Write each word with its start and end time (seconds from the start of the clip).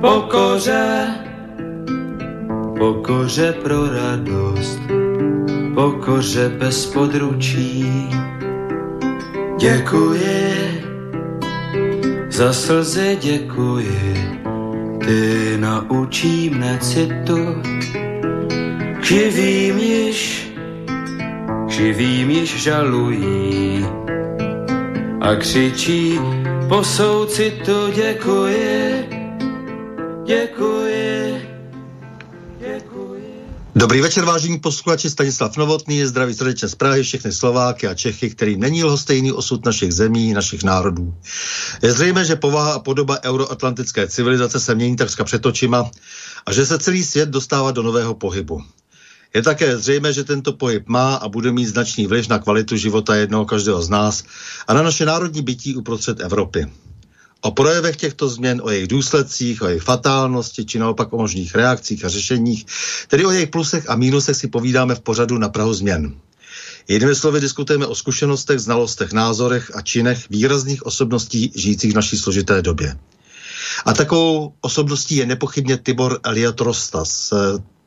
Pokoře, 0.00 1.06
pokoře 2.78 3.54
pro 3.62 3.86
radost, 3.92 4.80
pokoře 5.74 6.48
bez 6.48 6.86
područí. 6.86 8.08
Děkuji, 9.58 10.82
za 12.28 12.52
slzy 12.52 13.18
děkuji, 13.20 14.40
ty 15.06 15.56
naučí 15.56 16.50
mne 16.50 16.78
citu, 16.80 17.62
živým 19.02 19.78
již, 19.78 20.50
živým 21.68 22.30
již 22.30 22.62
žalují 22.62 23.86
a 25.20 25.34
křičí 25.34 26.20
po 26.68 26.84
soucitu 26.84 27.90
děkuji, 27.94 29.07
děkuji. 30.28 31.48
Dobrý 33.76 34.00
večer, 34.00 34.24
vážení 34.24 34.58
posluchači, 34.58 35.10
Stanislav 35.10 35.56
Novotný, 35.56 36.04
zdraví 36.04 36.34
srdečně 36.34 36.68
z 36.68 36.74
Prahy, 36.74 37.02
všechny 37.02 37.32
Slováky 37.32 37.86
a 37.88 37.94
Čechy, 37.94 38.30
kterým 38.30 38.60
není 38.60 38.84
lhostejný 38.84 39.32
osud 39.32 39.64
našich 39.64 39.92
zemí, 39.92 40.32
našich 40.32 40.62
národů. 40.62 41.14
Je 41.82 41.92
zřejmé, 41.92 42.24
že 42.24 42.36
povaha 42.36 42.72
a 42.72 42.78
podoba 42.78 43.18
euroatlantické 43.24 44.08
civilizace 44.08 44.60
se 44.60 44.74
mění 44.74 44.96
takřka 44.96 45.24
před 45.24 45.46
a 46.46 46.52
že 46.52 46.66
se 46.66 46.78
celý 46.78 47.04
svět 47.04 47.28
dostává 47.28 47.70
do 47.70 47.82
nového 47.82 48.14
pohybu. 48.14 48.62
Je 49.34 49.42
také 49.42 49.78
zřejmé, 49.78 50.12
že 50.12 50.24
tento 50.24 50.52
pohyb 50.52 50.88
má 50.88 51.14
a 51.14 51.28
bude 51.28 51.52
mít 51.52 51.66
značný 51.66 52.06
vliv 52.06 52.28
na 52.28 52.38
kvalitu 52.38 52.76
života 52.76 53.14
jednoho 53.14 53.44
každého 53.44 53.82
z 53.82 53.88
nás 53.88 54.24
a 54.68 54.74
na 54.74 54.82
naše 54.82 55.06
národní 55.06 55.42
bytí 55.42 55.76
uprostřed 55.76 56.20
Evropy. 56.20 56.66
O 57.40 57.50
projevech 57.50 57.96
těchto 57.96 58.28
změn, 58.28 58.60
o 58.64 58.70
jejich 58.70 58.88
důsledcích, 58.88 59.62
o 59.62 59.66
jejich 59.66 59.82
fatálnosti, 59.82 60.64
či 60.64 60.78
naopak 60.78 61.12
o 61.12 61.18
možných 61.18 61.54
reakcích 61.54 62.04
a 62.04 62.08
řešeních, 62.08 62.66
tedy 63.08 63.26
o 63.26 63.30
jejich 63.30 63.48
plusech 63.48 63.90
a 63.90 63.96
mínusech 63.96 64.36
si 64.36 64.48
povídáme 64.48 64.94
v 64.94 65.00
pořadu 65.00 65.38
na 65.38 65.48
Prahu 65.48 65.74
změn. 65.74 66.14
Jinými 66.88 67.14
slovy 67.14 67.40
diskutujeme 67.40 67.86
o 67.86 67.94
zkušenostech, 67.94 68.58
znalostech, 68.58 69.12
názorech 69.12 69.76
a 69.76 69.80
činech 69.80 70.30
výrazných 70.30 70.86
osobností 70.86 71.52
žijících 71.54 71.92
v 71.92 71.96
naší 71.96 72.18
složité 72.18 72.62
době. 72.62 72.98
A 73.84 73.92
takovou 73.92 74.52
osobností 74.60 75.16
je 75.16 75.26
nepochybně 75.26 75.76
Tibor 75.76 76.20
Eliot 76.24 76.60
Rostas, 76.60 77.32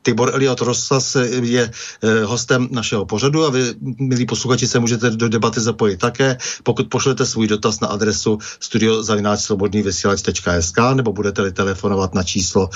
Tibor 0.02 0.34
Eliot 0.34 0.60
Rosas 0.60 1.16
je 1.42 1.70
eh, 2.02 2.24
hostem 2.24 2.68
našeho 2.70 3.06
pořadu 3.06 3.44
a 3.44 3.50
vy, 3.50 3.74
milí 3.98 4.26
posluchači, 4.26 4.66
se 4.66 4.78
můžete 4.78 5.10
do 5.10 5.28
debaty 5.28 5.60
zapojit 5.60 5.96
také, 5.96 6.38
pokud 6.62 6.88
pošlete 6.88 7.26
svůj 7.26 7.46
dotaz 7.46 7.80
na 7.80 7.88
adresu 7.88 8.38
studiozavináčslobodnývysílač.sk 8.60 10.78
nebo 10.94 11.12
budete-li 11.12 11.52
telefonovat 11.52 12.14
na 12.14 12.22
číslo 12.22 12.68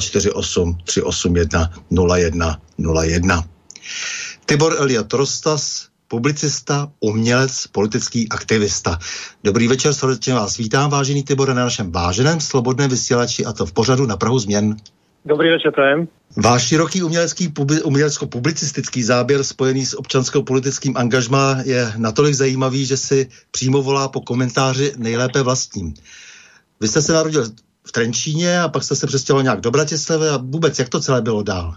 048 0.00 0.78
381 0.84 1.70
01 2.16 2.60
01. 3.04 3.44
Tibor 4.46 4.76
Eliot 4.78 5.12
Rostas, 5.12 5.86
publicista, 6.08 6.92
umělec, 7.00 7.66
politický 7.66 8.28
aktivista. 8.28 8.98
Dobrý 9.44 9.68
večer, 9.68 9.94
srdečně 9.94 10.34
vás 10.34 10.56
vítám, 10.56 10.90
vážený 10.90 11.22
Tibor, 11.22 11.48
na 11.48 11.54
našem 11.54 11.92
váženém 11.92 12.40
slobodném 12.40 12.90
vysílači 12.90 13.44
a 13.44 13.52
to 13.52 13.66
v 13.66 13.72
pořadu 13.72 14.06
na 14.06 14.16
Prahu 14.16 14.38
změn. 14.38 14.76
Dobrý 15.24 15.50
večer, 15.50 15.72
prajem. 15.72 16.08
Váš 16.44 16.62
široký 16.68 17.02
umělecký, 17.02 17.48
umělecko-publicistický 17.84 19.02
záběr 19.02 19.44
spojený 19.44 19.86
s 19.86 19.98
občansko-politickým 19.98 20.96
angažmá 20.96 21.56
je 21.64 21.92
natolik 21.98 22.34
zajímavý, 22.34 22.86
že 22.86 22.96
si 22.96 23.28
přímo 23.50 23.82
volá 23.82 24.08
po 24.08 24.20
komentáři 24.20 24.92
nejlépe 24.98 25.42
vlastním. 25.42 25.94
Vy 26.80 26.88
jste 26.88 27.02
se 27.02 27.12
narodil 27.12 27.44
v 27.86 27.92
Trenčíně 27.92 28.60
a 28.60 28.68
pak 28.68 28.82
jste 28.82 28.94
se 28.94 29.06
přestěhoval 29.06 29.42
nějak 29.42 29.60
do 29.60 29.70
Bratislavy 29.70 30.28
a 30.28 30.38
vůbec 30.42 30.78
jak 30.78 30.88
to 30.88 31.00
celé 31.00 31.22
bylo 31.22 31.42
dál? 31.42 31.74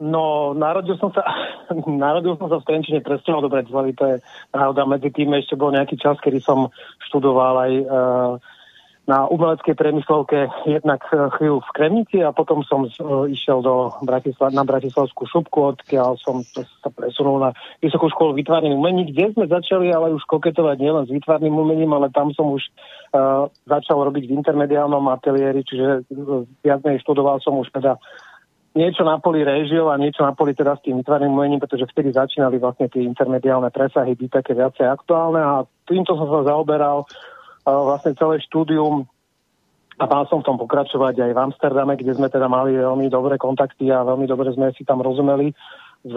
No, 0.00 0.54
narodil 0.54 0.94
som 0.94 1.10
sa, 1.10 1.26
narodil 1.90 2.38
som 2.38 2.46
sa 2.46 2.62
v 2.62 2.66
Trenčine, 2.70 3.02
presťahoval 3.02 3.42
do 3.42 3.50
Bratislavy, 3.50 3.92
to 3.98 4.04
je 4.06 4.16
pravda. 4.54 4.86
Medzi 4.86 5.10
tým 5.10 5.34
ešte 5.34 5.58
bol 5.58 5.74
nejaký 5.74 5.98
čas, 5.98 6.14
kedy 6.22 6.38
som 6.38 6.70
študoval 7.10 7.54
aj 7.66 7.72
uh, 7.82 8.32
na 9.08 9.24
umeleckej 9.24 9.72
priemyslovke 9.72 10.52
jednak 10.68 11.00
e, 11.08 11.32
chvíľu 11.40 11.64
v 11.64 11.70
Kremnici 11.72 12.20
a 12.20 12.28
potom 12.28 12.60
som 12.60 12.84
uh, 12.84 13.24
išiel 13.24 13.64
do 13.64 13.88
Bratislav, 14.04 14.52
na 14.52 14.68
Bratislavskú 14.68 15.24
šupku, 15.24 15.72
odkiaľ 15.72 16.20
som 16.20 16.44
sa 16.52 16.92
presunul 16.92 17.40
na 17.40 17.56
Vysokú 17.80 18.12
školu 18.12 18.36
výtvarným 18.36 18.76
umení, 18.76 19.08
kde 19.08 19.32
sme 19.32 19.48
začali 19.48 19.88
ale 19.88 20.12
už 20.12 20.28
koketovať 20.28 20.76
nielen 20.76 21.04
s 21.08 21.10
výtvarným 21.10 21.56
umením, 21.56 21.96
ale 21.96 22.12
tam 22.12 22.36
som 22.36 22.52
už 22.52 22.68
uh, 22.68 23.48
začal 23.64 24.04
robiť 24.04 24.28
v 24.28 24.36
intermediálnom 24.44 25.08
ateliéri, 25.08 25.64
čiže 25.64 26.04
uh, 26.04 26.44
viac 26.60 26.84
menej 26.84 27.00
študoval 27.00 27.40
som 27.40 27.56
už 27.56 27.72
teda 27.72 27.96
niečo 28.76 29.02
na 29.02 29.16
poli 29.18 29.40
režil 29.40 29.88
a 29.88 29.96
niečo 29.96 30.20
na 30.20 30.36
poli 30.36 30.52
teda 30.52 30.76
s 30.76 30.84
tým 30.84 31.00
výtvarným 31.00 31.32
umením, 31.32 31.58
pretože 31.58 31.88
vtedy 31.88 32.12
začínali 32.12 32.60
vlastne 32.60 32.92
tie 32.92 33.02
intermediálne 33.02 33.72
presahy 33.72 34.12
byť 34.12 34.30
také 34.30 34.52
viacej 34.52 34.84
aktuálne 34.84 35.40
a 35.40 35.64
týmto 35.88 36.12
som 36.14 36.28
sa 36.28 36.52
zaoberal 36.52 37.08
vlastne 37.70 38.16
celé 38.16 38.40
štúdium 38.44 39.08
a 39.98 40.04
mal 40.06 40.24
som 40.30 40.40
v 40.40 40.46
tom 40.46 40.56
pokračovať 40.62 41.18
aj 41.18 41.32
v 41.34 41.42
Amsterdame, 41.50 41.98
kde 41.98 42.14
sme 42.14 42.30
teda 42.30 42.46
mali 42.46 42.78
veľmi 42.78 43.10
dobré 43.10 43.34
kontakty 43.34 43.90
a 43.90 44.06
veľmi 44.06 44.30
dobre 44.30 44.54
sme 44.54 44.70
si 44.78 44.86
tam 44.86 45.02
rozumeli. 45.02 45.50
S, 46.06 46.14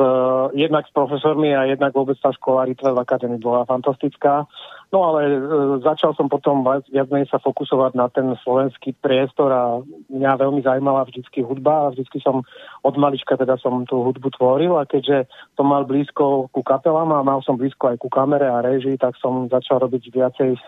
jednak 0.53 0.85
s 0.85 0.93
profesormi 0.93 1.57
a 1.57 1.65
jednak 1.65 1.89
vôbec 1.97 2.13
tá 2.21 2.29
škola 2.29 2.69
Ritve 2.69 2.93
v 2.93 3.01
Akadémii 3.01 3.41
bola 3.41 3.65
fantastická. 3.65 4.45
No 4.93 5.09
ale 5.09 5.25
e, 5.25 5.37
začal 5.81 6.13
som 6.13 6.29
potom 6.29 6.61
viac 6.61 7.09
menej 7.09 7.33
sa 7.33 7.41
fokusovať 7.41 7.97
na 7.97 8.05
ten 8.13 8.29
slovenský 8.45 8.93
priestor 9.01 9.49
a 9.49 9.81
mňa 10.13 10.37
veľmi 10.37 10.61
zaujímala 10.61 11.01
vždycky 11.09 11.41
hudba 11.41 11.89
a 11.89 11.91
vždycky 11.97 12.21
som 12.21 12.45
od 12.85 12.95
malička 13.01 13.33
teda 13.33 13.57
som 13.57 13.81
tú 13.89 14.05
hudbu 14.05 14.29
tvoril 14.37 14.77
a 14.77 14.85
keďže 14.85 15.25
som 15.57 15.65
mal 15.65 15.89
blízko 15.89 16.53
ku 16.53 16.61
kapelám 16.61 17.09
a 17.17 17.25
mal 17.25 17.41
som 17.41 17.57
blízko 17.57 17.89
aj 17.89 17.97
ku 17.97 18.05
kamere 18.05 18.45
a 18.45 18.61
režii, 18.61 19.01
tak 19.01 19.17
som 19.17 19.49
začal 19.49 19.81
robiť 19.81 20.13
viacej 20.13 20.61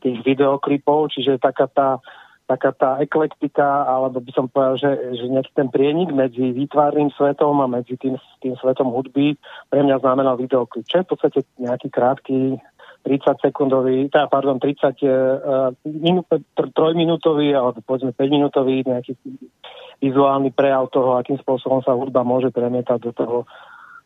tých 0.00 0.20
videoklipov, 0.24 1.12
čiže 1.12 1.42
taká 1.42 1.66
tá, 1.70 1.88
taká 2.50 2.74
tá 2.74 2.90
eklektika, 2.98 3.86
alebo 3.86 4.18
by 4.18 4.32
som 4.34 4.46
povedal, 4.50 4.76
že, 4.80 4.90
že 5.14 5.24
nejaký 5.30 5.52
ten 5.54 5.68
prienik 5.70 6.10
medzi 6.10 6.50
výtvarným 6.50 7.14
svetom 7.14 7.62
a 7.62 7.70
medzi 7.70 7.94
tým, 7.94 8.18
tým 8.42 8.54
svetom 8.58 8.90
hudby 8.90 9.38
pre 9.70 9.80
mňa 9.86 10.02
znamenal 10.02 10.34
videoklip, 10.34 10.82
čo 10.90 11.00
je 11.00 11.06
v 11.06 11.10
podstate 11.14 11.40
nejaký 11.62 11.88
krátky 11.88 12.58
30 13.00 13.40
sekundový, 13.40 14.12
teda 14.12 14.28
pardon, 14.28 14.60
30 14.60 14.92
uh, 15.00 15.72
minú, 15.88 16.20
trojminútový 16.52 17.56
alebo 17.56 17.80
povedzme 17.80 18.12
5 18.12 18.28
minútový 18.28 18.84
nejaký 18.84 19.16
vizuálny 20.04 20.52
prejav 20.52 20.92
toho, 20.92 21.16
akým 21.16 21.40
spôsobom 21.40 21.80
sa 21.80 21.96
hudba 21.96 22.24
môže 22.24 22.52
premietať 22.52 22.98
do 23.00 23.12
toho 23.16 23.36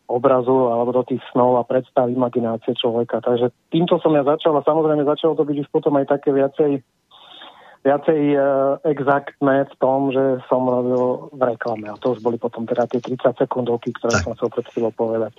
obrazu 0.07 0.69
alebo 0.69 0.93
do 0.93 1.03
tých 1.03 1.23
snov 1.33 1.57
a 1.57 1.65
predstav 1.65 2.13
imaginácie 2.13 2.77
človeka. 2.77 3.25
Takže 3.25 3.49
týmto 3.73 3.97
som 4.01 4.13
ja 4.13 4.25
začal 4.25 4.57
a 4.57 4.67
samozrejme 4.67 5.05
začalo 5.05 5.33
to 5.35 5.45
byť 5.49 5.57
už 5.65 5.69
potom 5.73 5.97
aj 5.97 6.07
také 6.13 6.33
viacej 6.33 6.85
viacej 7.85 8.21
uh, 8.33 8.81
exaktné 8.81 9.69
v 9.69 9.75
tom, 9.77 10.09
že 10.09 10.41
som 10.49 10.65
robil 10.65 11.29
v 11.37 11.43
reklame. 11.53 11.93
A 11.93 12.01
to 12.01 12.17
už 12.17 12.25
boli 12.25 12.41
potom 12.41 12.65
teda 12.65 12.89
tie 12.89 12.97
30 12.97 13.37
sekundovky, 13.37 13.93
ktoré 13.93 14.17
tak. 14.17 14.25
som 14.25 14.33
chcel 14.33 14.49
pred 14.49 14.67
chvíľou 14.73 14.93
povedať. 14.97 15.37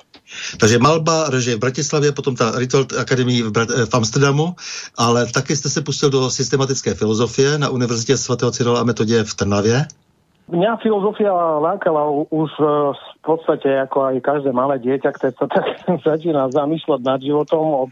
Takže 0.61 0.77
malba, 0.77 1.33
režie 1.33 1.57
v 1.57 1.65
Bratislavě, 1.65 2.13
potom 2.13 2.37
ta 2.37 2.53
Ritual 2.53 2.85
Academy 3.01 3.41
v, 3.41 3.49
Brat- 3.49 3.73
v 3.89 3.93
Amsterdamu, 3.93 4.55
ale 4.97 5.25
taky 5.25 5.55
jste 5.55 5.69
se 5.69 5.81
pustil 5.81 6.09
do 6.09 6.29
systematické 6.29 6.93
filozofie 6.93 7.57
na 7.57 7.69
Univerzitě 7.69 8.17
svatého 8.17 8.51
Cyrila 8.51 8.79
a 8.79 8.83
metodě 8.83 9.23
v 9.23 9.33
Trnavě. 9.33 10.04
Mňa 10.45 10.77
filozofia 10.77 11.33
lákala 11.57 12.05
už 12.29 12.51
e, 12.61 12.65
v 12.93 13.19
podstate 13.25 13.65
ako 13.81 14.13
aj 14.13 14.15
každé 14.21 14.53
malé 14.53 14.77
dieťa, 14.77 15.09
ktoré 15.17 15.33
sa 15.33 15.49
tak 15.49 15.65
začína 16.07 16.53
zamýšľať 16.53 17.01
nad 17.01 17.17
životom, 17.17 17.89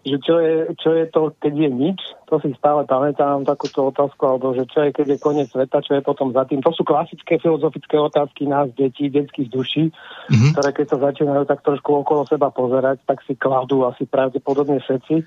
že 0.00 0.16
čo 0.24 0.40
je, 0.40 0.72
čo 0.80 0.96
je 0.96 1.04
to, 1.12 1.36
keď 1.36 1.52
je 1.52 1.68
nič, 1.68 2.00
to 2.24 2.40
si 2.40 2.56
stále 2.56 2.88
pamätám 2.88 3.44
takúto 3.44 3.92
otázku, 3.92 4.24
alebo 4.24 4.56
že 4.56 4.64
čo 4.72 4.88
je, 4.88 4.96
keď 4.96 5.06
je 5.12 5.18
koniec 5.20 5.48
sveta, 5.52 5.84
čo 5.84 6.00
je 6.00 6.00
potom 6.00 6.32
za 6.32 6.48
tým. 6.48 6.64
To 6.64 6.72
sú 6.72 6.80
klasické 6.88 7.36
filozofické 7.36 8.00
otázky 8.00 8.48
nás, 8.48 8.72
detí, 8.72 9.12
detských 9.12 9.52
duší, 9.52 9.92
mm-hmm. 9.92 10.56
ktoré 10.56 10.68
keď 10.72 10.86
sa 10.96 10.98
začínajú 11.12 11.44
tak 11.44 11.60
trošku 11.60 12.00
okolo 12.00 12.24
seba 12.24 12.48
pozerať, 12.48 13.04
tak 13.04 13.20
si 13.28 13.36
kladú 13.36 13.84
asi 13.84 14.08
pravdepodobne 14.08 14.80
všetci. 14.80 15.20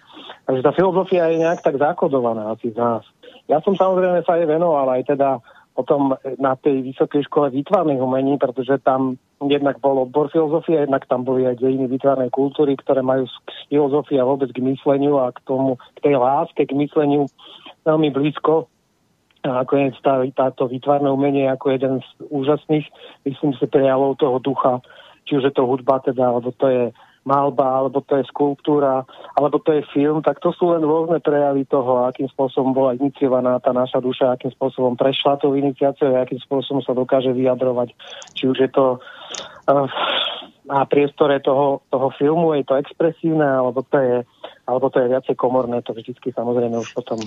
Takže 0.50 0.62
tá 0.66 0.72
filozofia 0.74 1.30
je 1.30 1.46
nejak 1.46 1.62
tak 1.62 1.78
zakodovaná 1.78 2.58
asi 2.58 2.74
z 2.74 2.78
nás. 2.82 3.06
Ja 3.46 3.62
som 3.62 3.78
samozrejme 3.78 4.26
sa 4.26 4.42
aj 4.42 4.50
venoval 4.50 4.90
aj 4.90 5.14
teda 5.14 5.38
potom 5.74 6.14
na 6.38 6.54
tej 6.54 6.86
vysokej 6.86 7.26
škole 7.26 7.50
výtvarných 7.50 7.98
umení, 7.98 8.38
pretože 8.38 8.78
tam 8.86 9.18
jednak 9.42 9.82
bol 9.82 10.06
odbor 10.06 10.30
filozofie, 10.30 10.86
jednak 10.86 11.10
tam 11.10 11.26
boli 11.26 11.50
aj 11.50 11.60
dejiny 11.60 11.90
výtvarnej 11.90 12.30
kultúry, 12.30 12.78
ktoré 12.78 13.02
majú 13.02 13.26
z 13.26 13.36
filozofie 13.74 14.22
a 14.22 14.30
vôbec 14.30 14.54
k 14.54 14.62
mysleniu 14.62 15.18
a 15.18 15.34
k 15.34 15.42
tomu, 15.44 15.82
k 15.98 16.00
tej 16.06 16.16
láske, 16.22 16.70
k 16.70 16.78
mysleniu 16.78 17.26
veľmi 17.84 18.14
blízko. 18.14 18.70
A 19.44 19.68
ako 19.68 19.74
je 19.76 19.86
tá, 20.00 20.24
táto 20.32 20.72
výtvarné 20.72 21.12
umenie 21.12 21.50
ako 21.52 21.76
jeden 21.76 22.00
z 22.00 22.10
úžasných, 22.32 22.88
myslím 23.28 23.52
si, 23.60 23.66
prejavov 23.68 24.16
toho 24.22 24.40
ducha, 24.40 24.80
či 25.28 25.36
už 25.42 25.52
je 25.52 25.54
to 25.58 25.68
hudba 25.68 26.00
teda, 26.00 26.32
alebo 26.32 26.56
to 26.56 26.70
je 26.70 26.84
malba, 27.24 27.80
alebo 27.80 28.04
to 28.04 28.20
je 28.20 28.28
skulptúra, 28.28 29.08
alebo 29.36 29.58
to 29.60 29.72
je 29.80 29.88
film, 29.96 30.20
tak 30.20 30.44
to 30.44 30.52
sú 30.52 30.76
len 30.76 30.84
rôzne 30.84 31.24
prejavy 31.24 31.64
toho, 31.68 32.08
akým 32.08 32.28
spôsobom 32.32 32.76
bola 32.76 32.96
iniciovaná 33.00 33.60
tá 33.64 33.72
naša 33.72 34.04
duša, 34.04 34.36
akým 34.36 34.52
spôsobom 34.56 35.00
prešla 35.00 35.40
tou 35.40 35.56
iniciáciou, 35.56 36.16
akým 36.20 36.40
spôsobom 36.44 36.84
sa 36.84 36.92
dokáže 36.92 37.32
vyjadrovať. 37.32 37.96
Či 38.36 38.44
už 38.52 38.58
je 38.60 38.70
to 38.72 39.00
uh, 39.00 39.88
na 40.68 40.84
priestore 40.88 41.40
toho, 41.44 41.84
toho 41.92 42.08
filmu, 42.16 42.56
je 42.56 42.64
to 42.68 42.80
expresívne, 42.80 43.44
alebo 43.44 43.84
to 43.84 43.98
je 44.00 44.16
alebo 44.64 44.90
to 44.90 45.00
je 45.00 45.12
viacej 45.12 45.36
komorné, 45.36 45.84
to 45.84 45.92
vždycky 45.92 46.32
samozrejme 46.32 46.80
už 46.80 46.96
potom 46.96 47.20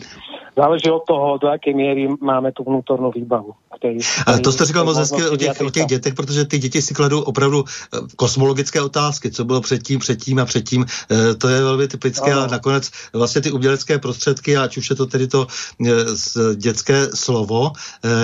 záleží 0.56 0.88
od 0.88 1.04
toho, 1.04 1.36
do 1.36 1.52
akej 1.52 1.76
miery 1.76 2.08
máme 2.08 2.52
tu 2.56 2.64
vnútornú 2.64 3.12
výbavu. 3.12 3.52
Tej, 3.76 4.00
tej, 4.00 4.40
to 4.40 4.52
jste 4.52 4.64
říkal 4.64 4.84
moc 4.84 4.96
hezky 4.96 5.28
o 5.28 5.36
těch, 5.36 5.60
o 5.60 5.70
těch 5.70 5.86
dětech, 5.86 6.14
protože 6.14 6.44
ty 6.44 6.58
děti 6.58 6.82
si 6.82 6.94
kladou 6.94 7.20
opravdu 7.20 7.64
eh, 7.64 7.98
kosmologické 8.16 8.80
otázky, 8.80 9.30
co 9.30 9.44
bylo 9.44 9.60
předtím, 9.60 10.00
předtím 10.00 10.38
a 10.38 10.44
předtím. 10.44 10.86
Eh, 11.10 11.34
to 11.34 11.48
je 11.48 11.60
velmi 11.62 11.88
typické 11.88 12.34
no. 12.34 12.40
a 12.40 12.46
nakonec 12.46 12.90
vlastně 13.12 13.40
ty 13.40 13.50
umělecké 13.52 13.98
prostředky, 13.98 14.56
ať 14.56 14.76
už 14.76 14.90
je 14.90 14.96
to 14.96 15.06
tedy 15.06 15.26
to 15.26 15.46
eh, 15.86 15.94
dětské 16.54 17.08
slovo, 17.14 17.72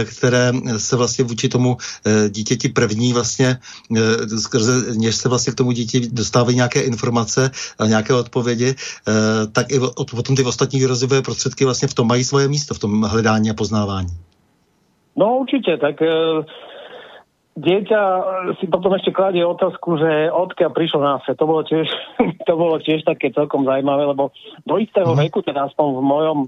které 0.04 0.52
se 0.76 0.96
vlastně 0.96 1.24
vůči 1.24 1.48
tomu 1.48 1.76
dítěti 2.28 2.68
první 2.68 3.12
vlastně, 3.12 3.58
skrze 4.40 4.72
něž 4.96 5.16
se 5.16 5.28
vlastně 5.28 5.52
k 5.52 5.56
tomu 5.56 5.72
dítě 5.72 6.00
dostávají 6.12 6.56
nějaké 6.56 6.80
informace 6.80 7.50
a 7.78 7.86
nějaké 7.86 8.14
odpovědi, 8.14 8.74
tak 9.52 9.66
i 9.72 9.78
potom 10.10 10.36
ty 10.36 10.42
ostatní 10.42 10.86
rozvojové 10.86 11.22
prostředky 11.22 11.64
vlastně 11.64 11.88
v 11.88 11.94
tom 11.94 12.06
mají 12.08 12.24
svoje 12.24 12.48
místo, 12.48 12.74
v 12.74 12.78
tom 12.78 13.02
hledání 13.02 13.50
a 13.50 13.54
poznávání. 13.54 14.14
No 15.16 15.44
určite, 15.44 15.76
tak 15.76 16.00
e, 16.00 16.08
dieťa 17.52 18.02
si 18.56 18.64
potom 18.64 18.96
ešte 18.96 19.12
kladie 19.12 19.44
otázku, 19.44 20.00
že 20.00 20.32
odkiaľ 20.32 20.70
prišlo 20.72 21.00
na 21.04 21.20
svet. 21.20 21.36
To 21.36 21.44
bolo 21.44 21.62
tiež, 21.68 21.84
to 22.48 22.54
bolo 22.56 22.80
tiež 22.80 23.04
také 23.04 23.28
celkom 23.28 23.68
zaujímavé, 23.68 24.08
lebo 24.08 24.32
do 24.64 24.80
istého 24.80 25.12
mm. 25.12 25.18
veku, 25.28 25.44
teda 25.44 25.68
aspoň 25.68 25.86
v 25.92 26.02
mojom 26.02 26.38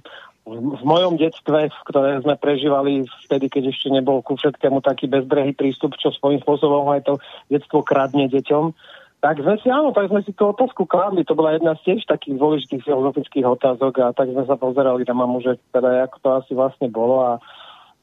v 0.45 0.85
mojom 0.85 1.17
detstve, 1.17 1.73
ktoré 1.89 2.21
sme 2.21 2.37
prežívali 2.37 3.09
vtedy, 3.25 3.49
keď 3.49 3.73
ešte 3.73 3.89
nebol 3.89 4.21
ku 4.21 4.37
všetkému 4.37 4.85
taký 4.85 5.09
bezbrehý 5.09 5.57
prístup, 5.57 5.97
čo 5.97 6.13
svojím 6.13 6.45
spôsobom 6.45 6.85
aj 6.93 7.09
to 7.09 7.15
detstvo 7.49 7.81
kradne 7.81 8.29
deťom, 8.29 8.77
tak 9.25 9.41
sme 9.41 9.57
si, 9.65 9.73
áno, 9.73 9.97
tak 9.97 10.13
sme 10.13 10.21
si 10.21 10.37
tú 10.37 10.53
otázku 10.53 10.85
kladli, 10.85 11.25
to 11.25 11.33
bola 11.33 11.57
jedna 11.57 11.73
z 11.81 11.89
tiež 11.89 12.05
takých 12.05 12.37
dôležitých 12.37 12.85
filozofických 12.85 13.47
otázok 13.49 13.93
a 14.05 14.13
tak 14.13 14.29
sme 14.29 14.45
sa 14.45 14.61
pozerali 14.61 15.01
na 15.09 15.17
mamu, 15.17 15.41
že 15.41 15.57
teda 15.73 16.05
ako 16.05 16.17
to 16.21 16.29
asi 16.45 16.53
vlastne 16.53 16.93
bolo 16.93 17.25
a, 17.25 17.33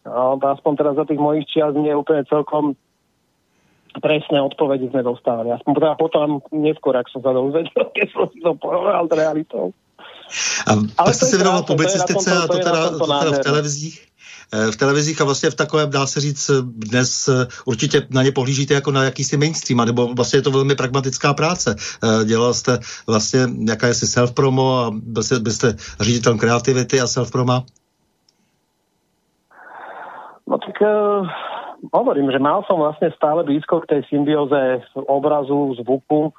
a 0.09 0.33
aspoň 0.41 0.73
teraz 0.81 0.97
za 0.97 1.05
tých 1.05 1.21
mojich 1.21 1.45
čias 1.45 1.77
nie 1.77 1.93
úplne 1.93 2.25
celkom 2.25 2.73
presné 4.01 4.41
odpovede 4.41 4.89
sme 4.89 5.05
dostávali. 5.05 5.53
Aspoň 5.53 5.71
teda 5.77 5.93
potom 5.93 6.41
neskôr, 6.49 6.97
ak 6.97 7.05
som 7.13 7.21
sa 7.21 7.37
dozvedel, 7.37 7.85
keď 7.97 8.07
som 8.09 8.25
si 8.33 8.41
to 8.41 8.57
porovnal 8.57 9.05
s 9.05 9.13
realitou. 9.13 9.77
A 10.65 10.73
Ale 10.73 11.07
tak 11.11 11.15
jste 11.15 11.25
se 11.25 11.37
věnoval 11.37 11.63
publicistice 11.63 12.31
a 12.31 12.47
to 12.47 12.57
teda, 12.57 12.89
to 12.89 13.05
teda 13.05 13.31
v 13.31 13.39
televizích? 13.39 14.10
Eh, 14.53 14.71
v 14.71 14.77
televizích 14.77 15.21
a 15.21 15.25
vlastně 15.25 15.49
v 15.49 15.55
takovém, 15.55 15.89
dá 15.89 16.05
se 16.05 16.19
říct, 16.19 16.51
dnes 16.63 17.27
eh, 17.27 17.47
určitě 17.65 18.07
na 18.09 18.23
ně 18.23 18.31
pohlížíte 18.31 18.73
jako 18.73 18.91
na 18.91 19.03
jakýsi 19.03 19.37
mainstream, 19.37 19.85
nebo 19.85 20.07
vlastně 20.13 20.37
je 20.39 20.43
to 20.43 20.51
velmi 20.51 20.75
pragmatická 20.75 21.33
práce. 21.33 21.75
Dělal 22.25 22.53
jste 22.53 22.79
vlastně 23.07 23.39
jaká 23.69 23.87
si 23.93 24.05
self-promo 24.05 24.79
a 24.79 24.91
byl 24.91 25.23
jste, 25.23 25.39
byl 25.39 25.51
jste 25.51 25.73
ředitelem 25.99 26.39
kreativity 26.39 27.01
a 27.01 27.05
self-proma? 27.05 27.63
No 30.51 30.59
tak 30.59 30.75
uh, 30.83 31.23
hovorím, 31.95 32.27
že 32.27 32.39
mal 32.43 32.67
som 32.67 32.75
vlastne 32.75 33.07
stále 33.15 33.47
blízko 33.47 33.87
k 33.87 33.89
tej 33.95 34.01
symbióze 34.11 34.83
obrazu, 35.07 35.79
zvuku. 35.79 36.35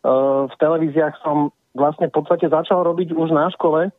Uh, 0.00 0.48
v 0.48 0.54
televíziách 0.56 1.20
som 1.20 1.52
vlastne 1.76 2.08
v 2.08 2.16
podstate 2.16 2.48
začal 2.48 2.80
robiť 2.80 3.12
už 3.12 3.28
na 3.36 3.52
škole, 3.52 3.92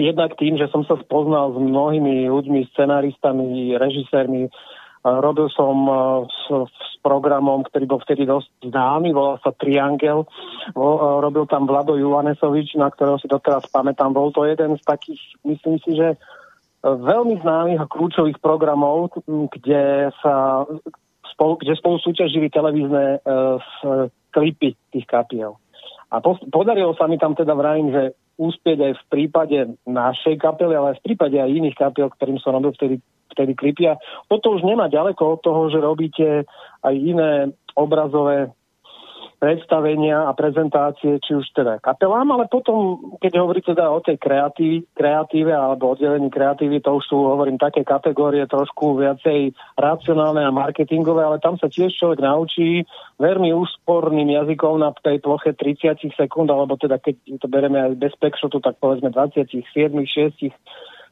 jednak 0.00 0.34
tým, 0.40 0.56
že 0.56 0.68
som 0.72 0.82
sa 0.88 0.96
spoznal 0.98 1.52
s 1.52 1.58
mnohými 1.60 2.26
ľuďmi, 2.28 2.72
scenáristami, 2.72 3.76
režisérmi. 3.76 4.48
Robil 5.00 5.48
som 5.52 5.88
s, 6.28 6.40
s 6.48 6.90
programom, 7.00 7.64
ktorý 7.64 7.84
bol 7.88 8.00
vtedy 8.04 8.28
dosť 8.28 8.68
známy, 8.68 9.16
volal 9.16 9.40
sa 9.40 9.56
Triangel. 9.56 10.28
Robil 10.76 11.48
tam 11.48 11.64
Vlado 11.64 11.96
Juvanesovič, 11.96 12.76
na 12.76 12.92
ktorého 12.92 13.16
si 13.16 13.24
doteraz 13.24 13.64
pamätám. 13.72 14.12
Bol 14.12 14.28
to 14.36 14.44
jeden 14.44 14.76
z 14.76 14.82
takých, 14.84 15.20
myslím 15.48 15.80
si, 15.80 15.96
že 15.96 16.08
e, 16.12 16.16
veľmi 16.84 17.40
známych 17.40 17.80
a 17.80 17.88
kľúčových 17.88 18.44
programov, 18.44 19.16
kde 19.24 20.12
sa 20.20 20.68
spolu, 21.32 21.56
kde 21.56 21.72
spolu 21.80 21.96
súťažili 21.96 22.52
televízne 22.52 23.24
uh, 23.24 23.56
klipy 24.28 24.76
tých 24.92 25.06
kapiel. 25.08 25.56
A 26.12 26.20
po, 26.20 26.36
podarilo 26.52 26.92
sa 26.98 27.08
mi 27.08 27.16
tam 27.16 27.32
teda 27.32 27.56
vrajím, 27.56 27.88
že 27.94 28.02
úspieť 28.40 28.78
aj 28.80 28.92
v 28.96 29.04
prípade 29.12 29.58
našej 29.84 30.40
kapely, 30.40 30.72
ale 30.72 30.96
aj 30.96 31.04
v 31.04 31.12
prípade 31.12 31.36
aj 31.36 31.52
iných 31.52 31.76
kapiel, 31.76 32.08
ktorým 32.08 32.40
som 32.40 32.56
robil 32.56 32.72
vtedy, 32.72 32.96
vtedy 33.36 33.52
klipy. 33.52 33.92
A 33.92 34.00
toto 34.32 34.56
už 34.56 34.64
nemá 34.64 34.88
ďaleko 34.88 35.36
od 35.36 35.40
toho, 35.44 35.68
že 35.68 35.84
robíte 35.84 36.48
aj 36.80 36.94
iné 36.96 37.52
obrazové 37.76 38.48
predstavenia 39.40 40.28
a 40.28 40.36
prezentácie, 40.36 41.16
či 41.24 41.32
už 41.32 41.48
teda 41.56 41.80
kapelám, 41.80 42.28
ale 42.36 42.44
potom, 42.44 43.00
keď 43.24 43.40
hovoríte 43.40 43.72
teda 43.72 43.88
o 43.88 44.04
tej 44.04 44.20
kreatív, 44.20 44.84
kreatíve 44.92 45.48
alebo 45.48 45.96
oddelení 45.96 46.28
kreatívy, 46.28 46.84
to 46.84 47.00
už 47.00 47.04
sú, 47.08 47.16
hovorím, 47.24 47.56
také 47.56 47.80
kategórie 47.80 48.44
trošku 48.44 49.00
viacej 49.00 49.56
racionálne 49.80 50.44
a 50.44 50.52
marketingové, 50.52 51.24
ale 51.24 51.40
tam 51.40 51.56
sa 51.56 51.72
tiež 51.72 51.88
človek 51.96 52.20
naučí 52.20 52.84
veľmi 53.16 53.56
úsporným 53.56 54.28
jazykom 54.28 54.84
na 54.84 54.92
tej 54.92 55.24
ploche 55.24 55.56
30 55.56 56.12
sekúnd, 56.12 56.52
alebo 56.52 56.76
teda 56.76 57.00
keď 57.00 57.40
to 57.40 57.48
bereme 57.48 57.80
aj 57.80 57.96
bez 57.96 58.12
pekšotu, 58.20 58.60
tak 58.60 58.76
povedzme 58.76 59.08
27, 59.08 59.64
6 59.72 60.52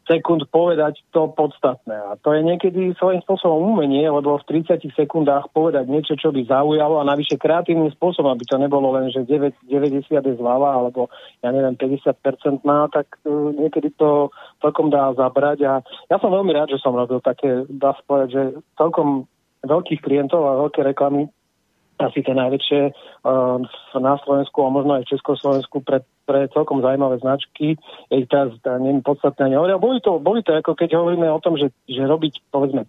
sekúnd 0.09 0.49
povedať 0.49 1.05
to 1.13 1.29
podstatné. 1.37 1.93
A 1.93 2.17
to 2.19 2.33
je 2.33 2.41
niekedy 2.41 2.97
svojím 2.97 3.21
spôsobom 3.23 3.77
umenie, 3.77 4.09
lebo 4.09 4.41
v 4.41 4.65
30 4.65 4.81
sekundách 4.97 5.53
povedať 5.53 5.85
niečo, 5.85 6.17
čo 6.17 6.33
by 6.33 6.49
zaujalo 6.49 6.99
a 6.99 7.07
navyše 7.07 7.37
kreatívnym 7.37 7.93
spôsobom, 7.93 8.33
aby 8.33 8.49
to 8.49 8.57
nebolo 8.57 8.97
len, 8.97 9.13
že 9.13 9.29
9, 9.29 9.69
90 9.69 10.09
je 10.09 10.35
zľava, 10.41 10.81
alebo 10.81 11.13
ja 11.45 11.53
neviem, 11.53 11.77
50% 11.77 12.65
má, 12.65 12.89
tak 12.89 13.21
uh, 13.29 13.53
niekedy 13.53 13.93
to 14.01 14.33
celkom 14.65 14.89
dá 14.89 15.13
zabrať. 15.13 15.59
A 15.69 15.73
ja 16.09 16.17
som 16.17 16.33
veľmi 16.33 16.57
rád, 16.57 16.73
že 16.73 16.81
som 16.81 16.97
robil 16.97 17.21
také, 17.21 17.69
dá 17.69 17.93
sa 17.93 18.03
povedať, 18.09 18.29
že 18.33 18.43
celkom 18.81 19.29
veľkých 19.63 20.01
klientov 20.01 20.43
a 20.49 20.61
veľké 20.65 20.81
reklamy 20.87 21.29
asi 21.99 22.23
tie 22.23 22.35
najväčšie 22.35 22.81
uh, 22.89 23.59
na 23.99 24.15
Slovensku 24.23 24.63
a 24.63 24.73
možno 24.73 24.99
aj 24.99 25.07
v 25.07 25.13
Československu 25.19 25.83
pre, 25.83 26.07
pre 26.25 26.47
celkom 26.55 26.79
zaujímavé 26.81 27.19
značky. 27.19 27.75
Je 28.09 28.17
ich 28.23 28.31
teraz 28.31 28.55
neviem, 28.65 29.03
podstatné 29.03 29.53
nehovoria. 29.53 29.83
Boli 29.83 29.99
to, 29.99 30.23
boli 30.23 30.41
to 30.47 30.55
ako 30.55 30.79
keď 30.79 30.95
hovoríme 30.97 31.27
o 31.27 31.43
tom, 31.43 31.59
že, 31.59 31.75
že 31.91 32.07
robiť 32.07 32.51
povedzme 32.55 32.87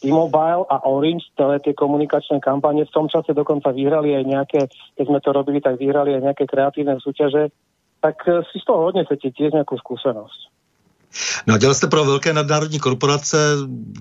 T-Mobile 0.00 0.64
a 0.64 0.76
Orange, 0.88 1.28
celé 1.36 1.60
tie 1.60 1.76
komunikačné 1.76 2.40
kampanie 2.40 2.88
v 2.88 2.94
tom 2.94 3.12
čase 3.12 3.36
dokonca 3.36 3.68
vyhrali 3.68 4.16
aj 4.16 4.24
nejaké, 4.24 4.60
keď 4.96 5.04
sme 5.04 5.20
to 5.20 5.30
robili, 5.36 5.60
tak 5.60 5.76
vyhrali 5.76 6.16
aj 6.16 6.24
nejaké 6.24 6.44
kreatívne 6.48 6.96
súťaže, 6.96 7.52
tak 8.00 8.24
si 8.48 8.56
z 8.56 8.64
toho 8.64 8.88
hodne 8.88 9.04
chcete 9.04 9.28
tiež 9.36 9.52
nejakú 9.52 9.76
skúsenosť. 9.76 10.48
No 11.46 11.58
dělal 11.58 11.74
jste 11.74 11.86
pro 11.86 12.04
velké 12.04 12.32
nadnárodní 12.32 12.78
korporace, 12.78 13.36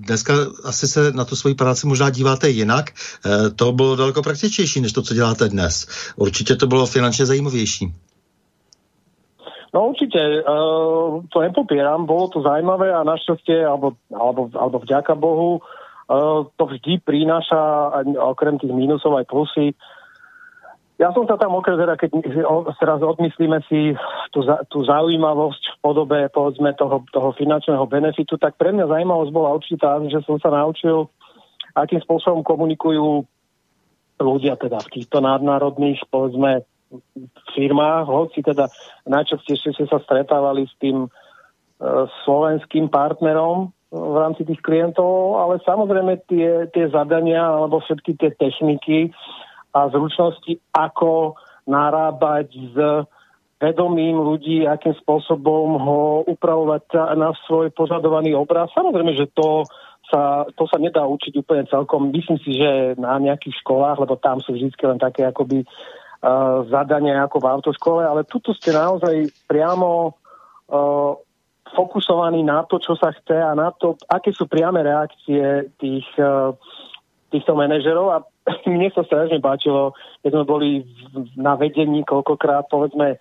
dneska 0.08 0.34
asi 0.64 0.88
se 0.88 1.12
na 1.12 1.26
tu 1.26 1.36
svoji 1.36 1.56
práci 1.56 1.88
možná 1.88 2.10
díváte 2.10 2.50
jinak. 2.50 2.90
E, 2.90 3.50
to 3.50 3.72
bylo 3.72 3.96
daleko 3.96 4.24
praktičtější, 4.24 4.82
než 4.82 4.94
to, 4.94 5.02
co 5.02 5.14
děláte 5.14 5.50
dnes. 5.50 5.88
Určitě 6.16 6.56
to 6.56 6.68
bylo 6.68 6.86
finančně 6.86 7.26
zajímavější. 7.26 7.94
No 9.74 9.88
určite, 9.94 10.18
uh, 10.44 11.22
to 11.30 11.42
nepopieram, 11.42 12.06
bolo 12.06 12.28
to 12.28 12.42
zaujímavé 12.42 12.90
a 12.90 13.06
našťastie, 13.06 13.62
alebo, 13.62 13.94
alebo, 14.10 14.50
alebo 14.58 14.82
vďaka 14.82 15.14
Bohu, 15.14 15.62
uh, 15.62 16.50
to 16.58 16.66
vždy 16.66 16.98
prináša 17.06 17.94
okrem 18.18 18.58
tých 18.58 18.74
mínusov 18.74 19.22
aj 19.22 19.30
plusy. 19.30 19.78
Ja 21.00 21.16
som 21.16 21.24
sa 21.24 21.40
tam 21.40 21.56
okrem 21.56 21.80
teda, 21.80 21.96
keď 21.96 22.12
teraz 22.76 23.00
odmyslíme 23.00 23.64
si 23.72 23.96
tú, 24.36 24.44
tú 24.68 24.84
zaujímavosť 24.84 25.64
v 25.64 25.78
podobe, 25.80 26.20
povedzme, 26.28 26.76
toho, 26.76 27.08
toho 27.16 27.32
finančného 27.40 27.88
benefitu, 27.88 28.36
tak 28.36 28.60
pre 28.60 28.76
mňa 28.76 28.92
zaujímavosť 28.92 29.32
bola 29.32 29.56
určitá, 29.56 29.96
že 30.12 30.20
som 30.28 30.36
sa 30.44 30.52
naučil, 30.52 31.08
akým 31.72 32.04
spôsobom 32.04 32.44
komunikujú 32.44 33.24
ľudia 34.20 34.60
teda 34.60 34.84
v 34.84 34.92
týchto 35.00 35.24
nadnárodných, 35.24 36.04
povedzme, 36.12 36.68
firmách, 37.56 38.06
hoci 38.10 38.44
teda 38.44 38.68
najčastejšie 39.08 39.80
ste 39.80 39.86
sa 39.88 40.04
stretávali 40.04 40.68
s 40.68 40.74
tým 40.82 41.06
e, 41.06 41.10
slovenským 42.28 42.92
partnerom 42.92 43.72
v 43.94 44.16
rámci 44.20 44.46
tých 44.46 44.62
klientov, 44.62 45.38
ale 45.38 45.62
samozrejme 45.64 46.28
tie, 46.30 46.70
tie 46.74 46.86
zadania 46.90 47.42
alebo 47.42 47.82
všetky 47.82 48.18
tie 48.18 48.30
techniky 48.38 49.14
a 49.74 49.90
zručnosti, 49.90 50.58
ako 50.74 51.38
narábať 51.70 52.48
s 52.50 52.76
vedomím 53.60 54.24
ľudí, 54.24 54.64
akým 54.64 54.96
spôsobom 55.04 55.76
ho 55.76 56.02
upravovať 56.26 56.96
na 57.20 57.36
svoj 57.44 57.70
požadovaný 57.76 58.32
obraz. 58.34 58.72
Samozrejme, 58.72 59.14
že 59.20 59.28
to 59.36 59.68
sa, 60.10 60.48
to 60.58 60.66
sa 60.66 60.80
nedá 60.82 61.06
učiť 61.06 61.38
úplne 61.38 61.68
celkom. 61.70 62.10
Myslím 62.10 62.40
si, 62.42 62.58
že 62.58 62.98
na 62.98 63.20
nejakých 63.22 63.62
školách, 63.62 64.02
lebo 64.02 64.18
tam 64.18 64.42
sú 64.42 64.56
vždy 64.58 64.74
len 64.74 64.98
také 64.98 65.28
akoby 65.28 65.62
uh, 65.62 66.66
zadania 66.72 67.28
ako 67.28 67.38
v 67.38 67.50
autoškole, 67.52 68.02
ale 68.08 68.26
tuto 68.26 68.56
ste 68.58 68.74
naozaj 68.74 69.30
priamo 69.46 70.18
uh, 70.72 71.14
fokusovaní 71.70 72.42
na 72.42 72.66
to, 72.66 72.82
čo 72.82 72.98
sa 72.98 73.14
chce 73.14 73.38
a 73.38 73.54
na 73.54 73.70
to, 73.70 73.94
aké 74.10 74.34
sú 74.34 74.50
priame 74.50 74.82
reakcie 74.82 75.70
tých, 75.78 76.08
uh, 76.18 76.58
týchto 77.30 77.54
manažerov 77.56 78.08
a 78.12 78.18
mne 78.70 78.90
sa 78.92 79.06
strašne 79.06 79.40
páčilo, 79.40 79.94
keď 80.26 80.32
sme 80.34 80.46
boli 80.46 80.70
na 81.38 81.56
vedení 81.56 82.02
koľkokrát, 82.04 82.68
povedzme, 82.68 83.18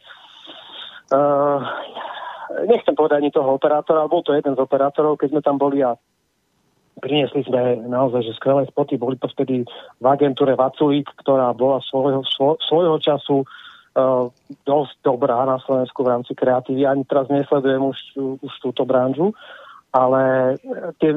uh, 1.12 1.58
nechcem 2.66 2.96
povedať 2.96 3.22
ani 3.22 3.30
toho 3.30 3.54
operátora, 3.54 4.04
ale 4.04 4.12
bol 4.12 4.24
to 4.24 4.34
jeden 4.34 4.56
z 4.56 4.60
operátorov, 4.60 5.20
keď 5.20 5.28
sme 5.36 5.42
tam 5.44 5.56
boli 5.60 5.84
a 5.84 5.94
priniesli 6.98 7.46
sme 7.46 7.86
naozaj 7.86 8.26
že 8.26 8.34
skvelé 8.34 8.66
spoty. 8.66 8.98
Boli 8.98 9.14
to 9.20 9.30
vtedy 9.30 9.62
v 10.02 10.04
agentúre 10.04 10.58
Vaculík, 10.58 11.06
ktorá 11.22 11.54
bola 11.54 11.78
svojho, 11.86 12.26
svojho 12.58 12.96
času 12.98 13.46
uh, 13.46 14.26
dosť 14.66 14.94
dobrá 15.06 15.46
na 15.46 15.62
Slovensku 15.62 16.02
v 16.02 16.10
rámci 16.16 16.32
kreatívy. 16.34 16.88
Ani 16.88 17.06
teraz 17.06 17.30
nesledujem 17.30 17.84
už, 17.86 17.98
už 18.42 18.52
túto 18.64 18.82
branžu 18.82 19.30
ale 19.92 20.54
eh, 20.60 20.90
tie, 21.00 21.10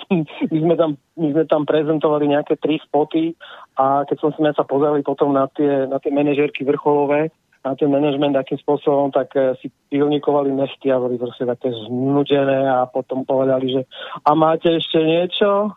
my, 0.52 0.58
sme 0.60 0.74
tam, 0.76 0.90
my 1.16 1.28
sme 1.32 1.44
tam 1.48 1.62
prezentovali 1.68 2.32
nejaké 2.32 2.56
tri 2.56 2.80
spoty 2.80 3.36
a 3.76 4.08
keď 4.08 4.16
som 4.20 4.30
si 4.32 4.40
sa 4.40 4.64
pozerali 4.64 5.04
potom 5.04 5.36
na 5.36 5.48
tie, 5.52 5.84
na 5.84 6.00
tie 6.00 6.08
manažerky 6.12 6.64
vrcholové, 6.64 7.28
na 7.66 7.74
ten 7.74 7.90
manažment, 7.90 8.38
akým 8.38 8.62
spôsobom, 8.62 9.12
tak 9.12 9.34
eh, 9.36 9.52
si 9.60 9.68
pilnikovali 9.92 10.48
nechty 10.54 10.88
a 10.88 11.02
boli 11.02 11.20
proste 11.20 11.44
také 11.44 11.74
znudené 11.86 12.64
a 12.70 12.88
potom 12.88 13.26
povedali, 13.26 13.80
že 13.80 13.80
a 14.24 14.32
máte 14.32 14.72
ešte 14.80 15.02
niečo? 15.02 15.76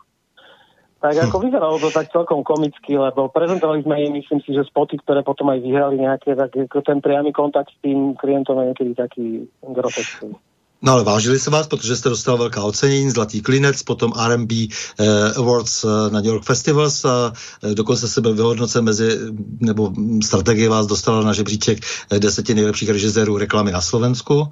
Tak 1.00 1.16
ako 1.28 1.36
vyzeralo 1.44 1.76
to 1.76 1.92
tak 1.92 2.08
celkom 2.08 2.40
komicky, 2.40 2.96
lebo 2.96 3.28
prezentovali 3.28 3.84
sme 3.84 3.96
im, 4.06 4.12
myslím 4.16 4.40
si, 4.44 4.56
že 4.56 4.68
spoty, 4.68 4.96
ktoré 5.00 5.20
potom 5.20 5.52
aj 5.52 5.60
vyhrali 5.60 6.00
nejaké, 6.00 6.32
tak 6.36 6.56
ten 6.56 6.98
priamy 7.04 7.36
kontakt 7.36 7.68
s 7.68 7.78
tým 7.84 8.16
klientom 8.16 8.56
je 8.60 8.64
niekedy 8.72 8.92
taký 8.96 9.26
groteskný. 9.60 10.36
No 10.82 10.92
ale 10.92 11.04
vážili 11.04 11.38
se 11.38 11.50
vás, 11.50 11.68
protože 11.68 11.96
jste 11.96 12.08
dostal 12.08 12.38
velká 12.38 12.64
ocenění, 12.64 13.10
Zlatý 13.10 13.42
klinec, 13.42 13.82
potom 13.82 14.12
R&B 14.16 14.54
eh, 14.54 15.34
Awards 15.36 15.84
eh, 15.84 16.10
na 16.10 16.20
New 16.20 16.32
York 16.32 16.44
Festivals 16.44 17.04
a 17.04 17.32
eh, 17.64 17.74
dokonce 17.74 18.08
se 18.08 18.20
byl 18.20 18.34
vyhodnocen 18.34 18.84
mezi, 18.84 19.18
nebo 19.60 19.92
strategie 20.24 20.68
vás 20.68 20.86
dostala 20.86 21.20
na 21.20 21.32
žebříček 21.32 21.78
eh, 21.78 22.18
deseti 22.18 22.54
nejlepších 22.54 22.90
režisérů 22.90 23.38
reklamy 23.38 23.72
na 23.72 23.80
Slovensku 23.80 24.46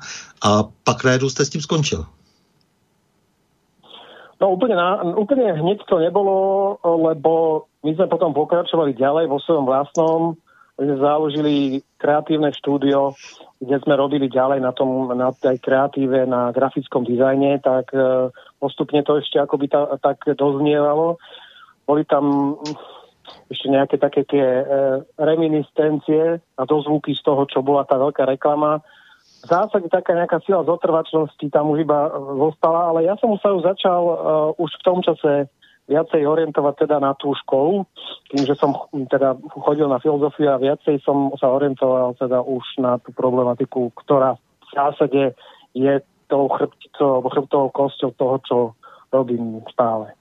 a 0.44 0.64
pak 0.84 1.04
najednou 1.04 1.28
jste 1.28 1.44
s 1.44 1.50
tím 1.50 1.60
skončil. 1.60 2.04
No 4.38 4.54
úplne, 4.54 4.78
na, 4.78 5.02
úplne 5.18 5.50
hneď 5.50 5.82
to 5.82 5.98
nebolo, 5.98 6.78
lebo 6.86 7.66
my 7.82 7.90
sme 7.98 8.06
potom 8.06 8.30
pokračovali 8.30 8.94
ďalej 8.94 9.26
vo 9.26 9.42
svojom 9.42 9.66
vlastnom, 9.66 10.38
založili 10.78 11.82
kreatívne 11.98 12.54
štúdio 12.54 13.18
kde 13.58 13.76
sme 13.82 13.98
robili 13.98 14.30
ďalej 14.30 14.62
na 14.62 14.70
tom, 14.70 15.10
na 15.18 15.34
tej 15.34 15.58
kreatíve, 15.58 16.26
na 16.30 16.54
grafickom 16.54 17.02
dizajne, 17.02 17.58
tak 17.58 17.90
e, 17.90 18.30
postupne 18.62 19.02
to 19.02 19.18
ešte 19.18 19.42
akoby 19.42 19.66
ta, 19.66 19.98
tak 19.98 20.22
doznievalo. 20.38 21.18
Boli 21.82 22.06
tam 22.06 22.54
ešte 23.50 23.66
nejaké 23.66 23.96
také 23.98 24.22
tie 24.30 24.46
e, 24.62 24.64
reminiscencie 25.18 26.38
a 26.38 26.62
dozvuky 26.62 27.18
z 27.18 27.22
toho, 27.26 27.50
čo 27.50 27.58
bola 27.66 27.82
tá 27.82 27.98
veľká 27.98 28.30
reklama. 28.30 28.78
V 29.42 29.46
zásade 29.46 29.90
taká 29.90 30.14
nejaká 30.14 30.38
sila 30.46 30.62
zotrvačnosti 30.62 31.46
tam 31.50 31.74
už 31.74 31.82
iba 31.82 32.10
zostala, 32.14 32.94
ale 32.94 33.10
ja 33.10 33.14
som 33.18 33.34
sa 33.38 33.54
už 33.54 33.62
začal 33.70 34.02
uh, 34.02 34.16
už 34.58 34.66
v 34.66 34.82
tom 34.82 34.98
čase 34.98 35.46
viacej 35.88 36.22
orientovať 36.28 36.84
teda 36.84 37.00
na 37.00 37.16
tú 37.16 37.32
školu, 37.44 37.88
tým, 38.28 38.44
že 38.44 38.54
som 38.54 38.76
teda 38.92 39.40
chodil 39.64 39.88
na 39.88 39.98
filozofiu 39.98 40.52
a 40.52 40.60
viacej 40.60 41.00
som 41.00 41.32
sa 41.40 41.48
orientoval 41.48 42.12
teda 42.20 42.44
už 42.44 42.64
na 42.78 43.00
tú 43.00 43.10
problematiku, 43.16 43.90
ktorá 44.04 44.36
v 44.36 44.68
zásade 44.76 45.22
je 45.72 46.04
tou 46.28 46.48
chrbticou 46.52 47.08
alebo 47.18 47.32
chrbtovou 47.32 47.68
kosťou 47.72 48.10
toho, 48.20 48.36
čo 48.44 48.56
robím 49.08 49.64
stále. 49.72 50.12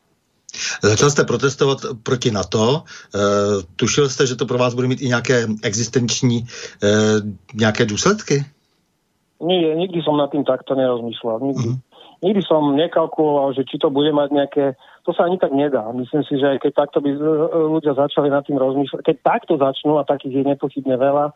Začal 0.84 1.10
jste 1.10 1.24
protestovat 1.24 1.78
proti 2.04 2.32
NATO. 2.32 2.84
E, 3.16 3.20
tušil 3.76 4.10
jste, 4.10 4.28
že 4.28 4.36
to 4.36 4.46
pro 4.46 4.58
vás 4.58 4.74
bude 4.74 4.88
mít 4.88 5.02
i 5.02 5.08
nějaké 5.08 5.48
existenční 5.64 6.38
e, 6.38 6.88
nějaké 7.54 7.86
důsledky? 7.86 8.46
Nie, 9.38 9.78
nikdy 9.78 10.02
som 10.02 10.18
nad 10.18 10.34
tým 10.34 10.42
takto 10.42 10.74
nerozmýšľal. 10.74 11.38
Nikdy. 11.46 11.70
Mm. 11.70 11.78
Nikdy 12.26 12.42
som 12.42 12.74
nekalkuloval, 12.74 13.54
že 13.54 13.70
či 13.70 13.78
to 13.78 13.94
bude 13.94 14.10
mať 14.10 14.34
nejaké 14.34 14.66
to 15.08 15.16
sa 15.16 15.24
ani 15.24 15.40
tak 15.40 15.56
nedá. 15.56 15.88
Myslím 15.96 16.28
si, 16.28 16.36
že 16.36 16.60
keď 16.60 16.84
takto 16.84 17.00
by 17.00 17.16
ľudia 17.72 17.96
začali 17.96 18.28
nad 18.28 18.44
tým 18.44 18.60
rozmýšľať, 18.60 19.08
keď 19.08 19.16
takto 19.24 19.56
začnú, 19.56 19.96
a 19.96 20.04
takých 20.04 20.44
je 20.44 20.52
nepochybne 20.52 21.00
veľa, 21.00 21.32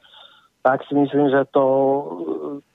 tak 0.60 0.84
si 0.86 0.94
myslím, 0.94 1.32
že 1.32 1.48
to 1.56 1.64
e, 1.64 2.04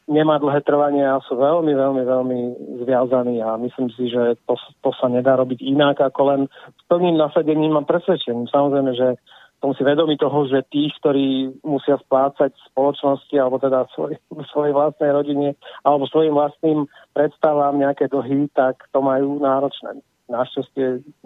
nemá 0.09 0.41
dlhé 0.41 0.65
trvanie 0.65 1.05
a 1.05 1.21
sú 1.29 1.37
veľmi, 1.37 1.69
veľmi, 1.77 2.03
veľmi 2.03 2.39
zviazaní 2.81 3.45
a 3.45 3.61
myslím 3.61 3.93
si, 3.93 4.09
že 4.09 4.41
to, 4.49 4.57
to 4.81 4.91
sa 4.97 5.13
nedá 5.13 5.37
robiť 5.37 5.61
inak 5.61 6.01
ako 6.01 6.21
len 6.33 6.41
s 6.49 6.83
plným 6.89 7.21
nasadením 7.21 7.77
a 7.77 7.85
presvedčením. 7.85 8.49
Samozrejme, 8.49 8.97
že 8.97 9.21
som 9.61 9.77
si 9.77 9.85
vedomý 9.85 10.17
toho, 10.17 10.49
že 10.49 10.65
tí, 10.73 10.89
ktorí 10.97 11.61
musia 11.61 12.01
splácať 12.01 12.57
spoločnosti 12.73 13.37
alebo 13.37 13.61
teda 13.61 13.85
svoj, 13.93 14.17
svojej 14.53 14.73
vlastnej 14.73 15.13
rodine 15.13 15.49
alebo 15.85 16.09
svojim 16.09 16.33
vlastným 16.33 16.89
predstavám 17.13 17.77
nejaké 17.77 18.09
dlhy, 18.09 18.49
tak 18.57 18.89
to 18.97 19.05
majú 19.05 19.37
náročné 19.45 20.01
naštěstí 20.29 20.81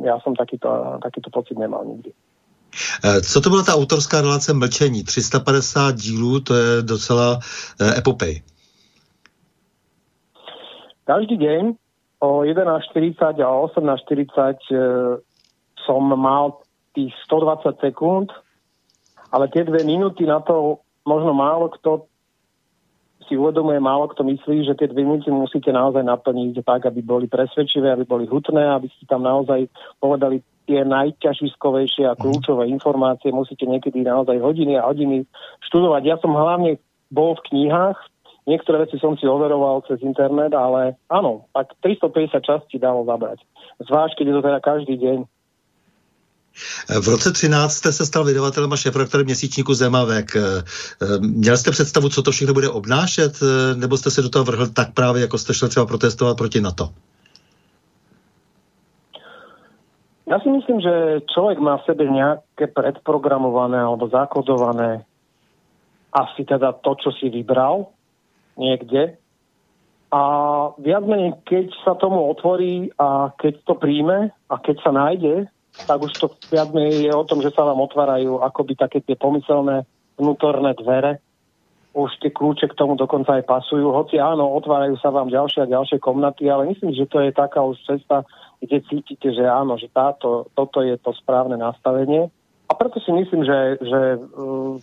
já 0.05 0.21
jsem 0.21 0.37
takýto, 0.37 0.99
takýto 1.03 1.31
pocit 1.31 1.59
nemal 1.59 1.85
nikdy. 1.85 2.13
Eh, 3.05 3.21
co 3.21 3.41
to 3.41 3.51
byla 3.51 3.63
ta 3.63 3.75
autorská 3.75 4.21
relace 4.21 4.55
mlčení? 4.55 5.05
350 5.05 5.95
dílů, 5.95 6.41
to 6.41 6.55
je 6.55 6.83
docela 6.83 7.39
eh, 7.81 7.99
epopej. 7.99 8.43
Každý 11.11 11.37
deň 11.43 11.75
o 12.21 12.47
11.40 12.47 13.43
a 13.43 13.51
18.40 13.67 14.55
e, 14.71 14.79
som 15.83 16.07
mal 16.07 16.63
tých 16.95 17.11
120 17.27 17.81
sekúnd, 17.81 18.29
ale 19.33 19.51
tie 19.51 19.67
dve 19.67 19.83
minúty 19.83 20.29
na 20.29 20.39
to 20.39 20.85
možno 21.03 21.33
málo 21.35 21.73
kto 21.75 22.07
si 23.31 23.39
uvedomuje, 23.39 23.79
málo 23.79 24.11
kto 24.11 24.27
myslí, 24.27 24.67
že 24.67 24.75
tie 24.75 24.91
dve 24.91 25.07
minúty 25.07 25.31
musíte 25.31 25.71
naozaj 25.71 26.03
naplniť 26.03 26.67
tak, 26.67 26.91
aby 26.91 26.99
boli 26.99 27.31
presvedčivé, 27.31 27.95
aby 27.95 28.03
boli 28.03 28.27
hutné, 28.27 28.67
aby 28.67 28.91
ste 28.91 29.07
tam 29.07 29.23
naozaj 29.23 29.71
povedali 30.03 30.43
tie 30.67 30.83
najťažiskovejšie 30.83 32.11
a 32.11 32.19
kľúčové 32.19 32.67
informácie. 32.67 33.31
Musíte 33.31 33.71
niekedy 33.71 34.03
naozaj 34.03 34.43
hodiny 34.43 34.75
a 34.75 34.91
hodiny 34.91 35.31
študovať. 35.71 36.03
Ja 36.03 36.19
som 36.19 36.35
hlavne 36.35 36.83
bol 37.15 37.39
v 37.39 37.47
knihách, 37.55 37.99
Niektoré 38.49 38.83
veci 38.83 38.97
som 38.97 39.15
si 39.15 39.29
overoval 39.29 39.85
cez 39.87 40.01
internet, 40.01 40.57
ale 40.57 40.99
áno, 41.13 41.47
tak 41.53 41.77
350 41.87 42.41
častí 42.41 42.81
dalo 42.81 43.07
zabrať. 43.07 43.45
Zvlášť, 43.85 44.17
keď 44.17 44.27
je 44.27 44.35
to 44.35 44.43
teda 44.43 44.61
každý 44.65 44.95
deň. 44.97 45.19
V 47.03 47.09
roce 47.09 47.33
13 47.33 47.73
jste 47.73 47.93
se 47.93 48.07
stal 48.07 48.25
vydavatelem 48.25 48.73
a 48.73 48.77
šéfredaktorem 48.77 49.27
měsíčníku 49.27 49.75
Zemavek. 49.75 50.37
Eh, 50.37 50.63
měl 51.19 51.57
jste 51.57 51.71
představu, 51.71 52.09
co 52.09 52.23
to 52.23 52.31
všechno 52.31 52.55
bude 52.55 52.69
obnášet, 52.69 53.33
eh, 53.43 53.75
nebo 53.75 53.97
jste 53.97 54.11
se 54.11 54.23
do 54.23 54.29
toho 54.29 54.45
vrhl 54.45 54.67
tak 54.67 54.95
právě, 54.95 55.23
jako 55.23 55.39
jste 55.39 55.55
šel 55.55 55.69
třeba 55.69 55.87
protestovat 55.87 56.37
proti 56.37 56.61
NATO? 56.61 56.89
Ja 60.31 60.39
si 60.39 60.47
myslím, 60.47 60.79
že 60.79 61.27
človek 61.27 61.59
má 61.59 61.83
v 61.83 61.91
sebe 61.91 62.07
nejaké 62.07 62.71
predprogramované 62.71 63.83
alebo 63.83 64.07
zakodované 64.07 65.03
asi 66.15 66.47
teda 66.47 66.71
to, 66.87 66.95
čo 67.03 67.11
si 67.19 67.35
vybral 67.35 67.91
niekde. 68.55 69.19
A 70.15 70.23
viac 70.79 71.03
menej, 71.03 71.35
keď 71.43 71.75
sa 71.83 71.99
tomu 71.99 72.31
otvorí 72.31 72.95
a 72.95 73.35
keď 73.43 73.63
to 73.67 73.75
príjme 73.75 74.31
a 74.31 74.55
keď 74.59 74.77
sa 74.87 74.95
nájde, 74.95 75.51
tak 75.87 75.99
už 76.01 76.13
to 76.19 76.27
viac 76.53 76.69
je 76.75 77.13
o 77.13 77.25
tom, 77.25 77.41
že 77.45 77.53
sa 77.53 77.65
vám 77.65 77.81
otvárajú 77.81 78.41
akoby 78.41 78.75
také 78.77 78.99
tie 79.01 79.17
pomyselné 79.17 79.85
vnútorné 80.21 80.77
dvere. 80.77 81.21
Už 81.91 82.23
tie 82.23 82.31
kľúče 82.31 82.71
k 82.71 82.79
tomu 82.79 82.95
dokonca 82.95 83.35
aj 83.35 83.51
pasujú. 83.51 83.91
Hoci 83.91 84.23
áno, 84.23 84.55
otvárajú 84.55 84.95
sa 85.03 85.11
vám 85.11 85.27
ďalšie 85.27 85.67
a 85.67 85.73
ďalšie 85.75 85.99
komnaty, 85.99 86.47
ale 86.47 86.71
myslím, 86.71 86.95
že 86.95 87.11
to 87.11 87.19
je 87.19 87.35
taká 87.35 87.67
už 87.67 87.83
cesta, 87.83 88.23
kde 88.63 88.79
cítite, 88.87 89.35
že 89.35 89.43
áno, 89.43 89.75
že 89.75 89.91
táto, 89.91 90.47
toto 90.55 90.87
je 90.87 90.95
to 91.03 91.11
správne 91.19 91.59
nastavenie. 91.59 92.31
A 92.71 92.73
preto 92.79 93.03
si 93.03 93.11
myslím, 93.11 93.43
že, 93.43 93.83
že 93.83 94.01
uh, 94.23 94.79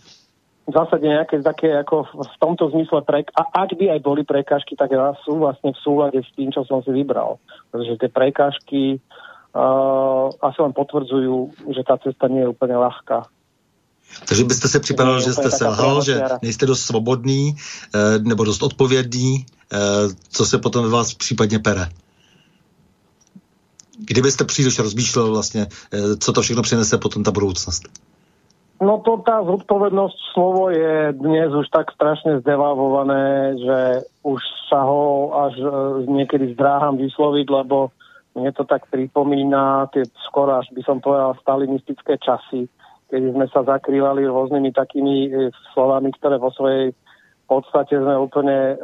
v 0.68 0.72
zásade 0.76 1.08
nejaké 1.08 1.40
také 1.40 1.72
ako 1.80 2.04
v 2.12 2.36
tomto 2.44 2.68
zmysle, 2.76 3.00
pre, 3.00 3.24
a 3.32 3.42
ak 3.56 3.72
by 3.72 3.88
aj 3.96 4.00
boli 4.04 4.20
prekážky, 4.20 4.76
tak 4.76 4.92
sú 5.24 5.40
vlastne 5.40 5.72
v 5.72 5.80
súlade 5.80 6.20
s 6.20 6.28
tým, 6.36 6.52
čo 6.52 6.60
som 6.68 6.84
si 6.84 6.92
vybral. 6.92 7.40
Pretože 7.72 7.96
tie 7.96 8.10
prekážky 8.12 9.00
uh, 9.54 10.28
asi 10.42 10.58
len 10.62 10.72
potvrdzujú, 10.72 11.68
že 11.72 11.82
tá 11.84 11.96
cesta 12.00 12.28
nie 12.28 12.44
je 12.44 12.52
úplne 12.52 12.76
ľahká. 12.76 13.28
Takže 14.28 14.44
byste 14.44 14.68
se 14.68 14.80
připadal, 14.80 15.20
že 15.20 15.32
jste 15.32 15.50
selhal, 15.50 16.04
že 16.04 16.22
nejste 16.42 16.66
dost 16.66 16.80
svobodný 16.80 17.52
eh, 17.52 18.18
nebo 18.18 18.44
dost 18.44 18.62
odpovědný, 18.62 19.44
eh, 19.44 19.76
co 20.30 20.46
se 20.46 20.58
potom 20.58 20.84
ve 20.84 20.90
vás 20.90 21.14
případně 21.14 21.58
pere? 21.58 21.88
Kdybyste 23.98 24.44
příliš 24.44 24.78
rozmýšlel 24.78 25.30
vlastně, 25.30 25.66
co 26.18 26.32
to 26.32 26.42
všechno 26.42 26.62
přinese 26.62 26.98
potom 26.98 27.24
ta 27.24 27.30
budoucnost? 27.30 27.82
No 28.78 29.02
to 29.02 29.18
tá 29.26 29.42
zodpovednosť 29.42 30.18
slovo 30.38 30.70
je 30.70 31.10
dnes 31.10 31.50
už 31.50 31.66
tak 31.66 31.90
strašne 31.90 32.38
zdevalvované, 32.38 33.58
že 33.58 33.78
už 34.22 34.38
sa 34.70 34.86
ho 34.86 35.34
až 35.34 35.58
niekedy 36.06 36.54
zdráham 36.54 36.94
vysloviť, 36.94 37.46
lebo 37.50 37.90
mne 38.38 38.52
to 38.54 38.64
tak 38.64 38.86
pripomína 38.88 39.90
tie 39.92 40.06
skoro 40.26 40.58
až 40.58 40.70
by 40.72 40.82
som 40.86 41.02
povedal 41.02 41.36
stalinistické 41.42 42.16
časy, 42.22 42.70
kedy 43.10 43.34
sme 43.34 43.46
sa 43.50 43.66
zakrývali 43.66 44.24
rôznymi 44.24 44.70
takými 44.72 45.16
e, 45.26 45.30
slovami, 45.74 46.14
ktoré 46.16 46.38
vo 46.38 46.54
svojej 46.54 46.94
podstate 47.50 47.98
sme 47.98 48.14
úplne 48.16 48.56
e, 48.72 48.76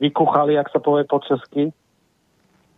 vykuchali, 0.00 0.56
ak 0.56 0.70
sa 0.70 0.80
povie 0.80 1.04
po 1.04 1.18
česky. 1.20 1.74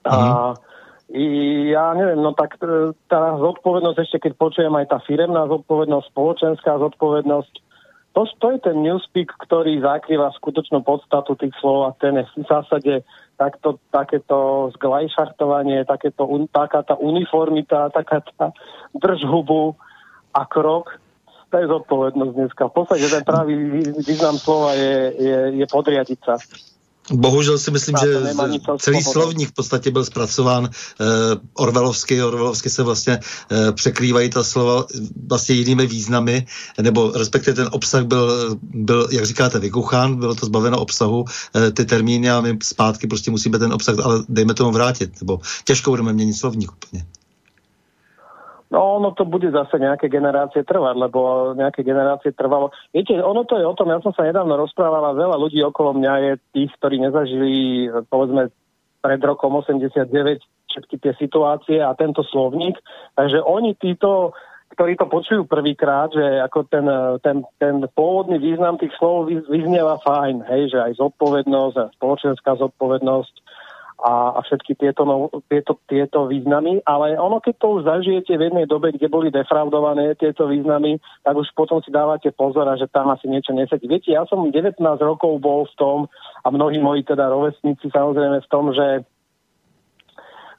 A 0.04 0.52
mm 0.52 0.74
ja 1.14 1.92
neviem, 1.92 2.18
no 2.18 2.32
tak 2.32 2.56
e, 2.64 2.96
tá 3.12 3.36
zodpovednosť, 3.36 3.98
ešte 4.00 4.18
keď 4.24 4.32
počujem 4.40 4.72
aj 4.72 4.88
tá 4.88 4.98
firemná 5.04 5.44
zodpovednosť, 5.52 6.10
spoločenská 6.10 6.80
zodpovednosť, 6.80 7.54
to, 8.14 8.24
to 8.40 8.46
je 8.56 8.58
ten 8.62 8.78
newspeak, 8.80 9.28
ktorý 9.42 9.82
zakrýva 9.82 10.32
skutočnú 10.38 10.80
podstatu 10.86 11.36
tých 11.36 11.52
slov 11.60 11.90
a 11.90 11.90
ten 11.98 12.18
je 12.18 12.24
v 12.24 12.46
zásade 12.46 12.94
takto, 13.34 13.82
takéto 13.90 14.70
zglajšartovanie, 14.78 15.84
takéto, 15.84 16.26
taká 16.50 16.82
tá 16.82 16.94
uniformita, 16.98 17.90
taká 17.90 18.22
tá 18.34 18.54
držhubu 18.94 19.74
a 20.34 20.42
krok, 20.46 20.98
to 21.54 21.62
je 21.62 21.70
zodpovednosť 21.70 22.32
dneska. 22.34 22.62
V 22.66 22.74
podstate 22.74 23.06
ten 23.06 23.22
pravý 23.22 23.54
význam 24.02 24.34
slova 24.34 24.74
je, 24.74 25.14
je, 25.14 25.38
je 25.62 25.66
podriadiť 25.70 26.18
sa. 26.26 26.34
Bohužel 27.12 27.58
si 27.58 27.70
myslím, 27.70 27.96
že 28.00 28.22
celý 28.78 29.02
slovník 29.02 29.48
v 29.48 29.52
podstatě 29.52 29.90
byl 29.90 30.04
zpracován 30.04 30.64
uh, 30.64 30.68
orvelovsky. 31.54 32.22
Orvelovsky 32.22 32.70
se 32.70 32.82
vlastně 32.82 33.18
uh, 33.18 33.72
překrývají 33.72 34.30
ta 34.30 34.44
slova 34.44 34.86
vlastně 35.28 35.54
jinými 35.54 35.86
významy, 35.86 36.46
nebo 36.80 37.12
respektive 37.14 37.54
ten 37.54 37.68
obsah 37.72 38.04
byl, 38.04 38.56
byl 38.62 39.08
jak 39.12 39.24
říkáte, 39.26 39.58
vykuchán, 39.58 40.16
bylo 40.16 40.34
to 40.34 40.46
zbaveno 40.46 40.80
obsahu, 40.80 41.20
uh, 41.20 41.26
ty 41.76 41.84
termíny 41.84 42.30
a 42.30 42.40
my 42.40 42.58
zpátky 42.62 43.06
prostě 43.06 43.30
musíme 43.30 43.58
ten 43.58 43.72
obsah, 43.72 43.98
ale 43.98 44.24
dejme 44.28 44.54
tomu 44.54 44.72
vrátit, 44.72 45.20
nebo 45.20 45.40
těžko 45.64 45.90
budeme 45.90 46.12
měnit 46.12 46.34
slovník 46.34 46.72
úplně. 46.72 47.06
No, 48.74 48.98
ono 48.98 49.14
to 49.14 49.22
bude 49.22 49.46
zase 49.54 49.78
nejaké 49.78 50.10
generácie 50.10 50.66
trvať, 50.66 50.98
lebo 50.98 51.54
nejaké 51.54 51.86
generácie 51.86 52.34
trvalo. 52.34 52.74
Viete, 52.90 53.14
ono 53.22 53.46
to 53.46 53.54
je 53.54 53.62
o 53.62 53.76
tom, 53.78 53.94
ja 53.94 54.02
som 54.02 54.10
sa 54.10 54.26
nedávno 54.26 54.58
rozprávala, 54.58 55.14
veľa 55.14 55.38
ľudí 55.38 55.62
okolo 55.62 55.94
mňa 55.94 56.14
je 56.18 56.32
tých, 56.50 56.74
ktorí 56.82 56.98
nezažili, 56.98 57.86
povedzme, 58.10 58.50
pred 58.98 59.20
rokom 59.22 59.54
89 59.62 60.10
všetky 60.74 60.96
tie 60.98 61.12
situácie 61.14 61.78
a 61.78 61.94
tento 61.94 62.26
slovník. 62.26 62.74
Takže 63.14 63.46
oni 63.46 63.78
títo, 63.78 64.34
ktorí 64.74 64.98
to 64.98 65.06
počujú 65.06 65.46
prvýkrát, 65.46 66.10
že 66.10 66.42
ako 66.42 66.66
ten, 66.66 66.86
ten, 67.22 67.36
ten 67.62 67.86
pôvodný 67.94 68.42
význam 68.42 68.74
tých 68.74 68.90
slov 68.98 69.30
vyznieva 69.30 70.02
fajn, 70.02 70.50
hej, 70.50 70.74
že 70.74 70.78
aj 70.82 70.98
zodpovednosť, 70.98 71.76
a 71.78 71.92
spoločenská 71.94 72.58
zodpovednosť, 72.58 73.34
a, 74.00 74.34
a 74.36 74.40
všetky 74.42 74.74
tieto, 74.74 75.06
no, 75.06 75.30
tieto, 75.46 75.78
tieto 75.86 76.26
významy, 76.26 76.82
ale 76.82 77.14
ono, 77.14 77.38
keď 77.38 77.54
to 77.56 77.66
už 77.78 77.80
zažijete 77.86 78.34
v 78.34 78.50
jednej 78.50 78.66
dobe, 78.66 78.90
kde 78.90 79.06
boli 79.06 79.30
defraudované 79.30 80.18
tieto 80.18 80.50
významy, 80.50 80.98
tak 81.22 81.34
už 81.38 81.48
potom 81.54 81.78
si 81.80 81.94
dávate 81.94 82.34
pozor, 82.34 82.66
že 82.74 82.90
tam 82.90 83.08
asi 83.14 83.30
niečo 83.30 83.54
nesedí. 83.54 83.86
Viete, 83.86 84.10
ja 84.10 84.26
som 84.26 84.50
19 84.50 84.82
rokov 85.00 85.38
bol 85.38 85.70
v 85.70 85.74
tom, 85.78 85.98
a 86.44 86.50
mnohí 86.50 86.82
moji 86.82 87.06
teda 87.06 87.30
rovesníci 87.30 87.88
samozrejme 87.88 88.42
v 88.42 88.50
tom, 88.50 88.74
že 88.74 89.06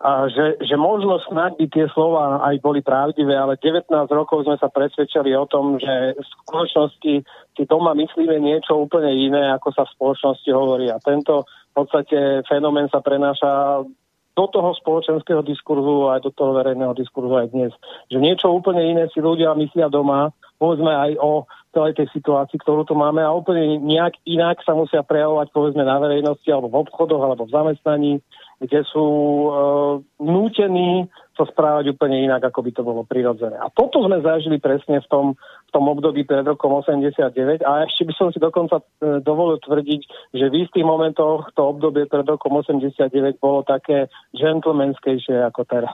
a 0.05 0.29
že, 0.29 0.61
že 0.61 0.77
možno 0.77 1.17
snad 1.25 1.57
by 1.57 1.65
tie 1.65 1.89
slova 1.89 2.37
aj 2.45 2.61
boli 2.61 2.85
pravdivé, 2.85 3.33
ale 3.33 3.57
19 3.57 3.89
rokov 4.11 4.45
sme 4.45 4.53
sa 4.61 4.69
presvedčali 4.69 5.33
o 5.33 5.49
tom, 5.49 5.81
že 5.81 6.13
v 6.13 6.25
skutočnosti 6.45 7.13
si 7.25 7.63
doma 7.65 7.97
myslíme 7.97 8.37
niečo 8.37 8.85
úplne 8.85 9.09
iné, 9.09 9.49
ako 9.57 9.73
sa 9.73 9.81
v 9.87 9.93
spoločnosti 9.97 10.49
hovorí. 10.53 10.93
A 10.93 11.01
tento 11.01 11.49
podstate 11.75 12.47
fenomén 12.47 12.87
sa 12.87 13.03
prenáša 13.03 13.83
do 14.35 14.45
toho 14.51 14.75
spoločenského 14.75 15.39
diskurzu 15.47 16.11
aj 16.11 16.27
do 16.27 16.31
toho 16.35 16.59
verejného 16.59 16.91
diskurzu 16.91 17.39
aj 17.39 17.55
dnes. 17.55 17.71
Že 18.11 18.19
niečo 18.19 18.47
úplne 18.51 18.83
iné 18.83 19.07
si 19.15 19.23
ľudia 19.23 19.55
myslia 19.55 19.87
doma, 19.87 20.35
povedzme 20.59 20.91
aj 20.91 21.11
o 21.23 21.47
celej 21.71 21.99
tej 21.99 22.07
situácii, 22.15 22.59
ktorú 22.59 22.87
tu 22.87 22.95
máme 22.95 23.19
a 23.19 23.35
úplne 23.35 23.79
nejak 23.83 24.15
inak 24.23 24.63
sa 24.63 24.71
musia 24.71 25.03
prejavovať 25.03 25.51
povedzme 25.51 25.83
na 25.83 25.99
verejnosti 25.99 26.47
alebo 26.47 26.71
v 26.71 26.79
obchodoch 26.87 27.19
alebo 27.19 27.43
v 27.47 27.55
zamestnaní, 27.55 28.13
kde 28.63 28.79
sú 28.87 29.07
e, 29.07 29.49
nútení 30.23 31.11
sa 31.35 31.43
správať 31.43 31.91
úplne 31.91 32.23
inak, 32.23 32.47
ako 32.47 32.63
by 32.63 32.71
to 32.71 32.81
bolo 32.87 33.03
prirodzené. 33.03 33.59
A 33.59 33.67
toto 33.67 33.99
sme 34.07 34.23
zažili 34.23 34.55
presne 34.55 35.03
v 35.03 35.07
tom, 35.11 35.25
tom 35.75 35.91
období 35.91 36.23
pred 36.23 36.47
rokom 36.47 36.71
89 36.79 37.35
a 37.67 37.83
ešte 37.83 38.07
by 38.07 38.13
som 38.15 38.31
si 38.31 38.39
dokonca 38.39 38.79
e, 38.79 39.19
dovolil 39.19 39.59
tvrdiť, 39.59 40.01
že 40.31 40.45
v 40.47 40.63
istých 40.63 40.87
momentoch 40.87 41.51
to 41.51 41.75
obdobie 41.75 42.07
pred 42.07 42.23
rokom 42.23 42.55
89 42.63 43.11
bolo 43.43 43.67
také 43.67 44.07
gentlemanskejšie 44.31 45.43
ako 45.51 45.67
teraz. 45.67 45.91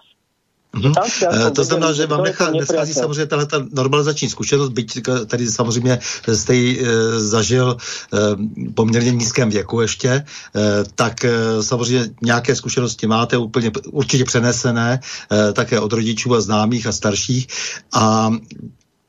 Mm-hmm. 0.71 1.51
To 1.51 1.63
znamená, 1.67 1.91
že 1.91 2.07
vám 2.07 2.23
nechá, 2.23 2.51
neschází 2.51 2.93
samozřejmě 2.93 3.25
tahle 3.25 3.45
ta 3.45 3.59
normalizační 3.71 4.29
zkušenost, 4.29 4.69
byť 4.69 4.99
tady 5.27 5.47
samozřejmě 5.47 5.99
jste 6.33 6.55
ji 6.55 6.79
e, 6.79 6.85
zažil 7.19 7.75
e, 7.75 8.17
poměrně 8.71 9.11
nízkém 9.11 9.49
věku 9.49 9.81
ještě, 9.81 10.09
e, 10.09 10.23
tak 10.95 11.25
e, 11.25 11.63
samozřejmě 11.63 12.07
nějaké 12.21 12.55
zkušenosti 12.55 13.07
máte 13.07 13.37
úplně 13.37 13.71
určitě 13.91 14.23
přenesené, 14.23 14.99
e, 15.31 15.53
také 15.53 15.79
od 15.79 15.93
rodičů 15.93 16.35
a 16.35 16.41
známých 16.41 16.87
a 16.87 16.91
starších. 16.91 17.47
A 17.93 18.31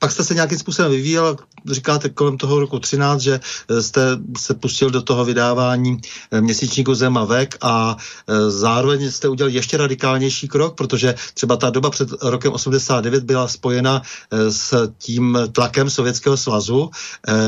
pak 0.02 0.12
jste 0.12 0.24
se 0.24 0.34
nějakým 0.34 0.58
způsobem 0.58 0.90
vyvíjel, 0.90 1.36
říkáte 1.70 2.08
kolem 2.08 2.36
toho 2.36 2.60
roku 2.60 2.78
13, 2.78 3.20
že 3.20 3.40
eh, 3.68 3.82
jste 3.82 4.00
se 4.38 4.54
pustil 4.54 4.90
do 4.90 5.02
toho 5.02 5.24
vydávání 5.24 6.00
eh, 6.30 6.40
měsíčníku 6.40 6.94
Zema 6.94 7.24
vek 7.24 7.56
a 7.60 7.96
eh, 7.96 8.50
zároveň 8.50 9.10
jste 9.10 9.28
udělal 9.28 9.50
ještě 9.50 9.76
radikálnější 9.76 10.48
krok, 10.48 10.74
protože 10.74 11.14
třeba 11.34 11.56
ta 11.56 11.70
doba 11.70 11.90
před 11.90 12.08
rokem 12.22 12.52
89 12.52 13.24
byla 13.24 13.48
spojena 13.48 14.02
s 14.48 14.88
tím 14.98 15.38
tlakem 15.52 15.90
Sovětského 15.90 16.36
svazu, 16.36 16.90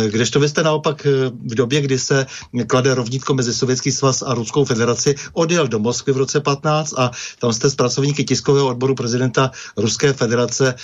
kdežto 0.09 0.41
vy 0.41 0.49
jste 0.49 0.63
naopak 0.63 1.07
v 1.47 1.55
době, 1.55 1.81
kdy 1.81 1.99
se 1.99 2.27
klade 2.67 2.95
rovnítko 2.95 3.35
mezi 3.35 3.55
Sovětský 3.55 3.93
svaz 3.93 4.23
a 4.23 4.35
Ruskou 4.35 4.65
federaci, 4.65 5.15
odjel 5.33 5.69
do 5.69 5.79
Moskvy 5.79 6.13
v 6.13 6.17
roce 6.17 6.41
15 6.41 6.95
a 6.97 7.11
tam 7.39 7.53
jste 7.53 7.71
s 7.71 7.75
pracovníky 7.75 8.25
tiskového 8.25 8.67
odboru 8.67 8.95
prezidenta 8.95 9.51
Ruské 9.77 10.13
federace 10.13 10.75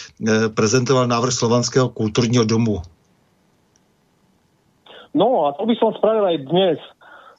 prezentoval 0.54 1.06
návrh 1.06 1.32
Slovanské 1.34 1.59
Slovanského 1.60 1.92
kultúrneho 1.92 2.48
domu? 2.48 2.80
No 5.12 5.44
a 5.44 5.52
to 5.60 5.68
by 5.68 5.76
som 5.76 5.92
spravil 5.92 6.24
aj 6.24 6.38
dnes. 6.48 6.80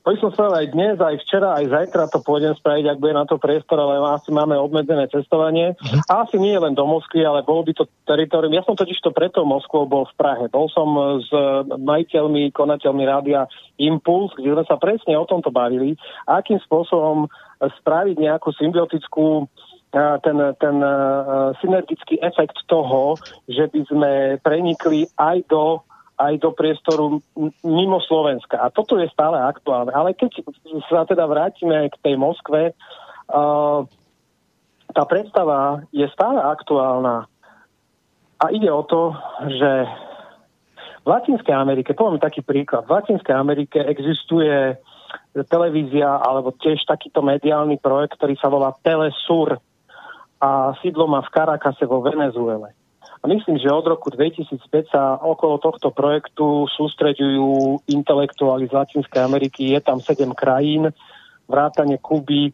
to 0.06 0.14
som 0.22 0.30
spravil 0.30 0.62
aj 0.62 0.68
dnes, 0.78 1.02
aj 1.02 1.26
včera, 1.26 1.58
aj 1.58 1.66
zajtra 1.74 2.06
to 2.06 2.22
pôjdem 2.22 2.54
spraviť, 2.54 2.86
ak 2.86 3.02
bude 3.02 3.18
na 3.18 3.26
to 3.26 3.42
priestor, 3.42 3.82
ale 3.82 3.98
asi 4.14 4.30
máme 4.30 4.54
obmedzené 4.62 5.10
cestovanie. 5.10 5.74
A 6.06 6.22
asi 6.22 6.38
nie 6.38 6.54
len 6.54 6.78
do 6.78 6.86
Moskvy, 6.86 7.26
ale 7.26 7.42
bolo 7.42 7.66
by 7.66 7.74
to 7.74 7.90
teritorium. 8.06 8.54
Ja 8.54 8.62
som 8.62 8.78
totiž 8.78 9.02
to 9.02 9.10
preto 9.10 9.42
Moskvou 9.42 9.90
bol 9.90 10.06
v 10.06 10.14
Prahe. 10.22 10.46
Bol 10.54 10.70
som 10.70 11.18
s 11.18 11.30
majiteľmi, 11.82 12.54
konateľmi 12.54 13.04
rádia 13.10 13.50
Impuls, 13.82 14.38
kde 14.38 14.54
sme 14.54 14.66
sa 14.70 14.78
presne 14.78 15.18
o 15.18 15.26
tomto 15.26 15.50
bavili, 15.50 15.98
akým 16.30 16.62
spôsobom 16.62 17.26
spraviť 17.58 18.22
nejakú 18.22 18.54
symbiotickú 18.54 19.50
ten, 19.92 20.38
ten 20.56 20.76
synergický 21.60 22.24
efekt 22.24 22.64
toho, 22.72 23.20
že 23.48 23.68
by 23.68 23.82
sme 23.92 24.12
prenikli 24.40 25.08
aj 25.20 25.44
do 25.52 25.84
aj 26.22 26.38
do 26.38 26.54
priestoru 26.54 27.18
mimo 27.66 27.98
Slovenska. 28.06 28.62
A 28.62 28.70
toto 28.70 29.02
je 29.02 29.10
stále 29.10 29.42
aktuálne. 29.42 29.90
Ale 29.90 30.14
keď 30.14 30.46
sa 30.86 31.02
teda 31.02 31.26
vrátime 31.26 31.90
k 31.90 31.98
tej 31.98 32.14
Moskve, 32.14 32.78
tá 34.92 35.04
predstava 35.10 35.82
je 35.90 36.06
stále 36.14 36.38
aktuálna. 36.38 37.26
A 38.38 38.46
ide 38.54 38.70
o 38.70 38.86
to, 38.86 39.18
že 39.50 39.72
v 41.02 41.08
Latinskej 41.10 41.58
Amerike, 41.58 41.98
poviem 41.98 42.22
taký 42.22 42.46
príklad, 42.46 42.86
v 42.86 43.02
Latinskej 43.02 43.34
Amerike 43.34 43.82
existuje 43.82 44.78
televízia 45.50 46.22
alebo 46.22 46.54
tiež 46.54 46.86
takýto 46.86 47.26
mediálny 47.26 47.82
projekt, 47.82 48.22
ktorý 48.22 48.38
sa 48.38 48.54
volá 48.54 48.78
Telesur 48.86 49.58
a 50.42 50.74
sídlo 50.82 51.06
má 51.06 51.22
v 51.22 51.30
Caracase 51.30 51.86
vo 51.86 52.02
Venezuele. 52.02 52.74
A 53.22 53.30
myslím, 53.30 53.62
že 53.62 53.70
od 53.70 53.86
roku 53.86 54.10
2005 54.10 54.58
sa 54.90 55.22
okolo 55.22 55.62
tohto 55.62 55.94
projektu 55.94 56.66
sústreďujú 56.74 57.86
intelektuáli 57.86 58.66
z 58.66 58.74
Latinskej 58.74 59.22
Ameriky. 59.22 59.78
Je 59.78 59.82
tam 59.86 60.02
sedem 60.02 60.34
krajín, 60.34 60.90
vrátane 61.46 62.02
Kuby 62.02 62.50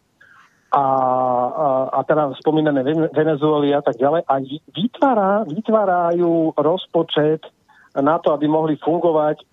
a, 0.75 0.83
a, 0.83 1.67
a 1.95 1.99
teda 2.03 2.35
spomínané 2.43 2.83
Venezuely 3.15 3.71
a 3.71 3.79
tak 3.79 3.95
ďalej. 3.95 4.27
A 4.27 4.35
vytvára, 4.75 5.47
vytvárajú 5.47 6.51
rozpočet 6.59 7.47
na 7.95 8.19
to, 8.19 8.35
aby 8.35 8.51
mohli 8.51 8.75
fungovať 8.75 9.47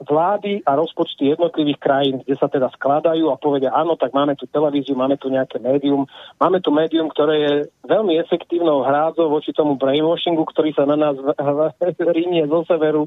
vlády 0.00 0.64
a 0.64 0.72
rozpočty 0.72 1.28
jednotlivých 1.28 1.76
krajín, 1.76 2.16
kde 2.24 2.34
sa 2.40 2.48
teda 2.48 2.72
skladajú 2.72 3.28
a 3.28 3.36
povedia, 3.36 3.68
áno, 3.68 3.92
tak 3.92 4.16
máme 4.16 4.32
tu 4.32 4.48
televíziu, 4.48 4.96
máme 4.96 5.20
tu 5.20 5.28
nejaké 5.28 5.60
médium, 5.60 6.08
máme 6.40 6.64
tu 6.64 6.72
médium, 6.72 7.12
ktoré 7.12 7.34
je 7.44 7.52
veľmi 7.84 8.16
efektívnou 8.24 8.80
hrádzou 8.80 9.28
voči 9.28 9.52
tomu 9.52 9.76
brainwashingu, 9.76 10.48
ktorý 10.48 10.72
sa 10.72 10.88
na 10.88 10.96
nás 10.96 11.16
rínie 12.16 12.48
zo 12.48 12.64
severu 12.64 13.04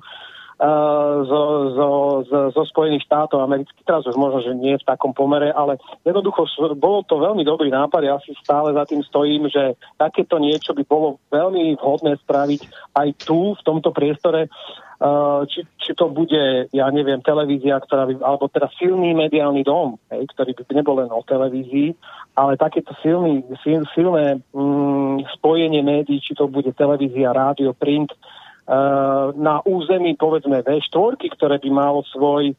zo, 1.25 1.41
zo, 1.73 1.89
zo, 2.29 2.39
zo 2.53 2.63
Spojených 2.69 3.09
štátov 3.09 3.41
amerických, 3.41 3.83
teraz 3.89 4.05
už 4.05 4.15
možno, 4.15 4.39
že 4.45 4.53
nie 4.53 4.77
v 4.77 4.85
takom 4.85 5.11
pomere, 5.11 5.49
ale 5.49 5.81
jednoducho 6.05 6.45
bolo 6.77 7.01
to 7.03 7.17
veľmi 7.17 7.41
dobrý 7.41 7.73
nápad, 7.73 8.01
ja 8.05 8.17
si 8.21 8.37
stále 8.37 8.71
za 8.71 8.85
tým 8.85 9.01
stojím, 9.01 9.49
že 9.49 9.73
takéto 9.97 10.37
niečo 10.37 10.77
by 10.77 10.83
bolo 10.85 11.17
veľmi 11.33 11.73
vhodné 11.81 12.21
spraviť 12.21 12.61
aj 12.95 13.07
tu, 13.25 13.57
v 13.57 13.61
tomto 13.65 13.89
priestore, 13.89 14.47
či, 15.51 15.67
či 15.83 15.91
to 15.99 16.07
bude, 16.07 16.71
ja 16.71 16.87
neviem, 16.87 17.19
televízia, 17.19 17.75
ktorá 17.83 18.07
by, 18.07 18.23
alebo 18.23 18.47
teda 18.47 18.71
silný 18.79 19.11
mediálny 19.11 19.67
dom, 19.67 19.99
hej, 20.07 20.23
ktorý 20.31 20.55
by 20.55 20.73
nebol 20.79 20.95
len 21.03 21.11
o 21.11 21.19
televízii, 21.27 21.91
ale 22.39 22.55
takéto 22.55 22.95
silný, 23.03 23.43
sil, 23.59 23.83
silné 23.91 24.39
mm, 24.55 25.27
spojenie 25.39 25.83
médií, 25.83 26.23
či 26.23 26.31
to 26.31 26.47
bude 26.47 26.71
televízia, 26.71 27.35
rádio, 27.35 27.75
print, 27.75 28.15
Eh, 28.63 29.27
na 29.35 29.59
území 29.67 30.15
povedzme 30.15 30.63
V4, 30.63 31.19
ktoré 31.35 31.59
by 31.59 31.67
malo 31.67 31.99
svoj, 32.15 32.55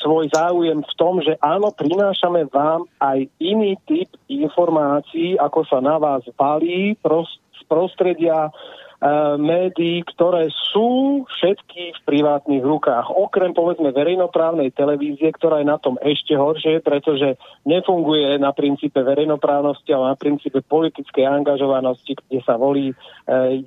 svoj 0.00 0.24
záujem 0.32 0.80
v 0.80 0.92
tom, 0.96 1.20
že 1.20 1.36
áno, 1.44 1.68
prinášame 1.68 2.48
vám 2.48 2.88
aj 2.96 3.28
iný 3.44 3.76
typ 3.84 4.08
informácií, 4.32 5.36
ako 5.36 5.68
sa 5.68 5.84
na 5.84 6.00
vás 6.00 6.24
valí 6.40 6.96
z 6.96 7.60
prostredia 7.68 8.48
E, 8.48 8.93
médií, 9.36 10.00
ktoré 10.16 10.48
sú 10.72 11.22
všetky 11.28 11.92
v 11.92 12.00
privátnych 12.08 12.64
rukách. 12.64 13.12
Okrem 13.12 13.52
povedzme 13.52 13.92
verejnoprávnej 13.92 14.72
televízie, 14.72 15.28
ktorá 15.28 15.60
je 15.60 15.68
na 15.68 15.76
tom 15.76 16.00
ešte 16.00 16.32
horšie, 16.32 16.80
pretože 16.80 17.36
nefunguje 17.68 18.40
na 18.40 18.56
princípe 18.56 18.96
verejnoprávnosti, 19.04 19.92
ale 19.92 20.16
na 20.16 20.16
princípe 20.16 20.64
politickej 20.64 21.20
angažovanosti, 21.20 22.16
kde 22.16 22.40
sa 22.48 22.56
volí 22.56 22.90
e, 22.90 22.94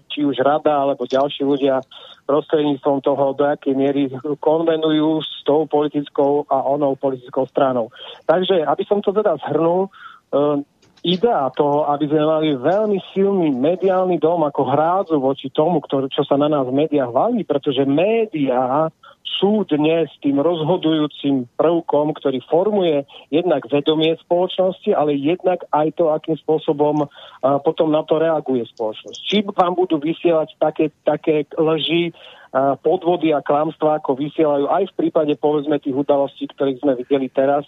či 0.09 0.25
už 0.25 0.41
rada 0.41 0.73
alebo 0.73 1.05
ďalší 1.05 1.45
ľudia 1.45 1.85
prostredníctvom 2.25 3.05
toho, 3.05 3.37
do 3.37 3.45
akej 3.45 3.77
miery 3.77 4.09
konvenujú 4.41 5.21
s 5.21 5.45
tou 5.45 5.69
politickou 5.69 6.49
a 6.49 6.65
onou 6.65 6.97
politickou 6.97 7.45
stranou. 7.45 7.93
Takže, 8.25 8.65
aby 8.65 8.83
som 8.89 9.05
to 9.05 9.13
teda 9.13 9.37
zhrnul, 9.45 9.85
e, 9.85 10.65
idea 11.07 11.47
toho, 11.55 11.87
aby 11.87 12.11
sme 12.11 12.23
mali 12.27 12.47
veľmi 12.59 12.99
silný 13.15 13.55
mediálny 13.55 14.19
dom 14.19 14.43
ako 14.43 14.67
hrádzu 14.67 15.15
voči 15.23 15.47
tomu, 15.47 15.79
ktorý, 15.79 16.11
čo 16.11 16.27
sa 16.27 16.35
na 16.35 16.51
nás 16.51 16.67
v 16.67 16.83
médiách 16.83 17.15
valí, 17.15 17.47
pretože 17.47 17.87
médiá 17.87 18.91
sú 19.37 19.63
dnes 19.69 20.09
tým 20.19 20.41
rozhodujúcim 20.41 21.45
prvkom, 21.55 22.11
ktorý 22.17 22.41
formuje 22.49 23.05
jednak 23.29 23.69
vedomie 23.69 24.17
spoločnosti, 24.25 24.89
ale 24.97 25.13
jednak 25.13 25.61
aj 25.71 25.93
to, 25.95 26.09
akým 26.09 26.35
spôsobom 26.41 27.05
uh, 27.05 27.07
potom 27.61 27.93
na 27.93 28.01
to 28.01 28.17
reaguje 28.17 28.65
spoločnosť. 28.73 29.19
Či 29.21 29.37
vám 29.53 29.77
budú 29.77 30.01
vysielať 30.01 30.57
také, 30.57 30.89
také 31.05 31.45
lži, 31.53 32.11
uh, 32.11 32.75
podvody 32.81 33.31
a 33.31 33.45
klamstvá, 33.45 34.01
ako 34.01 34.17
vysielajú 34.17 34.65
aj 34.73 34.83
v 34.89 34.97
prípade 35.05 35.33
povedzme 35.37 35.77
tých 35.77 35.93
udalostí, 35.93 36.49
ktorých 36.49 36.81
sme 36.81 36.97
videli 36.97 37.29
teraz, 37.29 37.63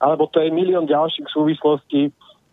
alebo 0.00 0.24
to 0.32 0.40
je 0.40 0.48
milión 0.48 0.88
ďalších 0.88 1.28
súvislostí, 1.28 2.08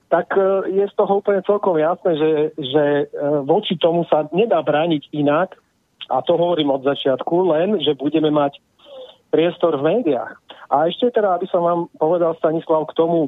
tak 0.08 0.32
e, 0.39 0.72
je 0.72 0.86
z 0.88 0.93
toho 0.96 1.20
úplne 1.20 1.43
celkom 1.43 1.76
jasné, 1.76 2.15
že, 2.15 2.32
že 2.56 2.84
e, 2.84 3.06
voči 3.43 3.76
tomu 3.76 4.08
sa 4.08 4.28
nedá 4.32 4.63
brániť 4.63 5.12
inak, 5.12 5.60
a 6.08 6.24
to 6.24 6.39
hovorím 6.39 6.72
od 6.72 6.88
začiatku, 6.88 7.52
len, 7.52 7.84
že 7.84 8.00
budeme 8.00 8.32
mať 8.32 8.63
priestor 9.28 9.76
v 9.76 10.00
médiách. 10.00 10.39
A 10.72 10.88
ešte 10.88 11.12
teda, 11.12 11.36
aby 11.36 11.48
som 11.52 11.63
vám 11.63 11.91
povedal, 12.00 12.32
Stanislav, 12.39 12.88
k 12.88 12.96
tomu, 12.96 13.28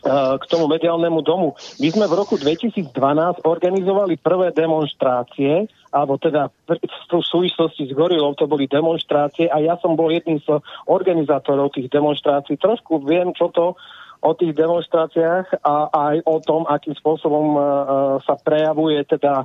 e, 0.00 0.16
k 0.40 0.44
tomu 0.48 0.64
mediálnemu 0.72 1.20
domu. 1.20 1.52
My 1.76 1.88
sme 1.92 2.08
v 2.08 2.16
roku 2.16 2.40
2012 2.40 2.88
organizovali 3.44 4.16
prvé 4.16 4.56
demonstrácie, 4.56 5.68
alebo 5.92 6.16
teda 6.16 6.48
v 6.64 7.20
súvislosti 7.28 7.86
s 7.88 7.92
Gorilou 7.92 8.32
to 8.32 8.48
boli 8.48 8.64
demonstrácie 8.64 9.52
a 9.52 9.60
ja 9.60 9.76
som 9.84 9.92
bol 9.92 10.08
jedným 10.08 10.40
z 10.40 10.48
organizátorov 10.88 11.76
tých 11.76 11.92
demonstrácií. 11.92 12.56
Trošku 12.56 13.04
viem, 13.04 13.36
čo 13.36 13.52
to 13.52 13.76
o 14.24 14.32
tých 14.32 14.56
demonstráciách 14.56 15.60
a 15.60 15.92
aj 15.92 16.16
o 16.24 16.40
tom, 16.40 16.64
akým 16.64 16.96
spôsobom 16.96 17.46
uh, 17.52 17.60
sa 18.24 18.40
prejavuje 18.40 19.04
teda 19.04 19.44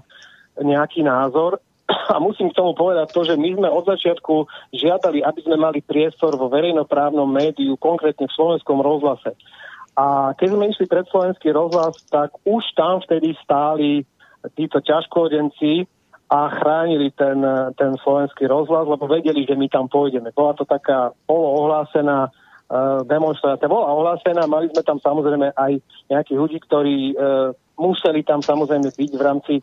nejaký 0.56 1.04
názor. 1.04 1.60
A 1.90 2.22
musím 2.22 2.54
k 2.54 2.58
tomu 2.58 2.78
povedať 2.78 3.12
to, 3.12 3.28
že 3.28 3.36
my 3.36 3.50
sme 3.60 3.68
od 3.68 3.84
začiatku 3.84 4.48
žiadali, 4.72 5.26
aby 5.26 5.40
sme 5.42 5.58
mali 5.60 5.84
priestor 5.84 6.38
vo 6.38 6.48
verejnoprávnom 6.48 7.28
médiu, 7.28 7.76
konkrétne 7.76 8.30
v 8.30 8.36
slovenskom 8.38 8.80
rozhlase. 8.80 9.36
A 10.00 10.32
keď 10.38 10.48
sme 10.54 10.70
išli 10.70 10.86
pred 10.88 11.04
slovenský 11.10 11.52
rozhlas, 11.52 12.00
tak 12.08 12.32
už 12.46 12.64
tam 12.78 13.04
vtedy 13.04 13.36
stáli 13.42 14.06
títo 14.56 14.80
ťažkodenci 14.80 15.90
a 16.30 16.40
chránili 16.62 17.10
ten, 17.18 17.42
ten 17.74 17.98
slovenský 18.06 18.46
rozhlas, 18.46 18.86
lebo 18.86 19.10
vedeli, 19.10 19.44
že 19.50 19.58
my 19.58 19.66
tam 19.68 19.90
pôjdeme. 19.90 20.30
Bola 20.32 20.54
to 20.54 20.64
taká 20.64 21.12
poloohlásená 21.26 22.30
demonstrácia 23.10 23.66
bola 23.66 23.90
ohlásená. 23.90 24.46
Mali 24.46 24.70
sme 24.70 24.86
tam 24.86 25.02
samozrejme 25.02 25.58
aj 25.58 25.82
nejakých 26.10 26.38
ľudí, 26.38 26.58
ktorí 26.62 26.98
uh, 27.18 27.50
museli 27.82 28.22
tam 28.22 28.46
samozrejme 28.46 28.94
byť 28.94 29.12
v 29.18 29.24
rámci 29.26 29.54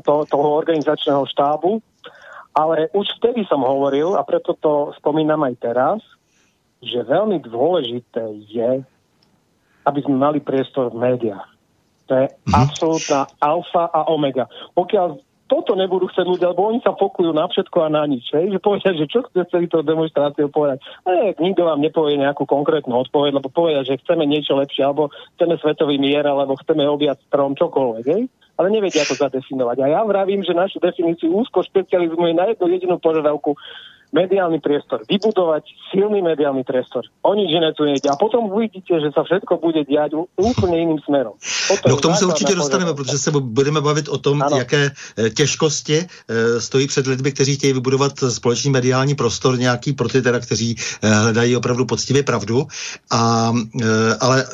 to, 0.00 0.24
toho 0.24 0.48
organizačného 0.56 1.28
štábu. 1.28 1.84
Ale 2.54 2.86
už 2.94 3.18
vtedy 3.18 3.42
som 3.50 3.66
hovoril, 3.66 4.14
a 4.14 4.22
preto 4.22 4.54
to 4.54 4.94
spomínam 4.96 5.42
aj 5.42 5.54
teraz, 5.58 5.98
že 6.78 7.02
veľmi 7.02 7.42
dôležité 7.42 8.22
je, 8.46 8.70
aby 9.84 10.00
sme 10.06 10.16
mali 10.16 10.38
priestor 10.38 10.94
v 10.94 11.02
médiách. 11.02 11.48
To 12.08 12.12
je 12.20 12.26
mm-hmm. 12.30 12.54
absolútna 12.54 13.20
alfa 13.40 13.90
a 13.90 14.06
omega. 14.12 14.46
Pokiaľ 14.76 15.18
toto 15.44 15.76
nebudú 15.76 16.08
chcieť 16.08 16.24
ľudia, 16.24 16.56
lebo 16.56 16.72
oni 16.72 16.80
sa 16.80 16.96
fokujú 16.96 17.36
na 17.36 17.44
všetko 17.44 17.78
a 17.84 17.88
na 17.92 18.08
nič. 18.08 18.32
Hej? 18.32 18.56
Že 18.56 18.58
povedia, 18.64 18.90
že 18.96 19.04
čo 19.04 19.20
ste 19.28 19.44
chceli 19.44 19.68
to 19.68 19.84
demonstráciu 19.84 20.48
povedať. 20.48 20.80
E, 21.04 21.36
nikto 21.36 21.68
vám 21.68 21.84
nepovie 21.84 22.16
nejakú 22.16 22.48
konkrétnu 22.48 22.96
odpoveď, 23.04 23.36
lebo 23.36 23.52
povedia, 23.52 23.84
že 23.84 24.00
chceme 24.00 24.24
niečo 24.24 24.56
lepšie, 24.56 24.88
alebo 24.88 25.12
chceme 25.36 25.60
svetový 25.60 26.00
mier, 26.00 26.24
alebo 26.24 26.56
chceme 26.56 26.88
objať 26.88 27.20
strom 27.28 27.52
čokoľvek. 27.60 28.04
Hej? 28.08 28.22
Ale 28.54 28.70
nevedia 28.70 29.04
to 29.04 29.18
zadefinovať. 29.18 29.76
A 29.84 29.86
ja 29.98 30.00
vravím, 30.06 30.40
že 30.46 30.56
našu 30.56 30.80
definíciu 30.80 31.28
úzko 31.34 31.66
špecializujeme 31.66 32.32
na 32.32 32.54
jednu 32.54 32.66
jedinú 32.70 32.96
požiadavku. 33.02 33.58
Mediálny 34.14 34.62
priestor, 34.62 35.02
vybudovať 35.10 35.66
silný 35.90 36.22
mediálny 36.22 36.62
priestor. 36.62 37.02
O 37.26 37.34
nič 37.34 37.50
iné 37.50 37.74
tu 37.74 37.82
nejde. 37.82 38.06
A 38.06 38.14
potom 38.14 38.46
uvidíte, 38.46 38.94
že 39.02 39.10
sa 39.10 39.26
všetko 39.26 39.58
bude 39.58 39.82
diať 39.82 40.14
úplne 40.38 40.76
iným 40.78 41.00
smerom. 41.02 41.34
Toto 41.68 41.88
no 41.90 41.96
k 41.96 42.00
tomu 42.00 42.14
se 42.14 42.26
určitě 42.26 42.54
dostaneme, 42.54 42.94
protože 42.94 43.18
se 43.18 43.30
budeme 43.30 43.80
bavit 43.80 44.08
o 44.08 44.18
tom, 44.18 44.42
ano. 44.42 44.56
jaké 44.56 44.90
eh, 44.90 45.30
těžkosti 45.30 45.98
eh, 45.98 46.60
stojí 46.60 46.86
před 46.86 47.06
lidmi, 47.06 47.32
kteří 47.32 47.56
chtějí 47.56 47.72
vybudovat 47.72 48.12
společný 48.28 48.70
mediální 48.70 49.14
prostor 49.14 49.58
nějaký 49.58 49.92
pro 49.92 50.08
ty 50.08 50.22
teda, 50.22 50.40
kteří 50.40 50.76
eh, 51.02 51.14
hledají 51.14 51.56
opravdu 51.56 51.86
poctivě 51.86 52.22
pravdu. 52.22 52.66
A, 53.10 53.52
ale 54.20 54.46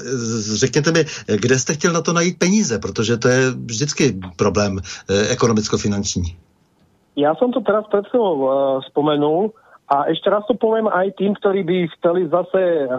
řekněte 0.55 0.93
mi, 0.93 1.05
kde 1.27 1.59
jste 1.59 1.75
chtěl 1.75 1.93
na 1.93 2.01
to 2.01 2.13
najít 2.13 2.39
peníze, 2.39 2.79
protože 2.79 3.17
to 3.17 3.29
je 3.29 3.51
vždycky 3.51 4.19
problém 4.37 4.81
ekonomicko-finanční. 5.29 6.37
Ja 7.21 7.37
som 7.37 7.53
to 7.53 7.61
teraz 7.61 7.85
pred 7.93 8.09
chvíľou 8.09 8.37
uh, 8.41 8.51
spomenul 8.89 9.53
a 9.93 10.09
ešte 10.09 10.33
raz 10.33 10.49
to 10.49 10.57
poviem 10.57 10.89
aj 10.89 11.21
tým, 11.21 11.37
ktorí 11.37 11.61
by 11.69 11.77
chceli 12.01 12.25
zase 12.33 12.89
uh, 12.89 12.95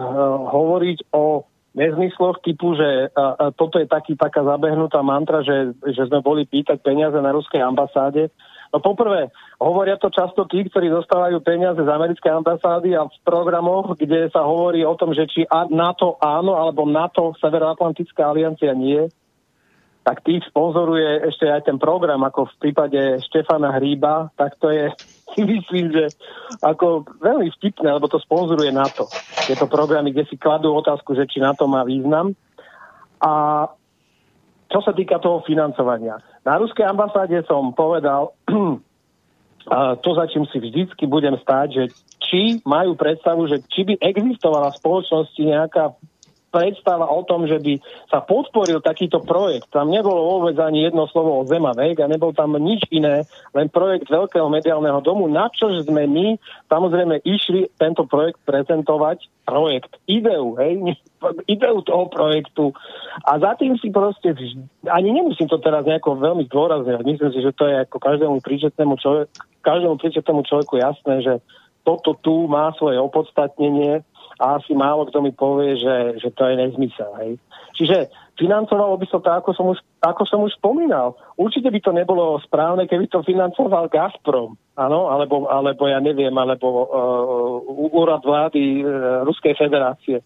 hovoriť 0.54 1.10
o 1.10 1.42
nezmysloch 1.74 2.38
typu, 2.46 2.78
že 2.78 3.10
uh, 3.10 3.50
toto 3.58 3.82
je 3.82 3.90
taký, 3.90 4.14
taká 4.14 4.46
zabehnutá 4.46 5.02
mantra, 5.02 5.42
že, 5.42 5.74
že 5.90 6.06
sme 6.06 6.22
boli 6.22 6.46
pýtať 6.46 6.78
peniaze 6.84 7.18
na 7.18 7.34
ruskej 7.34 7.64
ambasáde. 7.64 8.30
No 8.72 8.80
poprvé, 8.80 9.28
hovoria 9.60 10.00
to 10.00 10.08
často 10.08 10.48
tí, 10.48 10.64
ktorí 10.64 10.88
dostávajú 10.88 11.44
peniaze 11.44 11.82
z 11.82 11.90
americkej 11.92 12.40
ambasády 12.40 12.96
a 12.96 13.04
v 13.04 13.16
programoch, 13.20 13.98
kde 14.00 14.32
sa 14.32 14.48
hovorí 14.48 14.80
o 14.80 14.96
tom, 14.96 15.12
že 15.12 15.28
či 15.28 15.44
NATO 15.68 16.16
áno, 16.24 16.56
alebo 16.56 16.88
NATO, 16.88 17.36
Severoatlantická 17.36 18.32
aliancia 18.32 18.72
nie, 18.72 19.12
tak 20.02 20.26
tých 20.26 20.42
sponzoruje 20.50 21.30
ešte 21.30 21.46
aj 21.46 21.70
ten 21.70 21.78
program, 21.78 22.26
ako 22.26 22.50
v 22.50 22.58
prípade 22.58 23.00
Štefana 23.30 23.70
Hríba, 23.78 24.34
tak 24.34 24.58
to 24.58 24.70
je, 24.74 24.90
myslím, 25.38 25.94
že 25.94 26.10
ako 26.58 27.06
veľmi 27.22 27.48
vtipné, 27.58 27.86
lebo 27.86 28.10
to 28.10 28.18
sponzoruje 28.18 28.74
NATO. 28.74 29.06
Tieto 29.46 29.70
programy, 29.70 30.10
kde 30.10 30.26
si 30.26 30.34
kladú 30.34 30.74
otázku, 30.74 31.14
že 31.14 31.30
či 31.30 31.38
NATO 31.38 31.70
má 31.70 31.86
význam. 31.86 32.34
A 33.22 33.64
čo 34.72 34.80
sa 34.82 34.90
týka 34.90 35.20
toho 35.22 35.44
financovania. 35.46 36.18
Na 36.42 36.58
ruskej 36.58 36.88
ambasáde 36.88 37.38
som 37.46 37.70
povedal, 37.70 38.34
to, 40.02 40.10
za 40.18 40.24
čím 40.26 40.42
si 40.50 40.58
vždycky 40.58 41.06
budem 41.06 41.38
stáť, 41.38 41.68
že 41.70 41.84
či 42.18 42.58
majú 42.66 42.98
predstavu, 42.98 43.46
že 43.46 43.62
či 43.70 43.86
by 43.86 43.94
existovala 44.02 44.74
v 44.74 44.80
spoločnosti 44.80 45.42
nejaká 45.44 45.94
predstava 46.52 47.08
o 47.08 47.24
tom, 47.24 47.48
že 47.48 47.56
by 47.56 47.80
sa 48.12 48.20
podporil 48.20 48.84
takýto 48.84 49.24
projekt. 49.24 49.72
Tam 49.72 49.88
nebolo 49.88 50.36
vôbec 50.36 50.54
ani 50.60 50.84
jedno 50.84 51.08
slovo 51.08 51.40
o 51.40 51.48
Zemavek 51.48 52.04
a 52.04 52.06
nebol 52.12 52.36
tam 52.36 52.54
nič 52.60 52.84
iné, 52.92 53.24
len 53.56 53.72
projekt 53.72 54.12
Veľkého 54.12 54.52
mediálneho 54.52 55.00
domu, 55.00 55.24
na 55.32 55.48
čo 55.48 55.72
sme 55.80 56.04
my 56.04 56.36
samozrejme 56.68 57.24
išli 57.24 57.72
tento 57.80 58.04
projekt 58.04 58.44
prezentovať, 58.44 59.24
projekt, 59.48 59.96
ideu, 60.04 60.52
hej, 60.60 61.00
ideu 61.56 61.80
toho 61.80 62.12
projektu. 62.12 62.76
A 63.24 63.40
za 63.40 63.56
tým 63.56 63.80
si 63.80 63.88
proste, 63.88 64.36
ani 64.84 65.08
nemusím 65.08 65.48
to 65.48 65.56
teraz 65.58 65.88
nejako 65.88 66.20
veľmi 66.20 66.44
zdôrazňovať, 66.52 67.04
myslím 67.08 67.32
si, 67.32 67.40
že 67.40 67.56
to 67.56 67.64
je 67.64 67.88
ako 67.88 67.96
každému 67.96 68.36
príčetnému 68.44 68.94
človeku, 69.00 69.32
každému 69.64 69.96
príčetnému 69.96 70.42
človeku 70.44 70.74
jasné, 70.76 71.24
že 71.24 71.34
toto 71.82 72.14
tu 72.22 72.46
má 72.46 72.70
svoje 72.78 72.98
opodstatnenie 72.98 74.06
a 74.40 74.56
asi 74.60 74.72
málo 74.72 75.08
kto 75.08 75.20
mi 75.20 75.32
povie, 75.32 75.76
že, 75.76 76.22
že 76.22 76.28
to 76.32 76.46
je 76.48 76.54
nezmysel. 76.56 77.10
Hej. 77.20 77.40
Čiže 77.72 78.12
financovalo 78.36 78.96
by 79.00 79.06
sa 79.08 79.18
to, 79.20 79.28
ako 79.32 79.50
som, 79.56 79.66
už, 79.72 79.78
ako 80.04 80.22
som 80.28 80.40
už 80.44 80.52
spomínal. 80.56 81.16
Určite 81.36 81.72
by 81.72 81.80
to 81.80 81.92
nebolo 81.92 82.40
správne, 82.44 82.84
keby 82.88 83.08
to 83.08 83.24
financoval 83.24 83.88
Gazprom, 83.88 84.56
áno, 84.76 85.08
alebo, 85.08 85.48
alebo 85.48 85.88
ja 85.88 86.00
neviem, 86.00 86.32
alebo 86.36 86.66
uh, 86.68 86.86
úrad 87.92 88.24
vlády 88.24 88.84
uh, 88.84 89.24
Ruskej 89.24 89.56
federácie. 89.56 90.20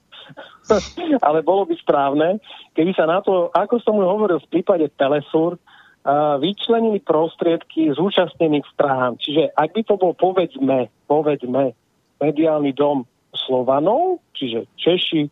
Ale 1.26 1.46
bolo 1.46 1.70
by 1.70 1.74
správne, 1.78 2.42
keby 2.74 2.92
sa 2.94 3.06
na 3.06 3.22
to, 3.22 3.50
ako 3.54 3.78
som 3.78 3.98
už 3.98 4.06
hovoril 4.06 4.38
v 4.42 4.50
prípade 4.58 4.90
Telesur, 4.98 5.54
uh, 5.58 6.38
vyčlenili 6.42 6.98
prostriedky 7.02 7.94
zúčastnených 7.94 8.66
strán. 8.74 9.18
Čiže 9.22 9.54
ak 9.54 9.70
by 9.70 9.82
to 9.86 9.94
bol, 9.98 10.12
povedzme, 10.18 10.90
povedzme, 11.06 11.74
mediálny 12.18 12.72
dom 12.72 13.04
Slovanov, 13.44 14.24
čiže 14.32 14.64
Češi, 14.80 15.28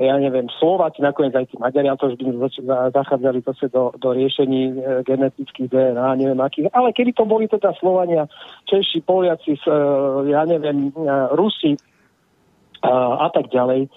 ja 0.00 0.16
neviem, 0.16 0.48
Slováci, 0.56 1.04
nakoniec 1.04 1.36
aj 1.36 1.52
tí 1.52 1.56
Maďari, 1.60 1.92
ale 1.92 2.00
to 2.00 2.08
už 2.08 2.16
by 2.16 2.48
zachádzali 2.96 3.44
zase 3.44 3.68
do, 3.68 3.92
do 4.00 4.16
riešení 4.16 4.72
e, 4.72 4.74
genetických 5.04 5.68
DNA, 5.68 6.16
neviem 6.16 6.40
akých. 6.40 6.72
Ale 6.72 6.96
kedy 6.96 7.12
to 7.12 7.28
boli 7.28 7.44
teda 7.44 7.76
Slovania, 7.76 8.24
Češi, 8.66 9.04
Poliaci, 9.04 9.52
e, 9.52 9.60
ja 10.32 10.48
neviem, 10.48 10.88
e, 10.88 11.06
Rusi 11.36 11.76
a, 12.80 13.20
a 13.20 13.28
tak 13.28 13.52
ďalej, 13.52 13.92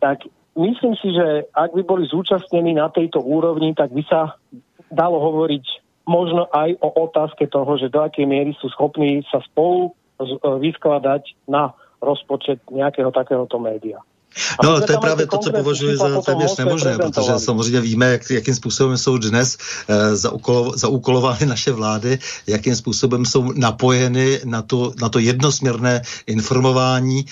tak 0.00 0.24
myslím 0.56 0.96
si, 0.96 1.12
že 1.12 1.44
ak 1.52 1.76
by 1.76 1.82
boli 1.84 2.08
zúčastnení 2.08 2.72
na 2.72 2.88
tejto 2.88 3.20
úrovni, 3.20 3.76
tak 3.76 3.92
by 3.92 4.02
sa 4.08 4.40
dalo 4.88 5.20
hovoriť 5.20 5.64
možno 6.08 6.48
aj 6.48 6.80
o 6.80 6.88
otázke 7.04 7.44
toho, 7.52 7.76
že 7.76 7.92
do 7.92 8.00
akej 8.00 8.24
miery 8.24 8.56
sú 8.56 8.72
schopní 8.72 9.20
sa 9.28 9.44
spolu 9.44 9.92
vyskladať 10.42 11.36
na 11.46 11.76
rozpočet 12.02 12.58
nějakého 12.70 13.10
takéhoto 13.10 13.58
média. 13.58 13.98
No, 14.64 14.80
to 14.80 14.92
je 14.92 14.98
právě 14.98 15.26
to, 15.26 15.38
co 15.38 15.52
považuji 15.52 15.96
za 15.96 16.22
téměř 16.22 16.56
nemožné, 16.56 16.96
protože 16.96 17.32
samozřejmě 17.38 17.80
víme, 17.80 18.06
jak, 18.06 18.30
jakým 18.30 18.54
způsobem 18.54 18.98
jsou 18.98 19.18
dnes 19.18 19.58
e, 19.88 20.16
zaukolo, 20.16 20.72
zaukolovány 20.76 21.46
naše 21.46 21.72
vlády, 21.72 22.18
jakým 22.46 22.76
způsobem 22.76 23.24
jsou 23.24 23.52
napojeny 23.52 24.40
na 24.44 24.62
to, 24.62 24.92
na 25.00 25.08
to 25.08 25.18
jednosměrné 25.18 26.02
informování, 26.26 27.18
e, 27.18 27.24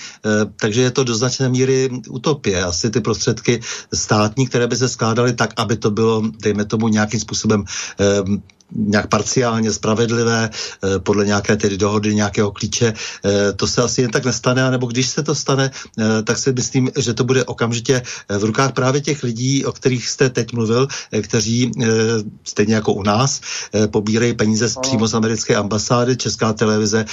takže 0.61 0.81
je 0.81 0.91
to 0.91 1.03
do 1.03 1.15
značné 1.15 1.49
míry 1.49 1.89
utopie. 2.09 2.63
Asi 2.63 2.89
ty 2.89 3.01
prostředky 3.01 3.59
státní, 3.93 4.47
které 4.47 4.67
by 4.67 4.75
se 4.75 4.89
skládaly 4.89 5.33
tak, 5.33 5.53
aby 5.57 5.77
to 5.77 5.91
bylo, 5.91 6.23
dejme 6.41 6.65
tomu, 6.65 6.87
nějakým 6.87 7.19
způsobem 7.19 7.63
e, 7.99 8.05
nějak 8.75 9.07
parciálně 9.07 9.71
spravedlivé, 9.71 10.49
eh, 10.49 10.99
podle 10.99 11.25
nějaké 11.25 11.57
tedy 11.57 11.77
dohody, 11.77 12.15
nějakého 12.15 12.51
klíče. 12.51 12.93
Eh, 12.93 13.53
to 13.53 13.67
se 13.67 13.81
asi 13.81 14.01
jen 14.01 14.11
tak 14.11 14.25
nestane, 14.25 14.71
nebo 14.71 14.87
když 14.87 15.09
se 15.09 15.23
to 15.23 15.35
stane, 15.35 15.71
eh, 15.71 16.23
tak 16.23 16.37
si 16.37 16.53
myslím, 16.53 16.91
že 16.97 17.13
to 17.13 17.23
bude 17.23 17.43
okamžitě 17.45 18.01
v 18.29 18.43
rukách 18.43 18.71
právě 18.71 19.01
těch 19.01 19.23
lidí, 19.23 19.65
o 19.65 19.71
kterých 19.71 20.09
jste 20.09 20.29
teď 20.29 20.53
mluvil, 20.53 20.87
kteří 21.21 21.71
stejně 22.43 22.75
jako 22.75 22.93
u 22.93 23.03
nás 23.03 23.41
pobírají 23.91 24.33
peníze 24.33 24.69
no. 24.75 24.81
přímo 24.81 25.07
z 25.07 25.13
americké 25.13 25.55
ambasády. 25.55 26.17
Česká 26.17 26.53
televize, 26.53 27.05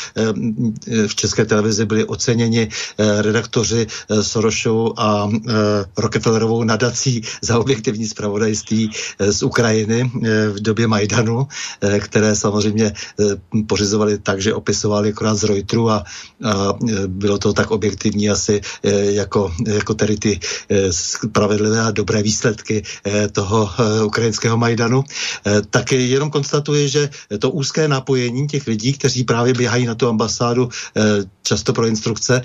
v 1.07 1.15
České 1.15 1.45
televizi 1.45 1.87
byli 1.87 2.05
oceněni 2.05 2.69
redaktoři 2.99 3.87
Sorosou 4.21 4.95
a 4.97 5.31
Rockefellerovou 5.97 6.65
nadací 6.65 7.23
za 7.43 7.59
objektivní 7.59 8.07
zpravodajství 8.07 8.91
z 9.19 9.43
Ukrajiny 9.43 10.11
v 10.53 10.61
době 10.61 10.87
Majdanu 10.87 11.44
Eh, 11.81 12.01
které 12.01 12.37
samozřejmě 12.37 12.93
eh, 12.93 13.25
pořizovali 13.67 14.19
tak, 14.19 14.43
že 14.43 14.55
opisovali 14.55 15.11
akorát 15.11 15.35
z 15.35 15.45
Reuteru 15.45 15.91
a, 15.91 16.05
a 16.45 16.73
eh, 16.89 17.07
bylo 17.07 17.39
to 17.39 17.53
tak 17.53 17.71
objektivní 17.71 18.31
asi 18.31 18.61
jako, 18.83 19.53
jako 19.67 19.95
tedy 19.95 20.17
ty 20.17 20.41
spravedlivé 20.91 21.81
a 21.81 21.91
dobré 21.91 22.23
výsledky 22.23 22.83
toho 23.33 23.71
ukrajinského 24.05 24.57
Majdanu. 24.57 25.05
Tak 25.71 25.93
jenom 25.93 26.31
konstatuje, 26.31 26.89
že 26.89 27.11
to 27.39 27.51
úzké 27.51 27.89
napojení 27.89 28.47
těch 28.47 28.67
lidí, 28.67 28.93
kteří 28.93 29.25
právě 29.25 29.55
běhají 29.55 29.87
na 29.87 29.95
tu 29.95 30.09
ambasádu 30.09 30.69
často 31.43 31.73
pro 31.73 31.87
instrukce, 31.87 32.43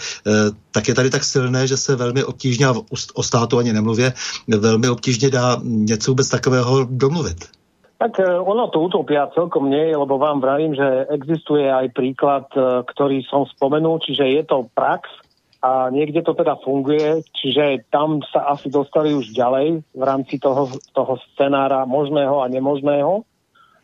tak 0.72 0.88
je 0.88 0.94
tady 0.94 1.10
tak 1.10 1.24
silné, 1.24 1.68
že 1.68 1.78
se 1.78 1.96
velmi 1.96 2.24
obtížně, 2.24 2.66
a 2.66 2.76
o 3.14 3.24
státu 3.24 3.58
ani 3.58 3.74
nemluvě, 3.74 4.14
velmi 4.48 4.90
obtížně 4.90 5.30
dá 5.30 5.62
něco 5.64 6.12
vůbec 6.12 6.30
takového 6.30 6.88
domluvit. 6.90 7.59
Tak 8.00 8.16
e, 8.16 8.24
ono 8.24 8.72
to 8.72 8.80
utopia 8.80 9.28
celkom 9.36 9.68
nie 9.68 9.92
lebo 9.92 10.16
vám 10.16 10.40
vravím, 10.40 10.72
že 10.72 11.12
existuje 11.12 11.68
aj 11.68 11.92
príklad, 11.92 12.48
e, 12.56 12.88
ktorý 12.88 13.28
som 13.28 13.44
spomenul, 13.44 14.00
čiže 14.00 14.24
je 14.24 14.44
to 14.48 14.72
prax 14.72 15.12
a 15.60 15.92
niekde 15.92 16.24
to 16.24 16.32
teda 16.32 16.56
funguje, 16.64 17.20
čiže 17.36 17.92
tam 17.92 18.24
sa 18.32 18.56
asi 18.56 18.72
dostali 18.72 19.12
už 19.12 19.36
ďalej 19.36 19.84
v 19.92 20.04
rámci 20.08 20.40
toho, 20.40 20.72
toho 20.96 21.20
scenára 21.36 21.84
možného 21.84 22.40
a 22.40 22.48
nemožného. 22.48 23.28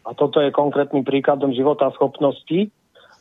A 0.07 0.15
toto 0.15 0.39
je 0.39 0.55
konkrétnym 0.55 1.03
príkladom 1.03 1.51
života 1.51 1.91
schopnosti. 1.91 2.71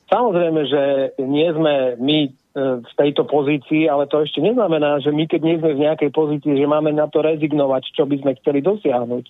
Samozrejme, 0.07 0.61
že 0.71 0.83
nie 1.19 1.51
sme 1.51 1.99
my 1.99 2.31
v 2.55 2.93
tejto 2.95 3.27
pozícii, 3.27 3.91
ale 3.91 4.07
to 4.07 4.23
ešte 4.23 4.39
neznamená, 4.39 5.03
že 5.03 5.11
my 5.11 5.27
keď 5.27 5.41
nie 5.43 5.59
sme 5.59 5.75
v 5.75 5.85
nejakej 5.91 6.11
pozícii, 6.15 6.55
že 6.55 6.71
máme 6.71 6.95
na 6.95 7.11
to 7.11 7.19
rezignovať, 7.19 7.91
čo 7.91 8.07
by 8.07 8.15
sme 8.23 8.39
chceli 8.39 8.63
dosiahnuť 8.63 9.25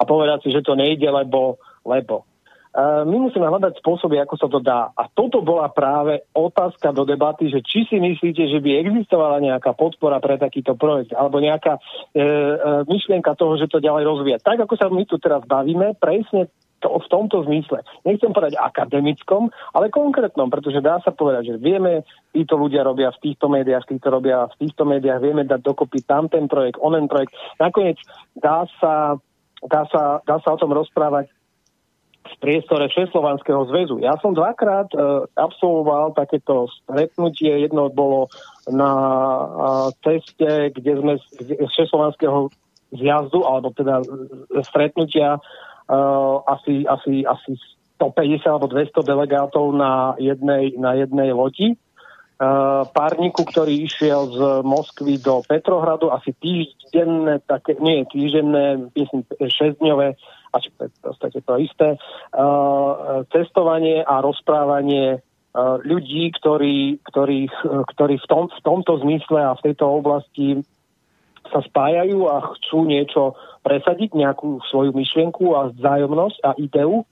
a 0.00 0.02
povedať 0.08 0.48
si, 0.48 0.48
že 0.48 0.64
to 0.64 0.72
nejde, 0.72 1.04
lebo, 1.04 1.60
lebo. 1.84 2.24
My 2.80 3.16
musíme 3.18 3.50
hľadať 3.50 3.82
spôsoby, 3.82 4.22
ako 4.22 4.34
sa 4.38 4.46
to 4.46 4.62
dá. 4.62 4.94
A 4.94 5.10
toto 5.10 5.42
bola 5.42 5.66
práve 5.74 6.22
otázka 6.30 6.94
do 6.94 7.02
debaty, 7.02 7.50
že 7.50 7.66
či 7.66 7.82
si 7.90 7.98
myslíte, 7.98 8.46
že 8.46 8.62
by 8.62 8.86
existovala 8.86 9.42
nejaká 9.42 9.74
podpora 9.74 10.22
pre 10.22 10.38
takýto 10.38 10.78
projekt, 10.78 11.10
alebo 11.10 11.42
nejaká 11.42 11.82
e, 12.14 12.22
e, 12.22 12.22
myšlienka 12.86 13.34
toho, 13.34 13.58
že 13.58 13.66
to 13.66 13.82
ďalej 13.82 14.06
rozvíja. 14.06 14.38
Tak, 14.38 14.70
ako 14.70 14.78
sa 14.78 14.86
my 14.86 15.02
tu 15.02 15.18
teraz 15.18 15.42
bavíme, 15.50 15.98
presne 15.98 16.46
to, 16.80 16.96
v 16.96 17.06
tomto 17.12 17.44
zmysle. 17.44 17.84
Nechcem 18.08 18.32
povedať 18.32 18.56
akademickom, 18.56 19.52
ale 19.76 19.92
konkrétnom, 19.92 20.48
pretože 20.48 20.80
dá 20.80 20.98
sa 21.04 21.12
povedať, 21.12 21.54
že 21.54 21.56
vieme, 21.60 22.02
títo 22.32 22.56
ľudia 22.56 22.82
robia 22.82 23.12
v 23.12 23.30
týchto 23.30 23.52
médiách, 23.52 23.86
títo 23.86 24.08
robia 24.08 24.48
v 24.48 24.66
týchto 24.66 24.88
médiách, 24.88 25.20
vieme 25.20 25.44
dať 25.44 25.60
dokopy 25.60 26.00
tam 26.08 26.26
ten 26.32 26.48
projekt, 26.48 26.80
onen 26.80 27.06
projekt. 27.06 27.36
Nakoniec 27.60 28.00
dá 28.40 28.64
sa, 28.80 29.20
dá 29.64 29.84
sa, 29.92 30.24
dá 30.24 30.36
sa 30.40 30.56
o 30.56 30.60
tom 30.60 30.72
rozprávať 30.72 31.28
v 32.20 32.36
priestore 32.36 32.84
Všeslovanského 32.92 33.64
zväzu. 33.72 33.96
Ja 33.98 34.14
som 34.20 34.36
dvakrát 34.36 34.92
e, 34.92 35.24
absolvoval 35.40 36.12
takéto 36.12 36.68
stretnutie. 36.84 37.64
Jedno 37.64 37.88
bolo 37.88 38.28
na 38.68 38.92
e, 38.92 39.44
ceste, 40.04 40.68
kde 40.76 40.92
sme 41.00 41.12
z 41.16 41.56
Všeslovanského 41.58 42.52
zjazdu, 42.92 43.40
alebo 43.46 43.70
teda 43.72 44.02
stretnutia 44.66 45.38
e, 45.88 45.98
asi, 46.44 46.84
asi, 46.84 47.24
asi 47.24 47.52
150 48.00 48.48
alebo 48.48 48.66
200 48.72 49.04
delegátov 49.04 49.76
na 49.76 50.16
jednej, 50.16 50.72
na 50.80 50.96
jednej 50.96 51.36
lodi. 51.36 51.76
Uh, 52.40 52.88
párniku, 52.96 53.44
ktorý 53.44 53.84
išiel 53.84 54.32
z 54.32 54.64
Moskvy 54.64 55.20
do 55.20 55.44
Petrohradu, 55.44 56.08
asi 56.08 56.32
týždenné, 56.40 57.44
také, 57.44 57.76
nie 57.76 58.08
týždenné, 58.08 58.88
myslím, 58.96 59.28
6-dňové 59.36 60.16
a 60.48 60.56
či 60.56 60.72
to 60.72 60.88
je 60.88 60.90
v 60.90 61.00
podstate 61.04 61.38
to 61.44 61.54
isté, 61.60 61.88
uh, 62.00 63.28
cestovanie 63.28 64.00
a 64.00 64.24
rozprávanie 64.24 65.20
uh, 65.20 65.76
ľudí, 65.84 66.32
ktorí, 66.40 67.04
ktorí, 67.04 67.52
ktorí 67.92 68.14
v, 68.16 68.26
tom, 68.32 68.48
v 68.48 68.60
tomto 68.64 69.04
zmysle 69.04 69.36
a 69.44 69.52
v 69.60 69.64
tejto 69.68 70.00
oblasti 70.00 70.64
sa 71.50 71.60
spájajú 71.60 72.30
a 72.30 72.54
chcú 72.56 72.86
niečo 72.86 73.34
presadiť, 73.66 74.16
nejakú 74.16 74.62
svoju 74.70 74.94
myšlienku 74.96 75.52
a 75.52 75.74
vzájomnosť 75.74 76.38
a 76.46 76.50
ideu. 76.56 77.04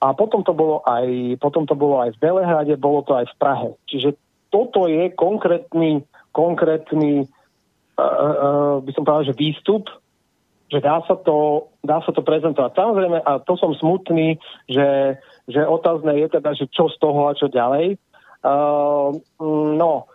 A 0.00 0.12
potom 0.12 0.44
to 0.44 0.52
bolo 0.52 0.80
aj, 0.84 1.36
potom 1.40 1.64
to 1.64 1.76
bolo 1.76 2.00
aj 2.00 2.16
v 2.16 2.20
Belehrade, 2.20 2.74
bolo 2.76 3.04
to 3.04 3.16
aj 3.16 3.26
v 3.30 3.38
Prahe. 3.40 3.70
Čiže 3.88 4.16
toto 4.52 4.86
je 4.86 5.10
konkrétny, 5.12 6.04
konkrétny 6.30 7.24
uh, 7.24 8.02
uh, 8.02 8.74
by 8.84 8.90
som 8.92 9.02
povedal, 9.02 9.32
že 9.32 9.38
výstup 9.38 9.90
že 10.72 10.82
dá 10.82 10.98
sa 11.06 11.14
to, 11.14 11.70
dá 11.86 12.02
sa 12.02 12.10
to 12.10 12.24
prezentovať. 12.26 12.74
Samozrejme, 12.74 13.22
a 13.22 13.38
to 13.38 13.54
som 13.54 13.70
smutný, 13.78 14.42
že, 14.66 15.20
že 15.46 15.62
otázne 15.62 16.18
je 16.18 16.26
teda, 16.26 16.50
že 16.50 16.66
čo 16.66 16.90
z 16.90 16.98
toho 16.98 17.30
a 17.30 17.36
čo 17.38 17.46
ďalej. 17.46 17.94
Uh, 18.42 19.14
no, 19.70 20.10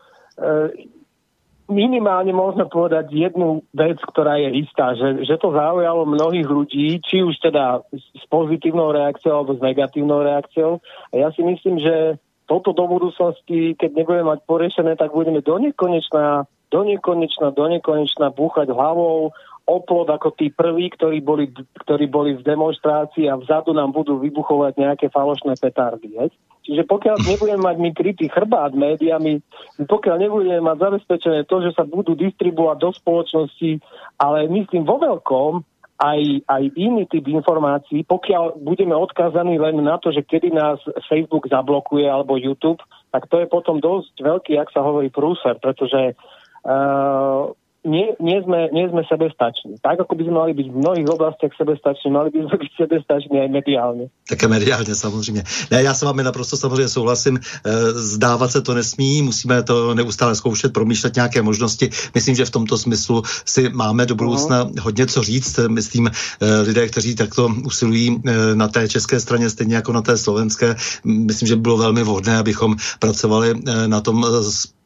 minimálne 1.70 2.34
môžeme 2.34 2.66
povedať 2.66 3.14
jednu 3.14 3.64
vec, 3.72 4.02
ktorá 4.02 4.42
je 4.42 4.66
istá, 4.66 4.98
že, 4.98 5.24
že 5.24 5.38
to 5.38 5.54
zaujalo 5.54 6.04
mnohých 6.10 6.50
ľudí, 6.50 7.00
či 7.06 7.22
už 7.24 7.38
teda 7.40 7.86
s 7.94 8.26
pozitívnou 8.28 8.92
reakciou 8.92 9.40
alebo 9.40 9.56
s 9.56 9.62
negatívnou 9.62 10.26
reakciou. 10.26 10.82
A 11.14 11.14
ja 11.16 11.30
si 11.32 11.46
myslím, 11.46 11.80
že 11.80 12.18
toto 12.50 12.74
do 12.74 12.90
budúcnosti, 12.90 13.78
keď 13.78 13.90
nebudeme 13.94 14.26
mať 14.34 14.40
poriešené, 14.50 14.98
tak 14.98 15.14
budeme 15.14 15.46
do 15.46 15.56
nekonečná, 15.62 16.50
do 16.74 16.82
nekonečná, 16.82 17.54
do 17.54 17.66
nekonečná 17.70 18.34
búchať 18.34 18.74
hlavou 18.74 19.30
oplod 19.70 20.10
ako 20.10 20.34
tí 20.34 20.50
prví, 20.50 20.90
ktorí 20.90 21.22
boli, 21.22 21.54
ktorí 21.54 22.10
boli 22.10 22.34
v 22.34 22.42
demonstrácii 22.42 23.30
a 23.30 23.38
vzadu 23.38 23.78
nám 23.78 23.94
budú 23.94 24.18
vybuchovať 24.18 24.82
nejaké 24.82 25.14
falošné 25.14 25.54
petardy. 25.62 26.18
Hej? 26.18 26.34
Čiže 26.70 26.86
pokiaľ 26.86 27.18
nebudeme 27.26 27.66
mať 27.66 27.78
my 27.82 27.90
krytý 27.98 28.30
chrbát 28.30 28.78
médiami, 28.78 29.42
pokiaľ 29.90 30.16
nebudeme 30.22 30.62
mať 30.62 30.78
zabezpečené 30.78 31.50
to, 31.50 31.66
že 31.66 31.74
sa 31.74 31.82
budú 31.82 32.14
distribuovať 32.14 32.78
do 32.78 32.90
spoločnosti, 32.94 33.82
ale 34.22 34.46
myslím 34.54 34.86
vo 34.86 35.02
veľkom, 35.02 35.66
aj, 35.98 36.46
aj 36.46 36.64
iný 36.78 37.10
typ 37.10 37.26
informácií, 37.26 38.06
pokiaľ 38.06 38.62
budeme 38.62 38.94
odkázaní 38.94 39.58
len 39.58 39.82
na 39.82 39.98
to, 39.98 40.14
že 40.14 40.22
kedy 40.22 40.54
nás 40.54 40.78
Facebook 41.10 41.50
zablokuje 41.50 42.06
alebo 42.06 42.38
YouTube, 42.38 42.80
tak 43.10 43.26
to 43.28 43.42
je 43.42 43.50
potom 43.50 43.82
dosť 43.82 44.22
veľký, 44.22 44.54
ak 44.62 44.70
sa 44.70 44.86
hovorí, 44.86 45.10
prúser, 45.10 45.58
pretože 45.58 46.14
uh, 46.14 47.52
nie, 47.86 48.12
nie, 48.20 48.38
sme, 48.44 48.68
nie 48.76 48.92
sme 48.92 49.08
sebestační. 49.08 49.80
Tak, 49.80 50.04
ako 50.04 50.16
by 50.20 50.24
sme 50.28 50.36
mali 50.36 50.52
byť 50.52 50.68
v 50.68 50.80
mnohých 50.84 51.08
oblastiach 51.16 51.54
sebestační, 51.56 52.12
mali 52.12 52.30
by 52.30 52.40
sme 52.44 52.56
byť 52.60 52.72
sebestační 52.76 53.36
aj 53.40 53.50
mediálně. 53.50 54.06
Také 54.30 54.48
mediálně 54.48 54.96
samozřejmě. 54.96 55.44
Ne, 55.72 55.84
já 55.84 55.94
s 55.94 56.02
vámi 56.02 56.24
naprosto 56.24 56.58
samozřejmě 56.58 56.90
souhlasím. 56.90 57.38
E, 57.38 57.72
zdávat 57.92 58.52
se 58.52 58.62
to 58.62 58.74
nesmí, 58.74 59.22
musíme 59.22 59.64
to 59.64 59.94
neustále 59.96 60.36
zkoušet, 60.36 60.74
promýšlet 60.74 61.16
nějaké 61.16 61.42
možnosti. 61.42 61.90
Myslím, 62.16 62.36
že 62.36 62.46
v 62.46 62.50
tomto 62.50 62.78
smyslu 62.78 63.24
si 63.46 63.70
máme 63.70 64.06
do 64.06 64.16
budoucna 64.16 64.66
uh-huh. 64.66 64.80
hodně 64.80 65.08
co 65.08 65.24
říct. 65.24 65.60
Myslím, 65.68 66.08
e, 66.08 66.62
lidé, 66.62 66.88
kteří 66.88 67.16
takto 67.16 67.50
usilují 67.66 68.22
e, 68.26 68.56
na 68.56 68.68
té 68.68 68.90
české 68.90 69.20
straně, 69.20 69.50
stejně 69.50 69.76
jako 69.76 69.94
na 69.94 70.02
té 70.02 70.18
slovenské, 70.18 70.76
myslím, 71.04 71.48
že 71.48 71.56
by 71.56 71.62
bylo 71.62 71.78
velmi 71.78 72.04
vhodné, 72.04 72.38
abychom 72.38 72.76
pracovali 73.00 73.54
na 73.88 74.02
tom 74.02 74.26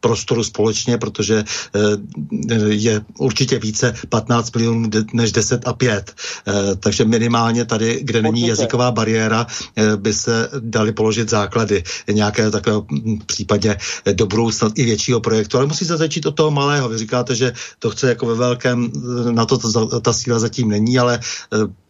prostoru 0.04 0.44
společně, 0.44 0.98
protože 0.98 1.44
eh, 1.44 2.58
je 2.68 3.02
určitě 3.18 3.60
více 3.60 3.94
15 4.10 4.56
milionů 4.56 4.90
než 5.14 5.32
10 5.32 5.68
a 5.68 5.74
5. 5.74 6.12
Eh, 6.12 6.76
takže 6.76 7.06
minimálně 7.06 7.66
tady, 7.66 8.04
kde 8.04 8.22
není 8.22 8.48
jazyková 8.52 8.92
bariéra, 8.92 9.48
eh, 9.48 9.96
by 9.98 10.14
se 10.14 10.50
dali 10.60 10.92
položit 10.92 11.30
základy 11.30 11.84
nějaké 12.12 12.52
takové 12.52 12.84
hm, 12.92 13.24
případně 13.26 13.78
do 14.14 14.28
budoucna 14.28 14.76
i 14.76 14.84
většího 14.84 15.24
projektu. 15.24 15.58
Ale 15.58 15.72
musí 15.72 15.86
se 15.86 15.98
začít 15.98 16.26
od 16.26 16.36
toho 16.36 16.52
malého. 16.52 16.90
Vy 16.90 16.98
říkáte, 16.98 17.36
že 17.36 17.54
to 17.80 17.90
chce 17.90 18.20
jako 18.20 18.26
ve 18.26 18.36
velkém, 18.36 18.92
na 19.32 19.46
to 19.46 19.58
ta, 19.58 20.00
ta 20.04 20.14
síla 20.14 20.40
zatím 20.40 20.68
není, 20.70 21.00
ale 21.00 21.20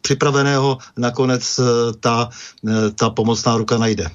připraveného 0.02 0.78
nakonec 0.98 1.60
ta, 2.00 2.30
ta 2.96 3.10
pomocná 3.10 3.58
ruka 3.58 3.78
najde. 3.78 4.06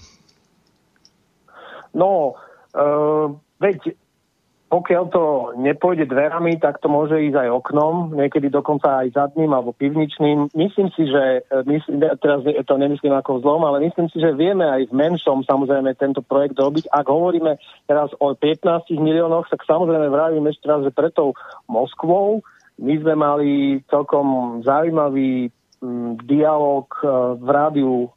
No, 1.94 2.32
uh 2.78 3.47
Veď 3.59 3.94
pokiaľ 4.68 5.05
to 5.09 5.25
nepôjde 5.57 6.12
dverami, 6.12 6.61
tak 6.61 6.77
to 6.85 6.92
môže 6.92 7.16
ísť 7.16 7.40
aj 7.40 7.49
oknom, 7.57 8.12
niekedy 8.12 8.53
dokonca 8.53 9.01
aj 9.01 9.16
zadným 9.16 9.49
alebo 9.49 9.73
pivničným. 9.73 10.53
Myslím 10.53 10.92
si, 10.92 11.09
že, 11.09 11.40
e, 11.49 11.64
myslím, 11.64 12.05
teraz 12.21 12.44
to 12.44 12.75
nemyslím 12.77 13.16
ako 13.16 13.40
zlom, 13.40 13.64
ale 13.64 13.81
myslím 13.88 14.12
si, 14.12 14.21
že 14.21 14.37
vieme 14.37 14.68
aj 14.68 14.92
v 14.92 14.94
menšom 14.94 15.49
samozrejme 15.49 15.97
tento 15.97 16.21
projekt 16.21 16.61
robiť. 16.61 16.85
Ak 16.92 17.09
hovoríme 17.09 17.57
teraz 17.88 18.12
o 18.21 18.37
15 18.37 18.92
miliónoch, 19.01 19.49
tak 19.49 19.64
samozrejme 19.64 20.12
vravím 20.12 20.44
ešte 20.53 20.68
raz, 20.68 20.85
že 20.85 20.92
pre 20.92 21.09
tou 21.16 21.33
Moskvou 21.64 22.44
my 22.77 22.94
sme 23.01 23.14
mali 23.16 23.81
celkom 23.88 24.61
zaujímavý 24.68 25.49
dialog 26.29 26.92
e, 27.01 27.09
v 27.40 27.49
rádiu, 27.49 28.12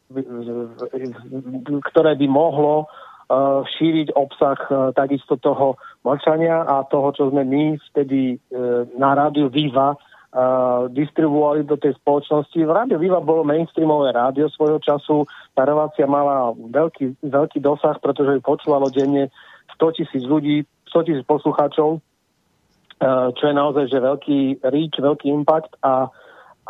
ktoré 1.87 2.19
by 2.19 2.27
mohlo 2.27 2.91
šíriť 3.77 4.13
obsah 4.13 4.59
uh, 4.67 4.91
takisto 4.91 5.39
toho 5.39 5.79
mlčania 6.03 6.67
a 6.67 6.83
toho, 6.87 7.15
čo 7.15 7.23
sme 7.31 7.47
my 7.47 7.79
vtedy 7.91 8.37
uh, 8.37 8.87
na 8.95 9.15
rádiu 9.15 9.47
Viva 9.47 9.95
distribuovali 10.95 11.67
do 11.67 11.75
tej 11.75 11.91
spoločnosti. 11.99 12.55
V 12.55 12.71
rádiu 12.71 12.95
Viva 13.03 13.19
bolo 13.19 13.43
mainstreamové 13.43 14.15
rádio 14.15 14.47
svojho 14.47 14.79
času. 14.79 15.27
Tá 15.51 15.67
relácia 15.67 16.07
mala 16.07 16.55
veľký, 16.55 17.19
veľký 17.19 17.59
dosah, 17.59 17.99
pretože 17.99 18.39
ju 18.39 18.41
počúvalo 18.41 18.87
denne 18.95 19.27
100 19.75 19.91
tisíc 19.99 20.23
ľudí, 20.23 20.63
100 20.87 21.03
tisíc 21.03 21.27
poslucháčov, 21.27 21.99
čo 23.35 23.43
je 23.43 23.55
naozaj 23.55 23.91
že 23.91 23.99
veľký 23.99 24.39
reach, 24.71 24.95
veľký 25.03 25.27
impact 25.27 25.75
a 25.83 26.07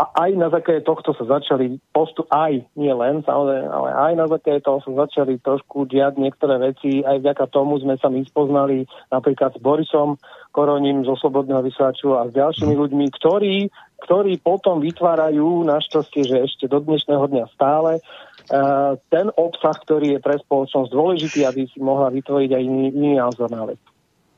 a 0.01 0.09
aj 0.25 0.31
na 0.33 0.49
základe 0.49 0.81
tohto 0.81 1.13
sa 1.13 1.37
začali 1.37 1.77
postup, 1.93 2.25
aj 2.33 2.65
nie 2.73 2.89
len, 2.89 3.21
samozrejme, 3.21 3.69
ale 3.69 3.89
aj 3.93 4.13
na 4.17 4.25
základe 4.25 4.65
toho 4.65 4.81
sa 4.81 5.05
začali 5.05 5.37
trošku 5.37 5.85
diať 5.85 6.17
niektoré 6.17 6.57
veci, 6.57 7.05
aj 7.05 7.21
vďaka 7.21 7.45
tomu 7.53 7.77
sme 7.77 8.01
sa 8.01 8.09
my 8.09 8.25
spoznali 8.25 8.89
napríklad 9.13 9.53
s 9.53 9.61
Borisom 9.61 10.17
Koroním 10.49 11.05
zo 11.05 11.13
Slobodného 11.21 11.61
vysielaču 11.61 12.17
a 12.17 12.25
s 12.25 12.33
ďalšími 12.33 12.73
ľuďmi, 12.73 13.05
ktorí, 13.13 13.69
ktorí 14.09 14.41
potom 14.41 14.81
vytvárajú 14.81 15.69
našťastie, 15.69 16.25
že 16.25 16.49
ešte 16.49 16.65
do 16.65 16.81
dnešného 16.81 17.29
dňa 17.29 17.45
stále 17.53 18.01
uh, 18.01 18.97
ten 19.13 19.29
obsah, 19.37 19.77
ktorý 19.85 20.17
je 20.17 20.19
pre 20.25 20.41
spoločnosť 20.41 20.89
dôležitý, 20.89 21.45
aby 21.45 21.69
si 21.69 21.77
mohla 21.77 22.09
vytvoriť 22.09 22.49
aj 22.57 22.63
iný, 22.65 22.89
iný 22.89 23.11
názor 23.21 23.53
na 23.53 23.69
vec 23.69 23.90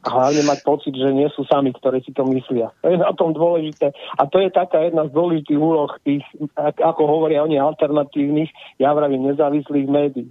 a 0.04 0.10
hlavne 0.12 0.44
mať 0.44 0.60
pocit, 0.68 0.92
že 0.92 1.16
nie 1.16 1.32
sú 1.32 1.48
sami, 1.48 1.72
ktorí 1.72 2.04
si 2.04 2.12
to 2.12 2.28
myslia. 2.28 2.76
To 2.84 2.92
je 2.92 3.00
na 3.00 3.16
tom 3.16 3.32
dôležité. 3.32 3.96
A 4.20 4.28
to 4.28 4.44
je 4.44 4.52
taká 4.52 4.84
jedna 4.84 5.08
z 5.08 5.16
dôležitých 5.16 5.60
úloh 5.60 5.92
tých, 6.04 6.24
ako 6.60 7.02
hovoria 7.08 7.48
oni, 7.48 7.56
alternatívnych, 7.56 8.52
ja 8.84 8.92
vravím, 8.92 9.32
nezávislých 9.32 9.88
médií. 9.88 10.30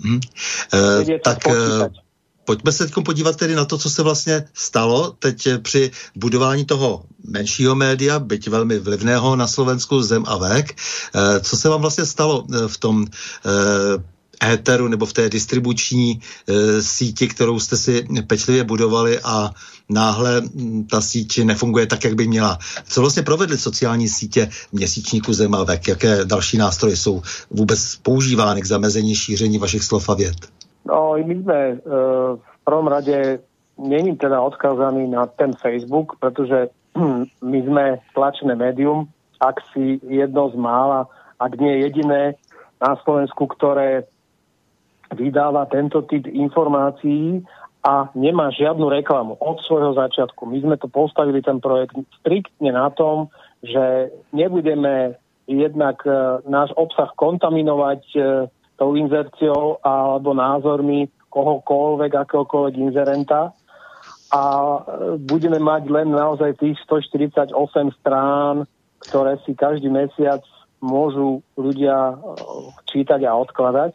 Hmm. 0.00 0.20
E, 1.04 1.18
tak 1.20 1.44
e, 1.44 1.52
pojďme 2.44 2.72
se 2.72 2.86
teď 2.86 3.04
podívat 3.04 3.36
tedy 3.36 3.54
na 3.54 3.64
to, 3.64 3.78
co 3.78 3.90
se 3.90 4.02
vlastně 4.02 4.48
stalo 4.54 5.10
teď 5.10 5.48
při 5.62 5.90
budování 6.16 6.64
toho 6.64 7.04
menšího 7.28 7.74
média, 7.74 8.18
byť 8.18 8.48
velmi 8.48 8.78
vlivného 8.78 9.36
na 9.36 9.46
Slovensku, 9.46 10.02
Zem 10.02 10.24
a 10.26 10.36
Vek. 10.36 10.72
E, 10.72 11.40
co 11.40 11.56
se 11.56 11.68
vám 11.68 11.80
vlastně 11.80 12.06
stalo 12.06 12.46
v 12.66 12.78
tom 12.78 13.04
éteru 14.42 14.88
nebo 14.88 15.06
v 15.06 15.12
té 15.12 15.28
distribuční 15.28 16.20
e, 16.48 16.82
síti, 16.82 17.28
kterou 17.28 17.58
jste 17.58 17.76
si 17.76 18.06
pečlivě 18.26 18.64
budovali 18.64 19.18
a 19.24 19.50
náhle 19.90 20.42
ta 20.90 21.00
síť 21.00 21.44
nefunguje 21.44 21.86
tak, 21.86 22.04
jak 22.04 22.14
by 22.14 22.26
měla. 22.26 22.58
Co 22.88 23.00
vlastně 23.00 23.22
provedly 23.22 23.58
sociální 23.58 24.08
sítě 24.08 24.48
měsíčníku 24.72 25.32
Zemavek? 25.32 25.88
Jaké 25.88 26.24
další 26.24 26.58
nástroje 26.58 26.96
jsou 26.96 27.22
vůbec 27.50 27.96
používány 27.96 28.60
k 28.60 28.66
zamezení 28.66 29.14
šíření 29.14 29.58
vašich 29.58 29.82
slov 29.82 30.08
a 30.08 30.14
věd? 30.14 30.36
No, 30.84 31.12
my 31.24 31.34
sme 31.42 31.58
e, 31.60 31.74
v 32.40 32.58
prvom 32.64 32.86
rade 32.88 33.38
není 33.78 34.16
teda 34.16 34.40
odkázaný 34.40 35.10
na 35.10 35.26
ten 35.26 35.52
Facebook, 35.52 36.16
pretože 36.20 36.68
my 37.52 37.58
sme 37.62 38.00
tlačené 38.14 38.56
médium, 38.56 39.08
ak 39.40 39.60
si 39.72 40.00
jedno 40.04 40.48
z 40.52 40.56
mála, 40.56 41.08
ak 41.40 41.56
nie 41.56 41.84
jediné 41.84 42.36
na 42.80 42.96
Slovensku, 43.04 43.48
ktoré 43.48 44.08
vydáva 45.14 45.66
tento 45.66 46.02
typ 46.06 46.26
informácií 46.26 47.42
a 47.80 48.12
nemá 48.12 48.52
žiadnu 48.52 48.92
reklamu 48.92 49.40
od 49.40 49.58
svojho 49.64 49.96
začiatku. 49.96 50.44
My 50.44 50.60
sme 50.60 50.76
to 50.76 50.86
postavili 50.86 51.40
ten 51.40 51.58
projekt 51.64 51.96
striktne 52.20 52.76
na 52.76 52.92
tom, 52.92 53.32
že 53.64 54.12
nebudeme 54.36 55.16
jednak 55.48 56.04
e, 56.04 56.44
náš 56.46 56.70
obsah 56.76 57.08
kontaminovať 57.16 58.02
e, 58.14 58.20
tou 58.76 58.94
inzerciou 58.94 59.80
alebo 59.80 60.36
názormi 60.36 61.08
kohokoľvek, 61.32 62.12
akéhokoľvek 62.14 62.74
inzerenta 62.78 63.52
a 64.30 64.42
e, 64.46 64.78
budeme 65.18 65.58
mať 65.58 65.82
len 65.90 66.14
naozaj 66.14 66.54
tých 66.62 66.78
148 66.86 67.50
strán, 67.98 68.64
ktoré 69.02 69.42
si 69.42 69.58
každý 69.58 69.90
mesiac 69.90 70.40
môžu 70.78 71.42
ľudia 71.58 72.14
e, 72.14 72.16
čítať 72.94 73.20
a 73.26 73.36
odkladať. 73.36 73.92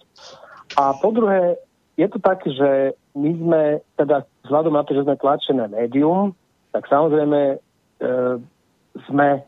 A 0.73 0.97
po 0.97 1.13
druhé, 1.13 1.61
je 1.95 2.07
to 2.09 2.19
tak, 2.19 2.41
že 2.43 2.97
my 3.15 3.31
sme, 3.37 3.61
teda 3.95 4.25
vzhľadom 4.43 4.73
na 4.75 4.83
to, 4.83 4.97
že 4.97 5.05
sme 5.05 5.15
tlačené 5.15 5.65
médium, 5.71 6.35
tak 6.75 6.89
samozrejme 6.91 7.55
e, 7.55 7.57
sme 9.07 9.45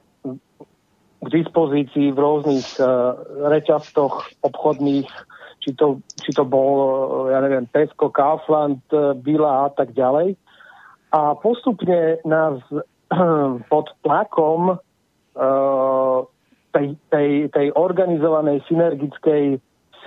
k 1.18 1.28
dispozícii 1.34 2.13
v 2.13 2.20
rôznych 2.20 2.78
uh, 2.78 3.18
reťaztoch 3.49 4.45
obchodných, 4.45 5.09
či 5.65 5.74
to, 5.74 5.97
či 6.22 6.30
to 6.32 6.45
bol, 6.45 6.74
uh, 6.78 7.34
ja 7.34 7.41
neviem, 7.41 7.65
Tesco, 7.74 8.13
Kaufland, 8.13 8.80
uh, 8.93 9.18
Bila 9.18 9.65
a 9.65 9.70
tak 9.74 9.97
ďalej. 9.97 10.38
A 11.09 11.34
postupne 11.41 12.22
nás 12.22 12.61
pod 13.74 13.86
tlakom 14.05 14.78
uh, 14.78 16.18
tej, 16.72 16.93
tej, 17.09 17.30
tej 17.49 17.68
organizovanej 17.74 18.61
synergickej 18.70 19.57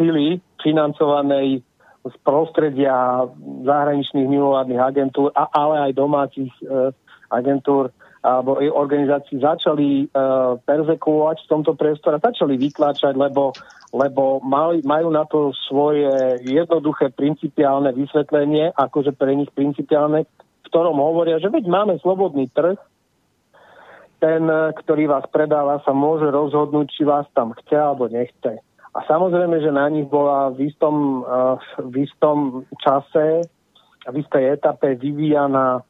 sily 0.00 0.40
financovanej 0.64 1.60
z 2.00 2.14
prostredia 2.24 3.28
zahraničných 3.68 4.24
mimovládnych 4.24 4.80
agentúr, 4.80 5.28
ale 5.36 5.84
aj 5.84 6.00
domácich 6.00 6.48
uh, 6.64 6.88
agentúr, 7.28 7.92
alebo 8.20 8.60
organizácií 8.60 9.40
začali 9.40 10.12
perzekuovať 10.68 11.36
v 11.40 11.48
tomto 11.48 11.72
priestore, 11.72 12.20
začali 12.20 12.60
vytláčať, 12.60 13.16
lebo, 13.16 13.56
lebo 13.96 14.44
mali, 14.44 14.84
majú 14.84 15.08
na 15.08 15.24
to 15.24 15.56
svoje 15.72 16.36
jednoduché 16.44 17.08
principiálne 17.16 17.96
vysvetlenie, 17.96 18.76
akože 18.76 19.16
pre 19.16 19.32
nich 19.32 19.48
principiálne, 19.56 20.28
v 20.28 20.66
ktorom 20.68 21.00
hovoria, 21.00 21.40
že 21.40 21.48
veď 21.48 21.64
máme 21.64 21.96
slobodný 22.04 22.52
trh, 22.52 22.76
ten, 24.20 24.44
ktorý 24.84 25.08
vás 25.08 25.24
predáva, 25.32 25.80
sa 25.80 25.96
môže 25.96 26.28
rozhodnúť, 26.28 26.92
či 26.92 27.08
vás 27.08 27.24
tam 27.32 27.56
chce 27.56 27.72
alebo 27.72 28.04
nechce. 28.12 28.60
A 28.90 29.06
samozrejme, 29.06 29.62
že 29.62 29.70
na 29.70 29.86
nich 29.86 30.10
bola 30.10 30.50
v 30.50 30.66
istom, 30.66 31.22
v 31.78 31.94
istom 32.02 32.66
čase, 32.82 33.46
v 34.02 34.14
istej 34.18 34.58
etape 34.58 34.98
vyvíjana 34.98 35.86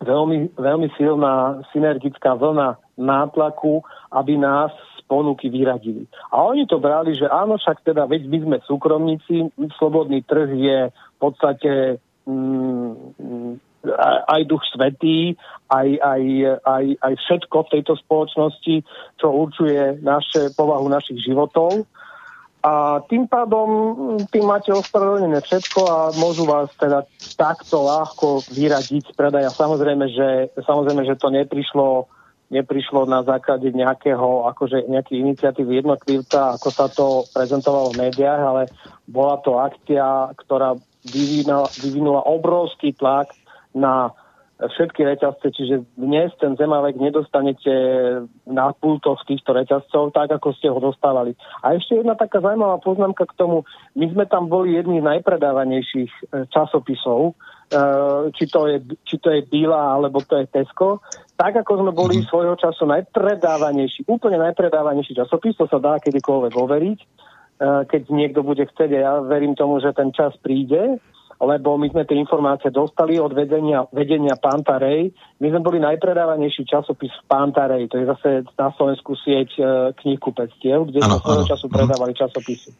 veľmi, 0.00 0.56
veľmi 0.56 0.88
silná 0.96 1.60
synergická 1.74 2.32
vlna 2.38 2.78
nátlaku, 2.96 3.82
aby 4.14 4.38
nás 4.38 4.72
z 4.72 5.00
ponuky 5.04 5.52
vyradili. 5.52 6.06
A 6.32 6.42
oni 6.48 6.64
to 6.64 6.80
brali, 6.80 7.12
že 7.12 7.28
áno, 7.28 7.60
však 7.60 7.84
teda, 7.84 8.06
veď 8.06 8.24
my 8.24 8.38
sme 8.40 8.56
súkromníci, 8.64 9.52
slobodný 9.76 10.24
trh 10.24 10.48
je 10.54 10.78
v 10.88 11.18
podstate 11.20 12.00
mm, 12.24 13.60
aj 14.28 14.40
duch 14.48 14.62
svetý, 14.74 15.38
aj, 15.70 15.88
aj, 16.02 16.22
aj, 16.66 16.84
aj 16.98 17.12
všetko 17.14 17.56
v 17.62 17.72
tejto 17.78 17.94
spoločnosti, 18.00 18.76
čo 19.20 19.26
určuje 19.30 20.02
naše, 20.02 20.50
povahu 20.58 20.88
našich 20.90 21.22
životov. 21.22 21.86
A 22.58 22.98
tým 23.06 23.30
pádom 23.30 23.68
tým 24.34 24.42
máte 24.42 24.74
ospravedlnené 24.74 25.38
všetko 25.46 25.80
a 25.86 25.98
môžu 26.18 26.42
vás 26.42 26.66
teda 26.74 27.06
takto 27.38 27.86
ľahko 27.86 28.42
vyradiť 28.50 29.02
z 29.08 29.14
predaja. 29.14 29.54
Samozrejme, 29.54 30.10
že, 30.10 30.28
samozrejme, 30.66 31.06
že 31.06 31.14
to 31.14 31.30
neprišlo, 31.30 32.10
neprišlo 32.50 33.06
na 33.06 33.22
základe 33.22 33.70
nejakého, 33.70 34.50
akože 34.50 34.90
nejaký 34.90 35.22
iniciatívy 35.22 35.86
jednotlivca, 35.86 36.58
ako 36.58 36.68
sa 36.74 36.90
to 36.90 37.06
prezentovalo 37.30 37.94
v 37.94 38.10
médiách, 38.10 38.42
ale 38.42 38.62
bola 39.06 39.38
to 39.38 39.62
akcia, 39.62 40.34
ktorá 40.42 40.74
vyvinula, 41.06 41.70
vyvinula 41.78 42.26
obrovský 42.26 42.90
tlak 42.90 43.38
na 43.70 44.10
všetky 44.58 45.06
reťazce, 45.06 45.54
čiže 45.54 45.86
dnes 45.94 46.34
ten 46.42 46.58
zemavek 46.58 46.98
nedostanete 46.98 47.70
na 48.42 48.74
pultoch 48.74 49.22
týchto 49.22 49.54
reťazcov, 49.54 50.10
tak 50.10 50.34
ako 50.34 50.50
ste 50.58 50.66
ho 50.66 50.82
dostávali. 50.82 51.38
A 51.62 51.78
ešte 51.78 52.02
jedna 52.02 52.18
taká 52.18 52.42
zaujímavá 52.42 52.82
poznámka 52.82 53.22
k 53.30 53.38
tomu, 53.38 53.62
my 53.94 54.10
sme 54.10 54.26
tam 54.26 54.50
boli 54.50 54.74
jedni 54.74 54.98
z 54.98 55.06
najpredávanejších 55.06 56.10
e, 56.10 56.22
časopisov, 56.50 57.38
e, 57.70 57.82
či 58.34 58.44
to 58.50 58.66
je, 58.66 58.76
či 59.06 59.16
to 59.22 59.30
je 59.30 59.46
Bila 59.46 59.94
alebo 59.94 60.26
to 60.26 60.42
je 60.42 60.50
Tesco, 60.50 61.06
tak 61.38 61.54
ako 61.62 61.86
sme 61.86 61.92
boli 61.94 62.18
mhm. 62.18 62.26
svojho 62.26 62.58
času 62.58 62.82
najpredávanejší, 62.90 64.10
úplne 64.10 64.42
najpredávanejší 64.42 65.22
časopis, 65.22 65.54
to 65.54 65.70
sa 65.70 65.78
dá 65.78 66.02
kedykoľvek 66.02 66.52
overiť, 66.58 66.98
e, 66.98 67.06
keď 67.86 68.02
niekto 68.10 68.42
bude 68.42 68.66
chcieť, 68.66 68.90
ja 68.90 69.22
verím 69.22 69.54
tomu, 69.54 69.78
že 69.78 69.94
ten 69.94 70.10
čas 70.10 70.34
príde, 70.42 70.98
lebo 71.38 71.78
my 71.78 71.86
sme 71.94 72.02
tie 72.02 72.18
informácie 72.18 72.74
dostali 72.74 73.14
od 73.22 73.30
vedenia, 73.30 73.86
vedenia 73.94 74.34
Pantarej. 74.34 75.14
My 75.38 75.46
sme 75.54 75.62
boli 75.62 75.78
najpredávanejší 75.78 76.66
časopis 76.66 77.14
v 77.14 77.24
Pantarej, 77.30 77.86
to 77.86 78.02
je 78.02 78.10
zase 78.10 78.28
na 78.58 78.74
Slovensku 78.74 79.14
sieť 79.14 79.50
e, 79.54 79.62
knihku 79.94 80.34
pectiev, 80.34 80.90
kde 80.90 80.98
sme 80.98 81.22
svojho 81.22 81.44
času 81.46 81.66
predávali 81.70 82.12
časopisy. 82.18 82.74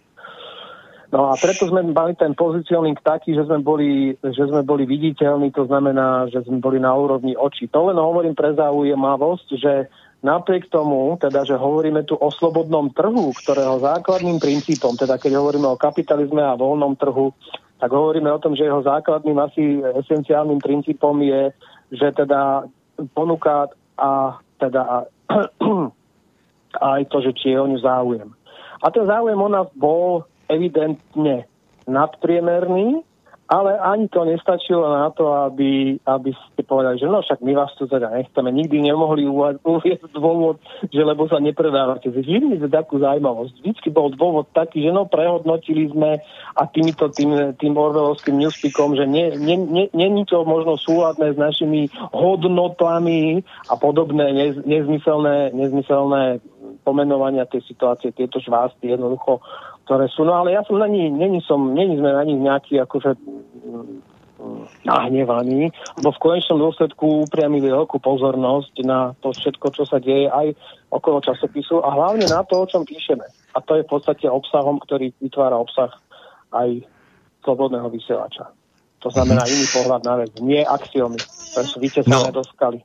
No 1.09 1.32
a 1.32 1.40
preto 1.40 1.64
sme 1.64 1.80
mali 1.88 2.12
ten 2.20 2.36
pozicioning 2.36 3.00
taký, 3.00 3.32
že 3.32 3.48
sme, 3.48 3.64
boli, 3.64 4.12
že 4.20 4.44
sme 4.44 4.61
boli 4.61 4.84
viditeľní, 4.84 5.56
to 5.56 5.64
znamená, 5.64 6.28
že 6.28 6.44
sme 6.44 6.61
boli 6.61 6.76
na 6.76 6.92
úrovni 6.92 7.32
očí. 7.32 7.64
To 7.72 7.88
len 7.88 7.96
hovorím 7.96 8.36
pre 8.36 8.52
zaujímavosť, 8.52 9.48
že 9.56 9.88
napriek 10.20 10.68
tomu, 10.68 11.16
teda, 11.16 11.48
že 11.48 11.56
hovoríme 11.56 12.04
tu 12.04 12.12
o 12.12 12.28
slobodnom 12.28 12.92
trhu, 12.92 13.32
ktorého 13.32 13.80
základným 13.80 14.36
princípom, 14.36 15.00
teda 15.00 15.16
keď 15.16 15.40
hovoríme 15.40 15.64
o 15.72 15.80
kapitalizme 15.80 16.44
a 16.44 16.59
voľnom 16.59 16.92
trhu, 17.00 17.32
tak 17.78 17.90
hovoríme 17.94 18.30
o 18.32 18.42
tom, 18.42 18.58
že 18.58 18.66
jeho 18.66 18.82
základným 18.82 19.38
asi 19.38 19.82
esenciálnym 20.02 20.58
princípom 20.58 21.14
je, 21.22 21.54
že 21.94 22.10
teda 22.12 22.66
ponúka 23.14 23.70
a 23.98 24.38
teda 24.58 25.06
aj 26.94 27.02
to, 27.08 27.18
že 27.22 27.32
či 27.38 27.54
je 27.54 27.58
o 27.58 27.70
ňu 27.70 27.78
záujem. 27.78 28.28
A 28.82 28.90
ten 28.90 29.06
záujem 29.06 29.38
o 29.38 29.48
nás 29.50 29.66
bol 29.74 30.26
evidentne 30.50 31.46
nadpriemerný, 31.86 33.02
ale 33.49 33.80
ani 33.80 34.12
to 34.12 34.28
nestačilo 34.28 34.84
na 34.84 35.09
to, 35.09 35.32
aby, 35.49 35.96
aby 36.05 36.30
ste 36.36 36.62
povedali, 36.68 37.01
že 37.01 37.09
no 37.09 37.24
však 37.24 37.40
my 37.40 37.53
vás 37.57 37.72
tu 37.80 37.88
teda 37.88 38.12
nechceme. 38.12 38.53
Nikdy 38.53 38.92
nemohli 38.92 39.24
uvieť 39.64 40.05
dôvod, 40.12 40.61
že 40.92 41.01
lebo 41.01 41.24
sa 41.32 41.40
nepredávate. 41.40 42.12
Vždy 42.12 42.61
sme 42.61 42.68
takú 42.68 43.01
zaujímavosť. 43.01 43.64
Vždycky 43.64 43.88
bol 43.88 44.12
dôvod 44.12 44.53
taký, 44.53 44.84
že 44.84 44.92
no 44.92 45.09
prehodnotili 45.09 45.88
sme 45.88 46.20
a 46.55 46.62
týmito, 46.68 47.09
tým, 47.09 47.57
tým 47.57 47.72
orvelovským 47.72 48.36
newspeakom, 48.36 48.92
že 49.01 49.09
nie, 49.09 49.32
nie, 49.40 49.57
nie, 49.57 49.88
nie 49.96 50.24
to 50.28 50.44
možno 50.44 50.76
súladné 50.76 51.32
s 51.32 51.38
našimi 51.40 51.88
hodnotami 52.12 53.40
a 53.72 53.74
podobné 53.80 54.28
nez, 54.36 54.55
nezmyselné, 54.61 55.57
nezmyselné 55.57 56.44
pomenovania 56.84 57.49
tej 57.49 57.64
situácie, 57.64 58.12
tieto 58.12 58.44
žvásty 58.44 58.92
jednoducho 58.92 59.40
ktoré 59.89 60.05
sú, 60.12 60.28
no 60.28 60.36
ale 60.36 60.53
ja 60.53 60.61
som 60.68 60.76
na 60.76 60.84
ní, 60.84 61.09
není, 61.09 61.41
som, 61.41 61.72
není 61.72 61.97
sme 61.97 62.12
na 62.12 62.20
nich 62.28 62.36
nejaký 62.36 62.76
akože 62.84 63.16
nahnevaní, 64.84 65.72
lebo 65.97 66.12
v 66.12 66.22
konečnom 66.22 66.61
dôsledku 66.61 67.24
upriamili 67.24 67.72
veľkú 67.72 67.97
pozornosť 67.97 68.84
na 68.84 69.16
to 69.24 69.32
všetko, 69.32 69.66
čo 69.72 69.89
sa 69.89 69.97
deje 69.97 70.28
aj 70.28 70.53
okolo 70.93 71.24
časopisu 71.24 71.80
a 71.80 71.89
hlavne 71.89 72.28
na 72.28 72.45
to, 72.45 72.62
o 72.62 72.68
čom 72.68 72.84
píšeme. 72.84 73.24
A 73.57 73.59
to 73.64 73.80
je 73.80 73.89
v 73.89 73.91
podstate 73.91 74.28
obsahom, 74.28 74.76
ktorý 74.76 75.09
vytvára 75.18 75.57
obsah 75.57 75.91
aj 76.53 76.84
slobodného 77.43 77.89
vysielača. 77.89 78.53
To 79.01 79.09
znamená 79.09 79.49
iný 79.49 79.66
pohľad 79.72 80.03
na 80.05 80.14
vec, 80.20 80.36
nie 80.43 80.61
axiomy, 80.62 81.16
ktoré 81.57 81.64
sú 81.64 81.78
vytesané 81.80 82.28
no. 82.28 82.36
do 82.36 82.45
skaly. 82.45 82.84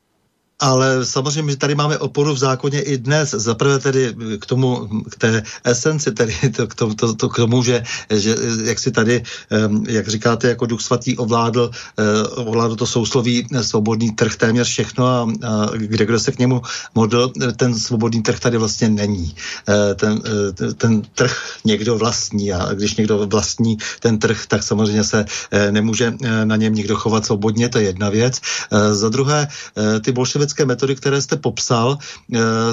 Ale 0.63 1.05
samozřejmě, 1.05 1.51
že 1.51 1.57
tady 1.57 1.75
máme 1.75 1.97
oporu 1.97 2.33
v 2.33 2.37
zákoně 2.37 2.81
i 2.81 2.97
dnes. 2.97 3.35
Zaprvé 3.35 3.79
tedy 3.79 4.15
k 4.39 4.45
tomu, 4.45 4.87
k 5.11 5.15
té 5.15 5.43
esenci, 5.63 6.11
tedy 6.11 6.35
to, 6.55 6.67
k, 6.67 6.75
tomu, 6.75 6.93
to, 6.95 7.13
to, 7.13 7.29
k 7.29 7.35
tomu, 7.35 7.63
že, 7.63 7.83
že 8.09 8.35
jak 8.63 8.79
si 8.79 8.91
tady, 8.91 9.23
jak 9.87 10.07
říkáte, 10.07 10.47
jako 10.47 10.65
duch 10.65 10.81
svatý 10.81 11.17
ovládl, 11.17 11.71
eh, 11.99 12.27
ovládl 12.27 12.75
to 12.75 12.87
sousloví 12.87 13.47
svobodný 13.61 14.11
trh 14.15 14.35
téměř 14.35 14.67
všechno 14.67 15.07
a, 15.07 15.21
a 15.21 15.27
kde 15.75 16.05
kdo 16.05 16.19
se 16.19 16.31
k 16.31 16.39
němu 16.39 16.61
modl, 16.95 17.31
ten 17.59 17.75
svobodný 17.75 18.23
trh 18.23 18.39
tady 18.39 18.57
vlastně 18.57 18.89
není. 18.89 19.35
Eh, 19.67 19.95
ten, 19.95 20.21
eh, 20.23 20.73
ten 20.79 21.01
trh 21.01 21.59
někdo 21.65 21.97
vlastní 21.97 22.53
a 22.53 22.71
když 22.73 22.95
někdo 22.95 23.27
vlastní 23.27 23.77
ten 23.99 24.15
trh, 24.15 24.47
tak 24.47 24.63
samozřejmě 24.63 25.03
se 25.03 25.25
nemůže 25.71 26.13
na 26.43 26.55
něm 26.55 26.73
nikdo 26.73 26.95
chovat 26.95 27.25
svobodně, 27.25 27.69
to 27.69 27.77
je 27.77 27.85
jedna 27.85 28.09
věc. 28.09 28.41
Za 28.91 29.09
druhé, 29.09 29.47
ty 30.01 30.11
bolševické 30.11 30.52
metody, 30.59 30.95
které 30.95 31.21
jste 31.21 31.37
popsal, 31.37 31.97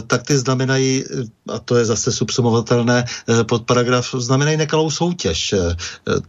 tak 0.06 0.22
ty 0.22 0.38
znamenají, 0.38 1.04
a 1.48 1.58
to 1.58 1.76
je 1.76 1.84
zase 1.84 2.12
subsumovatelné 2.12 3.04
pod 3.48 3.62
paragraf, 3.62 4.14
znamenají 4.18 4.56
nekalou 4.56 4.90
soutěž 4.90 5.54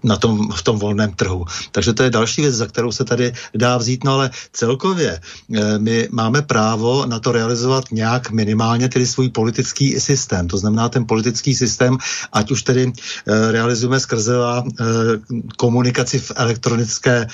na 0.04 0.18
tom, 0.18 0.52
v 0.52 0.64
tom 0.64 0.80
volném 0.80 1.14
trhu. 1.14 1.45
Takže 1.72 1.93
to 1.93 2.04
je 2.04 2.10
další 2.10 2.41
věc, 2.41 2.56
za 2.56 2.68
kterou 2.68 2.91
se 2.91 3.04
tady 3.04 3.34
dá 3.56 3.78
vzít, 3.78 4.04
no 4.04 4.14
ale 4.14 4.30
celkově 4.54 5.22
my 5.78 6.08
máme 6.12 6.41
právo 6.41 7.06
na 7.06 7.20
to 7.20 7.32
realizovat 7.32 7.86
nějak 7.91 8.32
minimálně 8.32 8.89
tedy 8.89 9.08
svůj 9.08 9.30
politický 9.30 9.99
systém. 9.99 10.47
To 10.47 10.58
znamená 10.58 10.89
ten 10.89 11.06
politický 11.06 11.56
systém, 11.56 11.97
ať 12.34 12.52
už 12.52 12.64
tedy 12.64 12.91
realizujeme 13.52 13.99
skrze 13.99 14.34
komunikaci 15.58 16.20
v 16.20 16.32
elektronické 16.36 17.28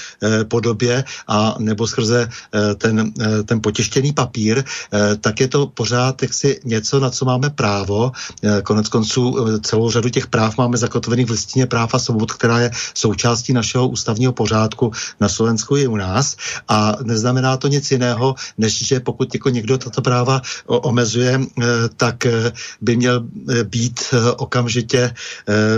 podobě 0.48 1.04
a 1.28 1.56
nebo 1.60 1.88
skrze 1.88 2.30
ten, 2.78 3.14
ten 3.46 3.62
potištěný 3.62 4.07
papír, 4.14 4.64
e, 4.64 5.16
tak 5.16 5.40
je 5.40 5.48
to 5.48 5.68
pořád 5.68 6.22
jaksi 6.22 6.60
něco, 6.64 7.00
na 7.00 7.10
co 7.10 7.26
máme 7.26 7.50
právo. 7.50 8.12
E, 8.44 8.62
konec 8.62 8.90
konců 8.90 9.38
e, 9.38 9.60
celou 9.60 9.92
řadu 9.92 10.10
těch 10.10 10.28
práv 10.28 10.58
máme 10.58 10.78
zakotvených 10.78 11.26
v 11.26 11.32
listině 11.32 11.66
práv 11.66 11.94
a 11.94 12.00
svobod, 12.00 12.32
která 12.32 12.60
je 12.60 12.72
součástí 12.94 13.54
našeho 13.54 13.88
ústavního 13.88 14.34
pořádku 14.34 14.92
na 15.20 15.30
Slovensku 15.30 15.78
i 15.78 15.88
u 15.88 15.96
nás. 15.96 16.36
A 16.68 16.96
neznamená 17.04 17.58
to 17.58 17.68
nic 17.68 17.92
jiného, 17.92 18.36
než 18.58 18.88
že 18.88 19.00
pokud 19.00 19.34
jako 19.34 19.50
někdo 19.50 19.78
tato 19.78 20.02
práva 20.02 20.42
omezuje, 20.66 21.40
eh, 21.40 21.64
tak 21.98 22.26
eh, 22.26 22.52
by 22.82 22.96
měl 22.96 23.24
eh, 23.24 23.64
být 23.64 24.14
okamžitě 24.38 25.14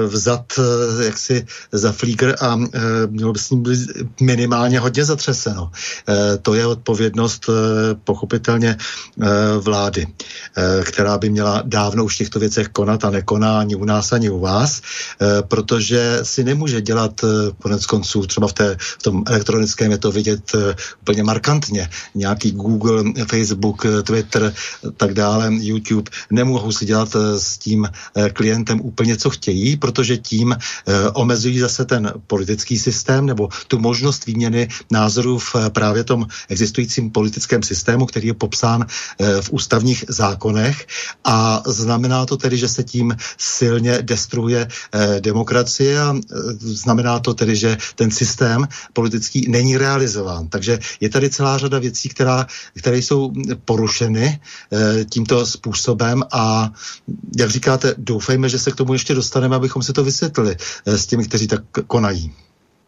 vzat 0.08 0.60
jaksi 1.04 1.46
za 1.72 1.92
flígr 1.92 2.36
a 2.42 2.60
mělo 3.10 3.34
by 3.34 3.40
s 3.40 3.50
ním 3.50 3.64
být 3.64 3.90
minimálně 4.22 4.80
hodně 4.80 5.06
zatřeseno. 5.06 5.72
To 6.42 6.54
je 6.54 6.66
odpovědnost 6.66 7.50
pochopitelně 8.10 8.78
vlády, 9.60 10.08
která 10.84 11.18
by 11.18 11.30
měla 11.30 11.62
dávno 11.66 12.06
už 12.06 12.16
v 12.16 12.18
těchto 12.18 12.40
věcech 12.40 12.68
konat 12.68 13.06
a 13.06 13.10
nekoná 13.10 13.60
ani 13.60 13.76
u 13.76 13.86
nás, 13.86 14.14
ani 14.14 14.30
u 14.30 14.40
vás, 14.40 14.82
protože 15.48 16.20
si 16.24 16.44
nemůže 16.44 16.82
dělat 16.82 17.22
konec 17.62 17.86
konců, 17.86 18.26
třeba 18.26 18.48
v, 18.48 18.54
té, 18.54 18.78
v 18.80 19.04
tom 19.04 19.24
elektronickém 19.28 19.92
je 19.92 19.98
to 19.98 20.12
vidět 20.12 20.56
úplně 21.02 21.24
markantně, 21.24 21.90
nějaký 22.16 22.52
Google, 22.52 23.04
Facebook, 23.30 23.86
Twitter, 24.04 24.54
tak 24.98 25.14
dále, 25.14 25.52
YouTube, 25.60 26.12
nemohou 26.32 26.72
si 26.72 26.86
dělat 26.86 27.16
eh, 27.16 27.40
s 27.40 27.58
tím 27.58 27.86
eh, 27.86 28.30
klientem 28.30 28.82
úplně, 28.82 29.18
co 29.18 29.30
chtějí, 29.30 29.78
protože 29.78 30.18
tím 30.18 30.56
eh, 30.56 31.10
omezují 31.14 31.60
zase 31.60 31.86
ten 31.86 32.14
politický 32.28 32.80
systém 32.80 33.26
nebo 33.26 33.50
tu 33.68 33.80
možnost 33.80 34.26
výměny 34.26 34.68
názorů 34.92 35.40
v 35.40 35.56
právě 35.70 36.04
tom 36.04 36.28
existujícím 36.50 37.12
politickém 37.12 37.64
systému, 37.64 37.99
který 38.06 38.28
je 38.28 38.34
popsán 38.34 38.86
v 39.42 39.48
ústavních 39.52 40.06
zákonech 40.08 40.88
a 41.24 41.64
znamená 41.66 42.26
to 42.26 42.38
tedy, 42.38 42.58
že 42.58 42.68
se 42.68 42.84
tím 42.84 43.18
silně 43.38 44.02
destruuje 44.02 44.68
demokracie 45.20 46.00
a 46.00 46.16
znamená 46.60 47.20
to 47.20 47.34
tedy, 47.34 47.56
že 47.56 47.78
ten 47.96 48.12
systém 48.12 48.68
politický 48.94 49.46
není 49.50 49.78
realizován. 49.78 50.48
Takže 50.48 50.80
je 51.00 51.10
tady 51.10 51.30
celá 51.30 51.58
řada 51.58 51.80
věcí, 51.80 52.10
která, 52.10 52.48
které 52.76 52.98
jsou 52.98 53.32
porušeny 53.66 54.40
Eh, 54.72 55.06
tímto 55.06 55.46
způsobem 55.46 56.24
a 56.34 56.70
jak 57.40 57.50
říkáte, 57.50 57.94
doufejme, 57.98 58.50
že 58.50 58.60
se 58.60 58.72
k 58.72 58.76
tomu 58.76 58.94
ještě 58.94 59.14
dostaneme, 59.14 59.56
abychom 59.56 59.82
si 59.82 59.94
to 59.94 60.04
vysvětlili 60.04 60.56
eh, 60.88 60.98
s 60.98 61.08
těmi, 61.08 61.24
kteří 61.24 61.48
tak 61.48 61.62
konají. 61.88 62.32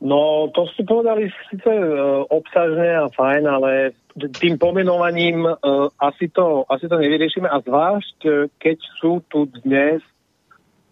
No, 0.01 0.49
to 0.49 0.65
ste 0.73 0.81
povedali 0.81 1.29
síce 1.29 1.69
uh, 1.69 2.25
obsažne 2.25 3.05
a 3.05 3.05
fajn, 3.13 3.45
ale 3.45 3.93
tým 4.15 4.59
pomenovaním 4.59 5.47
uh, 5.47 5.87
asi, 5.99 6.27
to, 6.27 6.67
asi 6.67 6.87
to 6.87 6.99
nevyriešime. 6.99 7.47
A 7.47 7.63
zvlášť, 7.63 8.17
uh, 8.27 8.33
keď 8.59 8.77
sú 8.99 9.23
tu 9.31 9.47
dnes 9.63 10.03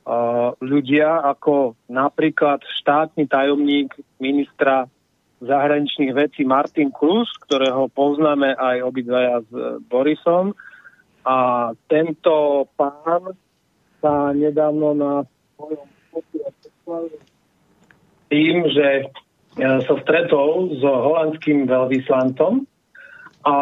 uh, 0.07 0.55
ľudia 0.63 1.23
ako 1.27 1.75
napríklad 1.91 2.63
štátny 2.79 3.27
tajomník 3.27 3.95
ministra 4.19 4.87
zahraničných 5.39 6.11
vecí 6.11 6.43
Martin 6.43 6.91
Klus, 6.91 7.31
ktorého 7.47 7.87
poznáme 7.91 8.55
aj 8.59 8.83
obidvaja 8.83 9.39
s 9.47 9.51
Borisom, 9.87 10.51
a 11.23 11.71
tento 11.87 12.65
pán 12.79 13.35
sa 13.99 14.31
nedávno 14.31 14.95
na 14.95 15.13
svojom 15.55 15.87
tým, 18.29 18.55
že 18.69 18.87
e, 19.01 19.03
sa 19.57 19.95
stretol 20.05 20.73
s 20.77 20.81
holandským 20.85 21.65
veľvyslantom 21.65 22.68
a 23.49 23.53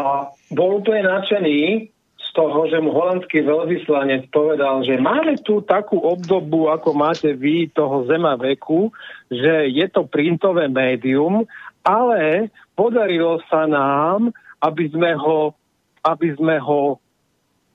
bol 0.51 0.83
úplne 0.83 1.07
nadšený 1.07 1.88
z 2.19 2.29
toho, 2.35 2.67
že 2.67 2.83
mu 2.83 2.91
holandský 2.91 3.39
veľvyslanec 3.47 4.27
povedal, 4.35 4.83
že 4.83 4.99
máme 4.99 5.39
tu 5.47 5.63
takú 5.63 6.03
obdobu, 6.03 6.67
ako 6.67 6.91
máte 6.91 7.31
vy 7.31 7.71
toho 7.71 8.03
zema 8.03 8.35
veku, 8.35 8.91
že 9.31 9.71
je 9.71 9.88
to 9.88 10.03
printové 10.03 10.67
médium, 10.67 11.47
ale 11.88 12.51
podarilo 12.75 13.39
sa 13.47 13.63
nám, 13.63 14.35
aby 14.59 14.91
sme 14.91 15.15
ho, 15.15 15.55
aby 16.03 16.35
sme 16.35 16.59
ho 16.59 16.99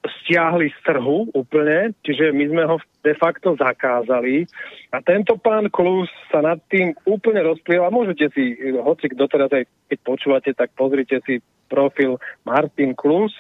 stiahli 0.03 0.67
z 0.75 0.79
trhu 0.83 1.31
úplne, 1.31 1.95
čiže 2.03 2.35
my 2.35 2.45
sme 2.51 2.63
ho 2.67 2.77
de 3.07 3.15
facto 3.15 3.55
zakázali. 3.55 4.51
A 4.91 4.99
tento 4.99 5.39
pán 5.39 5.71
Klus 5.71 6.11
sa 6.27 6.43
nad 6.43 6.59
tým 6.67 6.91
úplne 7.07 7.47
rozplýva. 7.47 7.95
Môžete 7.95 8.35
si, 8.35 8.59
hoci 8.83 9.15
kto 9.15 9.31
teraz 9.31 9.51
aj 9.55 9.65
keď 9.91 9.99
počúvate, 10.03 10.51
tak 10.59 10.75
pozrite 10.75 11.23
si 11.23 11.39
profil 11.71 12.19
Martin 12.43 12.99
Klus, 12.99 13.31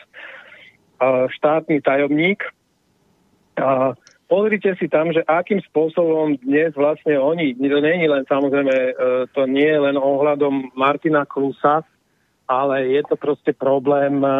štátny 1.34 1.82
tajomník. 1.82 2.46
A 3.58 3.98
pozrite 4.30 4.78
si 4.78 4.86
tam, 4.88 5.12
že 5.12 5.26
akým 5.26 5.60
spôsobom 5.66 6.38
dnes 6.40 6.72
vlastne 6.78 7.18
oni, 7.18 7.52
to 7.58 7.78
nie 7.82 7.96
je 8.00 8.08
len 8.08 8.24
samozrejme, 8.24 8.72
e, 8.72 8.92
to 9.36 9.44
nie 9.44 9.68
je 9.68 9.80
len 9.82 9.96
ohľadom 10.00 10.72
Martina 10.72 11.28
Klusa, 11.28 11.84
ale 12.52 12.92
je 12.92 13.02
to 13.08 13.16
proste 13.16 13.56
problém 13.56 14.20
eh, 14.20 14.32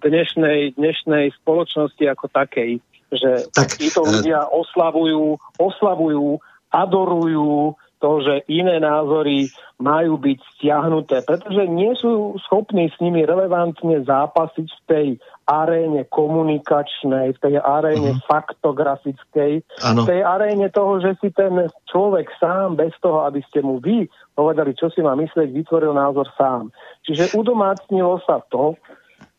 dnešnej, 0.00 0.80
dnešnej 0.80 1.36
spoločnosti 1.44 2.04
ako 2.08 2.26
takej, 2.32 2.80
že 3.12 3.30
tak, 3.52 3.76
títo 3.76 4.08
eh, 4.08 4.10
ľudia 4.16 4.48
oslavujú, 4.48 5.36
oslavujú, 5.60 6.40
adorujú 6.72 7.76
to, 8.00 8.10
že 8.24 8.48
iné 8.48 8.80
názory 8.80 9.52
majú 9.76 10.16
byť 10.16 10.38
stiahnuté, 10.56 11.20
pretože 11.20 11.68
nie 11.68 11.92
sú 12.00 12.40
schopní 12.48 12.88
s 12.88 12.96
nimi 12.96 13.28
relevantne 13.28 14.00
zápasiť 14.00 14.68
v 14.72 14.82
tej 14.88 15.06
aréne 15.48 16.06
komunikačnej, 16.08 17.34
v 17.34 17.38
tej 17.42 17.54
aréne 17.58 18.14
uh-huh. 18.14 18.26
faktografickej, 18.28 19.64
ano. 19.82 20.04
v 20.04 20.08
tej 20.08 20.20
aréne 20.22 20.68
toho, 20.70 21.02
že 21.02 21.18
si 21.18 21.28
ten 21.34 21.66
človek 21.90 22.30
sám, 22.38 22.78
bez 22.78 22.94
toho, 23.02 23.26
aby 23.26 23.42
ste 23.50 23.64
mu 23.64 23.82
vy 23.82 24.06
povedali, 24.36 24.76
čo 24.78 24.92
si 24.92 25.02
má 25.02 25.18
myslieť, 25.18 25.50
vytvoril 25.50 25.90
názor 25.96 26.28
sám. 26.38 26.70
Čiže 27.02 27.34
udomácnilo 27.34 28.22
sa 28.22 28.44
to, 28.52 28.78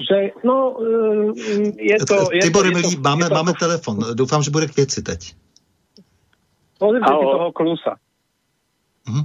že 0.01 0.33
no, 0.43 0.77
e, 0.77 1.71
je 1.77 1.97
to... 2.05 2.33
Je 2.33 2.41
Tibor, 2.41 2.65
to, 2.65 2.73
je 2.73 2.83
to, 2.83 3.01
máme, 3.01 3.25
je 3.25 3.29
to, 3.29 3.35
máme 3.35 3.53
telefon. 3.53 3.95
Doufám, 4.17 4.41
že 4.43 4.51
bude 4.51 4.67
k 4.67 4.75
věci 4.75 5.01
teď. 5.03 5.35
Pozrite 6.81 7.05
si 7.05 7.25
toho 7.37 7.51
klusa. 7.51 7.93
Mhm. 9.07 9.23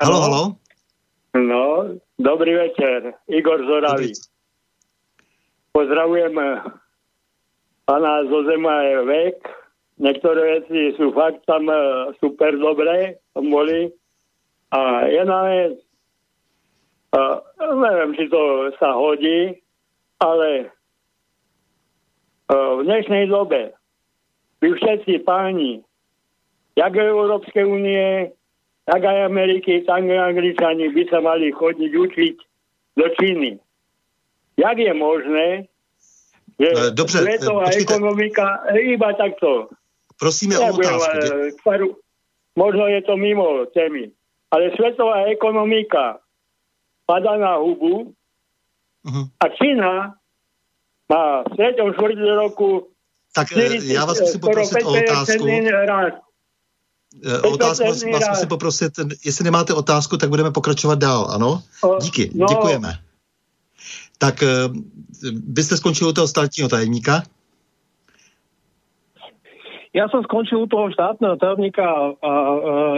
Halo, 0.00 0.20
halo. 0.20 0.42
No, 1.36 1.84
dobrý 2.18 2.54
večer. 2.54 3.12
Igor 3.28 3.60
Zoravý. 3.66 4.12
Pozdravujem 5.76 6.32
eh, 6.40 6.64
pána 7.84 8.24
zo 8.32 8.48
Zema 8.48 8.80
je 8.80 8.96
vek. 9.04 9.36
Niektoré 10.00 10.64
veci 10.64 10.96
sú 10.96 11.12
fakt 11.12 11.44
tam 11.44 11.68
eh, 11.68 12.16
super 12.16 12.56
dobré, 12.56 13.20
boli. 13.36 13.92
A 14.72 15.04
jedna 15.06 15.46
vec, 15.46 15.78
uh, 17.14 17.38
neviem, 17.60 18.18
či 18.18 18.26
to 18.26 18.72
sa 18.82 18.98
hodí, 18.98 19.54
ale 20.18 20.74
v 22.50 22.82
dnešnej 22.82 23.30
dobe 23.30 23.70
by 24.58 24.68
všetci 24.74 25.22
páni, 25.22 25.86
jak 26.74 26.98
Európskej 26.98 27.62
únie, 27.62 28.34
tak 28.90 29.06
aj 29.06 29.30
Ameriky, 29.30 29.86
tak 29.86 30.02
aj 30.02 30.34
Angličani 30.34 30.90
by 30.90 31.02
sa 31.14 31.22
mali 31.22 31.54
chodiť 31.54 31.92
učiť 31.94 32.36
do 32.98 33.06
Číny. 33.22 33.62
Jak 34.56 34.78
je 34.78 34.94
možné, 34.94 35.48
že 36.60 36.68
Eh, 36.72 36.90
dobře, 36.90 37.18
eh, 37.18 37.22
svetová 37.22 37.64
počkejte. 37.64 37.94
ekonomika, 37.94 38.44
iba 38.74 39.12
takto, 39.12 39.68
Prosíme 40.16 40.56
o 40.58 40.72
otázku. 40.72 41.16
eh, 41.20 41.52
ktorú, 41.60 42.00
možno 42.56 42.88
je 42.88 43.00
to 43.04 43.16
mimo 43.16 43.68
témy, 43.70 44.10
ale 44.48 44.72
svetová 44.72 45.28
ekonomika 45.28 46.18
padá 47.06 47.36
na 47.36 47.60
hubu 47.60 48.16
Mhm. 49.06 49.22
a 49.38 49.44
Čína 49.54 49.92
má 51.06 51.22
v 51.44 51.48
3. 51.54 51.92
štvrtí 51.94 52.26
roku 52.34 52.88
Tak 53.36 53.52
eh, 53.52 53.60
40, 53.78 53.92
já 53.92 54.04
vás 54.04 54.20
musím 54.20 54.40
poprosit 54.40 54.82
o 54.82 54.92
5% 54.92 55.04
otázku. 55.04 55.46
Eh, 57.24 57.40
otázku 57.40 57.84
vás, 57.86 58.02
vás 58.02 58.28
musím 58.28 58.48
poprosit, 58.48 58.92
jestli 59.24 59.44
nemáte 59.44 59.74
otázku, 59.74 60.16
tak 60.16 60.28
budeme 60.28 60.50
pokračovat 60.50 60.98
dál, 60.98 61.28
ano? 61.30 61.62
Díky, 62.00 62.30
no. 62.34 62.46
děkujeme. 62.48 62.98
Tak 64.18 64.42
eh, 64.42 64.68
byste 65.32 65.76
skončili 65.76 66.10
u 66.10 66.12
toho 66.12 66.28
státního 66.28 66.68
tajemníka? 66.68 67.22
Ja 69.96 70.12
som 70.12 70.20
skončil 70.20 70.60
u 70.60 70.68
toho 70.68 70.92
štátneho 70.92 71.40
tajomníka 71.40 71.80
a 72.20 72.30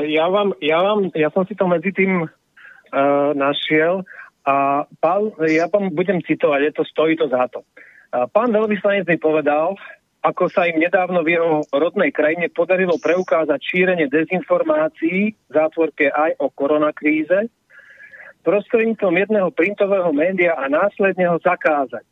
ja, 0.03 0.27
vám, 0.27 0.51
ja, 0.59 0.83
vám, 0.83 1.15
ja 1.15 1.31
som 1.31 1.47
si 1.47 1.55
to 1.55 1.71
medzi 1.71 1.95
tým 1.95 2.27
uh, 2.27 3.31
našiel 3.39 4.03
a 4.43 4.83
pán, 4.99 5.31
ja 5.47 5.71
vám 5.71 5.95
budem 5.95 6.19
citovať, 6.27 6.59
je 6.59 6.73
to, 6.75 6.83
stojí 6.83 7.15
to 7.15 7.31
za 7.31 7.47
to. 7.55 7.63
Pán 8.11 8.51
veľvyslanec 8.51 9.07
mi 9.07 9.15
povedal, 9.15 9.79
ako 10.25 10.51
sa 10.51 10.67
im 10.67 10.83
nedávno 10.83 11.23
v 11.23 11.39
jeho 11.39 11.63
rodnej 11.71 12.11
krajine 12.11 12.51
podarilo 12.51 12.99
preukázať 12.99 13.61
šírenie 13.63 14.11
dezinformácií 14.11 15.39
v 15.39 15.53
zátvorke 15.53 16.11
aj 16.11 16.41
o 16.43 16.51
koronakríze, 16.51 17.47
prostredníctvom 18.43 19.15
jedného 19.15 19.49
printového 19.51 20.11
média 20.15 20.55
a 20.55 20.67
následne 20.71 21.29
ho 21.29 21.39
zakázať. 21.41 22.05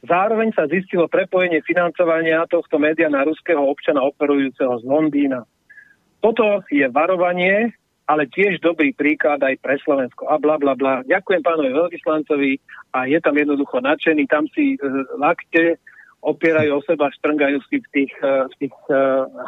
Zároveň 0.00 0.56
sa 0.56 0.64
zistilo 0.64 1.12
prepojenie 1.12 1.60
financovania 1.60 2.48
tohto 2.48 2.80
média 2.80 3.12
na 3.12 3.20
ruského 3.20 3.60
občana 3.60 4.00
operujúceho 4.00 4.80
z 4.80 4.84
Londýna. 4.88 5.44
Toto 6.24 6.64
je 6.72 6.88
varovanie, 6.88 7.76
ale 8.08 8.26
tiež 8.26 8.64
dobrý 8.64 8.96
príklad 8.96 9.44
aj 9.44 9.60
pre 9.60 9.76
Slovensko. 9.84 10.24
A 10.26 10.40
bla 10.40 10.56
bla 10.56 10.72
bla. 10.72 11.04
Ďakujem 11.04 11.42
pánovi 11.44 11.70
veľvyslancovi 11.70 12.52
a 12.96 13.06
je 13.06 13.18
tam 13.20 13.36
jednoducho 13.36 13.78
nadšený. 13.84 14.24
Tam 14.26 14.48
si 14.50 14.74
e, 14.74 14.78
lakte 15.20 15.78
opierajú 16.20 16.80
o 16.80 16.84
seba, 16.84 17.12
štrngajú 17.12 17.58
si 17.68 17.80
v 17.80 17.88
tých, 17.92 18.12
e, 18.18 18.50
v 18.50 18.54
tých 18.66 18.76
e, 18.88 18.94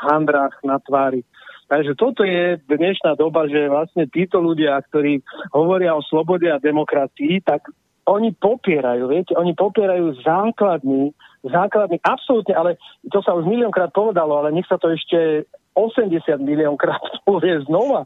handrách 0.04 0.56
na 0.62 0.78
tvári. 0.84 1.24
Takže 1.72 1.96
toto 1.96 2.20
je 2.20 2.60
dnešná 2.68 3.16
doba, 3.16 3.48
že 3.48 3.72
vlastne 3.72 4.04
títo 4.04 4.44
ľudia, 4.44 4.76
ktorí 4.92 5.24
hovoria 5.56 5.96
o 5.96 6.04
slobode 6.04 6.44
a 6.52 6.60
demokracii, 6.60 7.40
tak 7.40 7.64
oni 8.04 8.36
popierajú, 8.36 9.08
viete, 9.08 9.32
oni 9.32 9.56
popierajú 9.56 10.20
základný, 10.20 11.16
základný, 11.40 11.96
absolútne, 12.04 12.52
ale 12.52 12.76
to 13.08 13.24
sa 13.24 13.32
už 13.32 13.48
miliónkrát 13.48 13.88
povedalo, 13.88 14.44
ale 14.44 14.52
nech 14.52 14.68
sa 14.68 14.76
to 14.76 14.92
ešte 14.92 15.48
80 15.72 16.12
miliónkrát 16.44 17.00
povie 17.28 17.64
znova, 17.64 18.04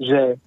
že 0.00 0.40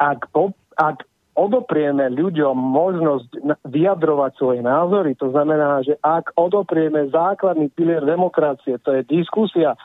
ak, 0.00 0.32
po, 0.32 0.56
ak 0.80 1.04
odoprieme 1.36 2.08
ľuďom 2.08 2.56
možnosť 2.56 3.28
vyjadrovať 3.68 4.32
svoje 4.40 4.64
názory, 4.64 5.12
to 5.12 5.28
znamená, 5.28 5.84
že 5.84 6.00
ak 6.00 6.32
odoprieme 6.40 7.12
základný 7.12 7.68
pilier 7.76 8.00
demokracie, 8.00 8.80
to 8.80 8.96
je 8.96 9.04
diskusia 9.04 9.76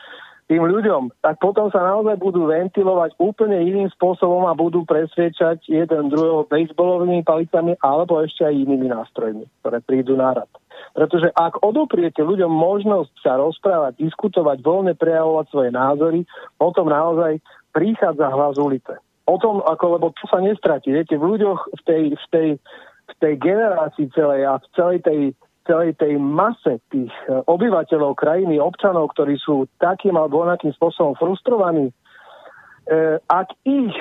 tým 0.47 0.63
ľuďom, 0.63 1.11
tak 1.19 1.43
potom 1.43 1.67
sa 1.67 1.83
naozaj 1.83 2.15
budú 2.23 2.47
ventilovať 2.47 3.19
úplne 3.19 3.59
iným 3.67 3.91
spôsobom 3.91 4.47
a 4.47 4.55
budú 4.55 4.87
presviečať 4.87 5.67
jeden 5.67 6.07
druhého 6.07 6.47
baseballovými 6.47 7.27
palicami 7.27 7.75
alebo 7.83 8.23
ešte 8.23 8.47
aj 8.47 8.55
inými 8.55 8.87
nástrojmi, 8.87 9.43
ktoré 9.59 9.83
prídu 9.83 10.15
na 10.15 10.39
rad. 10.39 10.51
Pretože 10.95 11.35
ak 11.35 11.59
odopriete 11.59 12.23
ľuďom 12.23 12.47
možnosť 12.47 13.11
sa 13.19 13.35
rozprávať, 13.35 13.99
diskutovať, 13.99 14.63
voľne 14.63 14.95
prejavovať 14.95 15.45
svoje 15.51 15.69
názory, 15.75 16.19
potom 16.55 16.87
naozaj 16.87 17.43
prichádza 17.75 18.31
hlas 18.31 18.55
ulice. 18.55 18.95
O 19.27 19.35
tom, 19.35 19.59
ako, 19.59 19.99
lebo 19.99 20.15
to 20.15 20.23
sa 20.31 20.39
nestratí. 20.39 20.95
Viete, 20.95 21.19
v 21.19 21.35
ľuďoch 21.35 21.75
v 21.75 21.81
tej, 21.83 22.03
v 22.15 22.25
tej, 22.31 22.49
v 23.11 23.13
tej 23.19 23.33
generácii 23.35 24.07
celej 24.15 24.47
a 24.47 24.63
v 24.63 24.67
celej 24.71 24.99
tej 25.03 25.19
celej 25.67 25.99
tej 25.99 26.15
mase 26.15 26.79
tých 26.89 27.11
e, 27.27 27.43
obyvateľov 27.45 28.15
krajiny, 28.15 28.57
občanov, 28.57 29.11
ktorí 29.13 29.35
sú 29.37 29.67
takým 29.77 30.15
alebo 30.15 30.47
onakým 30.47 30.71
spôsobom 30.73 31.13
frustrovaní, 31.19 31.91
e, 31.91 31.93
ak 33.27 33.51
ich 33.67 33.93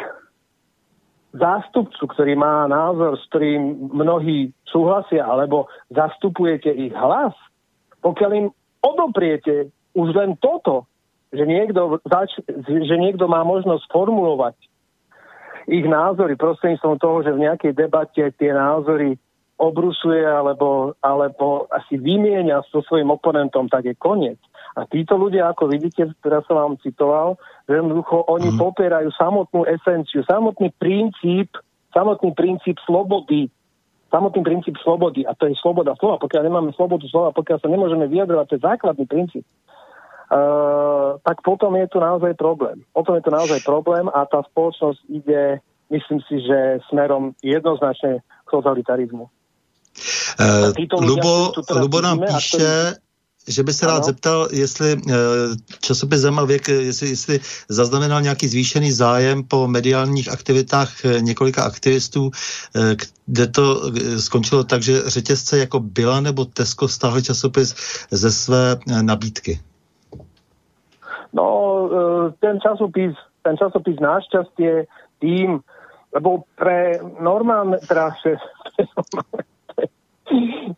zástupcu, 1.37 2.09
ktorý 2.09 2.39
má 2.39 2.65
názor, 2.71 3.21
s 3.21 3.25
ktorým 3.29 3.93
mnohí 3.93 4.55
súhlasia, 4.71 5.27
alebo 5.27 5.69
zastupujete 5.93 6.73
ich 6.73 6.95
hlas, 6.97 7.37
pokiaľ 8.01 8.31
im 8.33 8.47
odopriete 8.81 9.69
už 9.93 10.15
len 10.17 10.39
toto, 10.41 10.87
že 11.35 11.45
niekto, 11.45 12.01
zač- 12.07 12.41
že 12.65 12.97
niekto 12.97 13.27
má 13.27 13.43
možnosť 13.43 13.85
formulovať 13.91 14.57
ich 15.67 15.83
názory 15.83 16.39
prostredníctvom 16.39 16.97
toho, 17.03 17.17
že 17.27 17.35
v 17.35 17.43
nejakej 17.51 17.73
debate 17.75 18.23
tie 18.39 18.51
názory 18.55 19.19
obrusuje 19.57 20.21
alebo, 20.21 20.93
alebo 21.01 21.65
asi 21.73 21.97
vymieňa 21.97 22.69
so 22.69 22.85
svojím 22.85 23.09
oponentom, 23.09 23.73
tak 23.73 23.89
je 23.89 23.97
koniec. 23.97 24.37
A 24.77 24.85
títo 24.85 25.17
ľudia, 25.17 25.49
ako 25.49 25.73
vidíte, 25.73 26.13
teraz 26.21 26.45
som 26.45 26.61
vám 26.61 26.77
citoval, 26.85 27.41
že 27.65 27.81
jednoducho 27.81 28.29
oni 28.29 28.53
Mhm. 28.53 28.61
popierajú 28.61 29.09
samotnú 29.17 29.65
esenciu, 29.65 30.21
samotný 30.29 30.69
princíp, 30.77 31.57
samotný 31.97 32.37
princíp 32.37 32.77
slobody, 32.85 33.49
samotný 34.13 34.45
princíp 34.45 34.77
slobody, 34.85 35.25
a 35.25 35.33
to 35.33 35.49
je 35.49 35.57
sloboda 35.57 35.97
slova. 35.97 36.21
Pokiaľ 36.21 36.43
nemáme 36.45 36.71
slobodu 36.77 37.09
slova, 37.09 37.33
pokiaľ 37.33 37.59
sa 37.59 37.73
nemôžeme 37.73 38.05
vyjadrovať, 38.07 38.45
to 38.47 38.57
je 38.61 38.67
základný 38.69 39.05
princíp, 39.09 39.45
uh, 40.29 41.17
tak 41.25 41.41
potom 41.41 41.73
je 41.81 41.89
tu 41.89 41.97
naozaj 41.97 42.37
problém. 42.37 42.85
Potom 42.93 43.17
je 43.17 43.25
tu 43.25 43.33
naozaj 43.33 43.65
problém 43.65 44.07
a 44.13 44.29
tá 44.29 44.45
spoločnosť 44.45 45.01
ide, 45.09 45.65
myslím 45.89 46.21
si, 46.29 46.45
že 46.45 46.85
smerom 46.93 47.33
jednoznačne 47.41 48.21
k 48.21 48.49
totalitarizmu. 48.53 49.33
Eh, 50.41 50.73
Lubo, 51.01 51.53
teraz 51.67 51.83
Lubo 51.83 52.01
nám 52.01 52.21
píše, 52.21 52.95
že 53.49 53.63
by 53.63 53.73
se 53.73 53.87
rád 53.87 53.95
Ano. 53.95 54.05
zeptal, 54.05 54.49
jestli 54.53 54.93
eh, 54.93 55.15
časopis 55.81 56.21
Zem 56.21 56.39
a 56.39 56.45
věk, 56.45 56.69
jestli, 56.69 57.09
jestli 57.09 57.41
zaznamenal 57.69 58.23
nějaký 58.23 58.49
zvýšený 58.49 58.93
zájem 58.93 59.45
po 59.45 59.69
mediálních 59.69 60.33
aktivitách 60.33 61.05
eh, 61.05 61.21
několika 61.21 61.65
aktivistů, 61.65 62.31
eh, 62.77 62.97
kde 63.27 63.47
to 63.47 63.81
eh, 63.87 64.19
skončilo 64.19 64.65
tak, 64.65 64.83
že 64.83 65.03
řetězce 65.07 65.59
jako 65.59 65.81
Byla 65.81 66.21
nebo 66.21 66.45
Tesco 66.45 66.89
stáhli 66.89 67.23
časopis 67.23 67.75
ze 68.11 68.33
své 68.33 68.77
eh, 68.91 69.03
nabídky. 69.03 69.61
No, 71.33 71.91
ten 72.41 72.61
časopis, 72.61 73.13
ten 73.43 73.57
časopis 73.57 74.01
našťastie 74.01 74.89
tým, 75.21 75.61
lebo 76.15 76.49
pre 76.57 76.97
normálne, 77.21 77.77
teda, 77.85 78.17
že, 78.25 78.41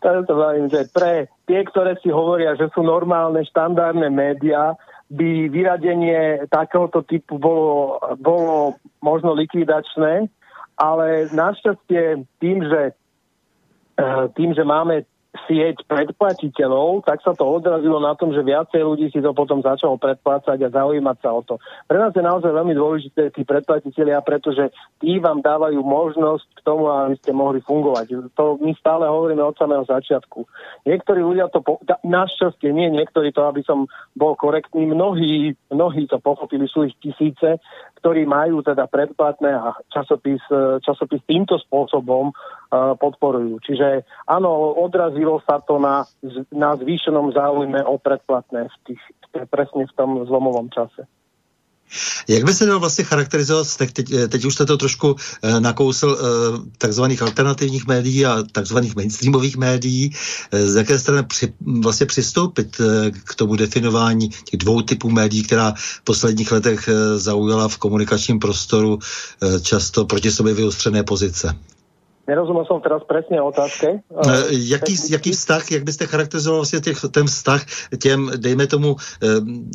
teraz 0.02 0.24
to 0.28 0.34
vravím, 0.36 0.68
že 0.68 0.88
pre 0.92 1.28
tie, 1.48 1.64
ktoré 1.64 1.96
si 2.00 2.12
hovoria, 2.12 2.54
že 2.54 2.68
sú 2.72 2.84
normálne, 2.84 3.44
štandardné 3.48 4.08
médiá, 4.12 4.76
by 5.08 5.48
vyradenie 5.48 6.44
takéhoto 6.52 7.00
typu 7.00 7.40
bolo, 7.40 7.96
bolo 8.20 8.76
možno 9.00 9.32
likvidačné, 9.32 10.28
ale 10.76 11.06
našťastie 11.32 12.28
tým, 12.38 12.58
že 12.68 12.92
eh, 12.92 14.24
tým, 14.36 14.52
že 14.52 14.62
máme 14.68 15.08
sieť 15.46 15.84
predplatiteľov, 15.86 17.06
tak 17.06 17.22
sa 17.22 17.36
to 17.36 17.46
odrazilo 17.46 18.02
na 18.02 18.16
tom, 18.18 18.34
že 18.34 18.42
viacej 18.42 18.82
ľudí 18.82 19.06
si 19.12 19.20
to 19.22 19.30
potom 19.36 19.62
začalo 19.62 20.00
predplácať 20.00 20.58
a 20.64 20.74
zaujímať 20.74 21.16
sa 21.22 21.30
o 21.36 21.40
to. 21.44 21.54
Pre 21.86 21.98
nás 22.00 22.10
je 22.16 22.24
naozaj 22.24 22.50
veľmi 22.50 22.74
dôležité 22.74 23.30
tí 23.30 23.46
predplatiteľia, 23.46 24.24
pretože 24.24 24.72
tí 24.98 25.22
vám 25.22 25.44
dávajú 25.44 25.78
možnosť 25.84 26.46
k 26.58 26.60
tomu, 26.64 26.90
aby 26.90 27.16
ste 27.20 27.30
mohli 27.36 27.62
fungovať. 27.62 28.34
To 28.34 28.58
my 28.58 28.72
stále 28.80 29.06
hovoríme 29.06 29.44
od 29.44 29.54
samého 29.54 29.84
začiatku. 29.86 30.48
Niektorí 30.88 31.20
ľudia 31.22 31.52
to, 31.52 31.62
po, 31.62 31.78
našťastie 32.02 32.72
nie 32.72 32.90
niektorí 32.90 33.30
to, 33.30 33.46
aby 33.46 33.62
som 33.62 33.86
bol 34.16 34.34
korektný, 34.34 34.88
mnohí, 34.88 35.54
mnohí 35.70 36.08
to 36.08 36.18
pochopili, 36.18 36.66
sú 36.66 36.88
ich 36.88 36.96
tisíce, 36.98 37.60
ktorí 37.98 38.24
majú 38.24 38.62
teda 38.62 38.86
predplatné 38.86 39.50
a 39.50 39.74
časopis, 39.90 40.40
e, 40.48 40.78
časopis 40.80 41.18
týmto 41.26 41.58
spôsobom 41.58 42.30
uh, 42.30 42.94
podporujú. 42.94 43.58
Čiže 43.64 44.06
áno, 44.30 44.76
odrazilo 45.28 45.40
sa 45.44 45.60
to 45.60 45.78
na, 45.78 46.04
na 46.52 46.76
zvýšenom 46.76 47.32
záujme 47.32 47.84
o 47.84 47.98
predplatné 48.00 48.68
v 48.68 48.76
tých, 48.86 49.02
presne 49.52 49.84
v 49.84 49.92
tom 49.96 50.24
zlomovom 50.24 50.70
čase. 50.72 51.04
Jak 52.28 52.44
by 52.44 52.54
se 52.54 52.66
dal 52.66 52.80
vlastně 52.80 53.04
charakterizovat, 53.04 53.76
tak 53.76 53.92
teď, 53.92 54.12
eh, 54.12 54.28
teď 54.28 54.44
už 54.44 54.54
jste 54.54 54.66
to 54.66 54.76
trošku 54.76 55.16
eh, 55.16 55.60
nakousl 55.60 56.18
eh, 56.20 56.24
takzvaných 56.78 57.22
alternativních 57.22 57.86
médií 57.86 58.26
a 58.26 58.44
takzvaných 58.52 58.96
mainstreamových 58.96 59.56
médií, 59.56 60.12
eh, 60.52 60.66
z 60.66 60.74
jaké 60.76 60.98
strany 60.98 61.22
při, 61.22 61.52
vlastně 61.80 62.06
přistoupit 62.06 62.76
eh, 62.80 63.10
k 63.10 63.34
tomu 63.34 63.56
definování 63.56 64.28
těch 64.28 64.60
dvou 64.60 64.82
typů 64.82 65.10
médií, 65.10 65.42
která 65.42 65.72
v 65.76 66.04
posledních 66.04 66.52
letech 66.52 66.88
eh, 66.88 67.18
zaujala 67.18 67.68
v 67.68 67.78
komunikačním 67.78 68.38
prostoru 68.38 68.98
eh, 69.00 69.60
často 69.60 70.04
proti 70.04 70.30
sobě 70.30 70.54
vyostřené 70.54 71.02
pozice? 71.02 71.56
Nerozumel 72.28 72.68
som 72.68 72.84
teraz 72.84 73.00
presne 73.08 73.40
otázke. 73.40 74.04
Uh, 74.12 74.52
jaký, 74.52 74.92
jaký 75.08 75.32
vztah, 75.32 75.64
jak 75.72 75.82
byste 75.84 76.06
charakterizoval 76.06 76.58
vlastně 76.60 76.80
těch, 76.80 77.00
ten 77.10 77.26
vztah 77.26 77.62
těm, 78.02 78.30
dejme 78.36 78.66
tomu, 78.66 78.92
uh, 78.92 78.98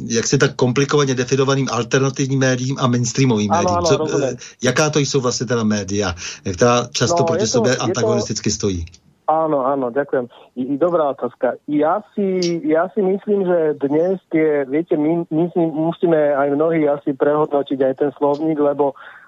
jak 0.05 0.25
si 0.25 0.37
tak 0.37 0.55
komplikovaně 0.55 1.15
definovaným 1.15 1.67
alternativním 1.71 2.39
médiím 2.39 2.75
a 2.79 2.87
mainstreamovým 2.87 3.49
Áno, 3.51 3.57
médiím? 3.59 3.77
áno, 3.77 3.85
Co, 3.89 3.97
rozumiem. 3.97 4.35
jaká 4.63 4.89
to 4.89 4.99
jsou 4.99 5.21
vlastně 5.21 5.45
teda 5.47 5.63
média, 5.63 6.13
která 6.53 6.87
často 6.93 7.19
No, 7.19 7.25
proti 7.25 7.39
to- 7.41 7.47
sobě 7.47 7.71
je 7.71 7.77
to- 7.77 7.83
antagonisticky 7.83 8.51
stojí? 8.51 8.85
Áno, 9.23 9.63
áno, 9.65 9.87
ďakujem. 9.87 10.27
I 10.59 10.77
dobrá 10.77 11.09
otázka. 11.15 11.55
Ja 11.71 12.03
si, 12.11 12.59
ja 12.67 12.91
si 12.91 12.99
myslím, 12.99 13.47
že 13.47 13.79
dnes 13.79 14.19
tie, 14.27 14.67
viete, 14.67 14.99
my, 14.99 15.23
my 15.31 15.47
si 15.47 15.59
musíme 15.63 16.35
aj 16.35 16.51
mnohí 16.51 16.83
asi 16.91 17.15
prehodnotiť 17.15 17.79
aj 17.87 17.93
ten 18.03 18.11
slovník, 18.19 18.59
lebo 18.59 18.91
uh, 18.91 19.22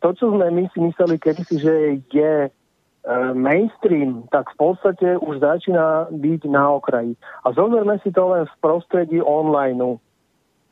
to, 0.00 0.08
čo 0.14 0.24
sme 0.32 0.52
my 0.52 0.68
si 0.70 0.78
mysleli 0.80 1.16
kedysi, 1.16 1.56
že 1.58 1.74
je 2.12 2.34
uh, 3.02 3.32
mainstream, 3.34 4.28
tak 4.30 4.50
v 4.54 4.56
podstate 4.58 5.18
už 5.18 5.42
začína 5.42 6.12
byť 6.12 6.42
na 6.50 6.64
okraji. 6.78 7.18
A 7.44 7.52
zoberme 7.52 7.98
si 8.02 8.12
to 8.14 8.28
len 8.28 8.46
v 8.46 8.54
prostredí 8.62 9.18
online. 9.18 9.98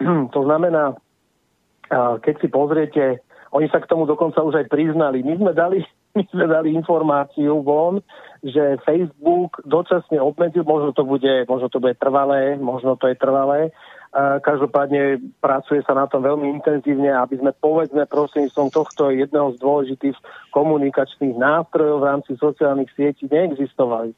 to 0.34 0.40
znamená, 0.44 0.94
uh, 0.94 2.16
keď 2.22 2.34
si 2.40 2.48
pozriete, 2.48 3.04
oni 3.50 3.66
sa 3.68 3.82
k 3.82 3.90
tomu 3.90 4.06
dokonca 4.06 4.38
už 4.46 4.62
aj 4.62 4.66
priznali. 4.70 5.26
My 5.26 5.34
sme 5.36 5.52
dali, 5.52 5.82
my 6.16 6.22
sme 6.30 6.46
dali 6.46 6.74
informáciu 6.74 7.62
von, 7.66 7.98
že 8.40 8.78
Facebook 8.86 9.60
dočasne 9.66 10.22
obmedzil, 10.22 10.62
možno 10.64 10.94
to 10.94 11.02
bude, 11.04 11.44
možno 11.50 11.68
to 11.68 11.82
bude 11.82 11.98
trvalé, 11.98 12.56
možno 12.56 12.94
to 12.96 13.10
je 13.10 13.16
trvalé. 13.18 13.74
Uh, 14.10 14.42
každopádne 14.42 15.22
pracuje 15.38 15.86
sa 15.86 15.94
na 15.94 16.10
tom 16.10 16.26
veľmi 16.26 16.50
intenzívne, 16.58 17.14
aby 17.14 17.38
sme 17.38 17.54
povedzme 17.54 18.10
prostredníctvom 18.10 18.74
tohto 18.74 19.14
jedného 19.14 19.54
z 19.54 19.62
dôležitých 19.62 20.18
komunikačných 20.50 21.38
nástrojov 21.38 22.02
v 22.02 22.08
rámci 22.10 22.32
sociálnych 22.34 22.90
sietí 22.98 23.30
neexistovali. 23.30 24.10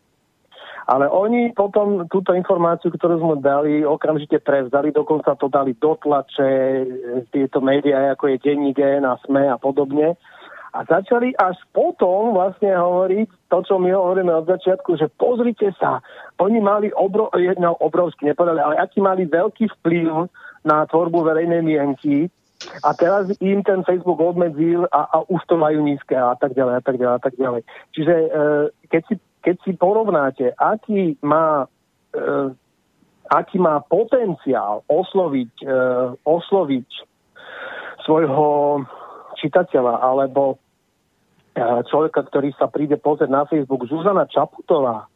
Ale 0.86 1.07
oni 1.07 1.55
potom 1.55 2.09
túto 2.11 2.34
informáciu, 2.34 2.90
ktorú 2.90 3.22
sme 3.22 3.36
dali, 3.38 3.86
okamžite 3.86 4.43
prevzali, 4.43 4.90
dokonca 4.90 5.38
to 5.38 5.47
dali 5.47 5.78
do 5.78 5.95
tlače, 5.95 6.51
e, 6.51 6.84
tieto 7.30 7.62
médiá, 7.62 8.11
ako 8.16 8.34
je 8.34 8.43
Denní 8.43 8.74
Gen 8.74 9.07
a 9.07 9.14
SME 9.22 9.47
a 9.47 9.61
podobne. 9.61 10.18
A 10.73 10.89
začali 10.89 11.37
až 11.37 11.61
potom 11.77 12.33
vlastne 12.33 12.73
hovoriť 12.73 13.29
to, 13.53 13.59
čo 13.61 13.77
my 13.77 13.93
hovoríme 13.93 14.33
od 14.33 14.49
začiatku, 14.49 14.97
že 14.97 15.12
pozrite 15.20 15.68
sa, 15.77 16.01
oni 16.41 16.64
mali 16.64 16.89
obro, 16.97 17.29
no, 17.61 17.77
obrovský, 17.77 18.33
nepovedali, 18.33 18.61
ale 18.61 18.77
aký 18.81 19.05
mali 19.05 19.29
veľký 19.29 19.68
vplyv 19.81 20.33
na 20.64 20.89
tvorbu 20.89 21.29
verejnej 21.29 21.61
mienky 21.61 22.33
a 22.81 22.95
teraz 22.97 23.29
im 23.43 23.61
ten 23.61 23.85
Facebook 23.85 24.23
obmedzil 24.23 24.89
a, 24.89 25.12
a 25.12 25.16
už 25.29 25.45
to 25.51 25.61
majú 25.61 25.83
nízke 25.85 26.14
a 26.14 26.33
tak 26.41 26.57
ďalej 26.57 26.75
a 26.79 26.83
tak 26.83 26.97
ďalej 26.97 27.16
a 27.18 27.23
tak 27.23 27.35
ďalej. 27.37 27.62
Čiže 27.93 28.14
e, 28.14 28.29
keď, 28.89 29.03
si, 29.11 29.14
keď 29.43 29.57
si 29.66 29.73
porovnáte, 29.77 30.57
aký 30.57 31.18
má 31.20 31.66
e, 32.14 32.55
aký 33.33 33.57
má 33.59 33.81
potenciál 33.81 34.85
osloviť, 34.87 35.53
e, 35.64 35.66
osloviť 36.23 36.89
svojho 38.05 38.83
čitateľa 39.43 39.99
alebo 39.99 40.55
e, 40.55 40.57
človeka, 41.90 42.22
ktorý 42.30 42.55
sa 42.55 42.70
príde 42.70 42.95
pozrieť 42.95 43.30
na 43.30 43.43
Facebook, 43.45 43.90
Zuzana 43.90 44.30
Čaputová, 44.30 45.11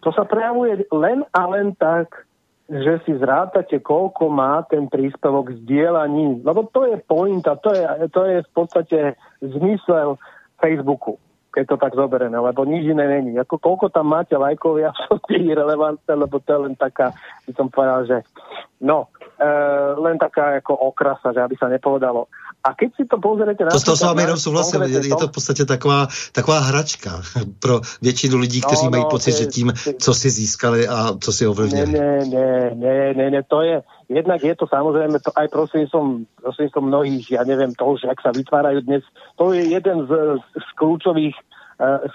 to 0.00 0.14
sa 0.14 0.24
prejavuje 0.24 0.86
len 0.94 1.26
a 1.34 1.42
len 1.50 1.74
tak, 1.76 2.26
že 2.66 2.98
si 3.06 3.14
zrátate, 3.14 3.78
koľko 3.78 4.26
má 4.26 4.62
ten 4.66 4.90
príspevok 4.90 5.54
zdieľaní. 5.62 6.42
Lebo 6.42 6.66
to 6.70 6.82
je 6.90 6.98
pointa, 6.98 7.54
to 7.62 7.70
je, 7.70 7.82
to 8.10 8.22
je 8.26 8.36
v 8.42 8.50
podstate 8.50 8.98
zmysel 9.38 10.18
Facebooku, 10.58 11.14
keď 11.54 11.64
to 11.70 11.76
tak 11.78 11.94
zoberieme, 11.94 12.34
lebo 12.34 12.66
nič 12.66 12.90
iné 12.90 13.06
není. 13.06 13.38
Ako 13.38 13.62
koľko 13.62 13.86
tam 13.94 14.10
máte 14.10 14.34
lajkov, 14.34 14.82
je 14.82 14.90
absolútne 14.90 15.38
irrelevantné, 15.54 16.12
lebo 16.18 16.42
to 16.42 16.48
je 16.50 16.60
len 16.66 16.74
taká, 16.74 17.14
by 17.46 17.52
som 17.54 17.70
povedal, 17.70 18.02
že 18.06 18.18
no, 18.82 19.14
e, 19.38 19.48
len 20.02 20.18
taká 20.18 20.58
ako 20.58 20.74
okrasa, 20.90 21.30
že 21.30 21.42
aby 21.42 21.54
sa 21.54 21.70
nepovedalo. 21.70 22.26
A 22.66 22.74
keď 22.74 22.90
si 22.98 23.04
to 23.06 23.22
pozriete... 23.22 23.62
To, 23.62 23.78
to 23.78 23.94
s 23.94 24.02
vámi 24.02 24.26
jenom 24.26 24.36
souhlasím, 24.36 24.82
je, 24.82 25.06
je 25.06 25.14
to 25.14 25.30
v 25.30 25.34
podstatě 25.38 25.64
taková, 25.64 26.06
taková 26.32 26.58
hračka 26.58 27.22
pro 27.62 27.80
většinu 28.02 28.38
lidí, 28.38 28.60
kteří 28.60 28.84
No, 28.84 28.90
mají 28.90 29.02
no, 29.06 29.10
pocit, 29.10 29.32
to 29.32 29.38
je- 29.38 29.42
že 29.44 29.50
tím, 29.50 29.72
co 29.98 30.14
si 30.14 30.30
získali 30.30 30.88
a 30.88 31.14
co 31.20 31.30
si 31.32 31.46
ovlivnili. 31.46 31.86
nie, 31.92 32.18
nie, 32.26 32.70
nie, 32.74 33.14
nie, 33.14 33.30
nie, 33.30 33.42
to 33.46 33.62
je, 33.62 33.82
jednak 34.10 34.42
je 34.42 34.54
to 34.58 34.66
samozrejme 34.66 35.18
to 35.22 35.30
aj 35.38 35.46
prostredníctvom, 35.48 36.26
prostredníctvom 36.42 36.84
mnohých, 36.90 37.26
ja 37.30 37.42
neviem, 37.46 37.70
toho, 37.74 37.94
že 37.98 38.10
ak 38.10 38.18
sa 38.22 38.30
vytvárajú 38.34 38.82
dnes, 38.82 39.02
to 39.38 39.54
je 39.54 39.62
jeden 39.70 40.06
z, 40.06 40.10
z 40.58 40.68
kľúčových 40.74 41.38
eh, 41.78 42.08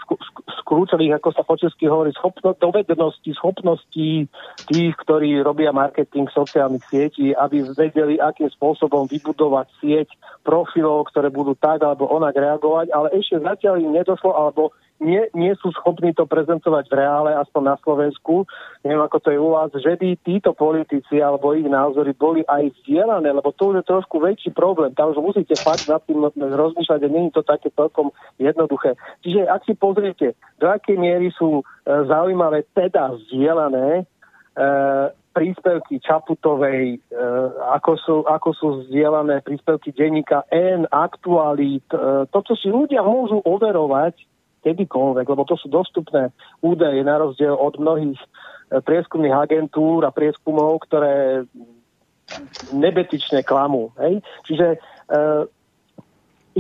kľúčových, 0.66 1.20
ako 1.20 1.30
sa 1.36 1.43
po 1.43 1.55
česky 1.59 1.91
hovorí, 1.91 2.16
schopno, 2.16 2.55
dovedností, 2.55 3.36
schopností 3.36 4.26
tých, 4.72 4.93
ktorí 5.03 5.43
robia 5.43 5.76
marketing 5.76 6.32
sociálnych 6.32 6.84
sietí, 6.88 7.36
aby 7.36 7.68
vedeli, 7.76 8.18
akým 8.18 8.47
spôsobom 8.55 9.09
vybudovať 9.12 9.68
sieť 9.84 10.09
profilov, 10.47 11.12
ktoré 11.12 11.28
budú 11.28 11.57
tak 11.59 11.84
alebo 11.84 12.07
onak 12.07 12.34
reagovať, 12.34 12.88
ale 12.95 13.07
ešte 13.18 13.43
zatiaľ 13.43 13.84
im 13.84 13.91
nedošlo, 13.93 14.32
alebo 14.32 14.72
nie, 15.02 15.26
nie 15.34 15.54
sú 15.58 15.74
schopní 15.74 16.14
to 16.14 16.30
prezentovať 16.30 16.86
v 16.88 16.97
reále, 17.02 17.34
aspoň 17.34 17.74
na 17.74 17.76
Slovensku, 17.82 18.45
neviem 18.86 19.02
ako 19.02 19.18
to 19.18 19.30
je 19.34 19.39
u 19.41 19.49
vás, 19.49 19.74
že 19.74 19.97
by 19.97 20.14
títo 20.22 20.54
politici 20.54 21.18
alebo 21.18 21.58
ich 21.58 21.66
názory 21.66 22.14
boli 22.14 22.45
aj 22.45 22.70
vzdielané, 22.80 23.34
lebo 23.34 23.49
to 23.58 23.74
je 23.74 23.82
trošku 23.82 24.22
väčší 24.22 24.54
problém. 24.54 24.93
Tam 24.93 25.10
už 25.10 25.20
musíte 25.20 25.58
fakt 25.58 25.89
nad 25.89 26.06
tým 26.06 26.22
rozmýšľať 26.38 27.02
a 27.02 27.10
nie 27.10 27.28
je 27.28 27.41
to 27.41 27.43
také 27.43 27.74
celkom 27.74 28.14
jednoduché. 28.38 28.93
Čiže 29.26 29.49
ak 29.49 29.66
si 29.66 29.74
pozriete, 29.74 30.38
do 30.62 30.70
akej 30.70 31.02
miery 31.02 31.34
sú 31.34 31.60
e, 31.60 31.64
zaujímavé 32.06 32.70
teda 32.78 33.18
vzdielané, 33.18 34.06
e, 34.56 34.64
príspevky 35.32 36.04
Čaputovej, 36.04 36.99
e, 36.99 37.20
ako, 37.72 37.91
sú, 37.97 38.16
ako 38.28 38.49
sú 38.52 38.68
zdieľané 38.91 39.41
príspevky 39.47 39.95
denníka 39.95 40.43
N, 40.52 40.86
aktualít, 40.91 41.88
e, 41.95 42.28
to, 42.28 42.39
čo 42.43 42.54
si 42.60 42.68
ľudia 42.68 43.02
môžu 43.02 43.39
overovať 43.47 44.30
kedykoľvek, 44.62 45.26
lebo 45.26 45.43
to 45.45 45.57
sú 45.57 45.68
dostupné 45.68 46.30
údaje 46.62 47.01
na 47.01 47.18
rozdiel 47.18 47.53
od 47.53 47.78
mnohých 47.82 48.18
e, 48.18 48.28
prieskumných 48.82 49.34
agentúr 49.34 50.05
a 50.05 50.14
prieskumov, 50.14 50.86
ktoré 50.86 51.45
nebetične 52.72 53.43
klamú. 53.43 53.91
Hej? 53.99 54.22
Čiže 54.47 54.68
e, 54.76 54.78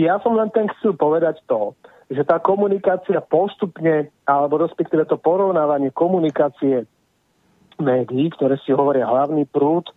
ja 0.01 0.15
som 0.23 0.35
len 0.35 0.49
ten 0.51 0.67
chcel 0.77 0.97
povedať 0.97 1.39
to, 1.47 1.77
že 2.11 2.27
tá 2.27 2.43
komunikácia 2.43 3.23
postupne, 3.23 4.11
alebo 4.27 4.59
respektíve 4.59 5.07
to 5.07 5.15
porovnávanie 5.15 5.95
komunikácie 5.95 6.83
médií, 7.79 8.27
ktoré 8.35 8.59
si 8.61 8.75
hovoria 8.75 9.07
hlavný 9.07 9.47
prúd, 9.47 9.87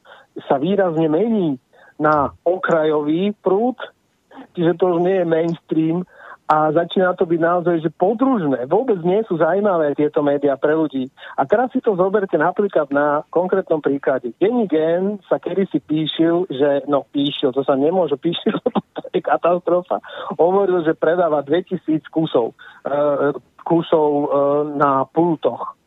sa 0.46 0.58
výrazne 0.58 1.10
mení 1.10 1.58
na 1.98 2.30
okrajový 2.42 3.34
prúd, 3.42 3.78
čiže 4.54 4.78
to 4.78 4.94
už 4.94 4.98
nie 5.02 5.22
je 5.22 5.26
mainstream 5.26 5.98
a 6.44 6.68
začína 6.76 7.16
to 7.16 7.24
byť 7.24 7.40
naozaj, 7.40 7.76
že 7.80 7.90
podružné. 7.96 8.68
Vôbec 8.68 9.00
nie 9.00 9.24
sú 9.24 9.40
zaujímavé 9.40 9.96
tieto 9.96 10.20
médiá 10.20 10.60
pre 10.60 10.76
ľudí. 10.76 11.08
A 11.40 11.48
teraz 11.48 11.72
si 11.72 11.80
to 11.80 11.96
zoberte 11.96 12.36
napríklad 12.36 12.92
na 12.92 13.24
konkrétnom 13.32 13.80
príklade. 13.80 14.36
Denní 14.36 14.68
gen 14.68 15.24
sa 15.24 15.40
kedysi 15.40 15.80
píšil, 15.80 16.44
že, 16.52 16.84
no 16.84 17.08
píšil, 17.08 17.56
to 17.56 17.64
sa 17.64 17.80
nemôže 17.80 18.20
píšil, 18.20 18.60
to 19.00 19.08
je 19.16 19.24
katastrofa. 19.24 20.04
Hovoril, 20.36 20.84
že 20.84 20.92
predáva 20.92 21.40
2000 21.40 22.04
kusov, 22.12 22.52
uh, 22.84 23.32
kusov 23.64 24.08
uh, 24.28 24.28
na 24.68 25.08
pultoch 25.08 25.80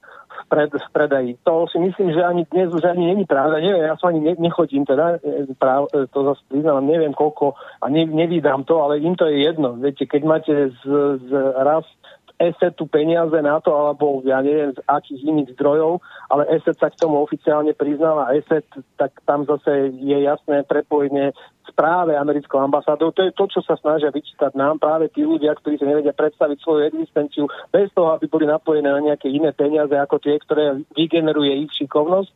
pred, 0.47 0.71
v 0.71 0.89
predaji. 0.91 1.31
To 1.43 1.67
si 1.67 1.79
myslím, 1.79 2.11
že 2.15 2.23
ani 2.23 2.47
dnes 2.51 2.73
už 2.73 2.83
ani 2.83 3.13
není 3.13 3.25
pravda. 3.27 3.59
Neviem, 3.59 3.83
ja 3.83 3.95
som 3.99 4.09
ani 4.09 4.23
ne, 4.23 4.33
nechodím 4.39 4.87
teda, 4.87 5.19
e, 5.19 5.51
práv, 5.59 5.91
e, 5.91 6.07
to 6.07 6.23
zase 6.23 6.41
priznám, 6.47 6.87
neviem 6.87 7.13
koľko 7.13 7.53
a 7.83 7.85
ne, 7.91 8.07
nevydám 8.07 8.63
to, 8.63 8.79
ale 8.81 9.03
im 9.03 9.15
to 9.15 9.27
je 9.27 9.43
jedno. 9.43 9.75
Viete, 9.75 10.07
keď 10.07 10.21
máte 10.23 10.53
z, 10.71 10.81
z 11.27 11.29
raz 12.37 12.53
ESETu 12.53 12.85
peniaze 12.85 13.41
na 13.41 13.57
to, 13.59 13.73
alebo 13.73 14.21
ja 14.21 14.41
neviem 14.45 14.69
z 14.73 14.79
akých 14.85 15.21
iných 15.25 15.49
zdrojov, 15.57 16.05
ale 16.29 16.45
ESET 16.53 16.77
sa 16.77 16.93
k 16.93 16.99
tomu 17.01 17.17
oficiálne 17.25 17.73
priznáva. 17.73 18.33
ESET, 18.37 18.65
tak 18.97 19.17
tam 19.25 19.45
zase 19.49 19.89
je 19.97 20.17
jasné 20.21 20.61
prepojenie 20.69 21.33
správe 21.65 22.13
americkou 22.13 22.61
ambasádou. 22.61 23.11
To 23.11 23.21
je 23.25 23.33
to, 23.33 23.45
čo 23.49 23.59
sa 23.65 23.75
snažia 23.81 24.13
vyčítať 24.13 24.53
nám 24.53 24.77
práve 24.77 25.09
tí 25.09 25.25
ľudia, 25.25 25.57
ktorí 25.57 25.81
si 25.81 25.85
nevedia 25.85 26.13
predstaviť 26.13 26.57
svoju 26.61 26.81
existenciu 26.93 27.49
bez 27.73 27.89
toho, 27.91 28.13
aby 28.13 28.29
boli 28.29 28.45
napojené 28.45 28.87
na 28.87 29.01
nejaké 29.01 29.27
iné 29.33 29.51
peniaze 29.51 29.93
ako 29.97 30.21
tie, 30.21 30.37
ktoré 30.37 30.79
vygeneruje 30.95 31.67
ich 31.67 31.73
šikovnosť. 31.75 32.31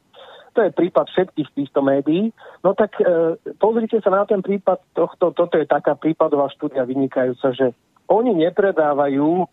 To 0.51 0.67
je 0.67 0.75
prípad 0.75 1.07
všetkých 1.07 1.49
týchto 1.55 1.79
médií. 1.79 2.35
No 2.59 2.75
tak 2.75 2.99
e, 2.99 3.39
pozrite 3.55 4.03
sa 4.03 4.11
na 4.11 4.27
ten 4.27 4.43
prípad 4.43 4.83
tohto, 4.91 5.31
toto 5.31 5.55
je 5.55 5.63
taká 5.63 5.95
prípadová 5.95 6.51
štúdia 6.51 6.83
vynikajúca, 6.83 7.55
že 7.55 7.71
oni 8.11 8.35
nepredávajú 8.35 9.47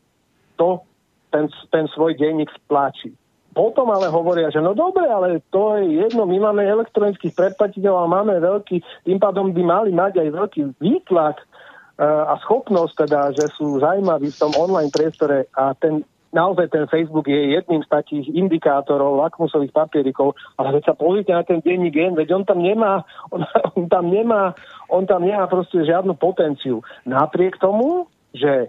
to, 0.58 0.82
ten, 1.30 1.46
ten 1.70 1.86
svoj 1.94 2.18
denník 2.18 2.50
spláči. 2.66 3.14
Potom 3.54 3.90
ale 3.90 4.12
hovoria, 4.12 4.52
že 4.52 4.62
no 4.62 4.76
dobre, 4.76 5.08
ale 5.08 5.42
to 5.50 5.80
je 5.80 6.06
jedno, 6.06 6.28
my 6.28 6.38
máme 6.50 6.62
elektronických 6.62 7.34
predplatiteľov 7.34 8.06
a 8.06 8.14
máme 8.20 8.34
veľký, 8.38 8.76
tým 9.02 9.18
pádom 9.18 9.50
by 9.50 9.62
mali 9.64 9.90
mať 9.90 10.22
aj 10.22 10.28
veľký 10.30 10.62
výtlak 10.78 11.42
a 11.98 12.38
schopnosť 12.46 12.94
teda, 13.08 13.20
že 13.34 13.50
sú 13.58 13.82
zaujímaví 13.82 14.30
v 14.30 14.40
tom 14.40 14.54
online 14.54 14.94
priestore 14.94 15.50
a 15.58 15.74
ten 15.74 16.06
naozaj 16.32 16.68
ten 16.68 16.84
Facebook 16.86 17.26
je 17.28 17.56
jedným 17.56 17.82
z 17.82 17.88
takých 17.88 18.26
indikátorov, 18.36 19.16
lakmusových 19.16 19.72
papierikov, 19.72 20.36
ale 20.60 20.78
veď 20.78 20.92
sa 20.92 20.94
pozrite 20.94 21.32
na 21.32 21.42
ten 21.42 21.64
denní 21.64 21.88
gen, 21.88 22.14
veď 22.14 22.36
on 22.36 22.44
tam 22.44 22.60
nemá, 22.60 23.04
on, 23.34 23.44
on 23.74 23.88
tam 23.88 24.12
nemá, 24.12 24.54
on 24.92 25.08
tam 25.08 25.24
nemá 25.24 25.48
proste 25.48 25.82
žiadnu 25.82 26.14
potenciu. 26.14 26.84
Napriek 27.08 27.56
tomu, 27.58 28.06
že, 28.36 28.68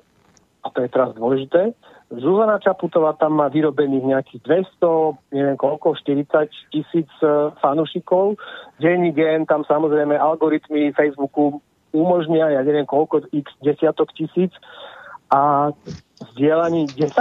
a 0.60 0.68
to 0.70 0.84
je 0.84 0.90
teraz 0.92 1.16
dôležité, 1.16 1.72
Zuzana 2.10 2.58
Čaputová 2.58 3.14
tam 3.22 3.38
má 3.38 3.54
vyrobených 3.54 4.02
nejakých 4.02 4.42
200, 4.82 5.30
neviem 5.30 5.58
koľko, 5.62 5.94
40 5.94 6.50
tisíc 6.74 7.06
uh, 7.22 7.54
fanúšikov. 7.62 8.34
Denní 8.82 9.14
gen, 9.14 9.46
tam 9.46 9.62
samozrejme 9.62 10.18
algoritmy 10.18 10.90
Facebooku 10.98 11.62
umožnia, 11.94 12.50
ja 12.50 12.66
neviem 12.66 12.90
koľko, 12.90 13.30
x 13.30 13.54
desiatok 13.62 14.10
tisíc 14.18 14.50
a 15.30 15.70
vzdielaní 16.34 16.90
10, 16.98 17.14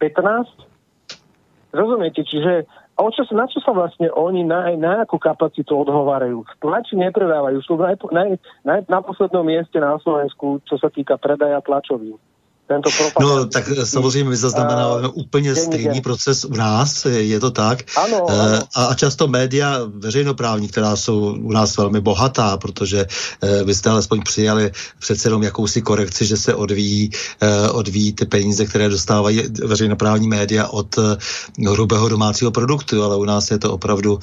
15. 0.00 0.56
Rozumiete, 1.76 2.24
čiže 2.24 2.64
a 2.96 3.04
o 3.04 3.12
čo, 3.12 3.28
na 3.36 3.44
čo 3.44 3.60
sa 3.60 3.76
vlastne 3.76 4.08
oni 4.08 4.40
na, 4.42 4.72
na 4.80 5.04
akú 5.04 5.20
kapacitu 5.20 5.70
odhovárajú? 5.70 6.48
Tlači 6.64 6.96
nepredávajú, 6.96 7.60
sú 7.60 7.76
naj, 7.76 8.00
naj, 8.08 8.40
naj, 8.64 8.88
na 8.88 9.04
poslednom 9.04 9.44
mieste 9.44 9.76
na 9.76 10.00
Slovensku, 10.00 10.64
čo 10.64 10.80
sa 10.80 10.88
týka 10.88 11.20
predaja 11.20 11.60
tlačovín 11.60 12.16
tento 12.68 12.90
No 13.20 13.46
tak 13.46 13.64
samozřejmě 13.84 14.30
my 14.30 14.36
zaznamenáváme 14.36 15.08
uh, 15.08 15.14
úplně 15.14 15.54
stejný 15.54 16.00
proces 16.00 16.44
u 16.44 16.54
nás, 16.54 17.04
je 17.04 17.40
to 17.40 17.50
tak. 17.50 17.78
Ano, 17.96 18.24
uh, 18.24 18.30
ano. 18.30 18.60
A 18.74 18.94
často 18.94 19.28
média 19.28 19.80
veřejnoprávní, 19.88 20.68
která 20.68 20.96
jsou 20.96 21.36
u 21.40 21.52
nás 21.52 21.76
velmi 21.76 22.00
bohatá, 22.00 22.56
protože 22.56 23.06
uh, 23.06 23.66
vy 23.66 23.74
jste 23.74 23.90
alespoň 23.90 24.22
přijali 24.22 24.72
přece 24.98 25.28
jenom 25.28 25.42
jakousi 25.42 25.82
korekci, 25.82 26.26
že 26.26 26.36
se 26.36 26.54
odvíjí, 26.54 27.10
uh, 27.42 27.76
odvíjí 27.76 28.12
ty 28.12 28.24
peníze, 28.24 28.66
které 28.66 28.88
dostávají 28.88 29.42
veřejnoprávní 29.64 30.28
média 30.28 30.66
od 30.66 30.96
hrubého 31.68 32.08
domácího 32.08 32.50
produktu, 32.50 33.02
ale 33.02 33.16
u 33.16 33.24
nás 33.24 33.50
je 33.50 33.58
to 33.58 33.72
opravdu, 33.72 34.18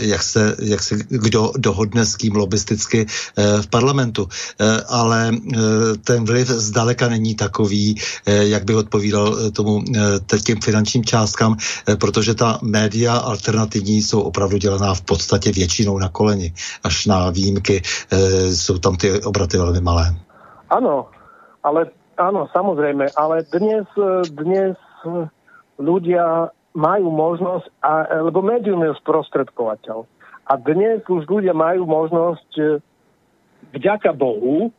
jak, 0.00 0.22
se, 0.22 0.56
jak 0.58 0.82
se 0.82 0.96
kdo 1.08 1.52
dohodne 1.56 2.06
s 2.06 2.16
kým 2.16 2.36
lobisticky 2.36 3.06
uh, 3.06 3.62
v 3.62 3.66
parlamentu. 3.66 4.28
Ale 4.88 5.30
ten 6.04 6.24
vliv 6.24 6.48
zdaleka 6.48 7.08
není 7.08 7.34
takový, 7.34 7.73
ví, 7.74 7.94
eh, 7.98 8.54
jak 8.54 8.64
by 8.64 8.74
odpovídal 8.74 9.26
eh, 9.34 9.50
tomu 9.50 9.82
eh, 9.82 10.38
těm 10.46 10.58
finančním 10.60 11.04
částkám, 11.04 11.56
protože 11.98 12.34
ta 12.34 12.58
média 12.62 13.16
alternativní 13.16 14.02
jsou 14.02 14.20
opravdu 14.20 14.56
dělaná 14.58 14.94
v 14.94 15.02
podstatě 15.02 15.52
většinou 15.52 15.98
na 15.98 16.08
koleni. 16.08 16.52
Až 16.84 17.06
na 17.06 17.30
výjimky 17.30 17.82
jsou 18.50 18.78
tam 18.78 18.96
ty 18.96 19.22
obraty 19.22 19.58
velmi 19.58 19.80
malé. 19.80 20.14
Ano, 20.70 21.06
ale 21.62 21.90
áno, 22.16 22.46
samozrejme, 22.52 23.10
ale 23.16 23.46
dnes, 23.52 23.86
dnes 24.30 24.76
ľudia 25.78 26.50
majú 26.74 27.08
možnosť, 27.10 27.66
a, 27.82 27.92
lebo 28.22 28.42
médium 28.42 28.82
je 28.82 28.98
sprostredkovateľ. 29.02 30.06
A 30.44 30.52
dnes 30.60 31.02
už 31.08 31.26
ľudia 31.26 31.54
majú 31.54 31.86
možnosť 31.86 32.80
vďaka 33.74 34.12
Bohu 34.12 34.72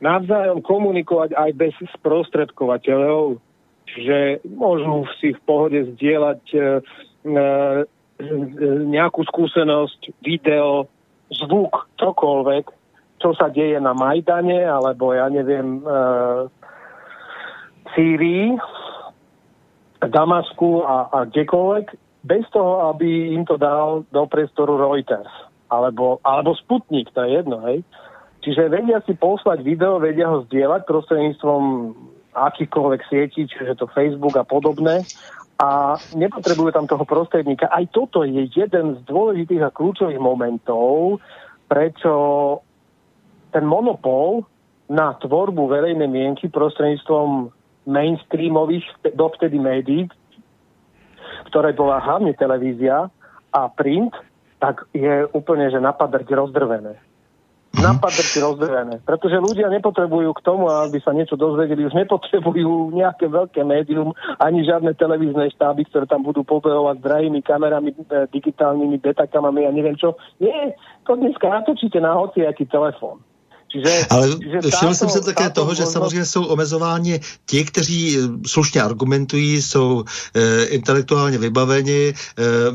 navzájom 0.00 0.64
komunikovať 0.64 1.36
aj 1.36 1.50
bez 1.56 1.74
sprostredkovateľov, 2.00 3.40
že 3.86 4.40
môžu 4.44 5.06
si 5.20 5.36
v 5.36 5.40
pohode 5.44 5.80
zdieľať 5.96 6.42
e, 6.52 6.58
e, 6.58 6.68
nejakú 8.86 9.24
skúsenosť, 9.24 10.20
video, 10.24 10.88
zvuk, 11.30 11.88
čokoľvek, 12.00 12.64
čo 13.20 13.30
sa 13.36 13.52
deje 13.52 13.76
na 13.80 13.92
Majdane, 13.92 14.64
alebo 14.64 15.12
ja 15.12 15.28
neviem, 15.28 15.80
e, 15.80 15.84
Sýrii, 17.92 18.56
Damasku 20.00 20.80
a, 20.86 21.12
a 21.12 21.18
kdekoľvek, 21.28 21.86
bez 22.24 22.44
toho, 22.52 22.92
aby 22.92 23.32
im 23.32 23.44
to 23.44 23.56
dal 23.56 24.04
do 24.12 24.22
priestoru 24.28 24.76
Reuters. 24.76 25.32
Alebo, 25.70 26.20
alebo 26.26 26.56
Sputnik, 26.56 27.12
to 27.14 27.24
je 27.24 27.40
jedno, 27.40 27.62
hej. 27.68 27.84
Čiže 28.40 28.72
vedia 28.72 29.04
si 29.04 29.12
poslať 29.12 29.60
video, 29.60 30.00
vedia 30.00 30.32
ho 30.32 30.48
zdieľať 30.48 30.88
prostredníctvom 30.88 31.62
akýchkoľvek 32.32 33.00
sietí, 33.10 33.44
čiže 33.44 33.76
to 33.76 33.90
Facebook 33.92 34.32
a 34.40 34.44
podobné. 34.48 35.04
A 35.60 36.00
nepotrebujú 36.16 36.72
tam 36.72 36.88
toho 36.88 37.04
prostredníka. 37.04 37.68
Aj 37.68 37.84
toto 37.92 38.24
je 38.24 38.48
jeden 38.48 38.86
z 38.96 39.00
dôležitých 39.04 39.60
a 39.60 39.74
kľúčových 39.74 40.16
momentov, 40.16 41.20
prečo 41.68 42.12
ten 43.52 43.68
monopol 43.68 44.48
na 44.88 45.12
tvorbu 45.20 45.68
verejnej 45.68 46.08
mienky 46.08 46.48
prostredníctvom 46.48 47.52
mainstreamových 47.84 48.88
dovtedy 49.12 49.60
médií, 49.60 50.08
ktoré 51.52 51.76
bola 51.76 52.00
hlavne 52.00 52.32
televízia 52.32 53.12
a 53.52 53.60
print, 53.68 54.16
tak 54.64 54.88
je 54.96 55.28
úplne, 55.36 55.68
že 55.68 55.80
napadať 55.82 56.24
rozdrvené. 56.32 57.09
Napadrty 57.70 58.42
rozdrevené. 58.42 58.98
Pretože 59.06 59.38
ľudia 59.38 59.70
nepotrebujú 59.70 60.34
k 60.34 60.42
tomu, 60.42 60.66
aby 60.66 60.98
sa 60.98 61.14
niečo 61.14 61.38
dozvedeli, 61.38 61.86
už 61.86 61.94
nepotrebujú 61.94 62.90
nejaké 62.90 63.30
veľké 63.30 63.62
médium, 63.62 64.10
ani 64.42 64.66
žiadne 64.66 64.90
televízne 64.98 65.46
štáby, 65.54 65.86
ktoré 65.86 66.10
tam 66.10 66.26
budú 66.26 66.42
pobehovať 66.42 66.98
s 66.98 67.04
drahými 67.06 67.40
kamerami, 67.46 67.94
e, 67.94 68.26
digitálnymi 68.26 68.98
betakamami 68.98 69.70
a 69.70 69.70
neviem 69.70 69.94
čo. 69.94 70.18
Nie, 70.42 70.74
to 71.06 71.14
dneska 71.14 71.46
natočíte 71.46 72.02
na 72.02 72.18
hociaký 72.18 72.66
telefón. 72.66 73.22
Čiže, 73.70 74.06
Ale 74.10 74.28
čiže 74.38 74.58
všiml 74.76 74.94
jsem 74.94 75.08
se 75.08 75.20
také 75.20 75.50
toho, 75.50 75.74
že 75.74 75.86
samozřejmě 75.86 76.26
jsou 76.26 76.44
omezováni 76.44 77.20
ti, 77.46 77.64
kteří 77.64 78.18
eh, 78.18 78.20
slušně 78.46 78.82
argumentují, 78.82 79.62
jsou 79.62 80.04
e, 80.34 80.64
intelektuálně 80.64 81.38
vybaveni, 81.38 82.08
e, 82.08 82.14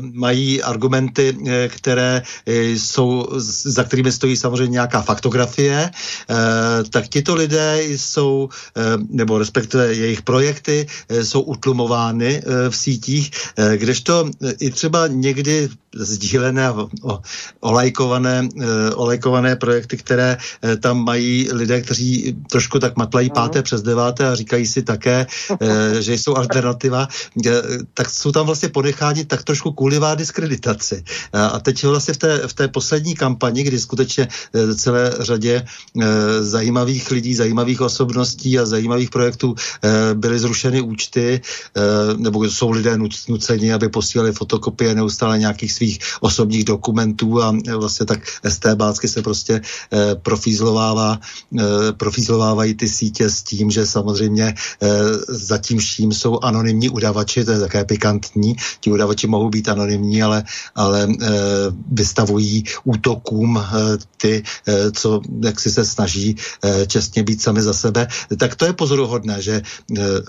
mají 0.00 0.62
argumenty, 0.62 1.36
e, 1.46 1.68
které 1.68 2.22
jsou, 2.46 3.28
za 3.36 3.84
kterými 3.84 4.12
stojí 4.12 4.36
samozřejmě 4.36 4.72
nějaká 4.72 5.02
faktografie, 5.02 5.90
e, 5.90 5.90
tak 6.90 7.08
tito 7.08 7.34
lidé 7.34 7.82
jsou, 7.82 8.48
e, 8.76 8.82
nebo 9.10 9.38
respektive 9.38 9.94
jejich 9.94 10.22
projekty, 10.22 10.86
e, 11.08 11.24
jsou 11.24 11.40
utlumovány 11.40 12.40
e, 12.40 12.70
v 12.70 12.76
sítích, 12.76 13.30
e, 13.56 13.76
kdežto 13.76 14.30
i 14.60 14.70
třeba 14.70 15.06
někdy 15.06 15.68
sdílené, 15.98 16.70
o, 16.70 16.88
olajkované, 17.60 18.48
e, 18.60 18.94
olajkované 18.94 19.56
projekty, 19.56 19.96
které 19.96 20.36
e, 20.64 20.76
tam 20.76 21.04
mají 21.04 21.48
lidé, 21.52 21.80
kteří 21.80 22.36
trošku 22.50 22.78
tak 22.78 22.96
matlají 22.96 23.30
páté 23.30 23.62
přes 23.62 23.82
deváté 23.82 24.28
a 24.28 24.34
říkají 24.34 24.66
si 24.66 24.82
také, 24.82 25.26
e, 25.60 26.02
že 26.02 26.14
jsou 26.14 26.36
alternativa, 26.36 27.08
tak 27.94 28.10
jsou 28.10 28.32
tam 28.32 28.46
vlastně 28.46 28.68
ponecháni 28.68 29.24
tak 29.24 29.42
trošku 29.42 29.72
kulivá 29.72 30.14
diskreditaci. 30.14 31.04
A 31.32 31.60
teď 31.60 31.84
vlastně 31.84 32.14
v 32.14 32.16
té, 32.16 32.48
v 32.48 32.54
té 32.54 32.68
poslední 32.68 33.14
kampani, 33.14 33.62
kdy 33.62 33.78
skutečně 33.78 34.28
celé 34.76 35.12
řadě 35.20 35.64
zajímavých 36.40 37.10
lidí, 37.10 37.34
zajímavých 37.34 37.80
osobností 37.80 38.58
a 38.58 38.66
zajímavých 38.66 39.10
projektů 39.10 39.54
byly 40.14 40.38
zrušeny 40.38 40.80
účty, 40.80 41.40
nebo 42.16 42.44
jsou 42.44 42.70
lidé 42.70 42.98
nuceni, 43.28 43.72
aby 43.72 43.88
posílali 43.88 44.32
fotokopie 44.32 44.94
neustále 44.94 45.38
nějakých 45.38 45.72
svých 45.72 45.85
svých 45.86 45.98
osobních 46.20 46.64
dokumentů 46.64 47.42
a 47.42 47.54
e, 47.54 47.76
vlastně 47.76 48.06
tak 48.06 48.20
STBácky 48.48 49.08
se 49.08 49.22
prostě 49.22 49.54
e, 49.54 50.14
profízlovává, 50.14 51.18
e, 51.18 51.92
profízlovávají 51.92 52.74
ty 52.74 52.88
sítě 52.88 53.30
s 53.30 53.42
tím, 53.42 53.70
že 53.70 53.86
samozřejmě 53.86 54.44
e, 54.44 54.54
zatím 55.28 55.78
vším 55.78 56.12
jsou 56.12 56.40
anonymní 56.42 56.90
udavači, 56.90 57.44
to 57.44 57.50
je 57.50 57.60
také 57.60 57.84
pikantní, 57.84 58.56
ti 58.80 58.90
udavači 58.90 59.26
mohou 59.26 59.50
být 59.50 59.68
anonymní, 59.68 60.22
ale, 60.22 60.44
ale 60.74 61.06
e, 61.06 61.28
vystavují 61.92 62.64
útokům 62.84 63.62
ty, 64.16 64.42
co 64.92 65.20
jak 65.44 65.60
si 65.60 65.70
se 65.70 65.84
snaží 65.84 66.36
e, 66.64 66.86
čestně 66.86 67.22
být 67.22 67.42
sami 67.42 67.62
za 67.62 67.72
sebe, 67.72 68.08
tak 68.38 68.56
to 68.56 68.64
je 68.66 68.72
pozoruhodné, 68.72 69.42
že 69.42 69.62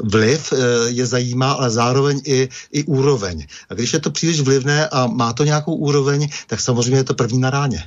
vliv 0.04 0.54
je 0.88 1.06
zajímá, 1.06 1.52
ale 1.52 1.70
zároveň 1.70 2.22
i, 2.26 2.50
i 2.72 2.84
úroveň. 2.84 3.46
A 3.70 3.74
když 3.74 3.94
je 3.94 4.00
to 4.00 4.12
příliš 4.12 4.42
vlivné 4.42 4.88
a 4.88 5.08
má 5.08 5.34
to 5.34 5.47
nějakou 5.48 5.76
úroveň, 5.76 6.28
tak 6.48 6.60
samozřejmě 6.60 6.98
je 6.98 7.04
to 7.04 7.14
první 7.14 7.40
na 7.40 7.50
ráně. 7.50 7.80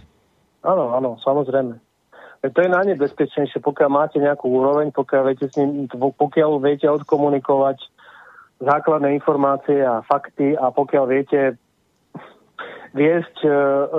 Áno, 0.61 0.93
áno, 0.93 1.17
samozrejme. 1.25 1.81
To 2.41 2.59
je 2.61 2.69
najnebezpečnejšie, 2.73 3.61
pokiaľ 3.61 3.89
máte 3.89 4.17
nejakú 4.17 4.49
úroveň, 4.49 4.93
pokiaľ 4.93 5.23
viete, 5.29 5.47
s 5.49 5.57
ním, 5.61 5.89
pokiaľ 5.93 6.61
viete 6.61 6.89
odkomunikovať 6.89 7.81
základné 8.61 9.13
informácie 9.17 9.85
a 9.85 10.05
fakty 10.05 10.57
a 10.57 10.73
pokiaľ 10.73 11.05
viete 11.09 11.57
viesť 12.97 13.37
e, 13.45 13.51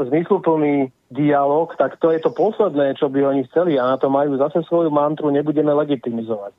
zmysluplný 0.10 0.90
dialog, 1.14 1.74
tak 1.78 2.02
to 2.02 2.10
je 2.14 2.20
to 2.22 2.34
posledné, 2.34 2.98
čo 2.98 3.10
by 3.10 3.26
oni 3.26 3.46
chceli 3.50 3.78
a 3.78 3.94
na 3.94 3.98
to 3.98 4.10
majú 4.10 4.38
zase 4.38 4.66
svoju 4.66 4.90
mantru, 4.90 5.30
nebudeme 5.30 5.74
legitimizovať. 5.74 6.54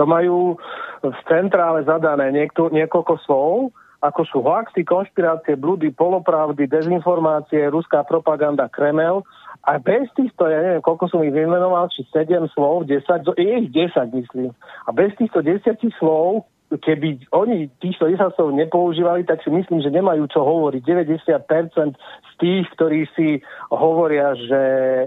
To 0.00 0.04
majú 0.06 0.56
v 1.02 1.20
centrále 1.28 1.82
zadané 1.82 2.30
niekto, 2.30 2.70
niekoľko 2.70 3.14
slov 3.26 3.74
ako 4.02 4.20
sú 4.26 4.38
hoaxy, 4.42 4.82
konšpirácie, 4.82 5.54
blúdy, 5.54 5.94
polopravdy, 5.94 6.66
dezinformácie, 6.66 7.70
ruská 7.70 8.02
propaganda, 8.02 8.66
Kremel 8.66 9.22
A 9.62 9.78
bez 9.78 10.10
týchto, 10.18 10.50
ja 10.50 10.58
neviem, 10.58 10.82
koľko 10.82 11.06
som 11.06 11.22
ich 11.22 11.30
vymenoval, 11.30 11.86
či 11.94 12.02
7 12.10 12.50
slov, 12.50 12.90
10, 12.90 13.06
je 13.38 13.52
ich 13.62 13.70
10, 13.70 14.10
myslím. 14.10 14.50
A 14.86 14.90
bez 14.90 15.14
týchto 15.14 15.38
10 15.38 15.78
slov, 16.02 16.50
keby 16.82 17.30
oni 17.30 17.70
týchto 17.78 18.10
10 18.10 18.34
slov 18.34 18.50
nepoužívali, 18.58 19.22
tak 19.22 19.38
si 19.46 19.54
myslím, 19.54 19.78
že 19.78 19.94
nemajú 19.94 20.26
čo 20.34 20.42
hovoriť. 20.42 20.82
90% 20.82 21.94
z 21.94 22.32
tých, 22.42 22.66
ktorí 22.74 23.06
si 23.14 23.38
hovoria, 23.70 24.34
že 24.34 24.62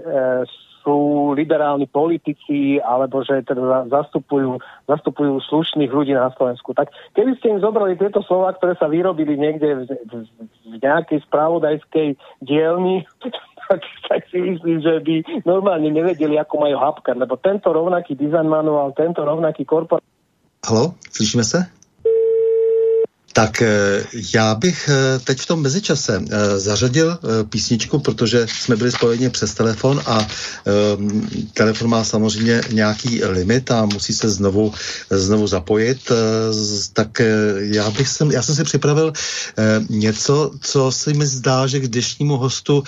sú 0.86 1.34
liberálni 1.34 1.90
politici 1.90 2.78
alebo 2.78 3.26
že 3.26 3.42
teda 3.42 3.90
zastupujú, 3.90 4.62
zastupujú 4.86 5.42
slušných 5.42 5.90
ľudí 5.90 6.14
na 6.14 6.30
Slovensku. 6.38 6.70
Tak 6.78 6.94
keby 7.18 7.34
ste 7.42 7.58
im 7.58 7.58
zobrali 7.58 7.98
tieto 7.98 8.22
slova, 8.22 8.54
ktoré 8.54 8.78
sa 8.78 8.86
vyrobili 8.86 9.34
niekde 9.34 9.82
v, 9.82 9.90
v, 9.90 10.14
nejakej 10.78 11.26
spravodajskej 11.26 12.14
dielni, 12.46 13.02
tak, 13.66 13.82
tak 14.06 14.20
si 14.30 14.38
myslím, 14.38 14.78
že 14.78 15.02
by 15.02 15.14
normálne 15.42 15.90
nevedeli, 15.90 16.38
ako 16.38 16.54
majú 16.62 16.78
hapkať, 16.78 17.18
lebo 17.18 17.34
tento 17.34 17.74
rovnaký 17.74 18.14
design 18.14 18.46
manuál, 18.46 18.94
tento 18.94 19.26
rovnaký 19.26 19.66
korporát... 19.66 20.06
Halo, 20.62 20.94
slyšíme 21.10 21.42
se? 21.42 21.66
Tak 23.36 23.62
eh, 23.62 23.68
já 24.34 24.54
bych 24.54 24.88
eh, 24.88 25.18
teď 25.18 25.40
v 25.40 25.46
tom 25.46 25.62
mezičase 25.62 26.22
eh, 26.24 26.58
zařadil 26.58 27.18
písničku, 27.48 27.98
protože 27.98 28.46
jsme 28.48 28.76
byli 28.76 28.92
spojeni 28.92 29.30
přes 29.30 29.54
telefon 29.54 30.00
a 30.06 30.26
ehm, 30.64 31.28
telefon 31.52 31.90
má 31.90 32.04
samozřejmě 32.04 32.60
nějaký 32.72 33.24
limit 33.24 33.70
a 33.70 33.84
musí 33.84 34.14
se 34.14 34.30
znovu, 34.30 34.72
znovu 35.10 35.46
zapojit. 35.46 36.12
Tak 36.92 37.20
já 37.58 37.90
bych 37.90 38.08
sem, 38.08 38.30
já 38.30 38.42
jsem 38.42 38.54
si 38.54 38.64
připravil 38.64 39.12
něco, 39.90 40.50
co 40.60 40.92
si 40.92 41.14
mi 41.14 41.26
zdá, 41.26 41.66
že 41.66 41.80
k 41.80 41.88
dnešnímu 41.88 42.36
hostu 42.36 42.84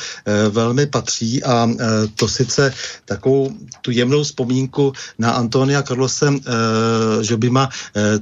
velmi 0.50 0.86
patří 0.86 1.44
a 1.44 1.68
to 2.14 2.28
sice 2.28 2.74
takovou 3.04 3.52
tu 3.82 3.90
jemnou 3.90 4.22
vzpomínku 4.22 4.92
na 5.18 5.30
Antonia 5.30 5.82
Carlose 5.82 6.32
Žobima, 7.20 7.68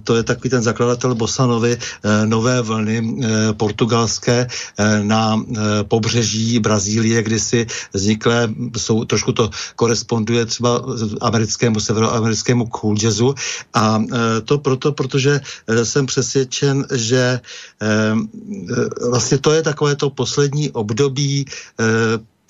to 0.05 0.17
je 0.17 0.23
takový 0.23 0.51
ten 0.51 0.63
zakladatel 0.63 1.15
Bosanovy, 1.15 1.79
nové 2.25 2.63
vlny 2.63 2.97
eh, 2.97 3.53
portugalské 3.53 4.47
eh, 4.47 5.05
na 5.05 5.37
eh, 5.37 5.85
pobřeží 5.85 6.59
Brazílie, 6.59 7.23
kdysi 7.23 7.67
vzniklé, 7.93 8.49
jsou, 8.77 9.05
trošku 9.05 9.33
to 9.33 9.51
koresponduje 9.77 10.47
třeba 10.47 10.83
americkému, 11.21 11.81
severoamerickému 11.81 12.67
cool 12.67 12.97
jazzu. 13.03 13.35
A 13.75 14.03
to 14.45 14.59
proto, 14.59 14.93
protože 14.93 15.41
jsem 15.85 16.07
přesvědčen, 16.07 16.87
že 16.95 17.41
vlastně 19.11 19.39
to 19.39 19.53
je 19.53 19.63
takové 19.63 19.97
to 19.97 20.11
poslední 20.11 20.71
období 20.71 21.45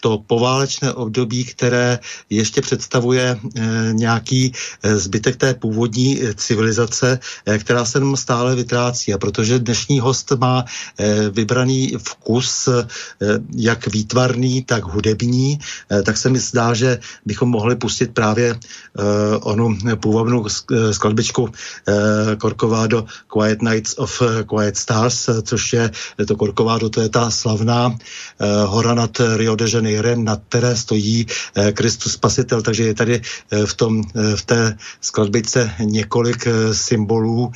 to 0.01 0.18
poválečné 0.26 0.92
období, 0.92 1.44
které 1.44 1.99
ještě 2.30 2.61
představuje 2.61 3.36
e, 3.36 3.61
nějaký 3.92 4.53
e, 4.82 4.99
zbytek 4.99 5.36
té 5.36 5.55
původní 5.55 6.22
e, 6.22 6.34
civilizace, 6.34 7.18
která 7.59 7.84
se 7.84 8.01
nám 8.01 8.16
stále 8.16 8.55
vytrácí. 8.55 9.14
A 9.14 9.18
protože 9.18 9.59
dnešní 9.59 10.01
host 10.01 10.32
má 10.38 10.64
vybraný 11.30 11.97
vkus, 11.99 12.68
jak 13.57 13.86
výtvarný, 13.86 14.64
tak 14.64 14.84
hudební, 14.84 15.59
tak 16.05 16.16
se 16.16 16.28
mi 16.30 16.38
zdá, 16.38 16.74
že 16.74 16.99
bychom 17.24 17.49
mohli 17.49 17.76
pustit 17.76 18.14
právě 18.14 18.59
onu 19.40 19.78
původnou 20.01 20.47
skladbičku 20.90 21.49
e, 21.49 22.36
Korkovádo 22.36 23.05
Quiet 23.26 23.62
Nights 23.62 23.94
of 23.99 24.22
Quiet 24.49 24.76
Stars, 24.76 25.30
což 25.42 25.72
je 25.72 25.90
to 26.26 26.36
Korkovádo, 26.36 26.88
to 26.90 27.01
je 27.01 27.09
ta 27.09 27.30
slavná 27.30 27.97
hora 28.66 28.94
nad 28.94 29.11
Rio 29.36 29.57
de 29.57 29.66
Janeiro 29.72 29.86
Janeirem, 29.87 30.24
nad 30.24 30.43
které 30.49 30.76
stojí 30.76 31.26
eh, 31.55 31.72
Kristus 31.72 32.12
Spasitel, 32.12 32.62
takže 32.62 32.84
je 32.84 32.95
tady 32.95 33.20
eh, 33.51 33.66
v, 33.66 33.74
tom, 33.74 34.03
eh, 34.03 34.37
v 34.37 34.43
té 34.43 34.76
skladbice 35.01 35.70
několik 35.80 36.49
symbolů 36.72 37.53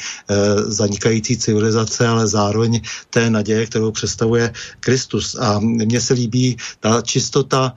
zanikající 0.67 1.37
civilizace, 1.37 2.09
ale 2.09 2.27
zároveň 2.27 2.81
té 3.11 3.31
naděje, 3.31 3.67
kterou 3.67 3.91
představuje 3.91 4.53
Kristus. 4.81 5.35
A 5.35 5.59
mně 5.59 6.01
se 6.01 6.15
líbí 6.15 6.57
ta 6.81 7.03
čistota, 7.03 7.73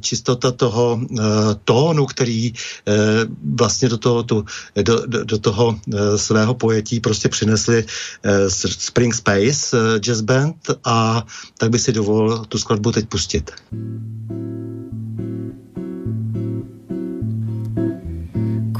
čistota 0.00 0.50
toho 0.50 1.00
tónu, 1.64 2.06
který 2.06 2.52
vlastně 3.54 3.88
do 3.88 3.98
toho, 3.98 4.22
tu, 4.22 4.44
do, 4.82 5.06
do, 5.06 5.24
do 5.24 5.38
toho 5.38 5.78
svého 6.16 6.54
pojetí 6.54 7.00
prostě 7.00 7.28
přinesli 7.28 7.84
Spring 8.78 9.14
Space 9.14 9.76
Jazz 9.98 10.20
Band 10.20 10.56
a 10.84 11.26
tak 11.58 11.70
by 11.70 11.78
si 11.78 11.92
dovolil 11.92 12.44
tu 12.44 12.58
skladbu 12.58 12.92
teď 12.92 13.08
pustit. 13.08 13.50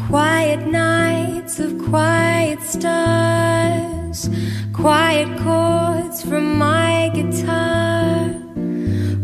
Quiet 0.08 0.66
nights 0.66 1.58
of 1.58 1.78
quiet 1.78 2.60
stars, 2.62 4.28
quiet 4.72 5.28
chords 5.38 6.22
from 6.22 6.58
my 6.58 7.10
guitar, 7.14 8.34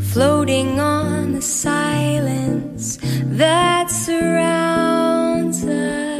floating 0.01 0.80
on 0.80 1.32
the 1.32 1.43
silence 1.43 2.99
that 3.24 3.91
surrounds 3.91 5.64
us. 5.64 6.17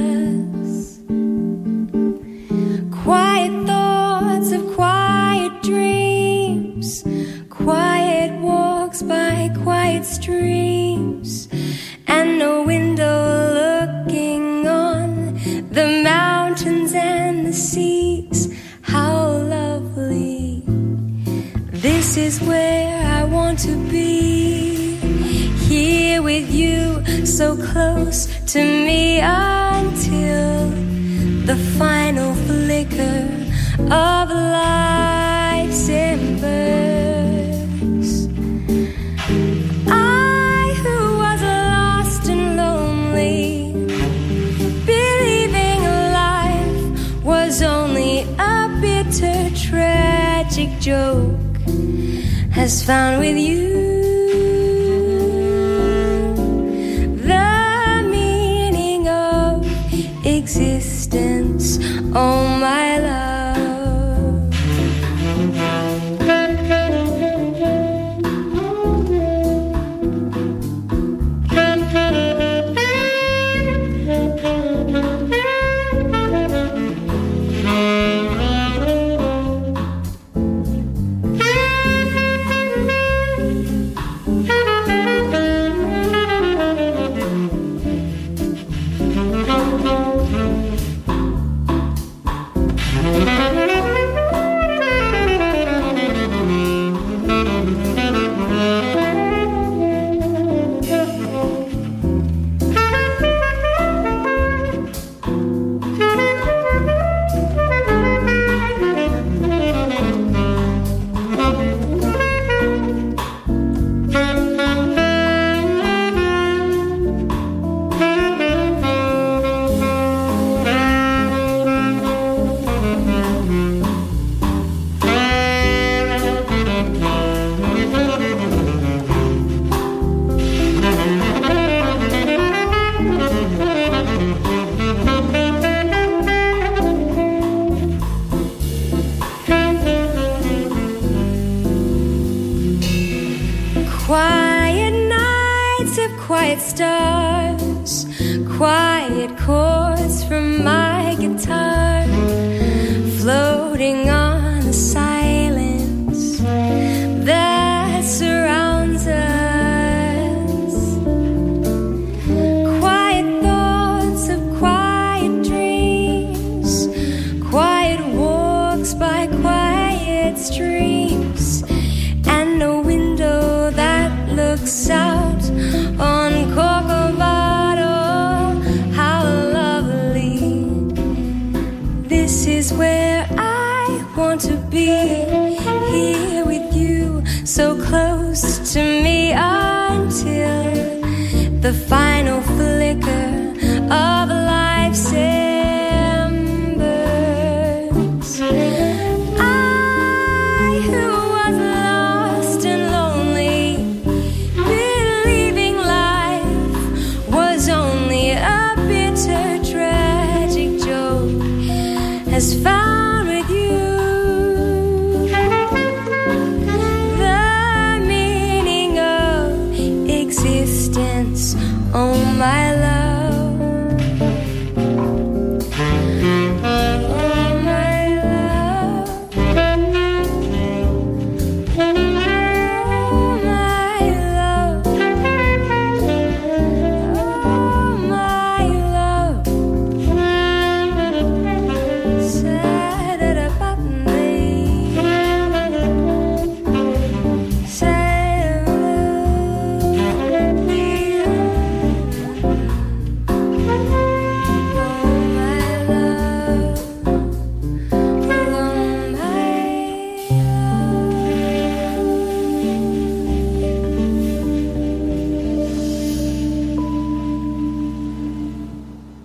Walks 8.99 9.03
by 9.03 9.51
quiet 9.63 10.05
streams, 10.05 11.49
and 12.07 12.39
no 12.39 12.63
window 12.63 13.05
looking 13.55 14.67
on 14.67 15.35
the 15.71 16.03
mountains 16.03 16.93
and 16.95 17.47
the 17.47 17.53
seas. 17.53 18.53
How 18.83 19.31
lovely! 19.31 20.63
This 21.71 22.17
is 22.17 22.41
where 22.41 23.05
I 23.07 23.25
want 23.25 23.59
to 23.61 23.77
be. 23.91 24.97
Here 25.69 26.23
with 26.23 26.51
you, 26.51 27.05
so 27.27 27.57
close 27.57 28.27
to 28.53 28.59
me 28.59 29.21
until 29.21 30.71
the 31.47 31.57
final 31.79 32.35
flicker 32.35 33.29
of 33.91 34.31
life's 34.31 35.28
joke, 50.89 51.59
has 52.51 52.83
found 52.83 53.21
with 53.21 53.37
you 53.37 53.77
the 57.29 58.09
meaning 58.09 59.07
of 59.07 59.67
existence. 60.25 61.79
Oh, 62.15 62.41
my 62.67 62.88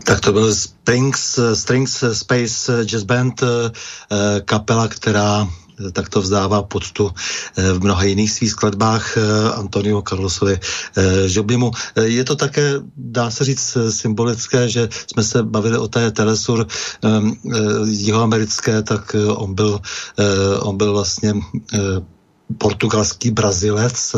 Tak 0.04 0.20
to 0.20 0.34
byl 0.34 0.56
Springs, 0.56 1.40
Strings 1.54 2.04
Space 2.14 2.86
Jazz 2.86 3.04
Band, 3.04 3.44
eh, 3.44 3.72
kapela, 4.46 4.88
která 4.88 5.48
eh, 5.48 5.92
takto 5.92 6.22
vzdává 6.22 6.64
poctu 6.64 7.12
eh, 7.58 7.74
v 7.74 7.84
mnoha 7.84 8.04
jiných 8.04 8.32
svých 8.32 8.52
skladbách 8.52 9.18
Antonio 9.56 10.02
Carlosovi 10.02 10.60
Žoblimu. 11.26 11.72
Je 11.96 12.24
to 12.24 12.36
také, 12.36 12.74
dá 12.98 13.32
se 13.32 13.44
říct, 13.44 13.78
symbolické, 13.90 14.70
že 14.70 14.90
jsme 15.14 15.24
se 15.24 15.44
bavili 15.44 15.78
o 15.78 15.88
té 15.88 16.12
Telesur 16.12 16.68
jihoamerické, 17.86 18.84
tak 18.84 19.16
on 19.36 19.54
byl, 19.54 19.80
on 20.60 20.78
byl 20.78 20.94
vlastně 20.94 21.34
portugalský 22.58 23.32
Brazilec 23.32 24.16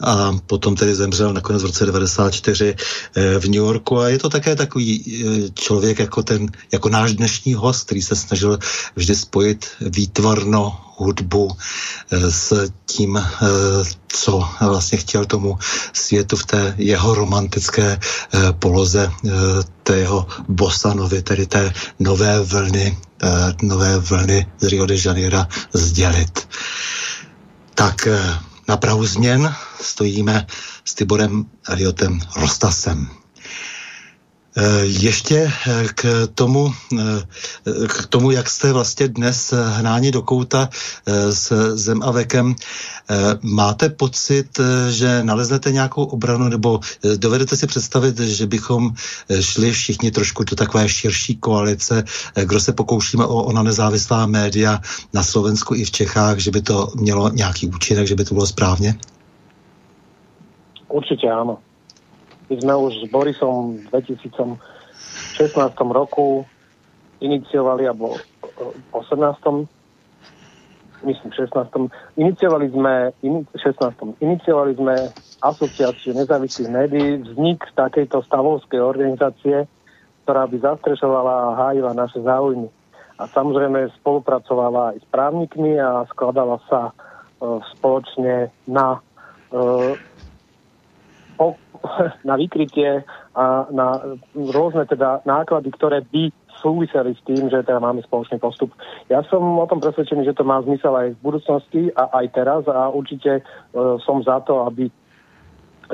a 0.00 0.36
potom 0.46 0.76
tedy 0.76 0.94
zemřel 0.94 1.32
nakonec 1.32 1.62
v 1.62 1.66
roce 1.66 1.86
94 1.86 2.76
v 3.38 3.44
New 3.44 3.54
Yorku 3.54 3.98
a 3.98 4.08
je 4.08 4.18
to 4.18 4.28
také 4.28 4.56
takový 4.56 5.24
člověk 5.54 5.98
jako 5.98 6.22
ten, 6.22 6.46
jako 6.72 6.88
náš 6.88 7.12
dnešní 7.12 7.54
host, 7.54 7.86
který 7.86 8.02
se 8.02 8.16
snažil 8.16 8.58
vždy 8.96 9.16
spojit 9.16 9.66
výtvarno 9.80 10.80
hudbu 10.96 11.50
s 12.10 12.70
tím, 12.86 13.22
co 14.08 14.48
vlastně 14.60 14.98
chtěl 14.98 15.24
tomu 15.24 15.58
světu 15.92 16.36
v 16.36 16.46
té 16.46 16.74
jeho 16.78 17.14
romantické 17.14 18.00
poloze, 18.58 19.10
té 19.82 19.96
jeho 19.96 20.26
bosanovy, 20.48 21.22
tedy 21.22 21.46
té 21.46 21.72
nové 21.98 22.40
vlny, 22.40 22.98
nové 23.62 23.98
vlny 23.98 24.46
z 24.60 24.66
Rio 24.66 24.86
de 24.86 24.96
Janeiro 25.04 25.44
sdělit. 25.72 26.48
Tak 27.74 28.08
na 28.68 28.76
prahu 28.76 29.06
změn 29.06 29.54
stojíme 29.80 30.46
s 30.84 30.94
Tiborem 30.94 31.44
Riotem 31.68 32.20
Rostasem. 32.36 33.21
Ještě 34.82 35.52
k 35.94 36.28
tomu, 36.34 36.72
k 37.88 38.06
tomu, 38.06 38.30
jak 38.30 38.50
jste 38.50 38.72
vlastně 38.72 39.08
dnes 39.08 39.54
hnáni 39.76 40.10
do 40.10 40.22
kouta 40.22 40.68
s 41.30 41.74
Zemavekem, 41.74 42.54
máte 43.42 43.88
pocit, 43.88 44.60
že 44.90 45.24
naleznete 45.24 45.72
nějakou 45.72 46.04
obranu, 46.04 46.48
nebo 46.48 46.80
dovedete 47.16 47.56
si 47.56 47.66
představit, 47.66 48.18
že 48.18 48.46
bychom 48.46 48.90
šli 49.40 49.72
všichni 49.72 50.10
trošku 50.10 50.44
do 50.44 50.56
takové 50.56 50.88
širší 50.88 51.36
koalice, 51.36 52.04
kdo 52.44 52.60
se 52.60 52.72
pokoušíme 52.72 53.24
o 53.24 53.42
ona 53.42 53.62
nezávislá 53.62 54.26
média 54.26 54.80
na 55.12 55.22
Slovensku 55.22 55.74
i 55.74 55.84
v 55.84 55.90
Čechách, 55.90 56.38
že 56.38 56.50
by 56.50 56.62
to 56.62 56.92
mělo 56.94 57.28
nějaký 57.28 57.68
účinek, 57.68 58.06
že 58.06 58.14
by 58.14 58.24
to 58.24 58.34
bylo 58.34 58.46
správně? 58.46 58.94
Určite 60.92 61.24
áno. 61.24 61.56
My 62.50 62.54
sme 62.58 62.74
už 62.74 62.92
s 63.02 63.04
Borisom 63.12 63.78
v 63.78 63.94
2016 63.94 64.58
roku 65.94 66.42
iniciovali, 67.22 67.86
alebo 67.86 68.18
v 68.18 68.94
18. 68.94 69.70
myslím 71.06 71.30
16. 71.30 72.18
Iniciovali 72.18 72.66
sme, 72.70 73.14
in, 73.22 73.46
16. 73.54 74.18
Iniciovali 74.18 74.74
sme 74.74 74.94
asociáciu 75.42 76.14
nezávislých 76.14 76.70
médií, 76.70 77.22
vznik 77.22 77.62
takejto 77.74 78.22
stavovskej 78.26 78.82
organizácie, 78.82 79.66
ktorá 80.22 80.46
by 80.46 80.56
zastrešovala 80.62 81.34
a 81.34 81.56
hájila 81.66 81.92
naše 81.94 82.22
záujmy. 82.22 82.70
A 83.18 83.26
samozrejme 83.30 83.90
spolupracovala 84.02 84.94
aj 84.94 84.98
s 85.02 85.06
právnikmi 85.10 85.78
a 85.78 86.06
skladala 86.10 86.58
sa 86.66 86.90
uh, 86.90 87.62
spoločne 87.78 88.50
na 88.66 88.98
uh, 88.98 89.94
na 92.28 92.34
vykrytie 92.38 93.02
a 93.34 93.66
na 93.70 94.16
rôzne 94.34 94.86
teda 94.86 95.24
náklady, 95.24 95.72
ktoré 95.72 96.04
by 96.06 96.30
súviseli 96.62 97.18
s 97.18 97.22
tým, 97.26 97.50
že 97.50 97.66
teda 97.66 97.82
máme 97.82 98.06
spoločný 98.06 98.38
postup. 98.38 98.70
Ja 99.10 99.26
som 99.26 99.42
o 99.58 99.66
tom 99.66 99.82
presvedčený, 99.82 100.28
že 100.28 100.36
to 100.38 100.46
má 100.46 100.62
zmysel 100.62 100.94
aj 100.94 101.08
v 101.18 101.22
budúcnosti 101.24 101.82
a 101.98 102.22
aj 102.22 102.26
teraz 102.30 102.62
a 102.70 102.86
určite 102.92 103.42
uh, 103.42 103.98
som 104.06 104.22
za 104.22 104.38
to, 104.46 104.62
aby 104.70 104.86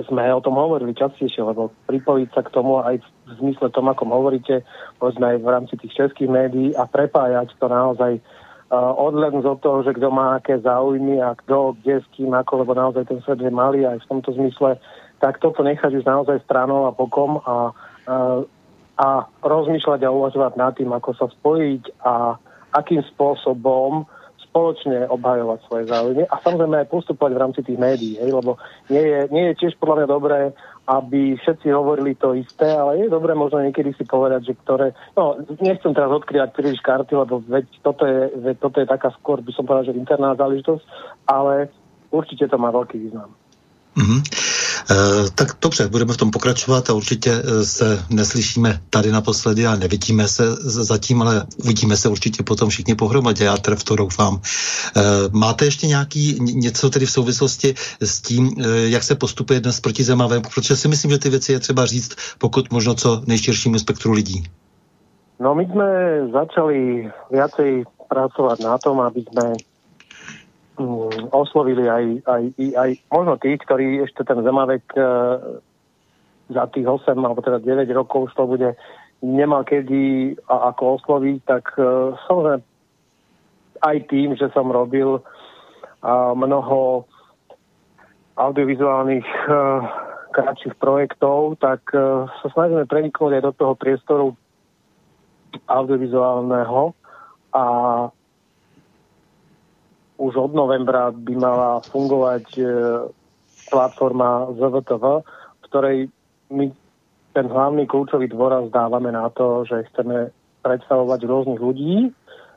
sme 0.07 0.22
o 0.30 0.45
tom 0.45 0.55
hovorili 0.55 0.95
častejšie, 0.95 1.43
lebo 1.43 1.74
pripojiť 1.91 2.28
sa 2.30 2.47
k 2.47 2.53
tomu 2.55 2.78
aj 2.78 3.03
v 3.03 3.32
zmysle 3.43 3.72
tom, 3.74 3.91
ako 3.91 4.07
hovoríte, 4.07 4.62
povedzme 5.03 5.34
aj 5.34 5.39
v 5.43 5.49
rámci 5.49 5.74
tých 5.80 5.97
českých 5.97 6.30
médií 6.30 6.70
a 6.76 6.86
prepájať 6.86 7.57
to 7.59 7.66
naozaj 7.66 8.20
uh, 8.20 8.93
odhľadnúť 8.95 9.47
od 9.49 9.59
toho, 9.59 9.78
že 9.82 9.97
kto 9.97 10.12
má 10.12 10.39
aké 10.39 10.61
záujmy 10.61 11.18
a 11.18 11.34
kto, 11.34 11.75
kde, 11.83 12.04
s 12.04 12.07
kým, 12.14 12.30
ako, 12.30 12.63
lebo 12.63 12.79
naozaj 12.79 13.11
ten 13.11 13.18
svet 13.25 13.42
je 13.42 13.50
malý 13.50 13.88
aj 13.88 14.04
v 14.04 14.08
tomto 14.13 14.37
zmysle 14.38 14.79
tak 15.18 15.42
toto 15.42 15.66
nechať 15.66 15.99
už 15.99 16.04
naozaj 16.07 16.42
stranou 16.46 16.86
a 16.86 16.95
bokom 16.95 17.42
a, 17.42 17.42
a, 17.46 17.57
a 18.99 19.07
rozmýšľať 19.42 20.07
a 20.07 20.14
uvažovať 20.14 20.53
nad 20.54 20.72
tým, 20.74 20.90
ako 20.95 21.11
sa 21.14 21.26
spojiť 21.26 21.82
a 22.03 22.38
akým 22.74 23.03
spôsobom 23.14 24.07
spoločne 24.49 25.04
obhajovať 25.12 25.58
svoje 25.68 25.84
záujmy 25.92 26.24
a 26.24 26.40
samozrejme 26.40 26.80
aj 26.80 26.88
postupovať 26.88 27.32
v 27.36 27.42
rámci 27.42 27.61
tých 27.61 27.78
médií, 27.78 28.16
hej, 28.16 28.32
lebo 28.32 28.57
nie 28.88 29.04
je, 29.04 29.20
nie 29.28 29.45
je 29.53 29.58
tiež 29.61 29.76
podľa 29.76 30.03
mňa 30.03 30.08
dobré, 30.08 30.40
aby 30.88 31.36
všetci 31.36 31.68
hovorili 31.68 32.16
to 32.16 32.32
isté, 32.32 32.64
ale 32.64 32.96
je 32.96 33.12
dobré 33.12 33.36
možno 33.36 33.61
niekedy 33.61 33.92
si 33.92 34.08
povedať, 34.08 34.49
že 34.49 34.54
ktoré, 34.64 34.96
no 35.12 35.36
nechcem 35.61 35.92
teraz 35.92 36.08
odkryvať 36.08 36.57
príliš 36.57 36.80
karty, 36.80 37.12
lebo 37.12 37.45
veď 37.45 37.68
toto 37.84 38.08
je, 38.08 38.32
veď 38.40 38.57
toto 38.57 38.80
je 38.80 38.88
taká 38.88 39.12
skôr, 39.20 39.45
by 39.45 39.53
som 39.53 39.68
povedal, 39.68 39.92
že 39.92 40.00
interná 40.00 40.32
záležitosť, 40.32 40.82
ale 41.28 41.68
určite 42.08 42.49
to 42.49 42.57
má 42.57 42.72
veľký 42.72 42.96
význam. 42.96 43.28
Mm-hmm. 44.00 44.20
Tak 45.34 45.57
dobře, 45.63 45.88
budeme 45.88 46.13
v 46.13 46.17
tom 46.17 46.30
pokračovat 46.30 46.91
a 46.91 46.92
určitě 46.92 47.30
eh, 47.30 47.64
se 47.64 48.05
neslyšíme 48.11 48.80
tady 48.91 49.13
naposledy 49.13 49.67
a 49.67 49.76
nevidíme 49.76 50.29
se 50.29 50.42
zatím, 50.63 51.22
ale 51.22 51.46
uvidíme 51.64 51.96
se 51.96 52.09
určitě 52.09 52.42
potom 52.42 52.68
všichni 52.68 52.95
pohromadě, 52.95 53.45
já 53.45 53.57
teda 53.57 53.76
v 53.76 53.84
to 53.84 53.96
doufám. 53.96 54.41
E, 54.96 55.00
máte 55.33 55.64
ještě 55.64 55.87
nějaký 55.87 56.38
něco 56.41 56.91
tedy 56.91 57.07
v 57.07 57.11
souvislosti 57.11 57.75
s 58.00 58.21
tím, 58.21 58.50
jak 58.84 59.03
se 59.03 59.14
postupuje 59.14 59.61
dnes 59.61 59.80
proti 59.80 60.05
zemavém, 60.05 60.42
protože 60.42 60.76
si 60.76 60.88
myslím, 60.88 61.11
že 61.11 61.18
ty 61.18 61.30
věci 61.30 61.53
je 61.53 61.61
třeba 61.61 61.87
říct 61.87 62.17
pokud 62.38 62.72
možno 62.72 62.95
co 62.95 63.22
nejširšímu 63.26 63.79
spektru 63.79 64.13
lidí. 64.13 64.45
No 65.38 65.55
my 65.55 65.71
sme 65.71 65.88
začali 66.34 67.07
viacej 67.30 67.87
pracovať 68.11 68.59
na 68.67 68.75
tom, 68.83 68.99
aby 68.99 69.22
sme 69.22 69.55
oslovili 71.34 71.91
aj, 71.91 72.05
aj, 72.26 72.42
aj 72.75 72.91
možno 73.11 73.34
tých, 73.42 73.59
ktorí 73.67 74.03
ešte 74.07 74.22
ten 74.22 74.38
zemavek 74.42 74.84
e, 74.95 75.03
za 76.49 76.64
tých 76.71 76.87
8 76.87 77.18
alebo 77.18 77.42
teda 77.42 77.59
9 77.59 77.91
rokov 77.92 78.30
už 78.30 78.33
to 78.34 78.45
bude 78.46 78.68
nemal 79.22 79.67
kedy 79.67 80.34
a 80.46 80.71
ako 80.71 81.03
osloviť, 81.03 81.38
tak 81.45 81.75
e, 81.75 82.14
samozrejme 82.26 82.63
aj 83.79 83.96
tým, 84.11 84.34
že 84.38 84.50
som 84.55 84.71
robil 84.71 85.22
a 85.99 86.30
mnoho 86.34 87.03
audiovizuálnych 88.38 89.26
e, 89.26 89.50
kratších 90.30 90.79
projektov, 90.79 91.59
tak 91.59 91.83
e, 91.91 92.30
sa 92.30 92.46
snažíme 92.55 92.87
preniknúť 92.87 93.38
aj 93.38 93.42
do 93.42 93.53
toho 93.59 93.75
priestoru 93.75 94.26
audiovizuálneho 95.67 96.95
a 97.50 97.64
už 100.18 100.32
od 100.36 100.53
novembra 100.54 101.14
by 101.14 101.34
mala 101.38 101.80
fungovať 101.86 102.46
e, 102.58 102.62
platforma 103.70 104.50
ZVTV, 104.58 105.04
v 105.24 105.64
ktorej 105.70 105.99
my 106.50 106.68
ten 107.32 107.46
hlavný 107.46 107.86
kľúčový 107.86 108.26
dôraz 108.28 108.66
dávame 108.74 109.14
na 109.14 109.30
to, 109.30 109.62
že 109.64 109.86
chceme 109.92 110.34
predstavovať 110.66 111.20
rôznych 111.24 111.61
ľudí, 111.62 112.11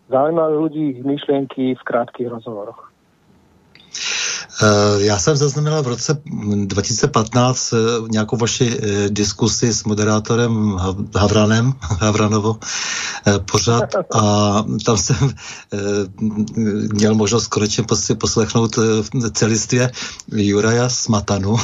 zaujímavých 0.10 0.60
ľudí, 0.60 0.86
myšlienky 1.06 1.78
v 1.78 1.84
krátkých 1.86 2.28
rozhovoroch. 2.28 2.91
Eh, 4.64 5.02
já 5.06 5.20
jsem 5.20 5.38
zaznamenal 5.38 5.84
v 5.84 5.88
roce 5.88 6.22
2015 6.66 7.74
eh, 7.74 7.78
nějakou 8.12 8.38
vaši 8.38 8.80
eh, 8.82 9.10
diskusi 9.10 9.74
s 9.74 9.84
moderátorem 9.84 10.80
Havranem, 11.16 11.74
Havranovo 11.82 12.60
pořád 13.52 13.84
a 14.14 14.66
tam 14.86 14.98
jsem 14.98 15.34
měl 16.94 17.16
možnost 17.16 17.48
konečně 17.48 17.84
poslechnout 18.18 18.80
celistvě 19.34 19.92
Juraja 20.32 20.90
Smatanu, 20.90 21.56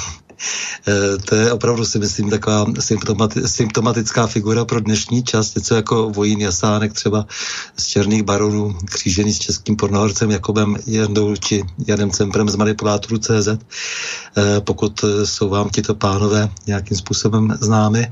to 1.26 1.36
je 1.36 1.52
opravdu 1.52 1.86
si 1.86 2.00
myslím 2.00 2.30
taková 2.30 2.66
symptomati- 2.66 3.46
symptomatická 3.46 4.28
figura 4.28 4.66
pro 4.66 4.80
dnešní 4.80 5.24
čas, 5.24 5.56
něco 5.56 5.76
jako 5.76 6.10
Vojín 6.10 6.40
Jasánek 6.40 6.94
třeba 6.94 7.26
z 7.78 7.86
Černých 7.86 8.24
baronů, 8.24 8.78
křížený 8.86 9.34
s 9.34 9.40
českým 9.40 9.76
pornohorcem 9.76 10.32
Jakobem 10.32 10.78
Jendou 10.86 11.36
či 11.36 11.64
Janem 11.88 12.12
Cemprem 12.12 12.50
z 12.50 12.56
manipulátoru 12.56 13.18
CZ, 13.18 13.48
eh, 13.48 14.62
pokud 14.62 15.04
jsou 15.24 15.50
vám 15.50 15.70
tito 15.70 15.96
pánové 15.96 16.50
nějakým 16.68 16.98
způsobem 16.98 17.58
známy. 17.62 18.12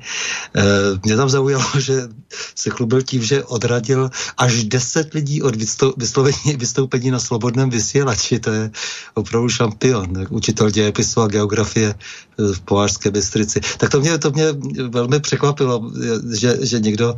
Eh, 0.55 0.63
mě 1.05 1.15
tam 1.15 1.29
zaujalo, 1.29 1.65
že 1.79 2.07
se 2.55 2.69
chlubil 2.69 3.01
tím, 3.01 3.23
že 3.23 3.43
odradil 3.43 4.09
až 4.37 4.63
10 4.63 5.13
lidí 5.13 5.41
od 5.41 5.55
vyslovení, 5.97 6.55
vystoupení 6.57 7.11
na 7.11 7.19
slobodném 7.19 7.69
vysílači. 7.69 8.39
To 8.39 8.49
je 8.51 8.71
opravdu 9.13 9.49
šampion. 9.49 10.25
Učitel 10.29 10.69
dějepisu 10.69 11.21
a 11.21 11.27
geografie 11.27 11.95
v 12.37 12.59
Povářské 12.59 13.11
Bystrici. 13.11 13.61
Tak 13.77 13.89
to 13.89 13.99
mě, 13.99 14.17
to 14.17 14.31
mě 14.31 14.45
velmi 14.89 15.19
překvapilo, 15.19 15.91
že, 16.33 16.57
že 16.61 16.79
někdo 16.79 17.15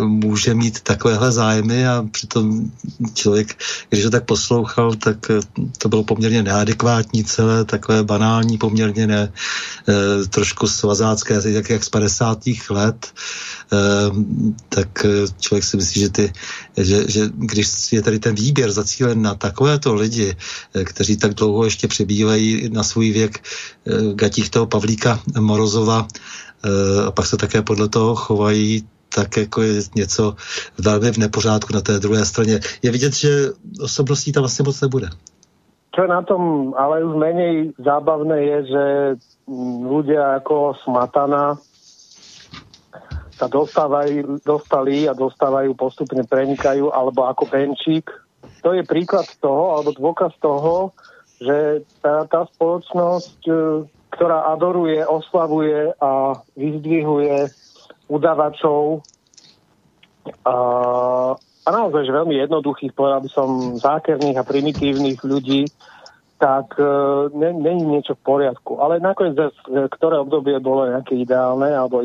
může 0.00 0.54
mít 0.54 0.80
takovéhle 0.80 1.32
zájmy 1.32 1.88
a 1.88 2.04
přitom 2.10 2.70
člověk, 3.14 3.58
když 3.88 4.04
ho 4.04 4.10
tak 4.10 4.24
poslouchal, 4.24 4.94
tak 4.94 5.16
to 5.78 5.88
bylo 5.88 6.04
poměrně 6.04 6.42
neadekvátní 6.42 7.24
celé, 7.24 7.64
takové 7.64 8.02
banální, 8.02 8.58
poměrně 8.58 9.06
ne, 9.06 9.32
eh, 9.88 10.26
trošku 10.28 10.68
svazácké, 10.68 11.40
jak, 11.44 11.70
jak 11.70 11.84
z 11.84 11.88
50. 11.88 12.38
let. 12.70 13.12
Ehm, 13.72 14.52
tak 14.68 15.04
eh, 15.04 15.24
člověk 15.40 15.64
si 15.64 15.76
myslí, 15.76 16.00
že, 16.00 16.10
ty, 16.10 16.32
že, 16.76 17.08
že 17.08 17.20
když 17.32 17.92
je 17.92 18.02
tady 18.02 18.18
ten 18.18 18.34
výběr 18.34 18.70
zacílen 18.70 19.22
na 19.22 19.34
takovéto 19.34 19.94
lidi, 19.94 20.36
eh, 20.36 20.84
kteří 20.84 21.16
tak 21.16 21.34
dlouho 21.34 21.64
ještě 21.64 21.88
přebývají 21.88 22.68
na 22.68 22.82
svůj 22.82 23.10
věk 23.10 23.40
eh, 23.40 24.14
gatích 24.14 24.50
toho 24.50 24.66
Pavlíka 24.66 25.20
Morozova 25.40 26.06
a 27.06 27.10
pak 27.10 27.26
se 27.26 27.36
také 27.36 27.62
podle 27.62 27.88
toho 27.88 28.14
chovají, 28.14 28.86
tak 29.14 29.36
jako 29.36 29.62
je 29.62 29.82
něco 29.94 30.34
velmi 30.78 31.12
v 31.12 31.18
nepořádku 31.18 31.74
na 31.74 31.80
té 31.80 31.98
druhé 31.98 32.24
straně. 32.24 32.60
Je 32.82 32.90
vidět, 32.90 33.14
že 33.14 33.50
osobností 33.80 34.32
tam 34.32 34.42
vlastně 34.42 34.62
moc 34.62 34.80
nebude. 34.80 35.08
Čo 35.92 36.02
je 36.02 36.08
na 36.08 36.22
tom 36.22 36.72
ale 36.78 37.04
už 37.04 37.20
menej 37.20 37.76
zábavné 37.76 38.38
je, 38.40 38.58
že 38.64 38.84
ľudia 39.84 40.40
ako 40.40 40.72
Smatana 40.86 41.60
sa 43.42 43.50
dostávajú, 43.50 44.38
dostali 44.46 45.10
a 45.10 45.18
dostávajú, 45.18 45.74
postupne 45.74 46.22
prenikajú, 46.22 46.94
alebo 46.94 47.26
ako 47.26 47.50
Benčík. 47.50 48.06
To 48.62 48.70
je 48.70 48.86
príklad 48.86 49.26
toho, 49.42 49.74
alebo 49.74 49.90
dôkaz 49.90 50.38
toho, 50.38 50.94
že 51.42 51.82
tá, 51.98 52.22
tá 52.30 52.46
spoločnosť, 52.54 53.40
e, 53.50 53.54
ktorá 54.14 54.54
adoruje, 54.54 55.02
oslavuje 55.02 55.90
a 55.98 56.38
vyzdvihuje 56.54 57.50
udavačov 58.06 59.02
a, 60.46 60.56
a 61.34 61.68
naozaj 61.74 62.06
veľmi 62.06 62.38
jednoduchých, 62.46 62.94
povedal 62.94 63.26
by 63.26 63.30
som, 63.34 63.74
zákerných 63.74 64.38
a 64.38 64.46
primitívnych 64.46 65.18
ľudí, 65.26 65.66
tak 66.42 66.74
uh, 66.74 67.30
není 67.38 67.86
niečo 67.86 68.18
v 68.18 68.26
poriadku. 68.26 68.82
Ale 68.82 68.98
nakoniec, 68.98 69.54
ktoré 69.94 70.18
obdobie 70.18 70.58
bolo 70.58 70.90
nejaké 70.90 71.14
ideálne, 71.14 71.70
alebo 71.70 72.02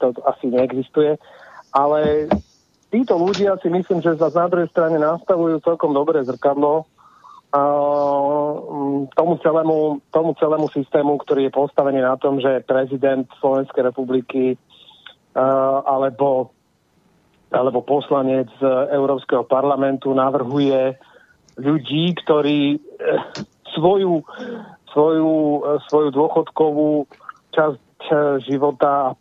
to 0.00 0.06
asi 0.24 0.48
neexistuje. 0.48 1.20
Ale 1.76 2.32
títo 2.88 3.20
ľudia 3.20 3.60
si 3.60 3.68
myslím, 3.68 4.00
že 4.00 4.16
za 4.16 4.32
na 4.32 4.48
druhej 4.48 4.72
strane 4.72 4.96
nastavujú 4.96 5.60
celkom 5.60 5.92
dobré 5.92 6.24
zrkadlo 6.24 6.88
uh, 7.52 8.52
tomu, 9.12 9.36
celému, 9.44 10.00
tomu 10.16 10.32
celému 10.40 10.72
systému, 10.72 11.20
ktorý 11.20 11.52
je 11.52 11.56
postavený 11.60 12.00
na 12.00 12.16
tom, 12.16 12.40
že 12.40 12.64
prezident 12.64 13.28
Slovenskej 13.36 13.84
republiky 13.84 14.56
uh, 15.36 15.84
alebo, 15.84 16.56
alebo 17.52 17.84
poslanec 17.84 18.48
Európskeho 18.96 19.44
parlamentu 19.44 20.08
navrhuje 20.16 20.96
ľudí, 21.60 22.16
ktorí 22.24 22.80
svoju, 23.78 24.26
svoju, 24.90 25.34
e, 25.62 25.70
svoju 25.86 26.08
dôchodkovú 26.10 27.06
časť 27.54 28.00
e, 28.10 28.14
života, 28.44 29.14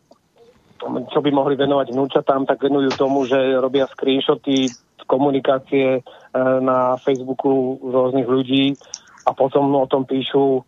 čo 1.13 1.19
by 1.21 1.29
mohli 1.29 1.53
venovať 1.57 1.93
vnúčatám, 1.93 2.49
tak 2.49 2.61
venujú 2.61 2.93
tomu, 2.97 3.25
že 3.29 3.37
robia 3.61 3.85
screenshoty 3.89 4.69
komunikácie 5.07 6.01
e, 6.01 6.01
na 6.61 6.97
Facebooku 6.99 7.79
rôznych 7.79 8.27
ľudí 8.27 8.75
a 9.29 9.31
potom 9.37 9.71
o 9.77 9.87
tom 9.87 10.03
píšu 10.03 10.65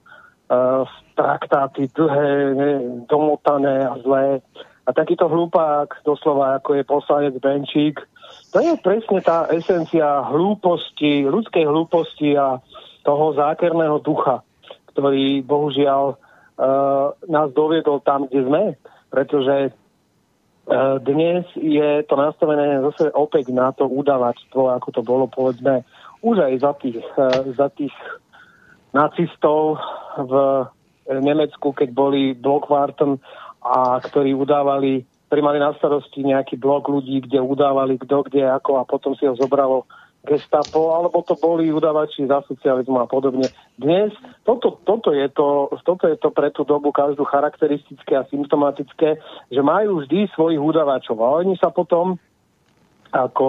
traktáty 1.13 1.93
dlhé, 1.93 2.81
domotané 3.05 3.85
a 3.85 4.01
zlé. 4.01 4.41
A 4.81 4.89
takýto 4.89 5.29
hlupák, 5.29 6.01
doslova 6.01 6.57
ako 6.57 6.73
je 6.73 6.83
poslanec 6.89 7.37
Benčík, 7.37 8.01
to 8.49 8.57
je 8.57 8.73
presne 8.81 9.21
tá 9.21 9.45
esencia 9.53 10.25
hlúposti, 10.25 11.21
ľudskej 11.29 11.69
hlúposti 11.69 12.33
a 12.33 12.57
toho 13.03 13.33
zákerného 13.33 13.99
ducha, 14.03 14.43
ktorý 14.93 15.41
bohužiaľ 15.45 16.03
uh, 16.15 17.15
nás 17.29 17.49
doviedol 17.55 18.03
tam, 18.03 18.27
kde 18.27 18.41
sme, 18.45 18.63
pretože 19.09 19.71
uh, 19.71 20.97
dnes 20.99 21.47
je 21.55 22.03
to 22.05 22.15
nastavené 22.19 22.83
zase 22.91 23.11
opäť 23.15 23.51
na 23.55 23.71
to 23.71 23.87
udavačstvo, 23.87 24.75
ako 24.75 24.87
to 24.91 25.01
bolo 25.01 25.25
povedzme 25.31 25.87
už 26.19 26.43
aj 26.43 26.53
za 26.59 26.71
tých, 26.83 26.99
uh, 27.15 27.47
za 27.55 27.67
tých 27.71 27.95
nacistov 28.91 29.79
v 30.17 30.33
Nemecku, 31.09 31.73
keď 31.73 31.89
boli 31.93 32.37
Blockwarten 32.37 33.17
a 33.65 33.97
ktorí 34.01 34.33
udávali, 34.33 35.05
ktorí 35.29 35.41
mali 35.41 35.59
na 35.61 35.73
starosti 35.77 36.21
nejaký 36.25 36.57
blok 36.57 36.89
ľudí, 36.89 37.25
kde 37.25 37.41
udávali 37.41 37.97
kto, 37.97 38.29
kde, 38.29 38.45
ako 38.45 38.81
a 38.81 38.83
potom 38.85 39.13
si 39.17 39.25
ho 39.25 39.33
zobralo 39.33 39.85
gestapo, 40.27 40.95
alebo 40.95 41.23
to 41.23 41.39
boli 41.39 41.71
udavači 41.71 42.27
za 42.27 42.43
socializmu 42.43 42.99
a 42.99 43.07
podobne. 43.07 43.47
Dnes 43.79 44.11
toto, 44.43 44.79
toto, 44.83 45.15
je 45.15 45.31
to, 45.31 45.71
toto 45.87 46.05
je 46.11 46.19
to 46.19 46.29
pre 46.35 46.51
tú 46.51 46.67
dobu 46.67 46.91
každú 46.91 47.23
charakteristické 47.23 48.19
a 48.19 48.27
symptomatické, 48.27 49.15
že 49.47 49.61
majú 49.63 50.03
vždy 50.03 50.27
svojich 50.35 50.59
udavačov 50.59 51.17
a 51.23 51.39
oni 51.39 51.55
sa 51.55 51.71
potom 51.71 52.19
ako 53.09 53.47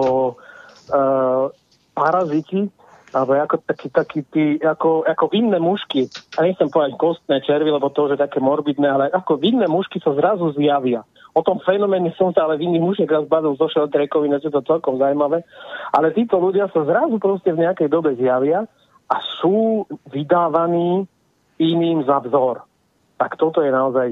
uh, 0.89 1.51
paraziti 1.91 2.71
alebo 3.11 3.35
ako 3.35 3.55
taký, 3.67 3.87
taký 3.91 4.19
tí, 4.31 4.45
ako, 4.63 5.03
ako 5.03 5.35
vinné 5.35 5.59
mušky, 5.59 6.07
a 6.39 6.47
nechcem 6.47 6.71
povedať 6.71 6.95
kostné 6.95 7.43
červy, 7.43 7.67
lebo 7.67 7.91
to 7.91 8.07
už 8.07 8.15
také 8.15 8.39
morbidné, 8.39 8.87
ale 8.87 9.11
ako 9.11 9.35
vinné 9.35 9.67
mušky 9.67 9.99
sa 9.99 10.15
zrazu 10.15 10.55
zjavia. 10.55 11.03
O 11.31 11.41
tom 11.41 11.63
fenoméne 11.63 12.11
som 12.19 12.35
sa 12.35 12.43
ale 12.43 12.59
vinný 12.59 12.83
mužiek 12.83 13.07
raz 13.07 13.23
bavil 13.23 13.55
so 13.55 13.71
Šeltrekovi, 13.71 14.27
je 14.35 14.51
to 14.51 14.63
celkom 14.67 14.99
zaujímavé. 14.99 15.47
Ale 15.95 16.11
títo 16.11 16.35
ľudia 16.35 16.67
sa 16.75 16.83
zrazu 16.83 17.15
proste 17.23 17.55
v 17.55 17.63
nejakej 17.63 17.87
dobe 17.87 18.11
zjavia 18.19 18.67
a 19.07 19.15
sú 19.39 19.87
vydávaní 20.11 21.07
iným 21.59 22.03
za 22.03 22.19
vzor. 22.19 22.67
Tak 23.15 23.39
toto 23.39 23.63
je 23.63 23.71
naozaj 23.71 24.11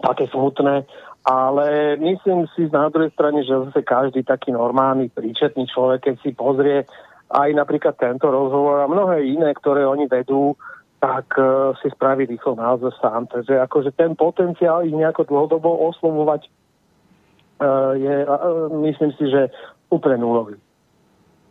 také 0.00 0.28
smutné. 0.28 0.84
Ale 1.20 1.96
myslím 2.00 2.48
si 2.56 2.68
na 2.72 2.88
druhej 2.88 3.12
strane, 3.12 3.44
že 3.44 3.52
zase 3.68 3.84
každý 3.84 4.24
taký 4.24 4.56
normálny, 4.56 5.12
príčetný 5.12 5.68
človek, 5.68 6.08
keď 6.08 6.14
si 6.24 6.30
pozrie 6.32 6.88
aj 7.30 7.48
napríklad 7.54 7.94
tento 8.00 8.32
rozhovor 8.32 8.82
a 8.82 8.90
mnohé 8.90 9.28
iné, 9.28 9.52
ktoré 9.54 9.86
oni 9.86 10.08
vedú, 10.10 10.56
tak 11.00 11.26
uh, 11.40 11.72
si 11.80 11.88
spraví 11.90 12.28
rýchlo 12.28 12.54
názor 12.54 12.92
sám. 13.00 13.26
Takže 13.26 13.60
akože 13.60 13.90
ten 13.96 14.12
potenciál 14.16 14.84
ich 14.84 14.92
nejako 14.92 15.24
dlhodobo 15.24 15.88
oslovovať 15.88 16.44
uh, 16.44 17.96
je, 17.96 18.16
uh, 18.28 18.68
myslím 18.84 19.12
si, 19.16 19.24
že 19.32 19.48
úplne 19.88 20.20
nulový. 20.20 20.60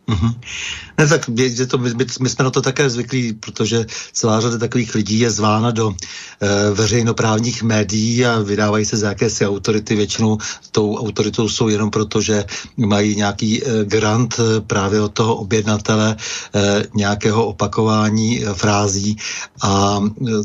Mm-hmm. 0.08 0.34
Ne, 0.98 1.06
tak 1.06 1.28
je 1.36 1.66
to, 1.66 1.78
my, 1.78 1.90
my 2.20 2.28
jsme 2.28 2.44
na 2.44 2.50
to 2.50 2.62
také 2.62 2.90
zvyklí, 2.90 3.32
protože 3.32 3.86
celá 4.12 4.40
řada 4.40 4.58
takových 4.58 4.94
lidí 4.94 5.18
je 5.20 5.30
zvána 5.30 5.70
do 5.70 5.90
e, 5.90 6.70
veřejnoprávních 6.70 7.62
médií 7.62 8.26
a 8.26 8.38
vydávají 8.38 8.84
se 8.84 8.96
z 8.96 9.02
jakési 9.02 9.46
autority. 9.46 9.96
Většinou 9.96 10.38
tou 10.72 10.96
autoritou 10.96 11.48
jsou 11.48 11.68
jenom 11.68 11.90
proto, 11.90 12.20
že 12.20 12.44
mají 12.76 13.16
nějaký 13.16 13.64
e, 13.64 13.84
grant 13.84 14.40
e, 14.40 14.60
právě 14.60 15.00
od 15.00 15.12
toho 15.12 15.36
objednatele 15.36 16.16
e, 16.54 16.84
nějakého 16.94 17.46
opakování 17.46 18.44
e, 18.44 18.54
frází 18.54 19.16
a 19.62 20.00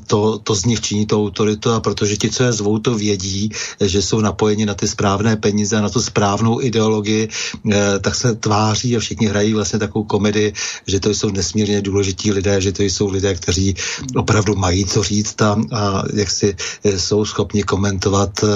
to, 0.07 0.40
to 0.40 0.56
z 0.56 0.65
nich 0.65 0.82
činí 0.82 1.06
to 1.06 1.19
autoritu 1.19 1.72
a 1.72 1.80
protože 1.80 2.18
ti, 2.18 2.30
co 2.30 2.44
je 2.44 2.53
zvou, 2.53 2.80
to 2.80 2.95
vědí, 2.95 3.52
že 3.82 4.02
jsou 4.02 4.22
napojeni 4.22 4.65
na 4.65 4.73
ty 4.73 4.88
správné 4.88 5.36
peníze, 5.36 5.82
na 5.82 5.90
tu 5.90 6.02
správnou 6.02 6.61
ideologii, 6.61 7.30
e, 7.72 7.99
tak 7.99 8.15
se 8.15 8.36
tváří 8.36 8.98
a 8.98 8.99
všichni 8.99 9.27
hrají 9.27 9.55
vlastně 9.56 9.80
takovou 9.80 10.06
komedii, 10.06 10.53
že 10.88 10.99
to 10.99 11.10
jsou 11.10 11.30
nesmírně 11.30 11.82
důležití 11.82 12.32
lidé, 12.32 12.61
že 12.61 12.72
to 12.72 12.84
jsou 12.84 13.10
lidé, 13.10 13.36
kteří 13.36 13.76
opravdu 14.15 14.56
mají 14.56 14.86
co 14.86 15.03
říct 15.03 15.41
a, 15.41 15.56
a 15.72 16.03
jak 16.14 16.32
si 16.32 16.56
eh, 16.84 16.99
jsou 16.99 17.26
schopni 17.26 17.64
komentovat 17.64 18.44
uh, 18.44 18.49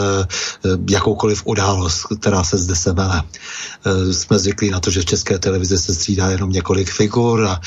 jakoukoliv 0.89 1.41
událost, 1.45 2.05
která 2.19 2.43
se 2.43 2.57
zde 2.57 2.75
semele. 2.75 3.23
Uh, 3.85 4.11
jsme 4.11 4.39
zvyklí 4.39 4.69
na 4.69 4.79
to, 4.79 4.91
že 4.91 5.01
v 5.01 5.05
české 5.05 5.39
televizi 5.39 5.77
se 5.77 5.93
střídá 5.93 6.31
jenom 6.31 6.49
několik 6.49 6.89
figur 6.91 7.45
a 7.45 7.61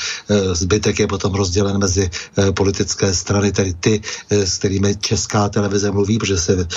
zbytek 0.53 0.99
je 0.99 1.07
potom 1.07 1.33
rozdělen 1.33 1.77
mezi 1.77 2.09
politické 2.53 3.13
strany, 3.13 3.51
tedy 3.51 3.73
ty, 3.73 4.01
s 4.29 4.57
kterými 4.57 4.95
česká 4.95 5.49
televize 5.49 5.91
mluví, 5.91 6.17
protože 6.17 6.37
se 6.37 6.67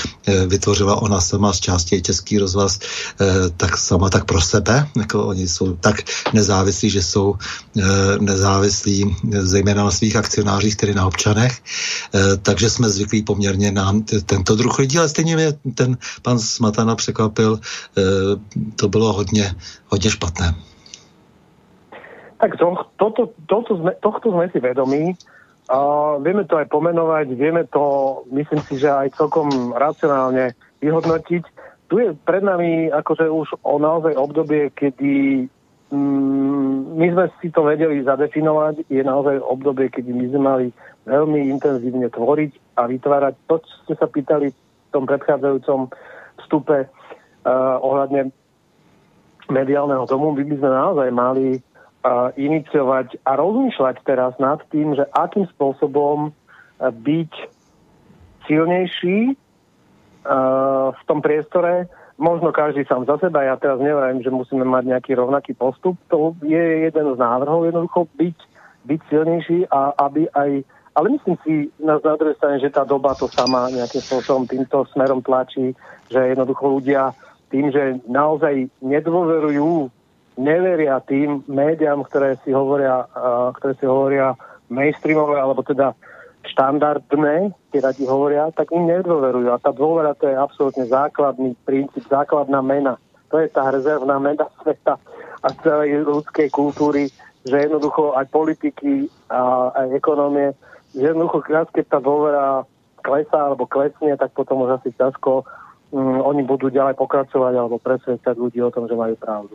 vytvořila 0.46 1.02
ona 1.02 1.20
sama 1.20 1.52
z 1.52 1.60
části 1.60 2.02
Český 2.02 2.38
rozhlas, 2.38 2.78
tak 3.56 3.78
sama 3.78 4.10
tak 4.10 4.24
pro 4.24 4.40
sebe, 4.40 4.88
jako 4.96 5.26
oni 5.26 5.48
jsou 5.48 5.76
tak 5.76 6.02
nezávislí, 6.36 6.90
že 6.90 7.02
jsou 7.02 7.34
eh, 7.34 7.82
nezávislí 8.20 9.16
zejména 9.40 9.84
na 9.84 9.90
svých 9.90 10.16
akcionářích, 10.16 10.76
tedy 10.76 10.94
na 10.94 11.06
občanech. 11.06 11.52
Eh, 11.56 12.36
takže 12.36 12.70
jsme 12.70 12.88
zvyklí 12.88 13.22
poměrně 13.24 13.72
na 13.72 13.92
tento 14.26 14.56
druh 14.56 14.78
lidí, 14.78 14.98
ale 14.98 15.08
stejně 15.08 15.34
mě 15.36 15.48
ten 15.74 15.96
pan 16.22 16.38
Smatana 16.38 16.94
překvapil, 16.96 17.58
eh, 17.58 18.02
to 18.76 18.88
bylo 18.88 19.12
hodně, 19.12 19.54
hodně 19.88 20.10
špatné. 20.10 20.54
Tak 22.36 22.60
to, 22.60 22.76
toto, 23.00 23.32
toto 23.48 23.80
sme, 23.80 23.96
tohto 23.96 24.28
sme 24.28 24.52
si 24.52 24.60
vedomí. 24.60 25.16
Uh, 25.66 26.22
vieme 26.22 26.46
to 26.46 26.62
aj 26.62 26.70
pomenovať, 26.70 27.26
vieme 27.34 27.66
to, 27.66 27.82
myslím 28.30 28.62
si, 28.70 28.78
že 28.78 28.86
aj 28.86 29.18
celkom 29.18 29.74
racionálne 29.74 30.54
vyhodnotiť. 30.78 31.42
Tu 31.90 31.94
je 31.98 32.14
pred 32.14 32.44
nami 32.44 32.92
akože 32.92 33.26
už 33.26 33.48
o 33.66 33.74
naozaj 33.80 34.14
obdobie, 34.14 34.70
kedy 34.70 35.46
my 35.94 37.06
sme 37.14 37.24
si 37.38 37.48
to 37.54 37.62
vedeli 37.62 38.02
zadefinovať. 38.02 38.90
Je 38.90 39.02
naozaj 39.06 39.38
obdobie, 39.38 39.86
kedy 39.86 40.10
my 40.10 40.26
sme 40.34 40.40
mali 40.42 40.66
veľmi 41.06 41.46
intenzívne 41.46 42.10
tvoriť 42.10 42.74
a 42.74 42.90
vytvárať 42.90 43.34
to, 43.46 43.62
čo 43.62 43.74
ste 43.86 43.94
sa 43.94 44.10
pýtali 44.10 44.50
v 44.50 44.88
tom 44.90 45.06
predchádzajúcom 45.06 45.86
vstupe 46.42 46.78
uh, 46.82 47.76
ohľadne 47.78 48.34
mediálneho 49.46 50.10
domu. 50.10 50.34
My 50.34 50.42
by 50.42 50.56
sme 50.58 50.70
naozaj 50.74 51.08
mali 51.14 51.46
uh, 51.54 52.34
iniciovať 52.34 53.22
a 53.22 53.38
rozmýšľať 53.38 53.96
teraz 54.02 54.34
nad 54.42 54.58
tým, 54.74 54.98
že 54.98 55.06
akým 55.14 55.46
spôsobom 55.54 56.30
uh, 56.30 56.90
byť 56.90 57.32
silnejší 58.50 59.34
uh, 59.34 60.90
v 60.90 61.02
tom 61.06 61.22
priestore, 61.22 61.86
možno 62.16 62.52
každý 62.52 62.84
sám 62.88 63.04
za 63.04 63.20
seba. 63.20 63.44
Ja 63.44 63.56
teraz 63.60 63.80
neviem, 63.80 64.20
že 64.24 64.32
musíme 64.32 64.64
mať 64.64 64.84
nejaký 64.96 65.12
rovnaký 65.16 65.52
postup. 65.56 65.96
To 66.08 66.32
je 66.44 66.88
jeden 66.88 67.06
z 67.14 67.18
návrhov, 67.18 67.68
jednoducho 67.68 68.08
byť, 68.16 68.38
byť 68.88 69.00
silnejší 69.08 69.58
a 69.68 69.92
aby 70.00 70.28
aj 70.32 70.64
ale 70.96 71.12
myslím 71.12 71.36
si 71.44 71.54
na, 71.76 72.00
na 72.00 72.16
druhej 72.16 72.40
strane, 72.40 72.56
že 72.56 72.72
tá 72.72 72.80
doba 72.80 73.12
to 73.12 73.28
sama 73.28 73.68
nejakým 73.68 74.00
spôsobom 74.00 74.48
týmto 74.48 74.88
smerom 74.96 75.20
tlačí, 75.20 75.76
že 76.08 76.32
jednoducho 76.32 76.80
ľudia 76.80 77.12
tým, 77.52 77.68
že 77.68 78.00
naozaj 78.08 78.72
nedôverujú, 78.80 79.92
neveria 80.40 80.96
tým 81.04 81.44
médiám, 81.44 82.00
ktoré 82.08 82.40
si 82.40 82.50
hovoria, 82.56 83.04
uh, 83.12 83.52
ktoré 83.60 83.76
si 83.76 83.84
hovoria 83.84 84.32
mainstreamové, 84.72 85.36
alebo 85.36 85.60
teda 85.60 85.92
štandardné, 86.56 87.52
tie 87.68 87.80
radi 87.84 88.08
hovoria, 88.08 88.48
tak 88.48 88.72
im 88.72 88.88
nedôverujú. 88.88 89.52
A 89.52 89.60
tá 89.60 89.76
dôvera 89.76 90.16
to 90.16 90.24
je 90.24 90.32
absolútne 90.32 90.88
základný 90.88 91.52
princíp, 91.68 92.08
základná 92.08 92.64
mena. 92.64 92.96
To 93.28 93.36
je 93.36 93.52
tá 93.52 93.68
rezervná 93.68 94.16
mena 94.16 94.48
sveta 94.64 94.96
a 95.44 95.48
celej 95.60 96.08
ľudskej 96.08 96.48
kultúry, 96.48 97.12
že 97.44 97.68
jednoducho 97.68 98.16
aj 98.16 98.32
politiky 98.32 99.12
a 99.28 99.70
aj 99.84 100.00
ekonomie, 100.00 100.56
že 100.96 101.12
jednoducho 101.12 101.44
krát, 101.44 101.68
keď 101.68 101.84
tá 101.92 101.98
dôvera 102.00 102.64
klesá 103.04 103.52
alebo 103.52 103.68
klesne, 103.68 104.16
tak 104.16 104.32
potom 104.32 104.64
už 104.64 104.80
asi 104.80 104.90
ťažko 104.96 105.44
um, 105.92 106.24
oni 106.24 106.42
budú 106.42 106.72
ďalej 106.72 106.96
pokračovať 106.96 107.52
alebo 107.54 107.76
presvedčať 107.78 108.34
ľudí 108.34 108.64
o 108.64 108.72
tom, 108.72 108.88
že 108.88 108.96
majú 108.96 109.14
pravdu. 109.20 109.54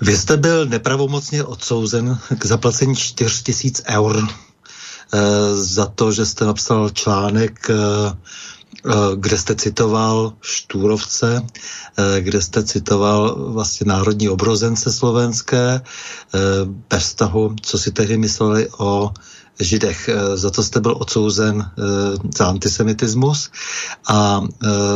Vy 0.00 0.16
jste 0.16 0.36
byl 0.36 0.66
nepravomocně 0.66 1.44
odsouzen 1.44 2.18
k 2.38 2.46
zaplacení 2.46 2.96
4000 2.96 3.82
eur 3.90 4.16
za 5.54 5.86
to, 5.86 6.12
že 6.12 6.26
jste 6.26 6.44
napsal 6.44 6.90
článek, 6.90 7.70
eh, 7.70 7.74
eh, 7.74 8.92
kde 9.16 9.38
jste 9.38 9.54
citoval 9.54 10.32
Štúrovce, 10.40 11.42
kde 12.20 12.42
jste 12.42 12.64
citoval 12.64 13.52
vlastně 13.52 13.84
národní 13.86 14.28
obrozence 14.28 14.92
slovenské, 14.92 15.80
bez 16.90 17.14
toho, 17.14 17.54
co 17.62 17.78
si 17.78 17.90
tehdy 17.90 18.16
mysleli 18.16 18.68
o 18.78 19.10
Židech. 19.60 20.10
Za 20.34 20.50
to 20.50 20.62
jste 20.62 20.80
byl 20.80 20.94
odsouzen 20.98 21.70
za 22.38 22.46
antisemitismus 22.46 23.50
a 24.08 24.40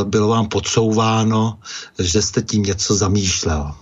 bylo 0.05 0.29
vám 0.29 0.47
podsouváno, 0.49 1.59
že 1.99 2.23
jste 2.23 2.43
tím 2.43 2.63
něco 2.63 2.95
zamýšlel. 2.95 3.75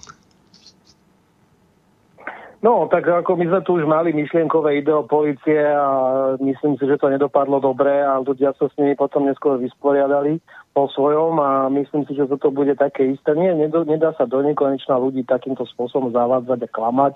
No, 2.61 2.85
tak 2.93 3.09
ako 3.09 3.41
my 3.41 3.49
sme 3.49 3.61
tu 3.65 3.81
už 3.81 3.89
mali 3.89 4.12
myšlienkové 4.12 4.85
ideo 4.85 5.09
policie 5.09 5.65
a 5.65 5.89
myslím 6.37 6.77
si, 6.77 6.85
že 6.85 7.01
to 7.01 7.09
nedopadlo 7.09 7.57
dobre 7.57 8.05
a 8.05 8.20
ľudia 8.20 8.53
sa 8.53 8.69
s 8.69 8.77
nimi 8.77 8.93
potom 8.93 9.24
neskôr 9.24 9.57
vysporiadali 9.57 10.45
po 10.77 10.85
svojom 10.93 11.41
a 11.41 11.73
myslím 11.73 12.05
si, 12.05 12.12
že 12.12 12.28
toto 12.28 12.53
bude 12.53 12.77
také 12.77 13.16
isté. 13.16 13.32
Nie, 13.32 13.57
nedá 13.57 14.12
sa 14.12 14.28
do 14.28 14.45
nekonečna 14.45 15.01
ľudí 15.01 15.24
takýmto 15.24 15.65
spôsobom 15.73 16.12
zavádzať 16.12 16.61
a 16.61 16.69
klamať. 16.69 17.15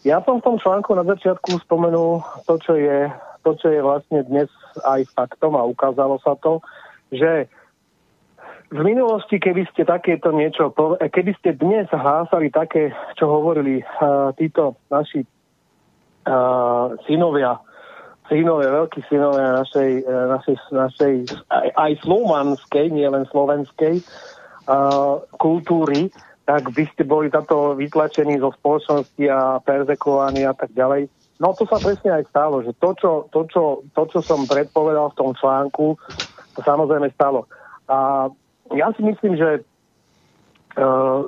Ja 0.00 0.24
som 0.24 0.40
v 0.40 0.46
tom 0.48 0.56
článku 0.56 0.96
na 0.96 1.04
začiatku 1.12 1.60
spomenul 1.68 2.24
to, 2.48 2.56
čo 2.64 2.80
je, 2.80 3.12
to, 3.44 3.60
čo 3.60 3.68
je 3.68 3.84
vlastne 3.84 4.24
dnes 4.24 4.48
aj 4.80 5.04
faktom 5.12 5.60
a 5.60 5.68
ukázalo 5.68 6.16
sa 6.24 6.40
to, 6.40 6.64
že 7.12 7.52
v 8.74 8.82
minulosti, 8.82 9.38
keby 9.38 9.70
ste 9.70 9.86
takéto 9.86 10.34
niečo, 10.34 10.74
keby 10.98 11.32
ste 11.38 11.54
dnes 11.54 11.86
hlásali 11.94 12.50
také, 12.50 12.90
čo 13.14 13.30
hovorili 13.30 13.86
uh, 14.02 14.34
títo 14.34 14.74
naši 14.90 15.22
uh, 16.26 16.90
synovia, 17.06 17.54
synovia, 18.26 18.74
veľkí 18.74 19.06
synovia 19.06 19.62
našej, 19.62 19.90
našej, 20.10 20.56
našej 20.74 21.14
aj, 21.54 21.68
aj 21.70 21.92
slovanskej, 22.02 22.90
nie 22.90 23.06
len 23.06 23.22
slovenskej 23.30 24.02
uh, 24.66 25.22
kultúry, 25.38 26.10
tak 26.42 26.66
by 26.74 26.84
ste 26.90 27.06
boli 27.06 27.30
táto 27.30 27.78
vytlačení 27.78 28.42
zo 28.42 28.50
spoločnosti 28.58 29.22
a 29.30 29.62
perzekovaní 29.62 30.50
a 30.50 30.52
tak 30.52 30.74
ďalej. 30.74 31.06
No 31.38 31.54
to 31.54 31.62
sa 31.70 31.78
presne 31.78 32.10
aj 32.10 32.26
stalo, 32.26 32.58
že 32.66 32.74
to, 32.82 32.90
čo, 32.98 33.10
to, 33.30 33.46
čo, 33.46 33.86
to, 33.94 34.02
čo 34.10 34.18
som 34.18 34.50
predpovedal 34.50 35.14
v 35.14 35.18
tom 35.18 35.30
článku, 35.30 35.94
to 36.58 36.60
samozrejme 36.66 37.06
stalo. 37.14 37.46
A 37.86 38.26
ja 38.72 38.88
si 38.96 39.04
myslím, 39.04 39.36
že 39.36 39.60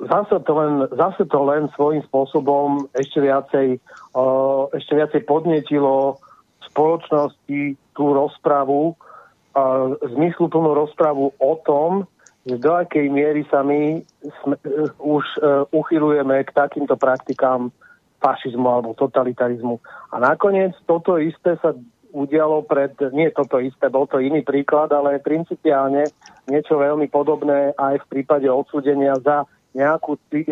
zase 0.07 0.39
to, 0.43 0.53
len, 0.55 0.73
zase 0.91 1.23
to 1.25 1.39
len 1.47 1.71
svojím 1.71 2.03
spôsobom 2.11 2.91
ešte 2.91 3.23
viacej, 3.23 3.79
uh, 4.11 4.67
ešte 4.75 4.93
viacej 4.99 5.21
podnetilo 5.23 6.19
v 6.59 6.63
spoločnosti 6.67 7.61
tú 7.95 8.05
rozpravu, 8.11 8.91
uh, 8.91 9.95
zmysluplnú 10.03 10.75
rozpravu 10.75 11.31
o 11.39 11.53
tom, 11.63 12.03
že 12.43 12.59
do 12.59 12.75
akej 12.75 13.07
miery 13.07 13.47
sa 13.47 13.63
my 13.63 14.03
sme, 14.43 14.55
uh, 14.67 14.91
už 14.99 15.23
uh, 15.39 15.63
uchylujeme 15.71 16.43
k 16.43 16.51
takýmto 16.51 16.99
praktikám 16.99 17.71
fašizmu 18.19 18.67
alebo 18.67 18.99
totalitarizmu. 18.99 19.79
A 20.11 20.19
nakoniec 20.19 20.75
toto 20.83 21.15
isté 21.15 21.55
sa 21.63 21.71
udialo 22.11 22.63
pred, 22.63 22.95
nie 23.11 23.31
toto 23.31 23.59
isté, 23.59 23.91
bol 23.91 24.07
to 24.07 24.23
iný 24.23 24.43
príklad, 24.43 24.91
ale 24.91 25.19
principiálne 25.19 26.07
niečo 26.47 26.79
veľmi 26.79 27.11
podobné 27.11 27.75
aj 27.75 28.03
v 28.03 28.09
prípade 28.09 28.47
odsúdenia 28.47 29.19
za 29.19 29.43
nejakú, 29.75 30.15
e, 30.31 30.43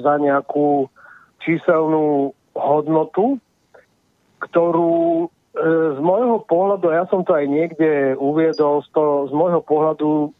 za 0.00 0.14
nejakú 0.16 0.88
číselnú 1.44 2.32
hodnotu, 2.56 3.38
ktorú 4.40 5.24
e, 5.24 5.26
z 5.94 5.98
môjho 6.00 6.42
pohľadu, 6.48 6.86
ja 6.90 7.04
som 7.12 7.22
to 7.22 7.36
aj 7.36 7.46
niekde 7.46 8.16
uviedol, 8.16 8.82
to, 8.90 9.28
z 9.28 9.32
môjho 9.36 9.60
pohľadu, 9.60 10.32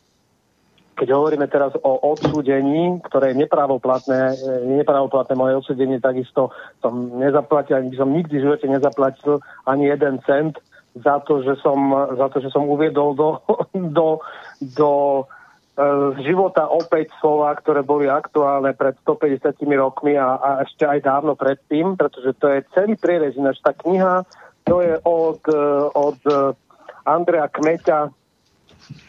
keď 0.95 1.09
hovoríme 1.11 1.47
teraz 1.51 1.75
o 1.83 1.93
odsúdení, 2.15 3.03
ktoré 3.03 3.35
je 3.35 3.41
nepravoplatné, 3.43 4.21
e, 4.35 4.81
nepravoplatné 4.81 5.35
moje 5.35 5.55
odsúdenie, 5.59 5.99
takisto 5.99 6.55
som 6.79 7.19
nezaplatil, 7.19 7.83
ani 7.83 7.95
som 7.99 8.11
nikdy 8.11 8.39
v 8.39 8.45
živote 8.47 8.67
nezaplatil 8.71 9.43
ani 9.67 9.91
jeden 9.91 10.23
cent 10.23 10.59
za 10.95 11.19
to, 11.27 11.43
že 11.43 11.59
som, 11.59 11.91
za 12.15 12.31
to, 12.31 12.39
že 12.39 12.55
som 12.55 12.71
uviedol 12.71 13.19
do, 13.19 13.43
do, 13.99 14.23
do 14.63 14.91
z 15.75 16.19
života 16.23 16.71
opäť 16.71 17.11
slova, 17.19 17.51
ktoré 17.59 17.83
boli 17.83 18.07
aktuálne 18.07 18.79
pred 18.79 18.95
150 19.03 19.59
rokmi 19.75 20.15
a, 20.15 20.39
a 20.39 20.51
ešte 20.63 20.87
aj 20.87 21.03
dávno 21.03 21.35
predtým, 21.35 21.99
pretože 21.99 22.31
to 22.39 22.47
je 22.47 22.63
celý 22.79 22.95
prierez. 22.95 23.35
Ináč 23.35 23.59
tá 23.59 23.75
kniha, 23.75 24.23
to 24.63 24.79
je 24.79 24.95
od, 25.03 25.43
od 25.99 26.19
Andrea 27.03 27.51
Kmeťa, 27.51 28.07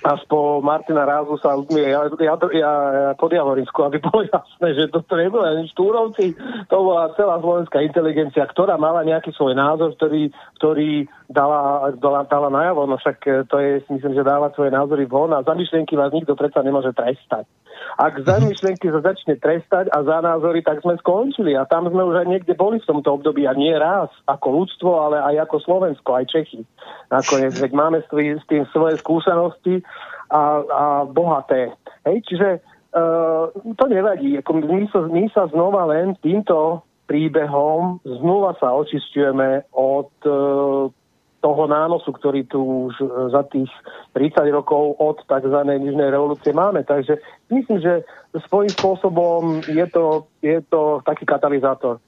až 0.05 0.21
po 0.29 0.61
Martina 0.61 1.03
Rázu 1.03 1.35
sa 1.41 1.57
ja, 1.73 2.07
ja, 2.07 2.35
ja, 2.35 2.35
ja 2.55 2.73
podjavorinsku, 3.17 3.79
aby 3.85 3.97
bolo 3.99 4.23
jasné, 4.27 4.77
že 4.77 4.91
toto 4.91 5.17
nebolo 5.17 5.43
ani 5.43 5.65
Štúrovci, 5.71 6.37
to 6.69 6.75
bola 6.75 7.11
celá 7.17 7.41
slovenská 7.41 7.81
inteligencia, 7.81 8.45
ktorá 8.45 8.77
mala 8.77 9.01
nejaký 9.03 9.33
svoj 9.33 9.57
názor, 9.57 9.97
ktorý, 9.97 10.29
ktorý 10.61 11.09
dala, 11.27 11.91
dala, 11.97 12.27
dala 12.29 12.49
najavo, 12.53 12.85
no 12.85 12.95
však 13.01 13.49
to 13.49 13.55
je, 13.57 13.71
myslím, 13.89 14.13
že 14.13 14.27
dáva 14.27 14.53
svoje 14.53 14.69
názory 14.71 15.09
von 15.09 15.33
a 15.33 15.41
za 15.41 15.57
myšlienky 15.57 15.97
vás 15.97 16.13
nikto 16.13 16.37
predsa 16.37 16.61
nemôže 16.61 16.93
trestať. 16.93 17.49
Ak 17.95 18.19
za 18.27 18.39
mhm. 18.39 18.51
myšlienky 18.51 18.87
sa 18.91 18.99
začne 18.99 19.39
trestať 19.39 19.87
a 19.91 20.03
za 20.03 20.17
názory, 20.19 20.59
tak 20.63 20.83
sme 20.83 20.99
skončili. 20.99 21.55
A 21.55 21.63
tam 21.63 21.87
sme 21.87 22.03
už 22.03 22.23
aj 22.23 22.27
niekde 22.27 22.53
boli 22.55 22.79
v 22.79 22.87
tomto 22.87 23.19
období. 23.19 23.47
A 23.47 23.55
nie 23.55 23.71
raz 23.71 24.11
ako 24.27 24.63
ľudstvo, 24.63 24.91
ale 24.99 25.17
aj 25.23 25.47
ako 25.47 25.55
Slovensko, 25.63 26.09
aj 26.15 26.25
Čechy. 26.27 26.61
Nakoniec, 27.11 27.55
veď 27.55 27.71
máme 27.71 28.03
s 28.03 28.45
tým 28.49 28.67
svoje 28.75 28.99
skúsenosti 28.99 29.64
a, 30.29 30.41
a 30.61 30.83
bohaté. 31.05 31.73
Hej, 32.05 32.25
čiže 32.25 32.49
uh, 32.93 33.49
to 33.53 33.85
nevadí. 33.89 34.37
Ako 34.41 34.61
my, 34.61 34.85
sa, 34.89 34.99
my 35.05 35.23
sa 35.33 35.43
znova 35.49 35.89
len 35.89 36.17
týmto 36.21 36.85
príbehom 37.05 38.01
znova 38.01 38.57
sa 38.57 38.73
očistujeme 38.73 39.69
od 39.77 40.09
uh, 40.25 40.89
toho 41.45 41.69
nánosu, 41.69 42.09
ktorý 42.09 42.49
tu 42.49 42.89
už 42.89 42.97
e, 42.97 43.05
za 43.29 43.45
tých 43.53 43.69
30 44.17 44.49
rokov 44.49 44.97
od 44.97 45.21
tzv. 45.29 45.61
nižnej 45.77 46.09
revolúcie 46.09 46.49
máme. 46.57 46.81
Takže 46.81 47.21
myslím, 47.53 47.85
že 47.85 48.01
svojím 48.49 48.73
spôsobom 48.73 49.61
je 49.69 49.85
to, 49.93 50.25
je 50.41 50.57
to 50.65 51.05
taký 51.05 51.21
katalizátor. 51.29 52.01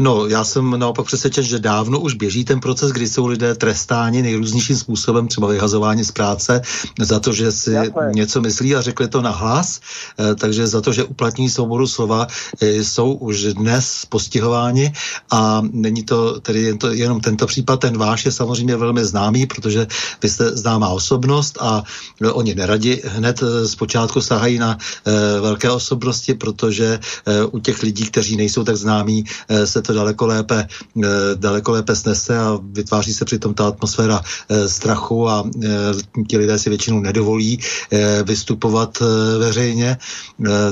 No, 0.00 0.26
já 0.26 0.44
jsem 0.44 0.78
naopak 0.78 1.06
přesvědčen, 1.06 1.44
že 1.44 1.58
dávno 1.58 2.00
už 2.00 2.14
běží 2.14 2.44
ten 2.44 2.60
proces, 2.60 2.92
kdy 2.92 3.08
jsou 3.08 3.26
lidé 3.26 3.54
trestáni 3.54 4.22
nejrůznějším 4.22 4.76
způsobem, 4.76 5.28
třeba 5.28 5.48
vyhazování 5.48 6.04
z 6.04 6.12
práce, 6.12 6.62
za 7.00 7.20
to, 7.20 7.32
že 7.32 7.52
si 7.52 7.72
Jasné. 7.72 8.10
něco 8.14 8.40
myslí 8.40 8.74
a 8.74 8.80
řekli 8.80 9.08
to 9.08 9.22
na 9.22 9.30
hlas, 9.30 9.80
eh, 10.18 10.34
takže 10.34 10.66
za 10.66 10.80
to, 10.80 10.92
že 10.92 11.04
uplatní 11.04 11.50
svobodu 11.50 11.86
slova, 11.86 12.26
eh, 12.60 12.84
jsou 12.84 13.12
už 13.12 13.54
dnes 13.54 14.04
postihováni 14.08 14.92
a 15.30 15.62
není 15.72 16.02
to 16.02 16.40
tedy 16.40 16.62
jen 16.62 16.78
to, 16.78 16.92
jenom 16.92 17.20
tento 17.20 17.46
případ, 17.46 17.80
ten 17.80 17.98
váš 17.98 18.24
je 18.24 18.32
samozřejmě 18.32 18.76
velmi 18.76 19.04
známý, 19.04 19.46
protože 19.46 19.86
vy 20.22 20.28
jste 20.28 20.56
známá 20.56 20.88
osobnost 20.88 21.58
a 21.60 21.82
oni 22.32 22.54
neradi 22.54 23.02
hned 23.04 23.42
eh, 23.42 23.68
zpočátku 23.68 24.20
sahají 24.20 24.58
na 24.58 24.78
velké 25.40 25.70
osobnosti, 25.70 26.34
protože 26.34 27.00
u 27.50 27.58
těch 27.58 27.82
lidí, 27.82 28.04
kteří 28.06 28.36
nejsou 28.36 28.64
tak 28.64 28.76
známí, 28.76 29.24
se 29.64 29.82
to 29.82 29.92
daleko 29.92 30.26
lépe, 30.26 30.66
eh, 31.04 31.08
daleko 31.34 31.72
lépe 31.72 31.96
snese 31.96 32.38
a 32.38 32.58
vytváří 32.72 33.12
se 33.12 33.24
přitom 33.24 33.54
ta 33.54 33.68
atmosféra 33.68 34.20
eh, 34.20 34.68
strachu 34.68 35.28
a 35.28 35.44
eh, 35.64 35.68
ti 36.28 36.38
lidé 36.38 36.58
si 36.58 36.70
většinou 36.70 37.00
nedovolí 37.00 37.58
vystupovat 38.24 38.98
veřejně. 39.38 39.96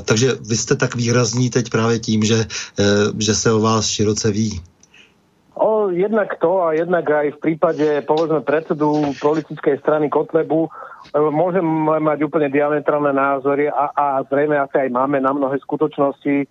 Takže 0.04 0.32
vy 0.48 0.56
jste 0.56 0.76
tak 0.76 0.94
výrazní 0.94 1.50
teď 1.50 1.70
právě 1.70 1.98
tím, 1.98 2.24
že, 2.24 2.46
že 3.18 3.34
se 3.34 3.52
o 3.52 3.60
vás 3.60 3.86
široce 3.86 4.30
ví. 4.30 4.60
O, 5.54 5.88
jednak 5.88 6.36
to 6.36 6.62
a 6.62 6.72
jednak 6.72 7.10
aj 7.10 7.30
v 7.30 7.38
prípade, 7.40 8.04
povedzme, 8.04 8.44
predsedu 8.44 9.16
politickej 9.16 9.80
strany 9.80 10.12
Kotlebu 10.12 10.68
môžem 11.16 11.64
mať 12.02 12.28
úplne 12.28 12.52
diametrálne 12.52 13.16
názory 13.16 13.72
a, 13.72 13.88
a 13.96 14.06
zrejme 14.28 14.52
asi 14.58 14.76
aj 14.84 14.90
máme 14.92 15.16
na 15.16 15.32
mnohé 15.32 15.56
skutočnosti 15.64 16.44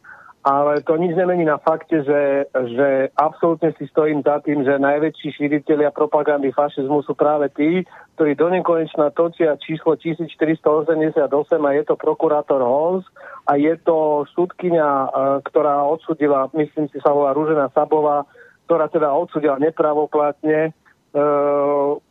ale 0.46 0.86
to 0.86 0.94
nič 1.02 1.18
nemení 1.18 1.42
na 1.42 1.58
fakte, 1.58 2.06
že, 2.06 2.46
že 2.54 3.10
absolútne 3.18 3.74
si 3.82 3.90
stojím 3.90 4.22
za 4.22 4.46
tým, 4.46 4.62
že 4.62 4.78
najväčší 4.78 5.42
šíriteľia 5.42 5.90
propagandy 5.90 6.54
fašizmu 6.54 7.02
sú 7.02 7.18
práve 7.18 7.50
tí, 7.58 7.82
ktorí 8.14 8.38
do 8.38 8.54
nekonečna 8.54 9.10
točia 9.18 9.58
číslo 9.58 9.98
1488 9.98 11.18
a 11.66 11.72
je 11.74 11.84
to 11.90 11.98
prokurátor 11.98 12.62
Hons 12.62 13.10
a 13.50 13.58
je 13.58 13.74
to 13.82 14.30
súdkynia, 14.38 14.86
e, 14.86 15.08
ktorá 15.50 15.82
odsudila, 15.82 16.46
myslím 16.54 16.94
si 16.94 17.02
sa 17.02 17.10
volá 17.10 17.34
Rúžena 17.34 17.74
Sabová, 17.74 18.30
ktorá 18.70 18.86
teda 18.86 19.18
odsudila 19.18 19.58
nepravoplatne 19.58 20.70
e, 20.70 20.72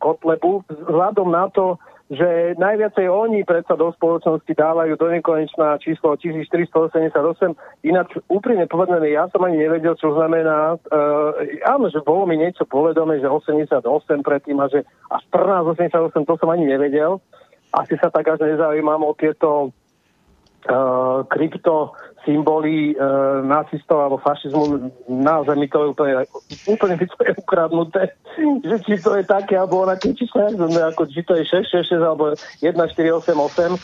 Kotlebu. 0.02 0.66
Vzhľadom 0.66 1.30
na 1.30 1.46
to, 1.54 1.78
že 2.12 2.52
najviacej 2.60 3.08
oni 3.08 3.48
predsa 3.48 3.80
do 3.80 3.88
spoločnosti 3.96 4.52
dávajú 4.52 4.92
do 5.00 5.08
nekonečná 5.08 5.80
číslo 5.80 6.20
1488. 6.20 7.16
Ináč 7.80 8.20
úprimne 8.28 8.68
povedané, 8.68 9.16
ja 9.16 9.24
som 9.32 9.40
ani 9.40 9.64
nevedel, 9.64 9.96
čo 9.96 10.12
znamená. 10.12 10.76
Uh, 10.92 11.32
áno, 11.64 11.88
že 11.88 12.04
bolo 12.04 12.28
mi 12.28 12.36
niečo 12.36 12.68
povedomé, 12.68 13.24
že 13.24 13.28
88 13.32 13.80
predtým 14.20 14.60
a 14.60 14.68
že 14.68 14.84
až 15.08 15.22
1488, 15.32 16.28
to 16.28 16.34
som 16.36 16.48
ani 16.52 16.68
nevedel. 16.68 17.24
Asi 17.72 17.96
sa 17.96 18.12
tak 18.12 18.28
až 18.28 18.44
nezaujímam 18.52 19.00
o 19.00 19.16
tieto 19.16 19.72
uh, 20.68 21.24
krypto 21.28 21.92
symboly 22.24 22.92
e, 22.92 22.94
nacistov 23.44 24.00
alebo 24.00 24.18
fašizmu, 24.18 24.90
naozaj 25.06 25.56
mi 25.60 25.68
to 25.68 25.84
je 25.84 25.88
úplne, 25.92 26.12
úplne 26.66 26.94
mi 27.00 27.06
to 27.06 27.18
je 27.20 27.32
ukradnuté, 27.38 28.02
že 28.64 28.76
či 28.82 28.94
to 28.98 29.14
je 29.20 29.24
také, 29.28 29.54
alebo 29.60 29.84
onaké 29.84 30.16
číslo, 30.16 30.48
ako 30.50 31.06
či 31.06 31.20
to 31.22 31.36
je 31.38 31.44
666 31.46 32.00
alebo 32.00 32.32
1488. 32.64 33.76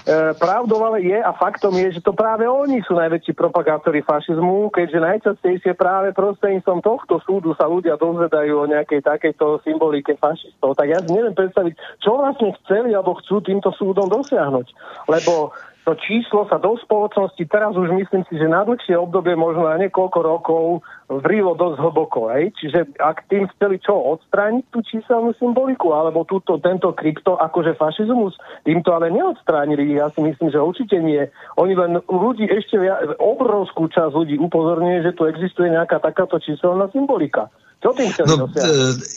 E, 0.00 0.34
pravdou 0.36 0.80
ale 0.82 1.00
je 1.06 1.18
a 1.18 1.30
faktom 1.32 1.76
je, 1.78 1.98
že 1.98 2.04
to 2.04 2.12
práve 2.12 2.44
oni 2.44 2.82
sú 2.84 2.98
najväčší 2.98 3.32
propagátori 3.38 4.02
fašizmu, 4.02 4.74
keďže 4.74 4.98
najčastejšie 4.98 5.72
práve 5.78 6.10
prostredníctvom 6.12 6.82
tohto 6.82 7.22
súdu 7.22 7.54
sa 7.54 7.70
ľudia 7.70 7.94
dozvedajú 7.96 8.66
o 8.66 8.70
nejakej 8.70 9.06
takejto 9.06 9.62
symbolike 9.62 10.18
fašistov. 10.18 10.74
Tak 10.74 10.86
ja 10.90 10.98
si 11.00 11.10
neviem 11.14 11.36
predstaviť, 11.36 12.02
čo 12.02 12.18
vlastne 12.18 12.50
chceli 12.64 12.96
alebo 12.96 13.16
chcú 13.22 13.44
týmto 13.44 13.70
súdom 13.76 14.10
dosiahnuť. 14.10 14.66
Lebo 15.06 15.54
to 15.90 15.98
číslo 16.06 16.46
sa 16.46 16.62
do 16.62 16.78
spoločnosti 16.78 17.42
teraz 17.50 17.74
už 17.74 17.90
myslím 17.90 18.22
si, 18.30 18.38
že 18.38 18.46
na 18.46 18.62
dlhšie 18.62 18.94
obdobie 18.94 19.34
možno 19.34 19.66
na 19.66 19.74
niekoľko 19.82 20.18
rokov 20.22 20.86
vrilo 21.10 21.58
dosť 21.58 21.82
hlboko. 21.82 22.30
Hej? 22.30 22.54
Čiže 22.62 22.94
ak 23.02 23.26
tým 23.26 23.50
chceli 23.58 23.82
čo, 23.82 23.98
odstrániť 23.98 24.70
tú 24.70 24.86
číselnú 24.86 25.34
symboliku, 25.42 25.90
alebo 25.90 26.22
túto, 26.22 26.62
tento 26.62 26.94
krypto 26.94 27.34
akože 27.42 27.74
fašizmus, 27.74 28.38
tým 28.62 28.86
to 28.86 28.94
ale 28.94 29.10
neodstránili. 29.10 29.98
Ja 29.98 30.14
si 30.14 30.22
myslím, 30.22 30.54
že 30.54 30.62
určite 30.62 31.02
nie. 31.02 31.26
Oni 31.58 31.74
len 31.74 31.98
ľudí 32.06 32.46
ešte 32.46 32.78
obrovskú 33.18 33.90
časť 33.90 34.14
ľudí 34.14 34.38
upozorňuje, 34.38 35.10
že 35.10 35.16
tu 35.18 35.26
existuje 35.26 35.74
nejaká 35.74 35.98
takáto 35.98 36.38
číselná 36.38 36.86
symbolika. 36.94 37.50
Co 37.82 37.92
tým 37.92 38.12
no, 38.26 38.48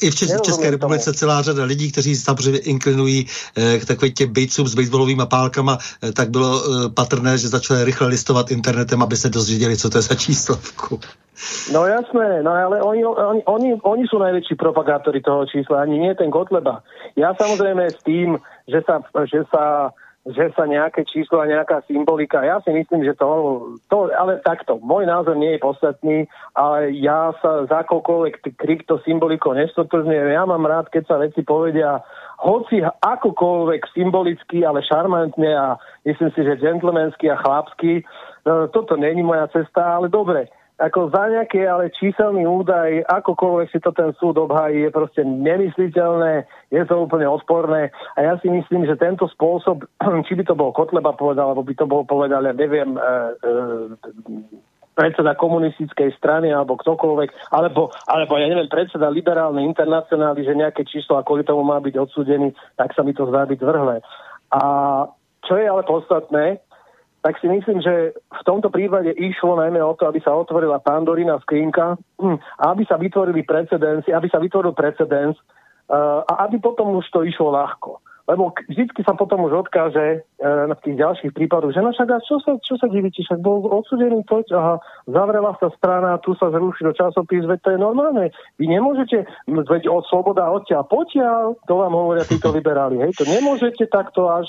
I 0.02 0.12
v 0.12 0.16
České, 0.16 0.40
České 0.40 0.72
republice 0.72 1.06
tomu. 1.06 1.14
celá 1.14 1.42
řada 1.42 1.64
lidí, 1.64 1.92
kteří 1.92 2.16
samozřejmě 2.16 2.60
inklinují 2.60 3.28
eh, 3.58 3.80
k 3.80 3.86
takovým 3.86 4.14
těm 4.14 4.34
bejcům 4.34 4.68
s 4.68 4.76
baseballovými 4.76 5.24
pálkama, 5.30 5.78
eh, 6.04 6.12
tak 6.12 6.30
bylo 6.30 6.62
eh, 6.64 6.90
patrné, 6.90 7.38
že 7.38 7.48
začali 7.48 7.84
rychle 7.84 8.08
listovat 8.08 8.52
internetem, 8.52 9.04
aby 9.04 9.16
se 9.16 9.30
dozvěděli, 9.30 9.78
co 9.78 9.90
to 9.90 9.98
je 9.98 10.02
za 10.02 10.16
číslovku. 10.16 11.00
No 11.74 11.86
jasné, 11.86 12.44
no 12.44 12.52
ale 12.52 12.82
oni, 12.82 13.06
oni, 13.06 13.42
oni, 13.46 13.70
oni 13.84 14.04
sú 14.08 14.22
najväčší 14.22 14.56
propagátori 14.56 15.20
toho 15.20 15.44
čísla, 15.50 15.82
ani 15.82 16.00
nie 16.00 16.14
ten 16.16 16.32
Kotleba. 16.32 16.86
Ja 17.18 17.34
samozrejme 17.36 17.90
s 17.90 18.00
tým, 18.06 18.38
že 18.70 18.80
sa, 18.86 19.02
že 19.28 19.44
sa 19.52 19.92
že 20.24 20.56
sa 20.56 20.64
nejaké 20.64 21.04
číslo 21.04 21.44
a 21.44 21.52
nejaká 21.52 21.84
symbolika, 21.84 22.40
ja 22.40 22.64
si 22.64 22.72
myslím, 22.72 23.04
že 23.04 23.12
to, 23.20 23.28
to, 23.92 24.08
ale 24.16 24.40
takto, 24.48 24.80
môj 24.80 25.04
názor 25.04 25.36
nie 25.36 25.60
je 25.60 25.60
podstatný, 25.60 26.18
ale 26.56 26.96
ja 26.96 27.36
sa 27.44 27.68
za 27.68 27.84
akokoľvek 27.84 28.56
krypto 28.56 29.04
symboliko 29.04 29.52
nestotožňujem. 29.52 30.32
Ja 30.32 30.48
mám 30.48 30.64
rád, 30.64 30.88
keď 30.96 31.04
sa 31.12 31.16
veci 31.20 31.44
povedia 31.44 32.00
hoci 32.40 32.80
akokoľvek 32.84 33.92
symbolicky, 33.92 34.64
ale 34.64 34.80
šarmantne 34.84 35.52
a 35.52 35.76
myslím 36.08 36.32
si, 36.32 36.42
že 36.48 36.60
gentlemansky 36.60 37.28
a 37.28 37.40
chlapsky. 37.44 38.08
No, 38.48 38.72
toto 38.72 38.96
není 38.96 39.24
moja 39.24 39.52
cesta, 39.52 40.00
ale 40.00 40.08
dobre 40.08 40.48
ako 40.84 41.16
za 41.16 41.32
nejaký 41.32 41.64
ale 41.64 41.96
číselný 41.96 42.44
údaj, 42.44 43.08
akokoľvek 43.08 43.72
si 43.72 43.80
to 43.80 43.96
ten 43.96 44.12
súd 44.20 44.36
obhají, 44.36 44.84
je 44.84 44.92
proste 44.92 45.24
nemysliteľné, 45.24 46.44
je 46.76 46.84
to 46.84 47.08
úplne 47.08 47.24
odporné 47.24 47.88
a 48.16 48.20
ja 48.20 48.36
si 48.44 48.52
myslím, 48.52 48.84
že 48.84 49.00
tento 49.00 49.32
spôsob, 49.32 49.88
či 50.28 50.36
by 50.36 50.44
to 50.44 50.60
bol 50.60 50.76
Kotleba 50.76 51.16
povedal, 51.16 51.56
alebo 51.56 51.64
by 51.64 51.74
to 51.80 51.88
bol 51.88 52.04
povedal, 52.04 52.44
ja 52.44 52.52
neviem, 52.52 53.00
e, 53.00 53.00
e, 53.00 53.52
predseda 54.92 55.40
komunistickej 55.40 56.20
strany 56.20 56.52
alebo 56.52 56.76
ktokoľvek, 56.76 57.56
alebo, 57.56 57.90
alebo 58.12 58.34
ja 58.36 58.52
neviem, 58.52 58.68
predseda 58.68 59.08
liberálnej 59.08 59.64
internacionály, 59.64 60.44
že 60.44 60.60
nejaké 60.60 60.84
číslo 60.84 61.16
a 61.16 61.26
kvôli 61.26 61.48
tomu 61.48 61.64
má 61.64 61.80
byť 61.80 61.96
odsúdený, 61.96 62.52
tak 62.76 62.92
sa 62.92 63.08
mi 63.08 63.16
to 63.16 63.24
zdá 63.32 63.48
byť 63.48 63.58
zvrhlé. 63.58 64.04
A 64.52 64.62
čo 65.48 65.56
je 65.56 65.66
ale 65.66 65.88
podstatné, 65.88 66.62
tak 67.24 67.40
si 67.40 67.48
myslím, 67.48 67.80
že 67.80 68.12
v 68.20 68.42
tomto 68.44 68.68
prípade 68.68 69.16
išlo 69.16 69.56
najmä 69.56 69.80
o 69.80 69.96
to, 69.96 70.12
aby 70.12 70.20
sa 70.20 70.36
otvorila 70.36 70.84
pandorina 70.84 71.40
skrinka 71.40 71.96
hm, 72.20 72.38
a 72.60 72.64
aby 72.76 72.84
sa 72.84 73.00
vytvorili 73.00 73.48
precedens, 73.48 74.04
aby 74.04 74.28
sa 74.28 74.44
vytvoril 74.44 74.76
precedens 74.76 75.40
uh, 75.88 76.20
a 76.28 76.44
aby 76.44 76.60
potom 76.60 76.92
už 77.00 77.08
to 77.16 77.24
išlo 77.24 77.56
ľahko. 77.56 78.04
Lebo 78.24 78.56
vždycky 78.72 79.04
sa 79.04 79.16
potom 79.20 79.48
už 79.48 79.68
odkáže 79.68 80.20
uh, 80.20 80.68
na 80.68 80.76
tých 80.84 81.00
ďalších 81.00 81.32
prípadoch, 81.32 81.72
že 81.72 81.80
no 81.80 81.96
však 81.96 82.12
a 82.12 82.20
čo 82.28 82.44
sa, 82.44 82.60
čo 82.60 82.76
sa 82.76 82.92
divíte, 82.92 83.24
však 83.24 83.40
bol 83.40 83.72
odsudený 83.72 84.28
to, 84.28 84.44
aha, 84.52 84.84
zavrela 85.08 85.56
sa 85.64 85.72
strana, 85.80 86.20
tu 86.20 86.36
sa 86.36 86.52
zruší 86.52 86.84
do 86.84 86.92
časopis, 86.92 87.48
veď 87.48 87.60
to 87.64 87.70
je 87.72 87.80
normálne. 87.80 88.36
Vy 88.60 88.68
nemôžete, 88.68 89.24
veď 89.48 89.88
od 89.88 90.04
sloboda 90.12 90.52
odtiaľ 90.52 90.84
potiaľ, 90.92 91.56
to 91.64 91.74
vám 91.80 91.96
hovoria 91.96 92.28
títo 92.28 92.52
liberáli, 92.52 93.00
hej, 93.00 93.16
to 93.16 93.24
nemôžete 93.24 93.88
takto 93.88 94.28
až 94.28 94.48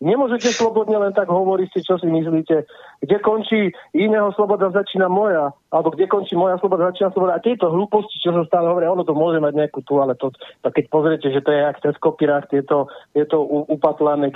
Nemôžete 0.00 0.56
slobodne 0.56 0.96
len 0.96 1.12
tak 1.12 1.28
hovoriť 1.28 1.68
si, 1.76 1.84
čo 1.84 2.00
si 2.00 2.08
myslíte. 2.08 2.64
Kde 3.04 3.16
končí 3.20 3.68
iného 3.92 4.32
sloboda, 4.32 4.72
začína 4.72 5.12
moja. 5.12 5.52
Alebo 5.68 5.92
kde 5.92 6.08
končí 6.08 6.32
moja 6.32 6.56
sloboda, 6.56 6.88
začína 6.88 7.12
sloboda. 7.12 7.36
A 7.36 7.44
tieto 7.44 7.68
hlúposti, 7.68 8.16
čo 8.16 8.32
sa 8.32 8.48
stále 8.48 8.72
hovoria, 8.72 8.88
ono 8.88 9.04
to 9.04 9.12
môže 9.12 9.44
mať 9.44 9.52
nejakú 9.60 9.84
tu, 9.84 10.00
ale 10.00 10.16
to, 10.16 10.32
to 10.64 10.68
keď 10.72 10.84
pozriete, 10.88 11.28
že 11.28 11.44
to 11.44 11.52
je 11.52 11.60
jak 11.60 11.76
cez 11.84 11.94
kopírach, 12.00 12.48
tieto, 12.48 12.88
tieto 13.12 13.44
upatlané 13.68 14.32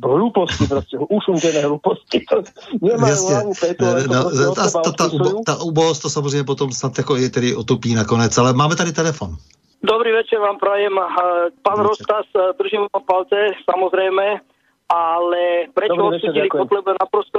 hlúposti, 0.00 0.64
proste 0.64 0.96
ušuntené 0.96 1.68
hlúposti, 1.68 2.24
to 2.24 2.40
nemajú 2.80 3.16
hlavu, 3.28 3.52
petu, 3.60 3.84
no, 4.08 4.20
ta, 4.56 4.72
ta, 4.72 4.90
ta, 4.96 5.06
ubo, 5.12 5.28
ta 5.44 5.54
ubohost 5.60 6.02
to 6.02 6.08
samozřejmě 6.08 6.44
potom 6.44 6.72
snad 6.72 6.98
jako 6.98 7.16
je 7.16 7.30
tedy 7.30 7.56
otupí 7.56 7.94
nakonec, 7.94 8.38
ale 8.38 8.52
máme 8.52 8.76
tady 8.76 8.92
telefon. 8.92 9.36
Dobrý 9.82 10.12
večer 10.12 10.38
vám 10.40 10.58
prajem. 10.58 10.92
Pán 11.62 11.78
Rostas, 11.78 12.26
držím 12.58 12.80
vám 12.80 13.02
palce, 13.06 13.36
samozrejme 13.70 14.40
ale 14.88 15.68
prečo 15.76 16.00
Dobrý 16.00 16.16
večer, 16.16 16.32
odsudili 16.32 16.48
je 16.48 16.96
naprosto, 16.96 17.38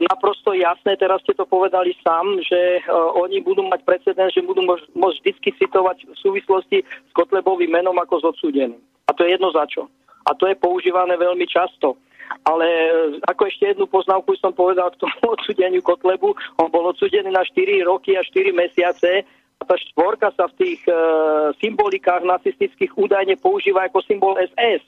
naprosto 0.00 0.50
jasné, 0.56 0.96
teraz 0.96 1.20
ste 1.20 1.36
to 1.36 1.44
povedali 1.44 1.92
sám, 2.00 2.40
že 2.40 2.80
uh, 2.88 3.12
oni 3.20 3.44
budú 3.44 3.68
mať 3.68 3.84
precedens, 3.84 4.32
že 4.32 4.40
budú 4.40 4.64
môcť 4.96 5.18
vždy 5.20 5.50
citovať 5.60 6.08
v 6.08 6.16
súvislosti 6.16 6.80
s 6.80 7.12
Kotlebovým 7.12 7.68
menom 7.68 7.96
ako 8.00 8.14
s 8.20 8.24
odsúdeným. 8.32 8.80
A 9.06 9.12
to 9.12 9.28
je 9.28 9.36
jedno 9.36 9.52
za 9.52 9.68
čo. 9.68 9.92
A 10.24 10.32
to 10.32 10.48
je 10.48 10.56
používané 10.56 11.20
veľmi 11.20 11.44
často. 11.44 12.00
Ale 12.42 12.66
e, 12.66 12.90
ako 13.22 13.46
ešte 13.46 13.70
jednu 13.70 13.86
poznámku 13.86 14.34
som 14.42 14.50
povedal 14.50 14.90
k 14.90 14.98
tomu 14.98 15.14
odsudeniu 15.36 15.84
Kotlebu, 15.84 16.32
on 16.58 16.68
bol 16.72 16.90
odsudený 16.90 17.28
na 17.28 17.44
4 17.44 17.86
roky 17.86 18.16
a 18.16 18.24
4 18.24 18.56
mesiace 18.56 19.22
a 19.56 19.62
tá 19.64 19.76
štvorka 19.76 20.32
sa 20.36 20.48
v 20.52 20.56
tých 20.60 20.80
uh, 20.84 21.48
symbolikách 21.64 22.28
nacistických 22.28 22.92
údajne 22.92 23.40
používa 23.40 23.88
ako 23.88 24.04
symbol 24.04 24.36
SS. 24.36 24.84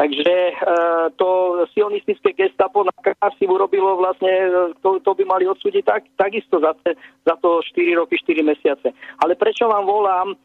Takže 0.00 0.32
e, 0.32 0.52
to 1.20 1.60
sionistické 1.76 2.32
gestapo 2.32 2.80
na 2.88 2.94
Krasi 3.04 3.44
urobilo 3.44 4.00
vlastne, 4.00 4.32
e, 4.32 4.72
to, 4.80 4.96
to 5.04 5.12
by 5.12 5.28
mali 5.28 5.44
odsúdiť 5.44 5.84
tak, 5.84 6.08
takisto 6.16 6.56
za, 6.56 6.72
za 7.28 7.34
to 7.36 7.60
4 7.60 8.00
roky, 8.00 8.16
4 8.16 8.40
mesiace. 8.40 8.96
Ale 9.20 9.36
prečo 9.36 9.68
vám 9.68 9.84
volám, 9.84 10.32
e, 10.32 10.36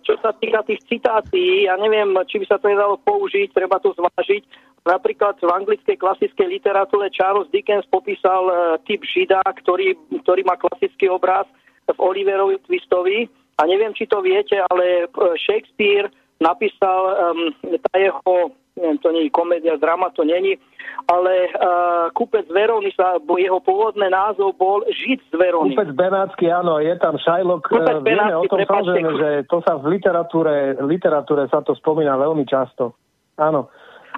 čo 0.00 0.16
sa 0.16 0.32
týka 0.32 0.64
tých 0.64 0.80
citácií, 0.88 1.68
ja 1.68 1.76
neviem, 1.76 2.16
či 2.24 2.40
by 2.40 2.46
sa 2.48 2.56
to 2.56 2.72
nedalo 2.72 2.96
použiť, 3.04 3.52
treba 3.52 3.76
to 3.84 3.92
zvážiť. 4.00 4.48
Napríklad 4.88 5.44
v 5.44 5.52
anglickej 5.52 6.00
klasickej 6.00 6.48
literatúre 6.48 7.12
Charles 7.12 7.52
Dickens 7.52 7.84
popísal 7.92 8.48
e, 8.48 8.54
typ 8.88 9.04
žida, 9.04 9.44
ktorý, 9.44 9.92
ktorý 10.24 10.40
má 10.48 10.56
klasický 10.56 11.12
obraz 11.12 11.44
v 11.84 12.00
Oliverovi 12.00 12.56
Twistovi. 12.64 13.28
A 13.60 13.68
neviem, 13.68 13.92
či 13.92 14.08
to 14.08 14.24
viete, 14.24 14.56
ale 14.72 15.04
e, 15.04 15.06
Shakespeare 15.36 16.08
napísal 16.40 17.00
um, 17.32 17.50
tá 17.90 17.94
jeho, 17.98 18.54
neviem, 18.74 18.98
to 18.98 19.08
nie 19.14 19.22
je 19.26 19.34
komédia, 19.34 19.78
drama 19.78 20.10
to 20.14 20.26
není, 20.26 20.58
ale 21.06 21.50
uh, 21.52 22.08
kúpec 22.14 22.46
Verony 22.48 22.90
sa, 22.94 23.18
bo 23.20 23.36
jeho 23.36 23.60
pôvodný 23.60 24.08
názov 24.08 24.56
bol 24.56 24.82
Žid 24.88 25.20
z 25.28 25.34
Verony. 25.36 25.74
Kúpec 25.76 25.92
Benátsky, 25.94 26.48
áno, 26.48 26.80
je 26.80 26.94
tam 26.98 27.18
Shylock. 27.20 27.66
Kúpec 27.68 28.00
eh, 28.00 28.04
Vieme 28.04 28.34
o 28.34 28.42
Benátsky, 28.42 28.48
tom 28.48 28.58
prepáčte, 28.58 28.78
samozrejme, 28.78 29.10
že 29.20 29.28
to 29.50 29.56
sa 29.62 29.72
v 29.78 29.84
literatúre, 29.92 30.54
literatúre 30.80 31.42
sa 31.52 31.60
to 31.60 31.76
spomína 31.76 32.16
veľmi 32.16 32.44
často. 32.48 32.96
Áno. 33.36 33.68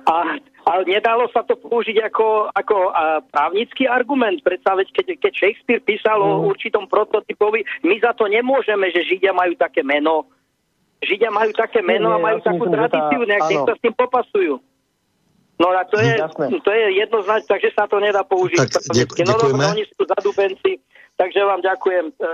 A, 0.06 0.38
a 0.68 0.72
nedalo 0.84 1.26
sa 1.32 1.40
to 1.42 1.56
použiť 1.56 2.12
ako, 2.12 2.52
ako 2.52 2.76
a, 2.92 3.24
právnický 3.32 3.88
argument. 3.88 4.38
Predsa 4.44 4.76
veď, 4.76 4.92
keď, 4.92 5.06
keď 5.18 5.32
Shakespeare 5.32 5.82
písal 5.82 6.20
o 6.20 6.44
Mhm. 6.44 6.52
určitom 6.52 6.84
prototypovi, 6.86 7.64
my 7.82 7.96
za 7.98 8.12
to 8.12 8.28
nemôžeme, 8.28 8.86
že 8.92 9.08
Židia 9.08 9.32
majú 9.32 9.56
také 9.56 9.80
meno. 9.80 10.28
Židia 11.04 11.28
majú 11.28 11.50
také 11.52 11.84
meno 11.84 12.08
Nie, 12.08 12.16
a 12.16 12.18
majú 12.18 12.38
ja 12.40 12.46
takú 12.48 12.64
myslím, 12.64 12.72
že 12.72 12.76
tá- 12.76 12.82
tradíciu, 12.88 13.20
nejak 13.28 13.44
áno. 13.44 13.66
sa 13.68 13.74
s 13.76 13.80
tým 13.84 13.94
popasujú. 13.94 14.54
No 15.56 15.66
a 15.72 15.82
to 15.88 15.96
je, 15.96 16.12
Jasné. 16.20 16.46
to 16.60 16.70
je 16.72 16.86
jednoznačné, 17.00 17.48
takže 17.48 17.68
sa 17.72 17.88
to 17.88 17.96
nedá 17.96 18.20
použiť. 18.24 18.60
Tak 18.60 18.92
ďak- 18.92 19.24
no, 19.24 19.34
ďakujeme. 19.40 19.64
oni 19.72 19.84
sú 19.88 20.02
zadubenci, 20.04 20.72
takže 21.16 21.40
vám 21.40 21.64
ďakujem 21.64 22.06
e, 22.12 22.12
e, 22.12 22.26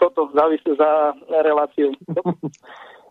toto 0.00 0.32
za, 0.32 0.44
za 0.80 0.90
reláciu. 1.44 1.92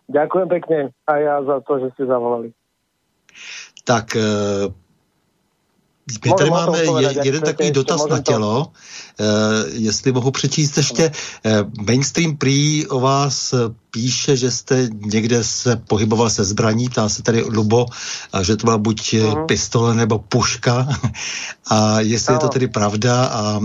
Ďakujem 0.03 0.47
pekne 0.51 0.79
a 1.07 1.13
ja 1.15 1.35
za 1.47 1.63
to, 1.63 1.79
že 1.79 1.87
ste 1.95 2.03
zavolali. 2.11 2.51
Tak 3.87 4.15
eh, 4.19 4.67
my 6.25 6.31
tady 6.37 6.49
máme 6.49 6.83
povedať, 6.85 7.15
jeden 7.23 7.41
takový 7.41 7.67
ešte, 7.69 7.79
dotaz 7.79 8.07
na 8.07 8.17
to- 8.17 8.23
tělo, 8.31 8.67
eh, 8.67 9.23
jestli 9.71 10.11
mohu 10.11 10.31
přečíst 10.31 10.77
ještě. 10.77 11.11
Eh, 11.45 11.63
mainstream 11.87 12.37
prý 12.37 12.87
o 12.87 12.99
vás 12.99 13.53
píše, 13.91 14.35
že 14.35 14.51
jste 14.51 14.89
někde 14.91 15.43
se 15.43 15.75
pohyboval 15.87 16.29
se 16.29 16.43
zbraní, 16.43 16.89
ptá 16.89 17.09
se 17.09 17.23
tady 17.23 17.43
Lubo, 17.43 17.85
a 18.33 18.43
že 18.43 18.57
to 18.57 18.65
byla 18.65 18.77
buď 18.77 19.13
Mhm. 19.13 19.45
pistole 19.47 19.95
nebo 19.95 20.19
puška. 20.19 20.87
A 21.71 21.99
jestli 21.99 22.33
je 22.35 22.39
to 22.39 22.49
tedy 22.49 22.67
pravda 22.67 23.25
a 23.25 23.59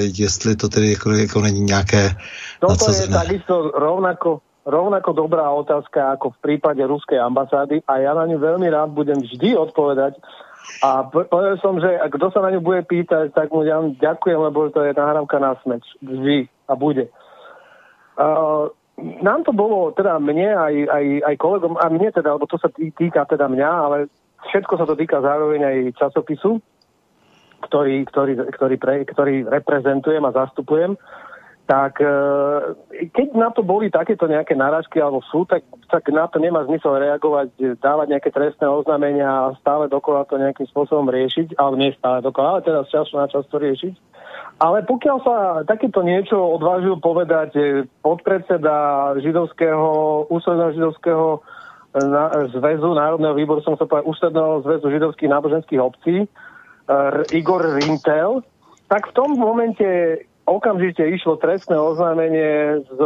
jestli 0.00 0.56
to 0.56 0.68
tedy 0.68 0.90
jako, 0.90 1.12
jako 1.12 1.40
není 1.40 1.60
nějaké 1.60 2.16
Toto 2.60 2.92
je 2.92 3.08
takisto 3.08 3.70
rovnako, 3.76 4.40
rovnako 4.66 5.12
dobrá 5.12 5.50
otázka 5.52 6.16
ako 6.16 6.30
v 6.30 6.38
prípade 6.40 6.80
ruskej 6.80 7.20
ambasády 7.20 7.84
a 7.84 8.00
ja 8.00 8.16
na 8.16 8.24
ňu 8.24 8.40
veľmi 8.40 8.64
rád 8.72 8.96
budem 8.96 9.20
vždy 9.20 9.52
odpovedať. 9.60 10.16
A 10.80 11.04
povedal 11.08 11.60
som, 11.60 11.76
že 11.76 11.88
kto 12.08 12.32
sa 12.32 12.40
na 12.40 12.52
ňu 12.52 12.60
bude 12.64 12.80
pýtať, 12.88 13.36
tak 13.36 13.52
mu 13.52 13.64
ja 13.68 13.80
ďakujem, 13.80 14.38
lebo 14.38 14.72
to 14.72 14.80
je 14.84 14.96
nahrávka 14.96 15.36
na 15.36 15.56
smeč. 15.60 15.84
Vždy 16.00 16.48
a 16.68 16.72
bude. 16.72 17.12
Uh, 18.14 18.72
nám 18.98 19.42
to 19.44 19.52
bolo, 19.52 19.90
teda 19.92 20.16
mne 20.22 20.54
aj, 20.54 20.74
aj, 20.86 21.04
aj 21.26 21.34
kolegom, 21.36 21.74
a 21.76 21.90
mne 21.90 22.14
teda, 22.14 22.38
lebo 22.38 22.46
to 22.46 22.56
sa 22.56 22.70
tý, 22.70 22.94
týka 22.94 23.26
teda 23.26 23.50
mňa, 23.50 23.70
ale 23.70 23.98
všetko 24.50 24.74
sa 24.78 24.86
to 24.86 24.94
týka 24.94 25.18
zároveň 25.18 25.60
aj 25.66 25.76
časopisu, 25.98 26.62
ktorý, 27.66 28.06
ktorý, 28.06 28.32
ktorý, 28.54 28.76
pre, 28.78 28.96
ktorý 29.08 29.34
reprezentujem 29.50 30.22
a 30.22 30.36
zastupujem, 30.36 30.94
tak 31.64 31.96
e, 31.96 32.12
keď 33.08 33.28
na 33.32 33.48
to 33.48 33.64
boli 33.64 33.88
takéto 33.88 34.28
nejaké 34.28 34.52
náražky 34.52 35.00
alebo 35.00 35.24
sú, 35.32 35.48
tak, 35.48 35.64
tak 35.88 36.04
na 36.12 36.28
to 36.28 36.36
nemá 36.36 36.60
zmysel 36.68 37.00
reagovať, 37.00 37.80
dávať 37.80 38.06
nejaké 38.12 38.28
trestné 38.28 38.68
oznámenia 38.68 39.24
a 39.24 39.56
stále 39.64 39.88
dokola 39.88 40.28
to 40.28 40.36
nejakým 40.36 40.68
spôsobom 40.68 41.08
riešiť, 41.08 41.56
ale 41.56 41.80
nie 41.80 41.96
stále 41.96 42.20
dokola, 42.20 42.60
ale 42.60 42.68
teda 42.68 42.80
z 42.84 42.92
času 43.00 43.12
na 43.16 43.26
čas 43.32 43.48
to 43.48 43.56
riešiť. 43.56 43.94
Ale 44.60 44.84
pokiaľ 44.84 45.16
sa 45.24 45.36
takéto 45.64 46.04
niečo 46.04 46.36
odvážil 46.36 47.00
povedať 47.00 47.50
e, 47.56 47.62
podpredseda 48.04 49.16
židovského, 49.24 50.28
ústredného 50.28 50.70
židovského 50.76 51.26
e, 51.32 51.38
na, 52.04 52.24
zväzu, 52.52 52.92
Národného 52.92 53.32
výboru, 53.32 53.64
som 53.64 53.80
sa 53.80 53.88
povedal, 53.88 54.12
ústredného 54.12 54.60
zväzu 54.68 54.86
židovských 54.92 55.32
náboženských 55.32 55.80
obcí, 55.80 56.28
Igor 57.32 57.64
Rintel, 57.80 58.44
tak 58.92 59.08
v 59.08 59.16
tom 59.16 59.40
momente 59.40 60.20
okamžite 60.44 61.00
išlo 61.08 61.40
trestné 61.40 61.76
oznámenie 61.76 62.84
z, 62.84 62.98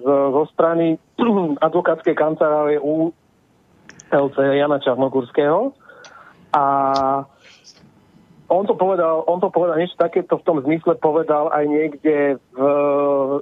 z, 0.00 0.04
zo 0.06 0.42
strany 0.52 1.00
advokátskej 1.66 2.14
kancelárie 2.14 2.78
u 2.80 3.12
Jana 4.36 4.78
Čarnogurského. 4.78 5.74
A 6.54 6.64
on 8.48 8.68
to 8.68 8.76
povedal, 8.76 9.24
on 9.26 9.40
to 9.40 9.48
povedal 9.48 9.80
niečo 9.80 9.96
takéto 9.96 10.36
v 10.38 10.46
tom 10.46 10.60
zmysle 10.62 10.94
povedal 11.00 11.48
aj 11.50 11.64
niekde 11.64 12.38
v, 12.54 12.60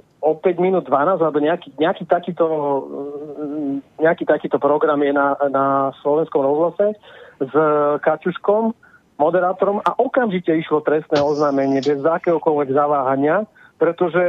o 0.01 0.31
5 0.39 0.63
minút 0.63 0.87
12, 0.87 1.19
alebo 1.19 1.37
nejaký, 1.43 1.75
nejaký, 1.77 2.07
takýto, 2.07 2.47
nejaký 3.99 4.23
takýto 4.25 4.57
program 4.57 5.03
je 5.03 5.13
na, 5.13 5.35
na 5.51 5.65
slovenskom 6.01 6.41
rozhlase 6.41 6.95
s 7.43 7.53
Kačuškom, 8.01 8.71
moderátorom 9.23 9.79
a 9.79 9.95
okamžite 9.95 10.51
išlo 10.51 10.83
trestné 10.83 11.23
oznámenie 11.23 11.79
bez 11.79 12.03
akéhokoľvek 12.03 12.69
zaváhania 12.75 13.47
pretože, 13.83 14.25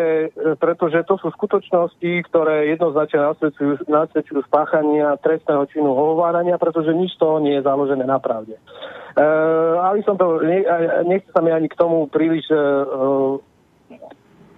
pretože 0.59 1.07
to 1.07 1.15
sú 1.21 1.31
skutočnosti, 1.31 2.11
ktoré 2.27 2.75
jednoznačne 2.75 3.23
nasvedčujú, 3.23 3.87
nasvedčujú 3.87 4.41
spáchania 4.51 5.15
trestného 5.23 5.63
činu 5.71 5.95
hovárania, 5.95 6.59
pretože 6.59 6.91
nič 6.91 7.15
toho 7.21 7.39
nie 7.39 7.61
je 7.61 7.67
založené 7.67 8.03
na 8.03 8.19
pravde. 8.19 8.59
E, 8.59 9.23
ale 9.79 10.03
som 10.03 10.19
to, 10.19 10.43
ne, 10.43 10.67
nechce 11.07 11.31
sa 11.31 11.39
mi 11.39 11.55
ani 11.55 11.71
k 11.71 11.79
tomu 11.79 12.11
príliš 12.11 12.51
e, 12.51 12.59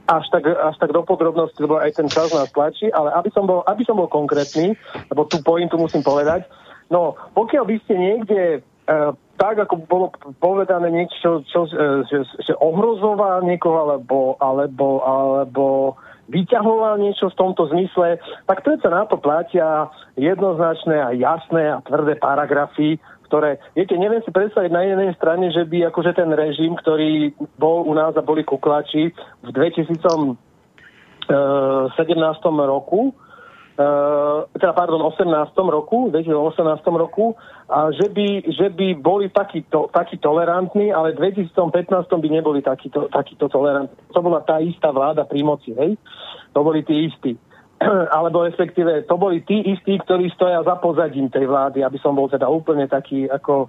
až 0.08 0.24
tak, 0.32 0.48
až 0.48 0.76
tak 0.80 0.96
do 0.96 1.04
podrobnosti, 1.04 1.60
lebo 1.60 1.76
aj 1.76 1.92
ten 1.92 2.08
čas 2.08 2.32
nás 2.32 2.48
tlačí, 2.48 2.88
ale 2.88 3.12
aby 3.20 3.28
som 3.36 3.44
bol, 3.44 3.66
aby 3.68 3.84
som 3.84 4.00
bol 4.00 4.08
konkrétny, 4.08 4.80
lebo 5.12 5.28
tú 5.28 5.44
pointu 5.44 5.76
musím 5.76 6.00
povedať, 6.00 6.48
no 6.88 7.20
pokiaľ 7.36 7.64
by 7.68 7.76
ste 7.84 7.94
niekde 8.00 8.40
e, 8.48 8.58
tak, 9.36 9.60
ako 9.60 9.74
bolo 9.84 10.06
povedané 10.40 10.88
niečo, 10.88 11.44
čo, 11.48 11.68
e, 11.68 12.04
že, 12.08 12.24
že 12.40 12.52
ohrozoval 12.56 13.44
niekoho, 13.44 13.78
alebo, 13.84 14.18
alebo, 14.40 15.04
alebo 15.04 15.64
vyťahoval 16.32 16.98
niečo 16.98 17.30
v 17.30 17.38
tomto 17.38 17.70
zmysle, 17.70 18.18
tak 18.48 18.64
predsa 18.66 18.88
na 18.90 19.06
to 19.06 19.20
platia 19.20 19.92
jednoznačné 20.18 20.96
a 20.98 21.14
jasné 21.14 21.70
a 21.70 21.84
tvrdé 21.84 22.18
paragrafy, 22.18 22.98
ktoré, 23.30 23.58
viete, 23.74 23.94
neviem 23.98 24.22
si 24.22 24.30
predstaviť 24.30 24.70
na 24.70 24.82
jednej 24.86 25.12
strane, 25.18 25.50
že 25.50 25.66
by 25.66 25.90
akože 25.90 26.14
ten 26.14 26.30
režim, 26.32 26.74
ktorý 26.78 27.34
bol 27.58 27.86
u 27.86 27.94
nás 27.94 28.14
a 28.14 28.22
boli 28.22 28.42
kuklači 28.42 29.12
v 29.42 29.48
2017 29.52 30.34
roku, 32.66 33.10
Uh, 33.10 33.25
teda 34.56 34.72
pardon, 34.72 35.04
18. 35.04 35.52
roku, 35.68 36.08
2018 36.08 36.80
roku, 36.96 37.36
a 37.68 37.92
že 37.92 38.08
by, 38.08 38.48
že 38.48 38.72
by 38.72 38.96
boli 38.96 39.28
takí, 39.28 39.64
takí 39.92 40.16
tolerantní, 40.16 40.94
ale 40.94 41.12
v 41.12 41.36
2015 41.36 42.08
by 42.08 42.28
neboli 42.30 42.64
takíto, 42.64 43.12
takíto 43.12 43.52
tolerantní. 43.52 43.96
To 44.16 44.20
bola 44.24 44.40
tá 44.40 44.64
istá 44.64 44.88
vláda 44.88 45.28
pri 45.28 45.44
moci, 45.44 45.76
hej? 45.76 46.00
To 46.56 46.64
boli 46.64 46.80
tí 46.88 47.12
istí. 47.12 47.36
Alebo 48.16 48.48
respektíve, 48.48 49.04
to 49.04 49.20
boli 49.20 49.44
tí 49.44 49.60
istí, 49.60 50.00
ktorí 50.00 50.32
stoja 50.32 50.64
za 50.64 50.80
pozadím 50.80 51.28
tej 51.28 51.44
vlády, 51.44 51.84
aby 51.84 51.98
som 52.00 52.16
bol 52.16 52.32
teda 52.32 52.48
úplne 52.48 52.88
taký 52.88 53.28
ako 53.28 53.68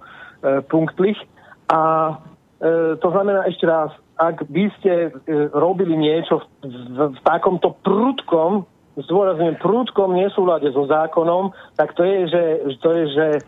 punktlich. 0.64 1.20
A 1.68 2.14
e, 2.56 2.96
to 2.96 3.08
znamená 3.12 3.44
ešte 3.44 3.68
raz, 3.68 3.92
ak 4.16 4.48
by 4.48 4.64
ste 4.80 4.92
e, 4.92 5.10
robili 5.52 5.94
niečo 6.00 6.40
v, 6.64 6.70
v, 6.70 6.98
v 7.12 7.18
takomto 7.20 7.76
prudkom 7.84 8.64
zdôrazňujem, 8.98 9.62
prúdkom 9.62 10.18
nesúlade 10.18 10.70
so 10.74 10.86
zákonom, 10.90 11.54
tak 11.78 11.94
to 11.94 12.02
je, 12.02 12.26
že, 12.26 12.44
to 12.82 12.88
je, 12.90 13.04
že 13.14 13.26
e, 13.38 13.40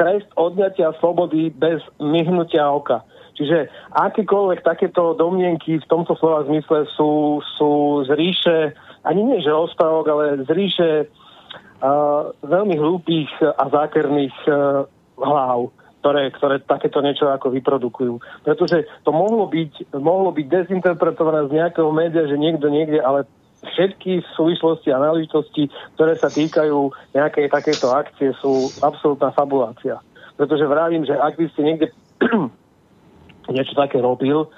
trest 0.00 0.28
odňatia 0.40 0.96
slobody 1.02 1.52
bez 1.52 1.84
myhnutia 2.00 2.64
oka. 2.70 3.04
Čiže 3.34 3.66
akékoľvek 3.90 4.62
takéto 4.62 5.18
domnienky 5.18 5.82
v 5.82 5.90
tomto 5.90 6.14
slova 6.14 6.46
zmysle 6.46 6.86
sú, 6.94 7.42
sú 7.58 8.02
z 8.06 8.10
ríše, 8.14 8.58
ani 9.02 9.26
nie 9.26 9.42
že 9.42 9.50
rozprávok, 9.50 10.06
ale 10.06 10.24
z 10.46 10.50
ríše 10.54 10.90
uh, 11.04 12.30
veľmi 12.46 12.78
hlúpých 12.78 13.30
a 13.42 13.64
zákerných 13.74 14.36
uh, 14.46 14.86
hlav, 15.18 15.74
ktoré, 15.98 16.30
ktoré 16.30 16.56
takéto 16.62 17.02
niečo 17.02 17.26
ako 17.26 17.50
vyprodukujú. 17.50 18.22
Pretože 18.46 18.86
to 19.02 19.10
mohlo 19.10 19.50
byť, 19.50 19.90
mohlo 19.98 20.30
byť 20.30 20.46
dezinterpretované 20.46 21.50
z 21.50 21.58
nejakého 21.58 21.90
média, 21.90 22.30
že 22.30 22.38
niekto 22.38 22.70
niekde, 22.70 23.02
ale 23.02 23.26
všetky 23.64 24.24
súvislosti 24.36 24.92
a 24.92 25.02
náležitosti, 25.02 25.72
ktoré 25.96 26.14
sa 26.16 26.28
týkajú 26.28 26.92
nejakej 27.16 27.46
takéto 27.50 27.90
akcie, 27.90 28.36
sú 28.38 28.70
absolútna 28.84 29.32
fabulácia. 29.32 30.00
Pretože 30.36 30.66
vravím, 30.66 31.06
že 31.06 31.16
ak 31.16 31.38
by 31.38 31.46
ste 31.52 31.62
niekde 31.62 31.86
niečo 33.54 33.74
také 33.76 34.00
robil, 34.00 34.48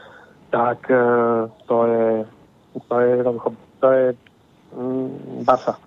tak 0.51 0.87
uh, 0.89 1.51
to 1.67 1.77
je 1.87 2.07
to 2.89 3.01
je, 3.01 3.25
to 3.81 3.89
je 3.91 4.05
mm, 4.77 5.45
basa. 5.45 5.79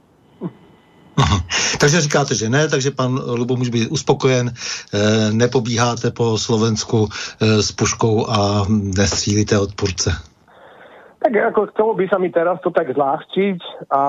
Takže 1.79 2.01
říkáte, 2.01 2.35
že 2.35 2.49
ne, 2.49 2.67
takže 2.67 2.91
pan 2.91 3.19
Lubo 3.25 3.55
může 3.55 3.71
být 3.71 3.87
uspokojen, 3.87 4.53
e, 4.93 5.31
nepobíháte 5.31 6.11
po 6.11 6.37
Slovensku 6.37 7.09
e, 7.39 7.63
s 7.63 7.71
puškou 7.71 8.29
a 8.29 8.65
nestřílíte 8.69 9.59
odpůrce. 9.59 10.28
Tak 11.19 11.35
ako 11.35 11.67
chcelo 11.75 11.91
by 11.99 12.05
sa 12.07 12.15
mi 12.15 12.31
teraz 12.31 12.63
to 12.63 12.71
tak 12.71 12.95
zľahčiť 12.95 13.91
a 13.91 14.01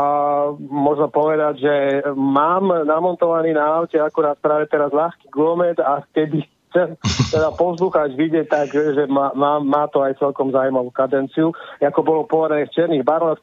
možno 0.62 1.10
povedať, 1.10 1.54
že 1.58 1.74
mám 2.14 2.70
namontovaný 2.86 3.50
na 3.50 3.82
aute 3.82 3.98
akurát 3.98 4.38
práve 4.38 4.70
teraz 4.70 4.94
ľahký 4.94 5.26
gulomet 5.34 5.82
a 5.82 6.06
vtedy 6.06 6.46
chcem 6.70 6.94
teda 7.34 7.50
poslucháč 7.58 8.14
vidieť 8.14 8.46
tak, 8.46 8.70
že 8.70 9.10
má, 9.10 9.34
má, 9.34 9.58
má 9.58 9.90
to 9.90 10.06
aj 10.06 10.22
celkom 10.22 10.54
zaujímavú 10.54 10.94
kadenciu, 10.94 11.50
ako 11.82 12.00
bolo 12.06 12.22
povedané 12.30 12.70
v 12.70 12.74
Černých 12.78 13.02
baronoch. 13.02 13.42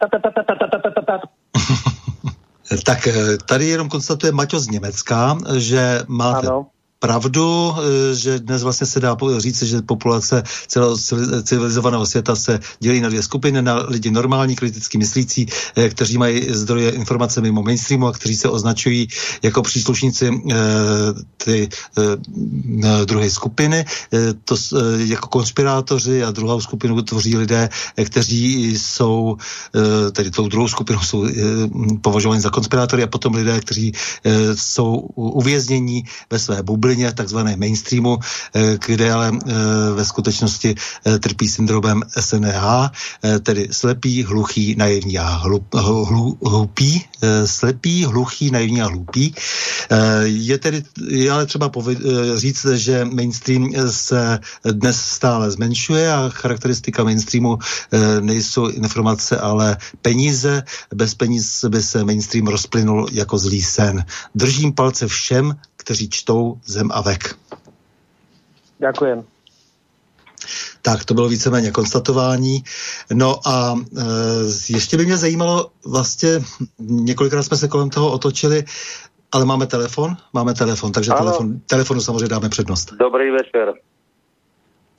Tak 2.88 2.99
tady 3.48 3.65
jenom 3.65 3.89
konstatuje 3.89 4.31
Maťo 4.31 4.60
z 4.60 4.68
Německa, 4.80 5.38
že 5.60 6.07
máte 6.07 6.48
ano 6.48 6.72
pravdu, 6.99 7.74
eh, 7.78 8.15
že 8.15 8.40
dnes 8.40 8.64
vlastně 8.64 8.88
se 8.88 8.99
dá 8.99 9.18
říct, 9.38 9.64
že 9.64 9.82
populace 9.82 10.44
celého 10.68 10.98
civilizovaného 11.44 12.06
světa 12.06 12.36
se 12.36 12.60
dělí 12.80 13.02
na 13.02 13.10
dvě 13.10 13.24
skupiny, 13.24 13.61
na 13.61 13.86
lidi 13.88 14.11
normální, 14.11 14.56
kriticky 14.56 14.98
myslící, 14.98 15.48
eh, 15.76 15.90
kteří 15.90 16.18
mají 16.18 16.48
zdroje 16.49 16.90
informace 16.90 17.41
mimo 17.41 17.64
mainstreamu 17.64 18.07
a 18.07 18.11
kteří 18.14 18.36
se 18.36 18.49
označují 18.49 19.07
jako 19.44 19.61
příslušníci 19.61 20.30
eh, 20.30 20.56
ty 21.38 21.69
druhé 23.06 23.30
skupiny, 23.30 23.86
to 24.45 24.56
jako 24.98 25.28
konspirátoři 25.28 26.24
a 26.24 26.32
druhou 26.32 26.61
skupinu 26.61 27.02
tvoří 27.02 27.38
lidé, 27.38 27.69
kteří 28.06 28.78
jsou, 28.78 29.38
tedy 30.11 30.32
tou 30.32 30.48
druhou 30.48 30.68
skupinou 30.68 30.99
jsou 30.99 31.28
považováni 32.02 32.41
za 32.41 32.49
konspirátory 32.49 33.03
a 33.03 33.07
potom 33.07 33.34
lidé, 33.34 33.60
kteří 33.60 33.91
jsou 34.56 34.95
uvěznění 35.15 36.03
ve 36.30 36.40
své 36.40 36.64
bublině 36.64 36.86
bublině 36.88 37.14
takzvané 37.14 37.55
mainstreamu, 37.57 38.19
eh, 38.55 38.77
kde 38.85 39.11
ale 39.11 39.31
eh, 39.35 39.53
ve 39.93 40.05
skutečnosti 40.05 40.76
eh, 40.76 41.19
trpí 41.19 41.47
syndromem 41.47 42.03
SNH, 42.19 42.64
tedy 43.43 43.68
slepý, 43.72 44.23
hluchý, 44.23 44.76
naivní 44.76 45.19
a 45.19 45.43
hlupý, 46.43 47.03
slepý, 47.45 48.05
hluchý, 48.05 48.51
naivní 48.51 48.81
a 48.81 48.88
hlupý. 48.88 49.35
Je 50.23 50.57
tedy 50.57 50.84
je 51.07 51.31
ale 51.31 51.45
třeba 51.45 51.72
říct, 52.35 52.65
že 52.65 53.05
mainstream 53.05 53.72
se 53.91 54.39
dnes 54.64 55.01
stále 55.01 55.51
zmenšuje 55.51 56.14
a 56.14 56.30
charakteristika 56.30 57.03
mainstreamu 57.03 57.57
nejsou 58.22 58.68
informace, 58.68 59.38
ale 59.38 59.77
peníze. 60.01 60.64
Bez 60.95 61.15
peníz 61.15 61.65
by 61.68 61.84
se 61.84 62.03
mainstream 62.03 62.47
rozplynul 62.47 63.07
jako 63.11 63.38
zlý 63.38 63.61
sen. 63.61 64.05
Držím 64.35 64.73
palce 64.73 65.07
všem, 65.07 65.55
kteří 65.88 66.09
čtou 66.09 66.59
Zem 66.68 66.91
a 66.91 67.01
vek. 67.01 67.39
Ďakujem. 68.80 69.23
Tak, 70.81 71.05
to 71.05 71.14
bylo 71.14 71.30
víceméně 71.30 71.72
konstatování. 71.72 72.64
No 73.14 73.39
a 73.47 73.76
e, 73.76 74.03
ještě 74.69 74.97
by 74.97 75.05
mě 75.05 75.18
zajímalo, 75.18 75.72
vlastně 75.88 76.30
několikrát 76.80 77.43
jsme 77.43 77.57
se 77.57 77.68
kolem 77.68 77.89
toho 77.89 78.11
otočili, 78.11 78.64
ale 79.31 79.45
máme 79.45 79.68
telefon? 79.68 80.18
Máme 80.34 80.53
telefon, 80.53 80.91
takže 80.91 81.11
telefon, 81.11 81.59
telefonu 81.59 82.01
samozřejmě 82.01 82.27
dáme 82.27 82.49
přednost. 82.49 82.93
Dobrý 82.99 83.31
večer. 83.31 83.73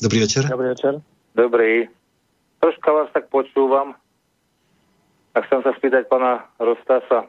Dobrý 0.02 0.20
večer. 0.20 0.48
Dobrý 0.48 0.68
večer. 0.68 1.02
Dobrý. 1.34 1.88
Troška 2.60 2.92
vás 2.92 3.08
tak 3.12 3.28
počúvam. 3.28 3.94
A 5.34 5.40
chcem 5.44 5.60
sa 5.62 5.70
spýtať 5.76 6.08
pana 6.08 6.48
Rostasa 6.58 7.28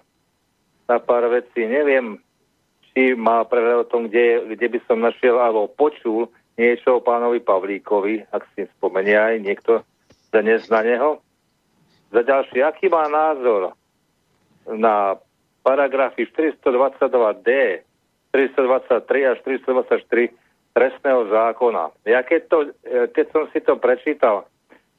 na 0.90 0.98
pár 1.00 1.28
vecí. 1.28 1.68
Neviem, 1.68 2.18
či 2.94 3.14
má 3.14 3.46
prehľad 3.46 3.86
o 3.86 3.90
tom, 3.90 4.10
kde, 4.10 4.56
kde 4.56 4.68
by 4.70 4.80
som 4.90 5.04
našiel 5.04 5.38
alebo 5.38 5.70
počul 5.70 6.30
niečo 6.60 7.00
o 7.00 7.06
pánovi 7.06 7.40
Pavlíkovi, 7.40 8.28
ak 8.36 8.44
si 8.54 8.68
spomenie 8.78 9.16
aj 9.16 9.36
niekto 9.40 9.74
dnes 10.36 10.68
na 10.68 10.84
neho. 10.84 11.24
Za 12.12 12.22
ďalší, 12.26 12.66
aký 12.66 12.92
má 12.92 13.08
názor 13.08 13.78
na 14.68 15.16
paragrafy 15.64 16.28
422D, 16.30 17.82
423 18.34 19.32
až 19.32 19.38
424 19.46 20.34
trestného 20.74 21.22
zákona. 21.30 21.84
Ja 22.06 22.22
keď, 22.22 22.42
to, 22.50 22.58
keď 23.14 23.26
som 23.34 23.44
si 23.50 23.60
to 23.62 23.78
prečítal, 23.82 24.46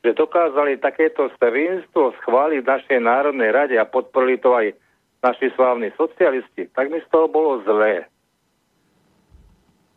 že 0.00 0.16
dokázali 0.16 0.80
takéto 0.80 1.28
svinstvo 1.36 2.16
schváliť 2.24 2.60
v 2.64 2.70
našej 2.70 2.98
Národnej 3.04 3.50
rade 3.52 3.76
a 3.76 3.84
podporili 3.84 4.40
to 4.40 4.56
aj 4.56 4.72
naši 5.20 5.52
slávni 5.52 5.92
socialisti, 5.96 6.72
tak 6.72 6.88
mi 6.88 7.00
z 7.00 7.08
toho 7.12 7.28
bolo 7.28 7.60
zlé. 7.64 8.08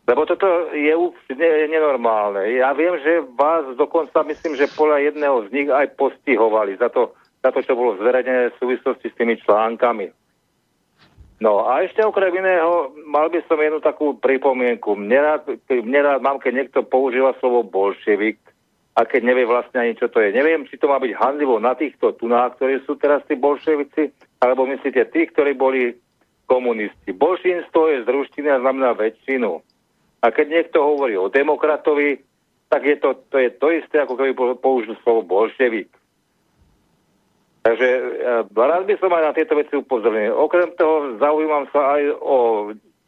Lebo 0.04 0.28
toto 0.28 0.68
je 0.76 0.92
úplne 0.92 1.72
nenormálne. 1.72 2.44
Ja 2.60 2.76
viem, 2.76 2.92
že 3.00 3.24
vás 3.40 3.64
dokonca 3.80 4.20
myslím, 4.28 4.52
že 4.52 4.68
podľa 4.76 5.00
jedného 5.00 5.48
z 5.48 5.52
nich 5.56 5.68
aj 5.72 5.96
postihovali 5.96 6.76
za 6.76 6.92
to, 6.92 7.16
za 7.40 7.48
to 7.48 7.64
čo 7.64 7.72
bolo 7.72 7.96
zverejnené 7.96 8.52
v 8.52 8.60
súvislosti 8.60 9.08
s 9.08 9.16
tými 9.16 9.40
článkami. 9.40 10.12
No 11.40 11.64
a 11.64 11.80
ešte 11.82 12.04
okrem 12.04 12.36
iného, 12.36 12.92
mal 13.08 13.32
by 13.32 13.40
som 13.48 13.56
jednu 13.56 13.80
takú 13.80 14.12
pripomienku. 14.20 14.92
Mne 14.92 15.18
rád, 15.24 15.42
mne 15.72 16.00
rád 16.04 16.20
mám, 16.20 16.36
keď 16.36 16.52
niekto 16.52 16.80
používa 16.84 17.32
slovo 17.40 17.64
bolševik 17.64 18.38
a 18.94 19.08
keď 19.08 19.20
nevie 19.26 19.48
vlastne 19.48 19.88
ani, 19.88 19.92
čo 19.98 20.06
to 20.12 20.22
je. 20.22 20.30
Neviem, 20.30 20.68
či 20.70 20.78
to 20.78 20.86
má 20.86 21.00
byť 21.02 21.12
handlivo 21.16 21.58
na 21.58 21.74
týchto 21.74 22.14
tunách, 22.14 22.60
ktorí 22.60 22.84
sú 22.86 22.94
teraz 23.00 23.24
tí 23.26 23.34
bolševici, 23.34 24.14
alebo 24.44 24.68
myslíte 24.68 25.08
tých, 25.08 25.32
ktorí 25.32 25.56
boli 25.56 25.96
komunisti. 26.44 27.16
Bolšinstvo 27.16 27.88
je 27.88 27.98
z 28.04 28.08
ruštiny 28.12 28.52
a 28.52 28.60
znamená 28.60 28.92
väčšinu. 28.92 29.64
A 30.20 30.26
keď 30.28 30.46
niekto 30.60 30.84
hovorí 30.84 31.16
o 31.16 31.32
demokratovi, 31.32 32.20
tak 32.68 32.84
je 32.84 32.96
to, 33.00 33.16
to, 33.32 33.40
je 33.40 33.50
to 33.56 33.68
isté, 33.72 33.96
ako 34.04 34.20
keby 34.20 34.36
použil 34.60 34.92
slovo 35.00 35.24
bolševik. 35.24 35.88
Takže 37.64 37.88
ja, 38.20 38.44
rád 38.44 38.84
by 38.84 38.94
som 39.00 39.08
aj 39.08 39.24
na 39.24 39.32
tieto 39.32 39.56
veci 39.56 39.72
upozornil. 39.72 40.36
Okrem 40.36 40.76
toho 40.76 41.16
zaujímam 41.16 41.64
sa 41.72 41.96
aj 41.96 42.02
o 42.20 42.36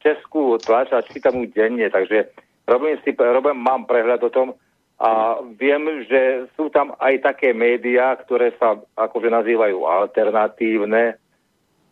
českú 0.01 0.57
tlač 0.57 0.89
a 0.97 1.05
čítam 1.05 1.37
ju 1.37 1.53
denne, 1.53 1.93
takže 1.93 2.33
robím 2.65 2.97
si, 3.05 3.13
robím, 3.13 3.61
mám 3.61 3.85
prehľad 3.85 4.25
o 4.25 4.33
tom 4.33 4.57
a 4.97 5.37
viem, 5.61 6.09
že 6.09 6.49
sú 6.57 6.73
tam 6.73 6.97
aj 6.97 7.21
také 7.21 7.53
médiá, 7.53 8.17
ktoré 8.17 8.57
sa 8.57 8.81
akože 8.97 9.29
nazývajú 9.29 9.85
alternatívne, 9.85 11.21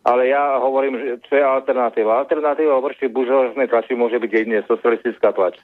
ale 0.05 0.29
ja 0.29 0.61
hovorím, 0.61 1.01
že 1.01 1.17
čo 1.25 1.33
je 1.33 1.41
alternatíva. 1.41 2.21
Alternatíva 2.21 2.77
vrši 2.77 3.09
buržoáznej 3.09 3.65
tlači 3.65 3.97
môže 3.97 4.21
byť 4.21 4.31
jedine 4.31 4.61
socialistická 4.69 5.33
tlač. 5.33 5.57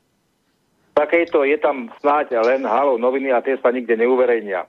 Takejto 0.98 1.46
je 1.46 1.62
tam 1.62 1.94
snáď 2.02 2.42
len 2.42 2.66
halo 2.66 2.98
noviny 2.98 3.30
a 3.30 3.46
tie 3.46 3.62
sa 3.62 3.70
nikde 3.70 3.94
neuverejnia. 4.02 4.66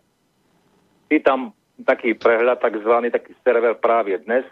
Je 1.08 1.18
tam 1.24 1.56
taký 1.88 2.12
prehľad, 2.14 2.60
takzvaný 2.60 3.08
taký 3.08 3.32
server 3.40 3.74
práve 3.80 4.20
dnes 4.22 4.44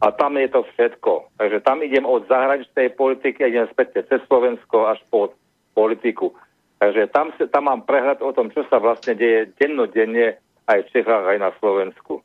a 0.00 0.08
tam 0.10 0.40
je 0.40 0.48
to 0.48 0.64
všetko. 0.74 1.28
Takže 1.36 1.60
tam 1.60 1.84
idem 1.84 2.08
od 2.08 2.24
zahraničnej 2.26 2.96
politiky, 2.96 3.44
idem 3.44 3.68
späť 3.68 4.00
cez 4.08 4.24
Slovensko 4.26 4.88
až 4.88 4.98
po 5.12 5.36
politiku. 5.76 6.32
Takže 6.80 7.10
tam, 7.12 7.34
tam 7.36 7.64
mám 7.68 7.84
prehľad 7.84 8.24
o 8.24 8.32
tom, 8.32 8.48
čo 8.48 8.64
sa 8.72 8.80
vlastne 8.80 9.12
deje 9.12 9.52
dennodenne 9.60 10.40
aj 10.70 10.88
v 10.88 10.92
Čechách, 10.94 11.24
aj 11.36 11.38
na 11.38 11.50
Slovensku. 11.60 12.24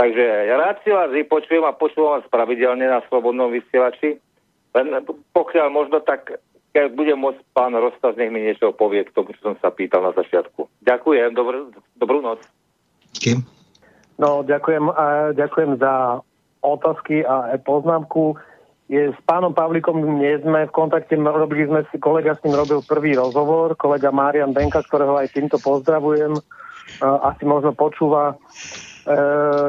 Takže 0.00 0.48
ja 0.48 0.56
rád 0.56 0.80
si 0.80 0.88
vás 0.88 1.12
vypočujem 1.12 1.60
a 1.60 1.76
počúvam 1.76 2.16
vás 2.16 2.24
pravidelne 2.32 2.88
na 2.88 3.04
Slobodnom 3.12 3.52
vysielači. 3.52 4.16
Len 4.72 4.86
pokiaľ 5.36 5.68
možno 5.68 6.00
tak, 6.00 6.40
keď 6.72 6.88
bude 6.96 7.12
môcť 7.20 7.44
pán 7.52 7.76
Rostas, 7.76 8.16
nech 8.16 8.32
mi 8.32 8.40
niečo 8.40 8.72
povie 8.72 9.04
k 9.04 9.12
tomu, 9.12 9.36
čo 9.36 9.52
som 9.52 9.54
sa 9.60 9.68
pýtal 9.68 10.00
na 10.00 10.16
začiatku. 10.16 10.72
Ďakujem, 10.88 11.36
dobrú, 11.36 11.68
dobrú 12.00 12.24
noc. 12.24 12.40
Kým? 13.20 13.44
No, 14.16 14.40
ďakujem, 14.40 14.88
a 14.88 15.36
ďakujem 15.36 15.76
za 15.76 16.24
otázky 16.64 17.20
a 17.20 17.60
poznámku. 17.60 18.40
Je, 18.88 19.12
s 19.12 19.20
pánom 19.28 19.52
Pavlikom 19.52 20.00
nie 20.16 20.32
sme 20.40 20.64
v 20.64 20.72
kontakte, 20.72 21.12
robili 21.12 21.68
sme 21.68 21.84
si, 21.92 22.00
kolega 22.00 22.32
s 22.32 22.42
ním 22.48 22.56
robil 22.56 22.80
prvý 22.88 23.20
rozhovor, 23.20 23.76
kolega 23.76 24.08
Marian 24.08 24.56
Benka, 24.56 24.80
ktorého 24.80 25.20
aj 25.20 25.36
týmto 25.36 25.60
pozdravujem, 25.60 26.40
asi 27.04 27.42
možno 27.44 27.76
počúva 27.76 28.40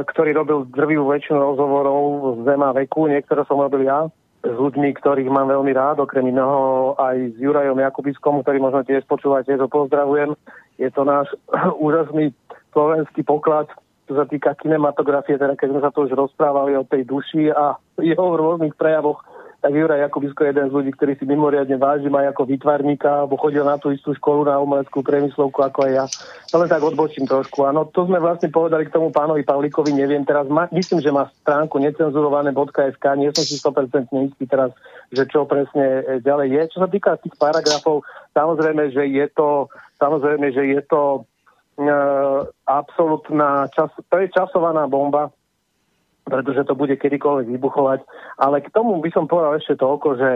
ktorý 0.07 0.31
robil 0.35 0.67
drvivú 0.67 1.07
väčšinu 1.07 1.39
rozhovorov 1.39 2.35
z 2.41 2.51
Zema 2.51 2.75
veku. 2.75 3.07
Niektoré 3.07 3.47
som 3.47 3.63
robil 3.63 3.87
ja 3.87 4.11
s 4.41 4.57
ľuďmi, 4.57 4.97
ktorých 4.97 5.29
mám 5.29 5.53
veľmi 5.53 5.69
rád, 5.71 6.01
okrem 6.01 6.33
iného 6.33 6.93
aj 6.97 7.37
s 7.37 7.37
Jurajom 7.37 7.77
Jakubiskom, 7.77 8.41
ktorý 8.41 8.57
možno 8.57 8.81
tiež 8.81 9.05
počúvate, 9.05 9.53
ho 9.53 9.69
pozdravujem. 9.69 10.33
Je 10.81 10.89
to 10.89 11.05
náš 11.05 11.29
úžasný 11.85 12.33
slovenský 12.73 13.21
poklad, 13.21 13.69
čo 14.09 14.17
sa 14.17 14.25
týka 14.25 14.57
kinematografie, 14.57 15.37
teda 15.37 15.53
keď 15.53 15.67
sme 15.77 15.81
sa 15.85 15.93
to 15.93 16.09
už 16.09 16.17
rozprávali 16.17 16.73
o 16.73 16.83
tej 16.83 17.05
duši 17.05 17.53
a 17.53 17.77
jeho 18.01 18.25
rôznych 18.33 18.73
prejavoch 18.73 19.21
tak 19.61 19.77
Juraj 19.77 20.01
Jakubisko 20.09 20.41
je 20.41 20.49
jeden 20.57 20.67
z 20.67 20.73
ľudí, 20.73 20.91
ktorý 20.97 21.13
si 21.21 21.25
mimoriadne 21.29 21.77
vážim 21.77 22.09
aj 22.17 22.33
ako 22.33 22.49
vytvarníka, 22.49 23.23
alebo 23.23 23.37
chodil 23.37 23.61
na 23.61 23.77
tú 23.77 23.93
istú 23.93 24.17
školu 24.17 24.49
na 24.49 24.57
umeleckú 24.57 25.05
priemyslovku 25.05 25.61
ako 25.61 25.85
aj 25.85 25.91
ja. 25.93 26.05
To 26.49 26.57
len 26.57 26.65
tak 26.65 26.81
odbočím 26.81 27.29
trošku. 27.29 27.69
Áno, 27.69 27.85
to 27.93 28.09
sme 28.09 28.17
vlastne 28.17 28.49
povedali 28.49 28.89
k 28.89 28.93
tomu 28.97 29.13
pánovi 29.13 29.45
Pavlíkovi, 29.45 29.93
neviem 29.93 30.25
teraz, 30.25 30.49
ma, 30.49 30.65
myslím, 30.73 31.05
že 31.05 31.13
má 31.13 31.29
stránku 31.45 31.77
necenzurované.sk, 31.77 33.05
nie 33.21 33.29
som 33.29 33.45
si 33.45 33.61
100% 33.61 34.09
istý 34.33 34.49
teraz, 34.49 34.73
že 35.13 35.29
čo 35.29 35.45
presne 35.45 36.01
e, 36.09 36.25
ďalej 36.25 36.47
je. 36.49 36.61
Čo 36.73 36.77
sa 36.81 36.89
týka 36.89 37.21
tých 37.21 37.37
paragrafov, 37.37 38.01
samozrejme, 38.33 38.89
že 38.89 39.13
je 39.13 39.29
to, 39.29 39.69
samozrejme, 40.01 40.49
že 40.57 40.73
je 40.73 40.81
to 40.89 41.21
e, 41.77 41.89
absolútna 42.65 43.69
čas, 43.77 43.93
to 44.09 44.15
je 44.17 44.25
časovaná 44.33 44.89
bomba, 44.89 45.29
pretože 46.25 46.67
to 46.67 46.73
bude 46.77 46.93
kedykoľvek 46.97 47.47
vybuchovať. 47.49 47.99
Ale 48.39 48.61
k 48.61 48.69
tomu 48.73 48.97
by 49.01 49.09
som 49.11 49.25
povedal 49.29 49.57
ešte 49.57 49.77
toľko, 49.77 50.09
že 50.17 50.31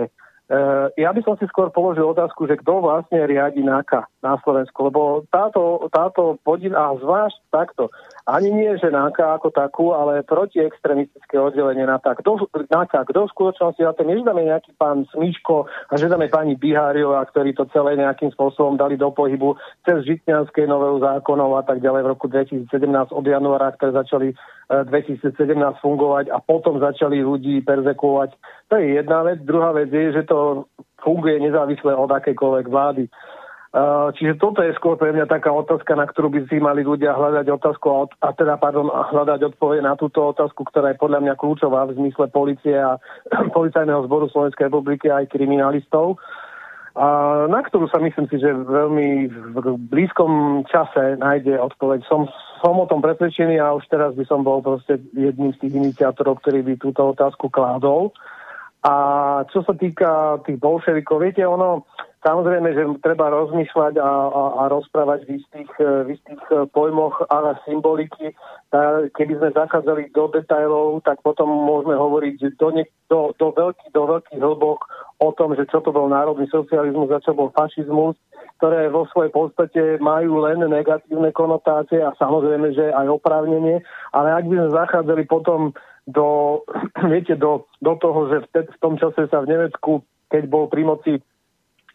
Uh, 0.46 0.94
ja 0.94 1.10
by 1.10 1.26
som 1.26 1.34
si 1.42 1.50
skôr 1.50 1.74
položil 1.74 2.06
otázku, 2.06 2.46
že 2.46 2.62
kto 2.62 2.78
vlastne 2.78 3.18
riadi 3.26 3.66
NAKA 3.66 4.06
na 4.22 4.38
Slovensku, 4.46 4.78
lebo 4.86 5.26
táto, 5.34 5.90
táto 5.90 6.38
podin, 6.46 6.78
a 6.78 6.94
zvlášť 6.94 7.50
takto, 7.50 7.90
ani 8.26 8.50
nie, 8.50 8.74
že 8.82 8.90
NAKA 8.90 9.38
ako 9.38 9.54
takú, 9.54 9.94
ale 9.94 10.26
protiextremistické 10.26 11.38
oddelenie 11.38 11.86
na 11.86 12.02
tak. 12.02 12.26
NAKA, 12.74 13.06
kto 13.06 13.30
v 13.30 13.34
skutočnosti 13.38 13.82
na 13.86 13.94
tom, 13.94 14.10
že 14.10 14.26
dáme 14.26 14.50
nejaký 14.50 14.74
pán 14.82 15.06
Smíško 15.14 15.70
a 15.70 15.94
že 15.94 16.10
dáme 16.10 16.26
pani 16.34 16.58
Biháriová, 16.58 17.22
ktorí 17.30 17.54
to 17.54 17.70
celé 17.70 17.94
nejakým 18.02 18.34
spôsobom 18.34 18.82
dali 18.82 18.98
do 18.98 19.14
pohybu 19.14 19.62
cez 19.86 20.02
Žitňanské 20.10 20.66
novelu 20.66 21.06
zákonov 21.06 21.62
a 21.62 21.64
tak 21.70 21.86
ďalej 21.86 22.02
v 22.02 22.12
roku 22.18 22.26
2017 22.26 23.14
od 23.14 23.26
januára, 23.26 23.78
ktoré 23.78 23.94
začali 23.94 24.28
2017 24.74 25.22
fungovať 25.86 26.34
a 26.34 26.42
potom 26.42 26.82
začali 26.82 27.22
ľudí 27.22 27.62
perzekuovať. 27.62 28.34
To 28.74 28.82
je 28.82 28.98
jedna 28.98 29.22
vec. 29.22 29.46
Druhá 29.46 29.70
vec 29.78 29.94
je, 29.94 30.18
že 30.18 30.26
to 30.26 30.66
funguje 31.06 31.38
nezávisle 31.38 31.94
od 31.94 32.10
akejkoľvek 32.10 32.66
vlády. 32.66 33.06
Čiže 34.16 34.40
toto 34.40 34.64
je 34.64 34.72
skôr 34.80 34.96
pre 34.96 35.12
mňa 35.12 35.28
taká 35.28 35.52
otázka, 35.52 36.00
na 36.00 36.08
ktorú 36.08 36.32
by 36.32 36.48
si 36.48 36.64
mali 36.64 36.88
ľudia 36.88 37.12
hľadať 37.12 37.44
otázku 37.60 37.88
a, 37.92 38.00
a 38.24 38.32
teda, 38.32 38.56
pardon, 38.56 38.88
hľadať 38.88 39.52
odpoveď 39.52 39.84
na 39.84 40.00
túto 40.00 40.32
otázku, 40.32 40.64
ktorá 40.64 40.96
je 40.96 41.02
podľa 41.04 41.20
mňa 41.20 41.34
kľúčová 41.36 41.84
v 41.92 42.00
zmysle 42.00 42.32
policie 42.32 42.80
a 42.80 42.96
policajného 43.58 44.08
zboru 44.08 44.32
Slovenskej 44.32 44.72
republiky 44.72 45.12
aj 45.12 45.28
kriminalistov. 45.28 46.16
A 46.96 47.08
na 47.52 47.60
ktorú 47.60 47.92
sa 47.92 48.00
myslím 48.00 48.32
si, 48.32 48.40
že 48.40 48.56
veľmi 48.56 49.28
v 49.28 49.58
blízkom 49.92 50.64
čase 50.72 51.20
nájde 51.20 51.60
odpoveď. 51.60 52.08
Som, 52.08 52.32
som 52.64 52.80
o 52.80 52.88
tom 52.88 53.04
presvedčený 53.04 53.60
a 53.60 53.76
už 53.76 53.92
teraz 53.92 54.16
by 54.16 54.24
som 54.24 54.48
bol 54.48 54.64
proste 54.64 55.04
jedným 55.12 55.52
z 55.52 55.68
tých 55.68 55.76
iniciátorov, 55.76 56.40
ktorý 56.40 56.64
by 56.64 56.74
túto 56.80 57.12
otázku 57.12 57.52
kládol. 57.52 58.16
A 58.88 58.96
čo 59.52 59.68
sa 59.68 59.76
týka 59.76 60.40
tých 60.48 60.56
bolševikov, 60.64 61.20
viete, 61.20 61.44
ono, 61.44 61.84
Samozrejme, 62.26 62.74
že 62.74 62.90
treba 63.06 63.30
rozmýšľať 63.30 64.02
a, 64.02 64.10
a, 64.10 64.44
a 64.58 64.74
rozprávať 64.74 65.30
v 65.30 65.38
istých, 65.38 65.70
v 65.78 66.18
istých 66.18 66.42
pojmoch 66.74 67.22
a 67.30 67.54
symboliky. 67.70 68.34
Keby 69.14 69.34
sme 69.38 69.54
zachádzali 69.54 70.10
do 70.10 70.34
detajlov, 70.34 71.06
tak 71.06 71.22
potom 71.22 71.46
môžeme 71.46 71.94
hovoriť 71.94 72.58
do, 72.58 72.70
ne, 72.74 72.90
do, 73.14 73.30
do, 73.38 73.54
veľký, 73.54 73.94
do 73.94 74.10
veľkých 74.10 74.42
hĺbok 74.42 74.80
o 75.22 75.30
tom, 75.38 75.54
že 75.54 75.70
čo 75.70 75.86
to 75.86 75.94
bol 75.94 76.10
národný 76.10 76.50
socializmus 76.50 77.14
a 77.14 77.22
čo 77.22 77.38
bol 77.38 77.54
fašizmus, 77.54 78.18
ktoré 78.58 78.90
vo 78.90 79.06
svojej 79.14 79.30
podstate 79.30 79.82
majú 80.02 80.50
len 80.50 80.66
negatívne 80.66 81.30
konotácie 81.30 82.02
a 82.02 82.18
samozrejme, 82.18 82.74
že 82.74 82.90
aj 82.90 83.06
oprávnenie. 83.22 83.86
Ale 84.18 84.34
ak 84.34 84.50
by 84.50 84.56
sme 84.66 84.70
zachádzali 84.74 85.24
potom 85.30 85.78
do, 86.10 86.58
viete, 87.14 87.38
do, 87.38 87.70
do 87.86 87.94
toho, 88.02 88.34
že 88.34 88.50
v, 88.50 88.66
v 88.66 88.78
tom 88.82 88.98
čase 88.98 89.30
sa 89.30 89.46
v 89.46 89.54
Nemecku, 89.54 90.02
keď 90.34 90.50
bol 90.50 90.66
pri 90.66 90.90
moci 90.90 91.14
E, 91.22 91.35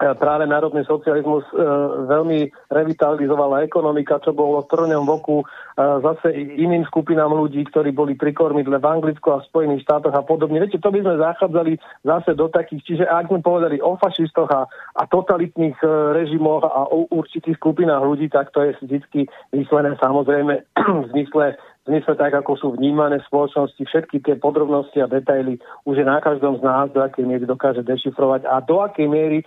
práve 0.01 0.49
národný 0.49 0.81
socializmus 0.89 1.45
e, 1.53 1.61
veľmi 2.09 2.49
revitalizovala 2.73 3.69
ekonomika, 3.69 4.17
čo 4.25 4.33
bolo 4.33 4.65
v 4.65 4.71
trňom 4.73 5.05
voku 5.05 5.45
e, 5.45 5.47
zase 5.77 6.33
iným 6.37 6.89
skupinám 6.89 7.29
ľudí, 7.37 7.61
ktorí 7.69 7.93
boli 7.93 8.17
pri 8.17 8.33
kormidle 8.33 8.81
v 8.81 8.89
Anglicku 8.89 9.29
a 9.29 9.45
v 9.45 9.49
Spojených 9.53 9.85
štátoch 9.85 10.17
a 10.17 10.25
podobne. 10.25 10.57
Viete, 10.65 10.81
to 10.81 10.89
by 10.89 11.05
sme 11.05 11.21
zachádzali 11.21 11.73
zase 12.09 12.33
do 12.33 12.49
takých, 12.49 12.83
čiže 12.89 13.05
ak 13.05 13.29
sme 13.29 13.45
povedali 13.45 13.77
o 13.85 14.01
fašistoch 14.01 14.49
a, 14.49 14.65
a 14.97 15.03
totalitných 15.05 15.77
e, 15.85 15.89
režimoch 16.17 16.65
a 16.65 16.89
o 16.89 17.05
určitých 17.13 17.61
skupinách 17.61 18.01
ľudí, 18.01 18.33
tak 18.33 18.49
to 18.57 18.65
je 18.65 18.81
vždy 18.81 19.29
myslené 19.53 20.01
samozrejme 20.01 20.65
v 21.05 21.05
zmysle 21.13 21.61
zmysle 21.89 22.15
tak, 22.17 22.33
ako 22.37 22.53
sú 22.57 22.67
vnímané 22.77 23.21
v 23.21 23.29
spoločnosti, 23.29 23.81
všetky 23.81 24.21
tie 24.21 24.37
podrobnosti 24.37 25.01
a 25.01 25.09
detaily 25.09 25.57
už 25.89 26.01
je 26.01 26.07
na 26.07 26.21
každom 26.21 26.61
z 26.61 26.63
nás, 26.65 26.93
do 26.93 27.01
akej 27.01 27.25
miery 27.25 27.49
dokáže 27.49 27.81
dešifrovať 27.81 28.45
a 28.45 28.61
do 28.61 28.85
akej 28.85 29.09
miery 29.09 29.39
e, 29.41 29.47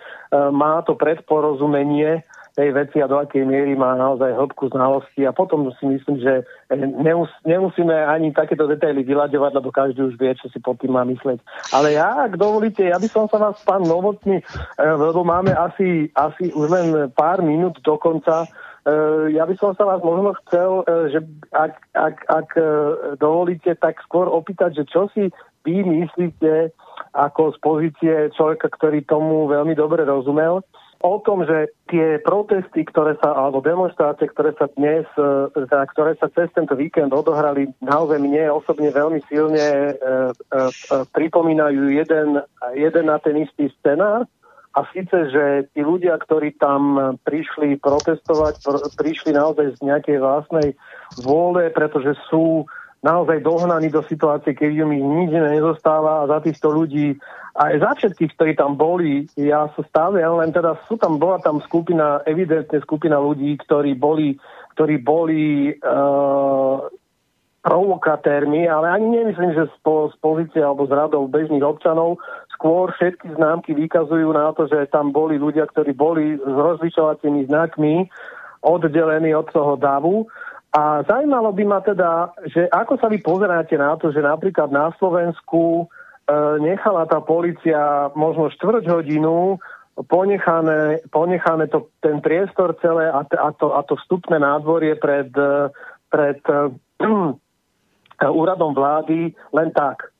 má 0.49 0.81
to 0.81 0.97
predporozumenie 0.97 2.26
tej 2.53 2.69
veci 2.69 3.01
a 3.01 3.10
do 3.10 3.18
akej 3.18 3.49
miery 3.49 3.73
má 3.73 3.97
naozaj 3.97 4.38
hĺbku 4.38 4.69
znalosti 4.69 5.26
a 5.26 5.34
potom 5.34 5.73
si 5.81 5.89
myslím, 5.89 6.22
že 6.22 6.45
nemus, 7.01 7.30
nemusíme 7.49 7.93
ani 8.05 8.30
takéto 8.30 8.69
detaily 8.69 9.01
vyľaďovať, 9.01 9.51
lebo 9.57 9.73
každý 9.73 10.05
už 10.05 10.15
vie, 10.22 10.38
čo 10.38 10.53
si 10.53 10.61
pod 10.61 10.77
tým 10.77 10.93
má 10.93 11.01
mysleť. 11.01 11.41
Ale 11.73 11.97
ja, 11.97 12.30
ak 12.30 12.38
dovolíte, 12.38 12.85
ja 12.85 13.01
by 13.01 13.10
som 13.10 13.26
sa 13.26 13.41
vás, 13.41 13.57
pán 13.65 13.81
Novotný, 13.89 14.45
lebo 14.77 15.26
máme 15.26 15.49
asi, 15.49 16.14
asi 16.14 16.53
už 16.53 16.65
len 16.69 16.88
pár 17.18 17.41
minút 17.41 17.81
do 17.81 17.97
konca, 17.97 18.45
ja 19.31 19.43
by 19.47 19.55
som 19.55 19.72
sa 19.80 19.88
vás 19.88 20.03
možno 20.03 20.35
chcel, 20.43 20.84
že 21.07 21.23
ak, 21.55 21.73
ak, 21.95 22.15
ak 22.27 22.49
dovolíte, 23.15 23.80
tak 23.80 24.03
skôr 24.03 24.27
opýtať, 24.27 24.81
že 24.81 24.84
čo 24.91 25.07
si 25.15 25.31
vy 25.64 25.88
myslíte 25.88 26.76
ako 27.15 27.55
z 27.55 27.57
pozície 27.64 28.15
človeka, 28.35 28.68
ktorý 28.73 29.07
tomu 29.07 29.47
veľmi 29.47 29.72
dobre 29.72 30.03
rozumel, 30.03 30.60
o 31.03 31.19
tom, 31.19 31.43
že 31.43 31.68
tie 31.91 32.15
protesty, 32.23 32.88
ktoré 32.88 33.19
sa, 33.19 33.35
alebo 33.35 33.60
demonstrácie, 33.60 34.31
ktoré 34.31 34.55
sa 34.55 34.72
dnes, 34.80 35.03
teda, 35.51 35.84
ktoré 35.91 36.15
sa 36.15 36.31
cez 36.31 36.47
tento 36.55 36.80
víkend 36.80 37.11
odohrali, 37.11 37.68
naozaj 37.84 38.23
mne 38.23 38.47
osobne 38.55 38.88
veľmi 38.88 39.19
silne 39.27 39.60
e, 39.60 39.91
e, 39.91 40.19
e, 40.31 40.60
pripomínajú 41.11 41.91
jeden, 41.91 42.39
jeden 42.80 43.05
na 43.11 43.19
ten 43.19 43.35
istý 43.43 43.68
scenár. 43.84 44.23
A 44.73 44.89
síce, 44.89 45.29
že 45.29 45.69
tí 45.77 45.85
ľudia, 45.85 46.17
ktorí 46.17 46.57
tam 46.57 47.15
prišli 47.21 47.77
protestovať, 47.77 48.57
pr- 48.65 48.83
prišli 48.97 49.37
naozaj 49.37 49.77
z 49.77 49.79
nejakej 49.85 50.17
vlastnej 50.17 50.73
vôle, 51.21 51.69
pretože 51.69 52.17
sú 52.25 52.65
naozaj 53.03 53.43
dohnaní 53.43 53.91
do 53.93 54.01
situácie, 54.07 54.55
keď 54.55 54.87
im 54.87 54.95
nič 54.95 55.29
nezostáva 55.35 56.23
a 56.23 56.29
za 56.31 56.39
týchto 56.41 56.71
ľudí, 56.71 57.19
aj 57.53 57.73
za 57.85 57.91
všetkých, 57.99 58.33
ktorí 58.33 58.51
tam 58.57 58.73
boli, 58.79 59.29
ja 59.37 59.69
sa 59.77 59.83
stále, 59.85 60.23
len 60.23 60.49
teda 60.49 60.73
sú 60.89 60.97
tam, 60.97 61.21
bola 61.21 61.37
tam 61.43 61.61
skupina, 61.61 62.23
evidentne 62.25 62.81
skupina 62.81 63.21
ľudí, 63.21 63.59
ktorí 63.61 63.93
boli, 63.93 64.39
ktorí 64.73 64.95
boli 65.03 65.69
uh, 65.69 66.81
provokatérmi, 67.64 68.68
ale 68.68 68.91
ani 68.91 69.23
nemyslím, 69.23 69.56
že 69.56 69.72
z, 69.72 69.76
z 70.11 70.15
pozície 70.19 70.60
alebo 70.60 70.84
z 70.84 70.91
radov 70.91 71.31
bežných 71.31 71.64
občanov, 71.64 72.19
skôr 72.52 72.91
všetky 72.91 73.40
známky 73.40 73.72
vykazujú 73.72 74.35
na 74.35 74.52
to, 74.52 74.68
že 74.68 74.91
tam 74.91 75.15
boli 75.15 75.40
ľudia, 75.40 75.72
ktorí 75.72 75.95
boli 75.95 76.35
s 76.35 76.44
rozlišovacími 76.44 77.48
znakmi 77.48 78.11
oddelení 78.64 79.31
od 79.31 79.48
toho 79.52 79.80
davu. 79.80 80.27
A 80.76 81.07
zaujímalo 81.07 81.56
by 81.56 81.64
ma 81.64 81.80
teda, 81.80 82.35
že 82.52 82.68
ako 82.68 82.99
sa 82.99 83.07
vy 83.07 83.23
pozeráte 83.23 83.80
na 83.80 83.95
to, 83.95 84.11
že 84.11 84.19
napríklad 84.19 84.73
na 84.73 84.91
Slovensku 84.99 85.85
e, 85.85 86.35
nechala 86.60 87.06
tá 87.06 87.22
policia 87.22 88.10
možno 88.18 88.49
štvrť 88.49 88.90
hodinu 88.90 89.61
ponechané, 90.10 91.06
ponechané 91.14 91.69
to, 91.69 91.94
ten 92.02 92.18
priestor 92.26 92.73
celé 92.81 93.06
a, 93.14 93.22
a, 93.22 93.49
to, 93.53 93.77
a 93.77 93.85
to 93.85 93.94
vstupné 94.02 94.41
nádvorie 94.41 94.98
pred, 94.98 95.30
e, 95.38 95.69
pred 96.10 96.41
uh, 96.49 96.73
úradom 98.31 98.71
vlády 98.75 99.33
len 99.51 99.69
tak. 99.71 100.13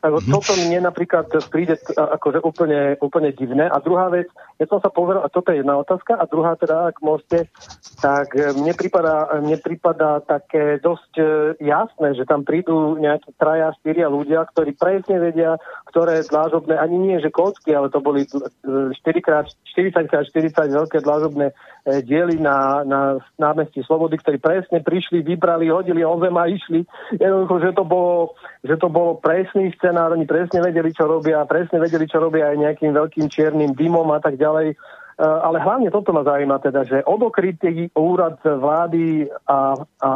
Mm-hmm. 0.00 0.32
Toto 0.32 0.56
mne 0.56 0.88
napríklad 0.88 1.28
príde 1.52 1.76
akože 1.92 2.40
úplne, 2.40 2.96
úplne 3.04 3.36
divné. 3.36 3.68
A 3.68 3.84
druhá 3.84 4.08
vec, 4.08 4.32
ja 4.56 4.64
som 4.64 4.80
sa 4.80 4.88
povedal, 4.88 5.20
a 5.20 5.28
toto 5.28 5.52
je 5.52 5.60
jedna 5.60 5.76
otázka, 5.76 6.16
a 6.16 6.24
druhá 6.24 6.56
teda, 6.56 6.88
ak 6.88 7.04
môžete, 7.04 7.52
tak 8.00 8.32
e, 8.32 8.56
mne 8.56 8.72
prípada, 8.72 9.28
mne 9.44 9.60
prípada 9.60 10.24
také 10.24 10.80
dosť 10.80 11.12
e, 11.20 11.24
jasné, 11.60 12.16
že 12.16 12.24
tam 12.24 12.48
prídu 12.48 12.96
nejakí 12.96 13.36
traja, 13.36 13.76
štyria 13.76 14.08
ľudia, 14.08 14.48
ktorí 14.48 14.72
presne 14.72 15.20
vedia, 15.20 15.60
ktoré 15.90 16.22
dlážobné, 16.22 16.78
ani 16.78 16.96
nie, 16.96 17.16
že 17.18 17.34
kocky, 17.34 17.74
ale 17.74 17.90
to 17.90 17.98
boli 17.98 18.24
4x, 18.24 19.58
40x40 19.74 20.54
veľké 20.54 21.02
dlážobné 21.02 21.50
E, 21.80 22.04
dieli 22.04 22.36
na, 22.36 22.84
na 22.84 23.16
námestí 23.40 23.80
Slobody, 23.80 24.20
ktorí 24.20 24.36
presne 24.36 24.84
prišli, 24.84 25.24
vybrali, 25.24 25.72
hodili 25.72 26.04
o 26.04 26.12
zem 26.20 26.36
a 26.36 26.44
išli. 26.44 26.84
Jednoducho, 27.16 27.56
že 27.56 27.70
to 27.72 27.84
bolo, 27.88 28.36
že 28.60 28.76
to 28.76 28.92
bolo 28.92 29.16
presný 29.16 29.72
scenár, 29.80 30.12
oni 30.12 30.28
presne 30.28 30.60
vedeli, 30.60 30.92
čo 30.92 31.08
robia, 31.08 31.48
presne 31.48 31.80
vedeli, 31.80 32.04
čo 32.04 32.20
robia 32.20 32.52
aj 32.52 32.60
nejakým 32.60 32.92
veľkým 32.92 33.32
čiernym 33.32 33.72
dymom 33.72 34.12
a 34.12 34.20
tak 34.20 34.36
ďalej. 34.36 34.76
E, 34.76 35.24
ale 35.24 35.56
hlavne 35.56 35.88
toto 35.88 36.12
ma 36.12 36.20
zaujíma 36.20 36.60
teda, 36.60 36.84
že 36.84 37.00
odokrytý 37.00 37.88
úrad 37.96 38.36
vlády 38.44 39.32
a, 39.48 39.48
a, 39.48 39.56
a, 39.56 39.62
a 40.04 40.12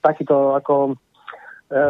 takýto 0.00 0.56
ako 0.56 0.96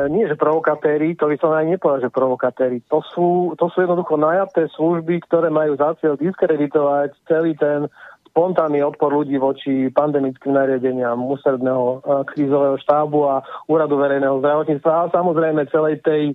nie 0.09 0.31
že 0.31 0.39
provokatéri, 0.39 1.19
to 1.19 1.27
by 1.27 1.37
som 1.43 1.51
aj 1.51 1.67
nepovedal, 1.67 2.07
že 2.07 2.15
provokatéri. 2.15 2.87
To 2.87 3.03
sú, 3.03 3.59
to 3.59 3.67
sú 3.75 3.83
jednoducho 3.83 4.15
najaté 4.15 4.71
služby, 4.79 5.27
ktoré 5.27 5.51
majú 5.51 5.75
za 5.75 5.99
cieľ 5.99 6.15
diskreditovať 6.15 7.11
celý 7.27 7.59
ten 7.59 7.91
spontánny 8.33 8.81
odpor 8.81 9.13
ľudí 9.13 9.37
voči 9.37 9.93
pandemickým 9.93 10.57
nariadeniam 10.57 11.21
ústredného 11.29 11.85
e, 11.85 11.97
krízového 12.33 12.81
štábu 12.81 13.19
a 13.29 13.45
úradu 13.69 14.01
verejného 14.01 14.41
zdravotníctva 14.41 14.93
a 14.93 15.13
samozrejme 15.13 15.69
celej 15.69 16.01
tej 16.01 16.33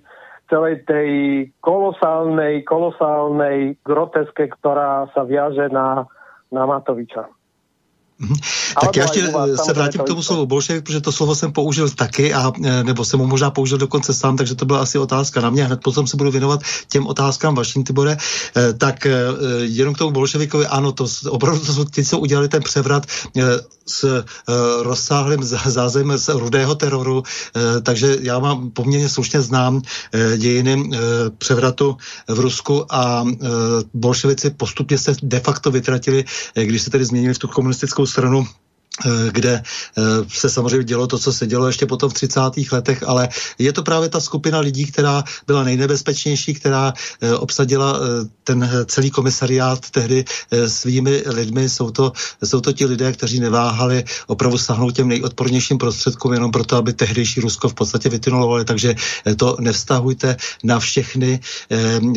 celej 0.48 0.88
tej 0.88 1.10
kolosálnej, 1.60 2.64
kolosálnej 2.64 3.76
groteske, 3.84 4.48
ktorá 4.58 5.12
sa 5.12 5.28
viaže 5.28 5.68
na, 5.68 6.08
na 6.48 6.64
Matoviča. 6.64 7.28
Mhm. 8.20 8.34
Tak 8.80 8.96
já 8.96 9.02
ještě 9.02 9.32
se 9.64 9.72
vrátím 9.72 10.00
k 10.00 10.06
tomu 10.06 10.22
slovu 10.22 10.46
bolševik, 10.46 10.84
protože 10.84 11.00
to 11.00 11.12
slovo 11.12 11.34
jsem 11.34 11.52
použil 11.52 11.90
taky, 11.90 12.34
a, 12.34 12.52
e, 12.64 12.84
nebo 12.84 13.04
jsem 13.04 13.20
ho 13.20 13.26
možná 13.26 13.50
použil 13.50 13.78
dokonce 13.78 14.14
sám, 14.14 14.36
takže 14.36 14.54
to 14.54 14.64
byla 14.64 14.80
asi 14.80 14.98
otázka 14.98 15.40
na 15.40 15.50
mě. 15.50 15.64
Hned 15.64 15.80
potom 15.80 16.06
se 16.06 16.16
budu 16.16 16.30
věnovat 16.30 16.60
těm 16.88 17.06
otázkám 17.06 17.54
vaším, 17.54 17.84
Tibore. 17.84 18.16
E, 18.56 18.72
tak 18.72 19.06
jenom 19.60 19.94
k 19.94 19.98
tomu 19.98 20.10
bolševikovi, 20.10 20.66
ano, 20.66 20.92
to 20.92 21.06
opravdu 21.30 21.60
to 21.60 21.72
jsou 21.74 21.84
ti, 21.84 22.04
co 22.04 22.18
udělali 22.18 22.48
ten 22.48 22.62
převrat 22.62 23.06
s 23.86 24.24
rozsáhlým 24.80 25.44
zázemím 25.44 26.18
z 26.18 26.28
rudého 26.28 26.74
teroru, 26.74 27.22
takže 27.82 28.16
já 28.20 28.38
mám 28.38 28.70
poměrně 28.70 29.08
slušně 29.08 29.40
znám 29.40 29.82
dějiny 30.36 30.90
převratu 31.38 31.96
v 32.28 32.40
Rusku 32.40 32.94
a 32.94 33.24
bolševici 33.94 34.50
postupně 34.50 34.98
se 34.98 35.14
de 35.22 35.40
facto 35.40 35.70
vytratili, 35.70 36.24
když 36.54 36.82
se 36.82 36.90
tedy 36.90 37.04
změnili 37.04 37.34
v 37.34 37.38
tu 37.38 37.48
komunistickou 37.48 38.06
stranu 38.08 38.44
kde 39.30 39.62
eh, 39.98 40.02
se 40.28 40.50
samozřejmě 40.50 40.84
dělo 40.84 41.06
to, 41.06 41.18
co 41.18 41.32
se 41.32 41.46
dělo 41.46 41.66
ještě 41.66 41.86
potom 41.86 42.10
v 42.10 42.14
30. 42.14 42.40
letech, 42.72 43.02
ale 43.02 43.28
je 43.58 43.72
to 43.72 43.82
právě 43.82 44.08
ta 44.08 44.20
skupina 44.20 44.58
lidí, 44.58 44.86
která 44.86 45.24
byla 45.46 45.64
nejnebezpečnější, 45.64 46.54
která 46.54 46.92
eh, 47.20 47.34
obsadila 47.34 48.00
ten 48.44 48.70
celý 48.86 49.10
komisariát 49.10 49.90
tehdy 49.90 50.24
svými 50.66 51.22
lidmi. 51.26 51.68
Jsou 51.68 51.90
to, 51.90 52.12
jsou 52.44 52.60
to 52.60 52.72
ti 52.72 52.86
lidé, 52.86 53.12
kteří 53.12 53.40
neváhali 53.40 54.04
opravdu 54.26 54.58
sahnout 54.58 54.96
těm 54.96 55.08
nejodpornějším 55.08 55.78
prostředkům 55.78 56.32
jenom 56.32 56.50
proto, 56.50 56.76
aby 56.76 56.92
tehdejší 56.92 57.40
Rusko 57.40 57.68
v 57.68 57.74
podstatě 57.74 58.08
vytunulovali. 58.08 58.64
Takže 58.64 58.94
to 59.36 59.56
nevztahujte 59.60 60.36
na 60.64 60.78
všechny 60.78 61.40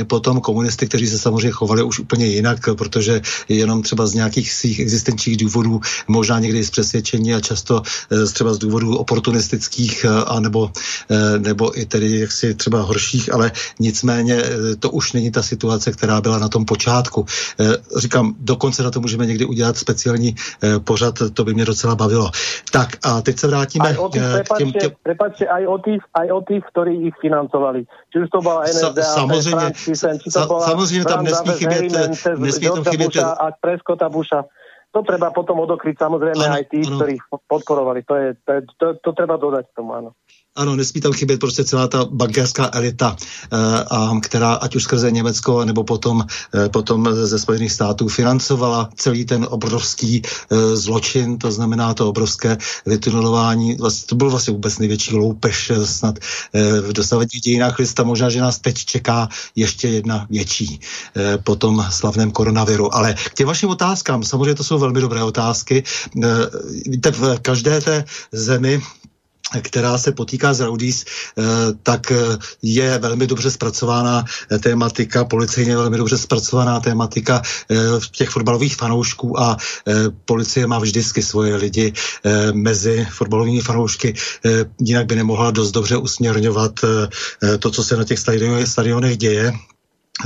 potom 0.08 0.42
komunisty, 0.42 0.88
kteří 0.88 1.08
se 1.08 1.18
samozřejmě 1.18 1.52
chovali 1.52 1.84
už 1.84 2.00
úplně 2.00 2.26
jinak, 2.26 2.70
protože 2.78 3.22
jenom 3.50 3.82
třeba 3.82 4.08
z 4.08 4.14
nějakých 4.14 4.54
svých 4.54 4.80
existenčních 4.80 5.38
důvodů 5.38 5.82
možná 6.08 6.40
někdy 6.40 6.61
přesvědčení 6.70 7.34
a 7.34 7.40
často 7.40 7.82
eh, 8.12 8.26
třeba 8.26 8.54
z 8.54 8.58
důvodů 8.58 8.98
oportunistických 8.98 10.06
eh, 10.06 10.10
a 10.28 10.40
nebo, 10.40 10.72
eh, 11.10 11.40
nebo 11.40 11.80
i 11.80 11.86
tedy 11.86 12.20
jaksi 12.20 12.56
třeba 12.56 12.82
horších, 12.82 13.34
ale 13.34 13.52
nicméně 13.80 14.44
to 14.80 14.90
už 14.90 15.14
není 15.14 15.32
ta 15.32 15.42
situace, 15.42 15.92
která 15.92 16.22
byla 16.22 16.40
na 16.40 16.50
tom 16.50 16.66
počátku. 16.66 17.26
Říkám, 17.98 18.36
dokonce 18.40 18.84
na 18.84 18.92
to 18.92 19.00
můžeme 19.00 19.26
někdy 19.26 19.46
udělat 19.46 19.78
speciální 19.78 20.36
pořad, 20.84 21.16
to 21.34 21.44
by 21.44 21.54
mě 21.54 21.66
docela 21.66 21.96
bavilo. 21.96 22.32
Tak 22.72 22.90
a 23.04 23.22
teď 23.22 23.40
se 23.40 23.48
vrátíme 23.48 23.90
aj 23.90 23.98
o 23.98 24.10
tých, 24.10 24.22
k 24.22 24.58
těm. 24.58 24.72
Prepačte, 25.04 25.48
aj 25.48 25.68
o 25.68 25.78
tých, 25.78 26.02
aj 26.14 26.28
o 26.32 26.42
tých, 26.42 26.64
ktorí 26.74 26.94
ich 27.08 27.16
financovali. 27.22 27.86
Či 28.12 28.16
už 28.20 28.30
to 28.30 28.40
bola 28.42 28.68
NSDA, 28.68 29.04
Sa, 29.04 29.14
samozřejmě, 29.14 29.68
či 30.24 30.30
to 30.34 30.48
bola 30.48 30.66
samozřejmě 30.68 31.06
tam 31.06 31.24
nesmí 31.24 31.52
chybět, 31.52 31.84
nesmí 32.38 32.68
tam 32.68 32.84
chybět 32.84 33.18
a 33.18 33.50
Preskota 33.62 34.10
Busha 34.10 34.46
to 34.92 35.00
treba 35.08 35.32
potom 35.32 35.64
odokryť 35.64 35.96
samozrejme 35.96 36.44
ano, 36.44 36.56
aj 36.60 36.64
ano. 36.68 36.96
ktorí 37.00 37.16
podporovali. 37.48 38.04
To, 38.04 38.14
je, 38.20 38.28
to, 38.44 38.52
je, 38.52 38.62
to, 38.76 38.86
to 39.00 39.10
treba 39.16 39.40
dodať 39.40 39.72
tomu, 39.72 39.96
áno. 39.96 40.12
Ano, 40.56 40.76
nesmí 40.76 41.02
tam 41.02 41.14
chybět 41.14 41.40
prostě 41.40 41.64
celá 41.64 41.88
ta 41.88 42.06
bankérská 42.06 42.70
elita, 42.74 43.16
eh, 43.52 43.58
a, 43.92 44.20
která 44.22 44.54
ať 44.54 44.76
už 44.76 44.84
skrze 44.84 45.12
Německo 45.12 45.66
nebo 45.66 45.84
potom, 45.84 46.26
eh, 46.56 46.70
potom 46.70 47.10
ze 47.14 47.40
Spojených 47.40 47.72
států 47.72 48.08
financovala 48.08 48.90
celý 48.96 49.26
ten 49.26 49.48
obrovský 49.50 50.22
eh, 50.22 50.76
zločin, 50.76 51.38
to 51.38 51.52
znamená 51.52 51.94
to 51.94 52.10
obrovské 52.10 52.58
vytunelování. 52.86 53.76
Vlastně, 53.76 54.08
to 54.08 54.16
byl 54.16 54.30
vlastně 54.30 54.54
vůbec 54.54 54.80
největší 54.80 55.16
loupež 55.16 55.72
snad 55.86 56.20
v 56.82 56.94
dosavadních 56.94 57.42
dějinách 57.42 57.80
lista. 57.80 58.04
Možná, 58.04 58.30
že 58.30 58.42
nás 58.42 58.60
teď 58.60 58.86
čeká 58.86 59.30
ještě 59.56 59.88
jedna 59.88 60.28
větší 60.30 60.80
po 61.44 61.56
tom 61.56 61.86
slavném 61.90 62.32
koronaviru. 62.32 62.96
Ale 62.96 63.14
k 63.14 63.34
těm 63.34 63.48
vašim 63.48 63.70
otázkám, 63.70 64.24
samozřejmě 64.24 64.56
to 64.56 64.64
jsou 64.64 64.80
velmi 64.80 65.02
dobré 65.02 65.24
otázky. 65.24 65.84
Víte, 66.86 67.12
v 67.12 67.40
každé 67.42 67.82
té 67.82 68.06
zemi 68.32 68.82
která 69.62 69.98
se 69.98 70.12
potýká 70.12 70.54
s 70.54 70.60
Raudis, 70.60 71.06
eh, 71.06 71.44
tak 71.84 72.12
eh, 72.12 72.16
je 72.62 72.98
velmi 72.98 73.28
dobře 73.28 73.52
zpracovaná 73.52 74.26
eh, 74.52 74.60
tématika, 74.60 75.26
policejně 75.26 75.76
velmi 75.76 75.98
dobře 75.98 76.18
zpracovaná 76.18 76.80
tématika 76.80 77.42
těch 78.12 78.30
fotbalových 78.30 78.76
fanoušků 78.76 79.40
a 79.40 79.58
policie 80.26 80.68
má 80.68 80.80
vždycky 80.80 81.24
svoje 81.24 81.56
lidi 81.56 81.94
mezi 82.54 83.08
fotbalovými 83.12 83.62
fanoušky, 83.62 84.14
jinak 84.80 85.06
by 85.06 85.16
nemohla 85.16 85.52
dost 85.52 85.72
dobře 85.72 85.98
usměrňovat 85.98 86.80
to, 87.60 87.72
co 87.72 87.84
se 87.84 87.98
na 87.98 88.04
těch 88.04 88.20
stadionech 88.66 89.18
děje. 89.18 89.54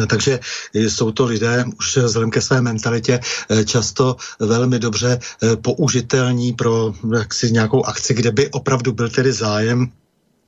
Takže 0.08 0.40
jsou 0.74 1.12
to 1.12 1.26
lidé 1.26 1.66
už 1.80 1.98
vzhledem 1.98 2.32
ke 2.32 2.42
své 2.42 2.62
mentalitě 2.62 3.20
eh, 3.50 3.66
často 3.66 4.16
velmi 4.40 4.80
dobře 4.80 5.20
eh, 5.20 5.56
použitelní 5.56 6.54
pro 6.54 6.94
jaksi 7.18 7.52
nějakou 7.52 7.86
akci, 7.86 8.14
kde 8.14 8.32
by 8.32 8.50
opravdu 8.52 8.92
byl 8.92 9.10
tedy 9.10 9.32
zájem 9.34 9.92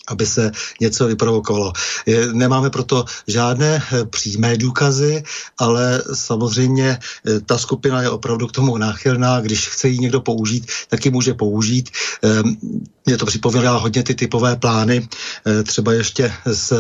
aby 0.08 0.26
se 0.26 0.52
něco 0.82 1.08
vyprovokovalo. 1.08 1.74
Nemáme 2.34 2.70
proto 2.70 3.06
žádné 3.28 3.84
eh, 3.84 4.06
přímé 4.06 4.58
důkazy, 4.58 5.24
ale 5.58 6.04
samozřejmě 6.14 7.00
eh, 7.00 7.40
ta 7.40 7.58
skupina 7.58 8.02
je 8.02 8.10
opravdu 8.10 8.48
k 8.48 8.52
tomu 8.52 8.78
náchylná. 8.78 9.42
Když 9.42 9.68
chce 9.70 9.88
ji 9.90 9.98
někdo 10.00 10.22
použít, 10.22 10.72
tak 10.88 11.06
ji 11.06 11.12
může 11.12 11.34
použít. 11.34 11.90
Mě 13.06 13.14
ehm, 13.14 13.18
to 13.20 13.26
připomíná 13.26 13.78
hodně 13.78 14.04
ty 14.04 14.16
typové 14.16 14.56
plány, 14.56 15.08
eh, 15.48 15.64
třeba 15.64 15.94
ještě 15.94 16.34
z, 16.46 16.74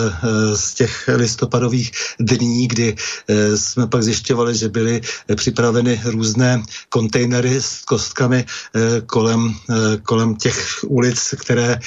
z 0.55 0.73
těch 0.73 1.09
listopadových 1.13 1.91
dní, 2.19 2.67
kdy 2.67 2.95
jsme 3.55 3.87
pak 3.87 4.03
zjišťovali, 4.03 4.55
že 4.55 4.69
byly 4.69 5.01
připraveny 5.35 6.01
různé 6.05 6.63
kontejnery 6.89 7.61
s 7.61 7.81
kostkami 7.85 8.45
kolem, 9.05 9.55
kolem 10.03 10.35
těch 10.35 10.79
ulic, 10.87 11.33
které, 11.37 11.79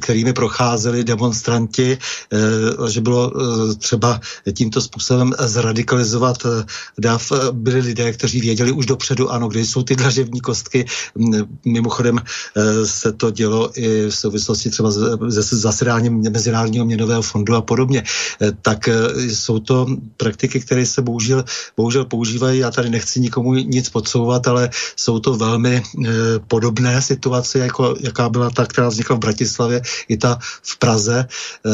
které 0.00 0.17
kterými 0.18 0.32
procházeli 0.32 1.04
demonstranti, 1.04 1.94
eh, 1.94 2.90
že 2.90 3.00
bylo 3.00 3.30
eh, 3.30 3.74
třeba 3.74 4.20
tímto 4.52 4.80
způsobem 4.80 5.32
zradikalizovat 5.38 6.36
eh, 6.42 6.66
DAF. 6.98 7.32
Byli 7.52 7.80
lidé, 7.80 8.12
kteří 8.12 8.40
věděli 8.40 8.72
už 8.72 8.86
dopředu, 8.86 9.30
ano, 9.30 9.48
kde 9.48 9.60
jsou 9.60 9.82
ty 9.82 9.96
dražební 9.96 10.40
kostky. 10.40 10.86
Mimochodem 11.64 12.18
se 12.84 13.12
to 13.12 13.30
dělo 13.30 13.70
i 13.78 14.10
v 14.10 14.14
souvislosti 14.14 14.70
třeba 14.70 14.90
se 15.40 15.56
zasedáním 15.56 16.22
Mezinárodního 16.30 16.84
měnového 16.84 17.22
fondu 17.22 17.54
a 17.54 17.62
podobně. 17.62 18.02
Tak 18.62 18.88
jsou 19.16 19.58
to 19.58 19.86
praktiky, 20.16 20.60
které 20.60 20.86
se 20.86 21.02
bohužel, 21.02 21.44
bohužel 21.76 22.04
používají. 22.04 22.58
Já 22.58 22.70
tady 22.70 22.90
nechci 22.90 23.20
nikomu 23.20 23.54
nic 23.54 23.88
podsouvat, 23.88 24.48
ale 24.48 24.70
jsou 24.96 25.18
to 25.18 25.36
velmi 25.36 25.82
podobné 26.48 27.02
situace, 27.02 27.58
jako 27.58 27.94
jaká 28.00 28.28
byla 28.28 28.50
ta, 28.50 28.66
která 28.66 28.88
vznikla 28.88 29.16
v 29.16 29.18
Bratislavě, 29.28 29.82
i 30.08 30.16
ta 30.16 30.38
v 30.62 30.78
Praze. 30.78 31.28
Eh, 31.66 31.70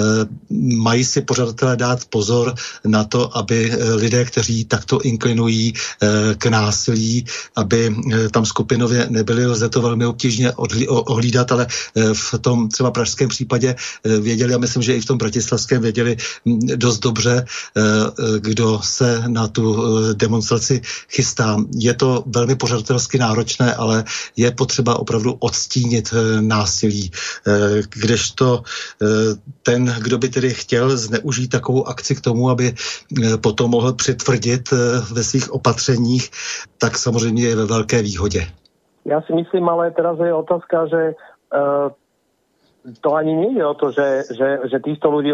mají 0.76 1.04
si 1.04 1.20
pořadatelé 1.20 1.76
dát 1.76 2.04
pozor 2.04 2.54
na 2.84 3.04
to, 3.04 3.36
aby 3.36 3.72
eh, 3.72 3.94
lidé, 3.94 4.24
kteří 4.24 4.64
takto 4.64 5.00
inklinují 5.00 5.74
eh, 5.74 6.34
k 6.34 6.46
násilí, 6.46 7.24
aby 7.56 7.96
tam 8.30 8.46
skupinově 8.46 9.06
nebyli, 9.10 9.46
lze 9.46 9.68
to 9.68 9.82
velmi 9.82 10.06
obtížně 10.06 10.52
ohlídat, 10.86 11.52
ale 11.52 11.66
v 12.12 12.34
tom 12.40 12.68
třeba 12.68 12.90
pražském 12.90 13.28
případě 13.28 13.74
věděli, 14.04 14.54
a 14.54 14.58
myslím, 14.58 14.82
že 14.82 14.96
i 14.96 15.00
v 15.00 15.06
tom 15.06 15.18
bratislavském 15.18 15.82
věděli 15.82 16.16
hm, 16.46 16.58
dost 16.76 16.98
dobře, 16.98 17.44
kdo 18.38 18.80
se 18.84 19.22
na 19.26 19.48
tu 19.48 19.86
demonstraci 20.14 20.80
chystá. 21.08 21.56
Je 21.78 21.94
to 21.94 22.24
velmi 22.26 22.56
pořadatelsky 22.56 23.18
náročné, 23.18 23.74
ale 23.74 24.04
je 24.36 24.50
potřeba 24.50 24.98
opravdu 24.98 25.32
odstínit 25.32 26.14
násilí, 26.40 27.10
kde 27.88 28.13
kdežto 28.14 28.62
eh, 28.62 29.06
ten, 29.62 29.90
kdo 30.02 30.18
by 30.18 30.28
tedy 30.28 30.50
chtěl 30.50 30.96
zneužít 30.96 31.48
takovou 31.48 31.88
akci 31.88 32.14
k 32.14 32.20
tomu, 32.20 32.50
aby 32.50 32.70
eh, 32.70 33.36
potom 33.42 33.70
mohl 33.70 33.92
přitvrdit 33.92 34.62
eh, 34.72 34.76
ve 35.14 35.22
svých 35.22 35.52
opatřeních, 35.52 36.30
tak 36.78 36.96
samozřejmě 36.96 37.42
je 37.42 37.56
ve 37.56 37.66
velké 37.66 38.02
výhodě. 38.02 38.46
Já 39.04 39.22
si 39.22 39.32
myslím, 39.32 39.68
ale 39.68 39.90
teraz 39.90 40.18
je 40.18 40.34
otázka, 40.34 40.86
že 40.86 41.12
to 43.00 43.14
ani 43.16 43.32
nie 43.32 43.56
je 43.56 43.64
o 43.66 43.74
to, 43.74 43.90
že, 43.96 44.28
že, 44.36 44.48
že 44.68 44.78
týchto 44.84 45.08
ľudí 45.08 45.32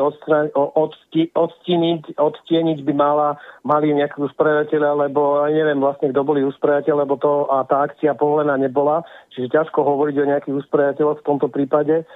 odstieniť, 1.35 2.15
odstieniť 2.15 2.79
by 2.87 2.93
mala, 2.95 3.43
mali 3.67 3.91
nejakí 3.91 4.23
usporiadateľe, 4.23 5.11
lebo 5.11 5.43
neviem 5.51 5.83
vlastne, 5.83 6.15
kto 6.15 6.23
boli 6.23 6.47
usporiadateľe, 6.47 7.03
lebo 7.03 7.19
to 7.19 7.51
a 7.51 7.67
tá 7.67 7.83
akcia 7.91 8.15
povolená 8.15 8.55
nebola. 8.55 9.03
Čiže 9.35 9.51
ťažko 9.51 9.83
hovoriť 9.83 10.17
o 10.23 10.31
nejakých 10.31 10.59
usporiadateľoch 10.63 11.19
v 11.21 11.27
tomto 11.27 11.51
prípade. 11.51 12.07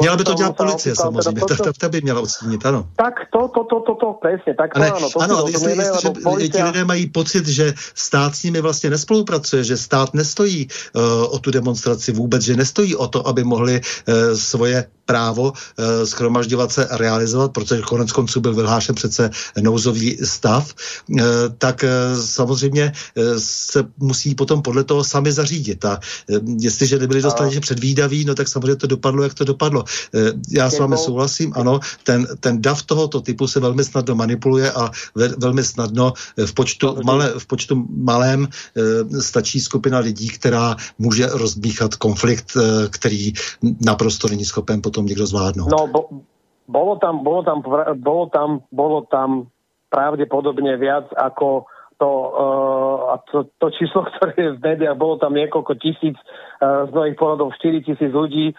Měla 0.00 0.16
by 0.16 0.24
to 0.24 0.34
dělat 0.34 0.56
policie 0.56 0.96
samozřejmě, 0.96 1.40
teda 1.48 1.56
to, 1.56 1.64
to, 1.64 1.72
to 1.72 1.88
by 1.88 2.00
měla 2.00 2.20
odstínit, 2.20 2.66
ano. 2.66 2.88
Tak 2.96 3.14
to, 3.32 3.48
to, 3.48 3.64
to, 3.64 3.80
to, 3.80 3.94
to, 3.94 4.12
presne, 4.22 4.54
tak 4.58 4.74
to 4.74 4.80
ale, 4.80 4.90
ano. 4.90 5.10
To 5.10 5.20
ano, 5.22 5.36
ale 5.38 5.50
jestli, 5.50 5.76
jestli 5.76 6.10
policia... 6.22 6.48
ti 6.48 6.62
lidé 6.62 6.84
mají 6.84 7.06
pocit, 7.06 7.46
že 7.46 7.74
stát 7.94 8.34
s 8.34 8.42
nimi 8.42 8.60
vlastně 8.60 8.90
nespolupracuje, 8.90 9.64
že 9.64 9.76
stát 9.76 10.14
nestojí 10.14 10.68
uh, 10.92 11.02
o 11.34 11.38
tu 11.38 11.50
demonstraci 11.50 12.12
vůbec, 12.12 12.42
že 12.42 12.56
nestojí 12.56 12.96
o 12.96 13.06
to, 13.06 13.28
aby 13.28 13.44
mohli 13.44 13.80
uh, 13.80 14.14
svoje 14.34 14.86
právo 15.04 15.52
uh, 15.52 16.04
schromažďovat 16.04 16.72
se 16.72 16.88
a 16.88 16.96
realizovat, 16.96 17.52
protože 17.52 17.82
konec 17.82 18.12
konců 18.12 18.40
byl 18.40 18.54
vyhlášen 18.54 18.94
přece 18.94 19.30
nouzový 19.60 20.16
stav, 20.24 20.74
uh, 21.10 21.20
tak 21.58 21.84
uh, 21.84 22.20
samozřejmě 22.20 22.92
uh, 23.14 23.24
se 23.38 23.84
musí 23.98 24.34
potom 24.34 24.62
podle 24.62 24.84
toho 24.84 25.04
sami 25.04 25.32
zařídit. 25.32 25.84
A 25.84 26.00
uh, 26.28 26.36
jestliže 26.58 26.98
nebyli 26.98 27.22
dostatečně 27.22 27.60
předvídaví, 27.60 28.24
no 28.24 28.34
tak 28.34 28.48
samozřejmě 28.48 28.76
to 28.76 28.86
dopadlo, 28.86 29.22
jak 29.22 29.34
to 29.34 29.44
dopadlo. 29.44 29.73
Uh, 29.80 30.20
já 30.50 30.70
s 30.70 30.78
vámi 30.78 30.96
souhlasím, 30.96 31.52
ano, 31.56 31.80
ten, 32.02 32.26
ten 32.40 32.62
DAV 32.62 32.82
tohoto 32.82 33.20
typu 33.20 33.48
se 33.48 33.60
velmi 33.60 33.84
snadno 33.84 34.14
manipuluje 34.14 34.72
a 34.72 34.90
ve, 35.14 35.28
velmi 35.28 35.64
snadno 35.64 36.12
v 36.46 36.54
počtu, 36.54 36.96
malé, 37.04 37.32
v 37.38 37.46
počtu 37.46 37.86
malém 37.88 38.40
uh, 38.40 39.20
stačí 39.20 39.60
skupina 39.60 39.98
lidí, 39.98 40.28
která 40.28 40.76
může 40.98 41.26
rozbíchat 41.26 41.94
konflikt, 41.94 42.56
uh, 42.56 42.62
který 42.90 43.32
naprosto 43.86 44.28
není 44.28 44.44
schopen 44.44 44.82
potom 44.82 45.06
někdo 45.06 45.26
zvládnout. 45.26 45.70
No, 45.70 45.86
bo, 45.86 46.08
bolo 46.68 46.96
tam, 46.96 47.24
bolo 47.24 47.42
tam, 47.42 47.62
bolo 47.96 48.26
tam, 48.26 48.48
bolo 48.72 48.98
tam 49.10 49.46
pravdepodobne 49.94 50.74
viac 50.74 51.06
ako 51.14 51.70
to, 51.94 52.10
uh, 52.10 52.83
to, 53.30 53.48
to 53.58 53.66
číslo, 53.74 54.04
ktoré 54.10 54.32
je 54.36 54.50
v 54.56 54.62
médiách, 54.62 54.98
bolo 54.98 55.20
tam 55.20 55.34
niekoľko 55.34 55.72
tisíc 55.78 56.16
z 56.64 56.90
mnohých 56.90 57.18
pohľadov 57.18 57.52
4 57.60 57.86
tisíc 57.86 58.12
ľudí. 58.14 58.54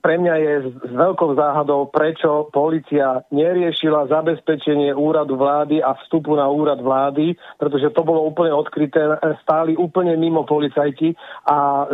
Pre 0.00 0.14
mňa 0.18 0.34
je 0.42 0.54
s 0.74 0.92
veľkou 0.92 1.38
záhadou, 1.38 1.86
prečo 1.92 2.50
policia 2.50 3.22
neriešila 3.30 4.10
zabezpečenie 4.10 4.90
úradu 4.96 5.38
vlády 5.38 5.78
a 5.78 5.94
vstupu 6.02 6.34
na 6.34 6.48
úrad 6.50 6.82
vlády, 6.82 7.36
pretože 7.60 7.94
to 7.94 8.02
bolo 8.02 8.26
úplne 8.26 8.50
odkryté, 8.50 9.00
stáli 9.44 9.78
úplne 9.78 10.16
mimo 10.18 10.42
policajti 10.48 11.14
a 11.46 11.86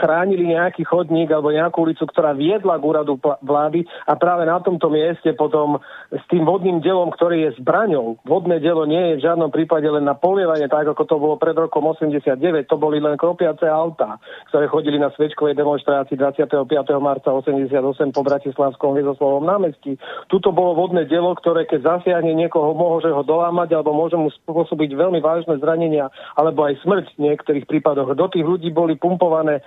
chránili 0.00 0.54
nejaký 0.56 0.86
chodník 0.86 1.28
alebo 1.28 1.52
nejakú 1.52 1.84
ulicu, 1.84 2.06
ktorá 2.08 2.32
viedla 2.32 2.78
k 2.80 2.86
úradu 2.86 3.18
vlády 3.42 3.84
a 4.06 4.16
práve 4.16 4.48
na 4.48 4.62
tomto 4.62 4.88
mieste 4.88 5.34
potom 5.36 5.82
s 6.16 6.24
tým 6.32 6.48
vodným 6.48 6.80
delom, 6.80 7.12
ktorý 7.12 7.48
je 7.48 7.60
zbraňou. 7.60 8.16
Vodné 8.24 8.58
delo 8.58 8.88
nie 8.88 9.14
je 9.14 9.20
v 9.20 9.24
žiadnom 9.28 9.52
prípade 9.52 9.84
len 9.84 10.04
na 10.04 10.16
polievanie, 10.16 10.66
tak 10.66 10.88
ako 10.88 11.02
to 11.04 11.16
bolo 11.20 11.34
pred 11.36 11.52
rokom 11.52 11.84
89, 11.84 12.40
to 12.64 12.76
boli 12.80 12.98
len 12.98 13.20
kropiace 13.20 13.68
auta, 13.68 14.16
ktoré 14.48 14.66
chodili 14.66 14.96
na 14.96 15.12
svečkovej 15.12 15.54
demonstrácii 15.54 16.16
25. 16.16 16.64
marca 16.98 17.28
88 17.30 18.16
po 18.16 18.22
Bratislavskom 18.24 18.96
Viezoslavom 18.96 19.44
námestí. 19.44 20.00
Tuto 20.32 20.50
bolo 20.50 20.72
vodné 20.76 21.04
dielo, 21.04 21.36
ktoré 21.36 21.68
keď 21.68 22.00
zasiahne 22.00 22.32
niekoho, 22.32 22.72
môže 22.72 23.12
ho 23.12 23.20
dolámať 23.20 23.76
alebo 23.76 23.92
môže 23.92 24.16
mu 24.16 24.32
spôsobiť 24.32 24.96
veľmi 24.96 25.20
vážne 25.20 25.60
zranenia 25.60 26.08
alebo 26.38 26.64
aj 26.64 26.80
smrť 26.82 27.06
v 27.18 27.22
niektorých 27.30 27.68
prípadoch. 27.68 28.16
Do 28.16 28.26
tých 28.32 28.46
ľudí 28.46 28.72
boli 28.72 28.96
pumpované 28.96 29.60
e, 29.60 29.62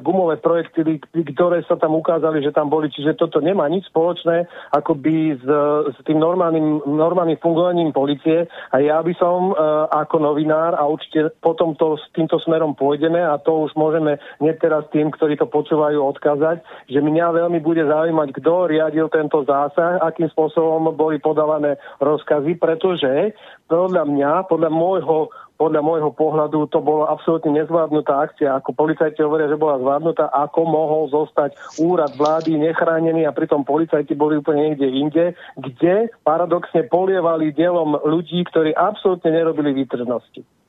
gumové 0.00 0.38
projektily, 0.38 1.02
ktoré 1.36 1.60
sa 1.68 1.76
tam 1.76 1.98
ukázali, 1.98 2.40
že 2.40 2.54
tam 2.54 2.70
boli. 2.72 2.88
Čiže 2.88 3.18
toto 3.18 3.42
nemá 3.42 3.66
nič 3.68 3.90
spoločné 3.90 4.46
akoby 4.72 5.36
s, 5.36 5.44
s 5.90 5.98
tým 6.06 6.22
normálnym, 6.22 6.86
normálnym 6.86 7.40
fungovaním 7.42 7.90
policie. 7.90 8.46
A 8.70 8.78
ja 8.78 9.02
by 9.02 9.12
som 9.18 9.50
e, 9.50 9.54
ako 9.90 10.22
novinár 10.22 10.78
a 10.78 10.86
určite 10.86 11.34
potom 11.42 11.74
to, 11.74 11.98
s 11.98 12.04
týmto 12.14 12.38
smerom 12.38 12.78
pôjdeme 12.78 13.18
a 13.18 13.40
to 13.42 13.66
už 13.66 13.74
môžeme 13.74 14.22
hneď 14.38 14.56
teraz 14.62 14.86
tým, 14.94 15.10
ktorí 15.10 15.34
to 15.34 15.50
počúvajú, 15.50 15.98
odkazať, 15.98 16.62
že 16.86 16.98
mňa 17.02 17.26
veľmi 17.42 17.58
bude 17.58 17.82
zaujímať, 17.82 18.28
kto 18.38 18.70
riadil 18.70 19.06
tento 19.10 19.42
zásah, 19.42 19.98
akým 20.02 20.30
spôsobom 20.30 20.94
boli 20.94 21.18
podávané 21.18 21.80
rozkazy, 21.98 22.58
pretože 22.58 23.34
podľa 23.66 24.04
mňa, 24.04 24.30
podľa 24.46 24.70
môjho 24.70 25.32
podľa 25.60 25.82
môjho 25.84 26.10
pohľadu 26.14 26.68
to 26.70 26.78
bola 26.80 27.10
absolútne 27.12 27.52
nezvládnutá 27.54 28.24
akcia. 28.24 28.56
Ako 28.58 28.74
policajti 28.74 29.22
hovoria, 29.22 29.50
že 29.50 29.60
bola 29.60 29.78
zvládnutá, 29.78 30.30
ako 30.32 30.60
mohol 30.64 31.02
zostať 31.12 31.54
úrad 31.82 32.14
vlády 32.16 32.56
nechránený 32.58 33.26
a 33.28 33.36
pritom 33.36 33.66
policajti 33.66 34.16
boli 34.16 34.40
úplne 34.40 34.72
niekde 34.72 34.88
inde, 34.88 35.24
kde 35.58 36.12
paradoxne 36.22 36.86
polievali 36.88 37.52
dielom 37.52 37.98
ľudí, 38.02 38.42
ktorí 38.48 38.72
absolútne 38.74 39.30
nerobili 39.34 39.74
výtržnosti. 39.84 40.61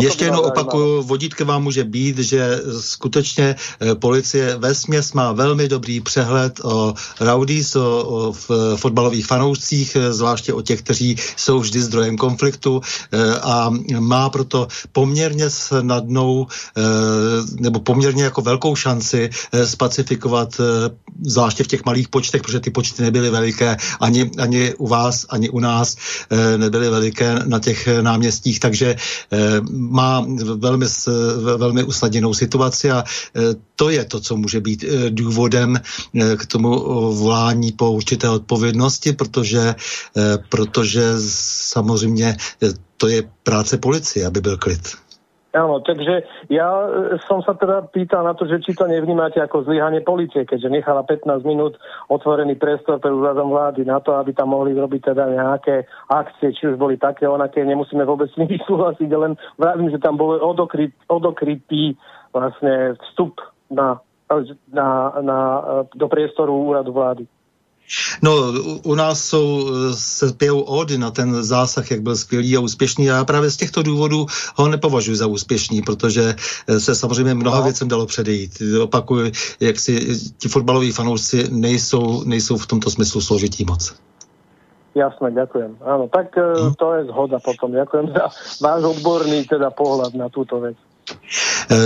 Ještě 0.00 0.24
jednou 0.24 0.40
opakuju, 0.40 1.02
vodítkem 1.02 1.46
vám 1.46 1.62
může 1.62 1.84
být, 1.84 2.18
že 2.18 2.60
skutečně 2.80 3.56
eh, 3.80 3.94
policie 3.94 4.56
ve 4.56 4.74
směs 4.74 5.12
má 5.12 5.32
velmi 5.32 5.68
dobrý 5.68 6.00
přehled 6.00 6.60
o 6.64 6.94
rowdies, 7.20 7.76
o, 7.76 8.02
o 8.02 8.32
fotbalových 8.76 9.26
fanoušcích, 9.26 9.96
eh, 9.96 10.12
zvláště 10.12 10.52
o 10.52 10.62
těch, 10.62 10.82
kteří 10.82 11.16
jsou 11.36 11.60
vždy 11.60 11.80
zdrojem 11.82 12.16
konfliktu 12.16 12.80
a 13.42 13.70
má 13.98 14.30
proto 14.30 14.68
poměrně 14.92 15.50
snadnou 15.50 16.46
nebo 17.60 17.80
poměrně 17.80 18.24
jako 18.24 18.42
velkou 18.42 18.76
šanci 18.76 19.30
spacifikovat, 19.64 20.60
zvláště 21.22 21.64
v 21.64 21.66
těch 21.66 21.84
malých 21.84 22.08
počtech, 22.08 22.42
protože 22.42 22.60
ty 22.60 22.70
počty 22.70 23.02
nebyly 23.02 23.30
veliké 23.30 23.76
ani, 24.00 24.30
ani 24.38 24.74
u 24.74 24.86
vás, 24.86 25.26
ani 25.28 25.50
u 25.50 25.60
nás 25.60 25.96
nebyly 26.56 26.90
veliké 26.90 27.34
na 27.44 27.58
těch 27.58 27.88
náměstích, 28.02 28.60
takže 28.60 28.96
má 29.70 30.26
velmi, 30.54 30.86
velmi 31.56 31.84
usnadněnou 31.84 32.34
situaci 32.34 32.90
a 32.90 33.04
eh, 33.04 33.40
to 33.76 33.90
je 33.90 34.04
to, 34.04 34.20
co 34.20 34.36
může 34.36 34.60
být 34.60 34.84
eh, 34.84 35.10
důvodem 35.10 35.76
eh, 35.76 36.36
k 36.36 36.46
tomu 36.46 36.70
volání 37.14 37.72
po 37.72 37.92
určité 37.92 38.28
odpovědnosti, 38.28 39.12
protože, 39.12 39.74
protože 40.48 41.14
samozřejmě 41.28 42.36
to 42.96 43.08
je 43.08 43.22
práce 43.42 43.78
policie, 43.78 44.26
aby 44.26 44.40
byl 44.40 44.56
klid. 44.56 44.96
Áno, 45.56 45.80
takže 45.80 46.28
ja 46.52 46.68
e, 46.68 47.16
som 47.24 47.40
sa 47.40 47.56
teda 47.56 47.88
pýtal 47.88 48.20
na 48.20 48.36
to, 48.36 48.44
že 48.44 48.60
či 48.60 48.76
to 48.76 48.84
nevnímate 48.84 49.40
ako 49.40 49.64
zlyhanie 49.64 50.04
policie, 50.04 50.44
keďže 50.44 50.68
nechala 50.68 51.00
15 51.08 51.24
minút 51.48 51.80
otvorený 52.12 52.60
priestor 52.60 53.00
pre 53.00 53.08
úradom 53.08 53.48
vlády 53.48 53.80
na 53.88 53.96
to, 54.04 54.12
aby 54.20 54.36
tam 54.36 54.52
mohli 54.52 54.76
robiť 54.76 55.08
teda 55.08 55.24
nejaké 55.24 55.88
akcie, 56.12 56.52
či 56.52 56.68
už 56.68 56.76
boli 56.76 57.00
také, 57.00 57.24
onaké, 57.24 57.64
nemusíme 57.64 58.04
vôbec 58.04 58.28
s 58.28 58.36
nimi 58.36 58.60
súhlasiť, 58.68 59.08
len 59.08 59.40
vravím, 59.56 59.88
že 59.88 60.04
tam 60.04 60.20
bol 60.20 60.36
odokryt, 60.36 60.92
odokrytý 61.08 61.96
vlastne 62.36 63.00
vstup 63.08 63.40
na, 63.72 63.96
na, 64.68 64.88
na, 65.24 65.38
do 65.96 66.06
priestoru 66.12 66.52
úradu 66.52 66.92
vlády. 66.92 67.24
No, 68.22 68.32
u, 68.82 68.94
nás 68.94 69.24
jsou, 69.24 69.68
eh, 69.68 69.94
se 69.94 70.32
pijou 70.32 70.60
ódy 70.60 70.98
na 70.98 71.10
ten 71.10 71.42
zásah, 71.42 71.90
jak 71.90 72.02
byl 72.02 72.16
skvělý 72.16 72.56
a 72.56 72.60
úspěšný. 72.60 73.10
A 73.10 73.14
já 73.16 73.24
právě 73.24 73.50
z 73.50 73.56
těchto 73.56 73.82
důvodů 73.82 74.26
ho 74.54 74.68
nepovažuji 74.68 75.16
za 75.16 75.26
úspěšný, 75.26 75.82
protože 75.82 76.34
eh, 76.68 76.80
se 76.80 76.94
samozřejmě 76.94 77.34
mnoha 77.34 77.58
No. 77.58 77.64
věcem 77.64 77.88
dalo 77.88 78.06
předejít. 78.06 78.62
Opakuju, 78.82 79.32
jak 79.60 79.80
si 79.80 80.16
ti 80.38 80.48
fotbaloví 80.48 80.92
fanoušci 80.92 81.48
nejsou, 81.50 82.24
nejsou 82.24 82.56
v 82.56 82.66
tomto 82.66 82.90
smyslu 82.90 83.20
složití 83.20 83.64
moc. 83.64 83.94
Jasné, 84.96 85.30
ďakujem. 85.30 85.78
Áno, 85.84 86.10
tak 86.10 86.34
e, 86.34 86.74
to 86.74 86.86
je 86.98 87.06
zhoda 87.06 87.38
potom. 87.38 87.70
Ďakujem 87.70 88.18
za 88.18 88.34
váš 88.58 88.82
odborný 88.98 89.46
teda 89.46 89.70
pohľad 89.70 90.16
na 90.18 90.26
túto 90.26 90.58
vec. 90.58 90.74
Eh, 91.70 91.76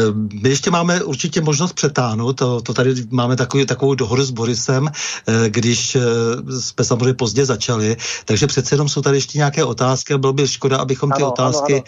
My 0.43 0.49
ještě 0.49 0.71
máme 0.71 1.03
určitě 1.03 1.41
možnost 1.41 1.73
přetáhnout, 1.73 2.33
to, 2.39 2.61
to 2.61 2.75
tady 2.75 2.95
máme 3.11 3.37
takový, 3.37 3.67
takovou 3.67 3.95
dohodu 3.95 4.25
s 4.25 4.31
Borisem, 4.31 4.89
eh, 4.89 5.51
když 5.51 5.95
eh, 5.95 6.01
jsme 6.61 6.85
samozřejmě 6.85 7.15
pozdě 7.15 7.47
začali, 7.47 7.97
takže 8.25 8.47
přece 8.47 8.75
jenom 8.75 8.89
jsou 8.89 9.03
tady 9.03 9.17
ještě 9.17 9.39
nějaké 9.39 9.65
otázky 9.65 10.15
a 10.15 10.19
bylo 10.19 10.33
by 10.33 10.49
škoda, 10.49 10.77
abychom 10.77 11.11
ty 11.11 11.23
Ano, 11.23 11.27
ano, 11.27 11.33
otázky, 11.33 11.83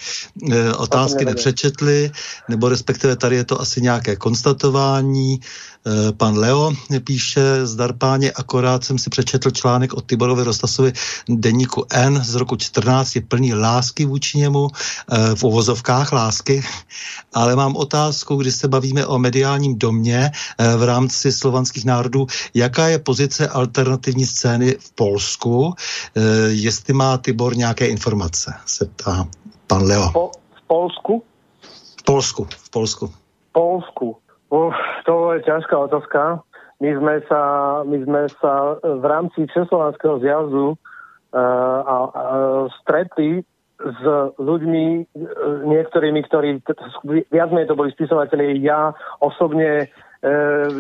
eh, 0.53 0.73
otázky 0.73 1.25
nevadí. 1.25 1.35
nepřečetli, 1.37 2.11
nebo 2.49 2.69
respektive 2.69 3.17
tady 3.17 3.37
je 3.37 3.45
to 3.45 3.61
asi 3.61 3.81
nějaké 3.81 4.17
konstatování. 4.17 5.41
Eh, 5.87 6.13
Pan 6.13 6.39
Leo 6.39 6.73
píše, 7.05 7.67
zdar 7.67 7.93
páně, 7.93 8.33
akorát 8.33 8.85
jsem 8.85 8.99
si 8.99 9.11
přečetl 9.11 9.51
článek 9.51 9.95
od 9.95 10.07
Tiborovi 10.07 10.43
Rostasovi 10.43 10.93
deníku 11.29 11.85
N 11.93 12.25
z 12.25 12.35
roku 12.35 12.57
14, 12.57 13.17
je 13.17 13.23
plný 13.23 13.55
lásky 13.55 14.05
vůči 14.05 14.39
němu, 14.39 14.69
eh, 14.69 15.35
v 15.35 15.45
uvozovkách 15.45 16.13
lásky, 16.13 16.63
ale 17.33 17.57
mám 17.57 17.77
otázku, 17.77 18.37
když 18.37 18.55
se 18.55 18.69
bavíme 18.69 19.07
o 19.07 19.19
mediálním 19.19 19.79
domě 19.79 20.31
eh, 20.59 20.77
v 20.77 20.83
rámci 20.83 21.33
slovanských 21.33 21.85
národů, 21.85 22.27
jaká 22.55 22.89
je 22.89 22.99
pozice 22.99 23.49
alternativní 23.49 24.27
scény 24.27 24.77
v 24.81 24.93
Polsku, 24.93 25.75
jestli 26.49 26.95
má 26.95 27.19
Tibor 27.19 27.57
nějaké 27.57 27.87
informace, 27.87 28.55
se 28.67 28.85
ptá 28.85 29.29
pan 29.67 29.83
Leo. 29.83 30.11
Po, 30.13 30.31
v 30.55 30.67
Polsku? 30.67 31.23
V 31.97 32.03
Polsku, 32.03 32.49
v 32.51 32.71
Polsku. 32.71 33.13
Polsku. 33.53 34.24
Uf, 34.55 34.77
to 35.03 35.35
je 35.35 35.43
ťažká 35.43 35.75
otázka. 35.75 36.47
My 36.79 36.91
sme 36.95 37.15
sa, 37.27 37.43
my 37.83 37.99
sme 38.07 38.23
sa 38.39 38.79
v 38.79 39.03
rámci 39.03 39.51
Československého 39.51 40.23
zjazdu 40.23 40.67
uh, 40.71 40.77
a, 41.35 41.97
a 42.07 42.25
stretli 42.79 43.43
s 43.75 44.01
ľuďmi, 44.39 44.87
e, 44.87 45.03
niektorými, 45.67 46.21
ktorí, 46.31 46.63
viac 47.29 47.51
menej 47.51 47.69
to 47.69 47.75
boli 47.75 47.91
spisovateľi, 47.91 48.63
ja 48.63 48.95
osobne, 49.19 49.91
e, 50.23 50.31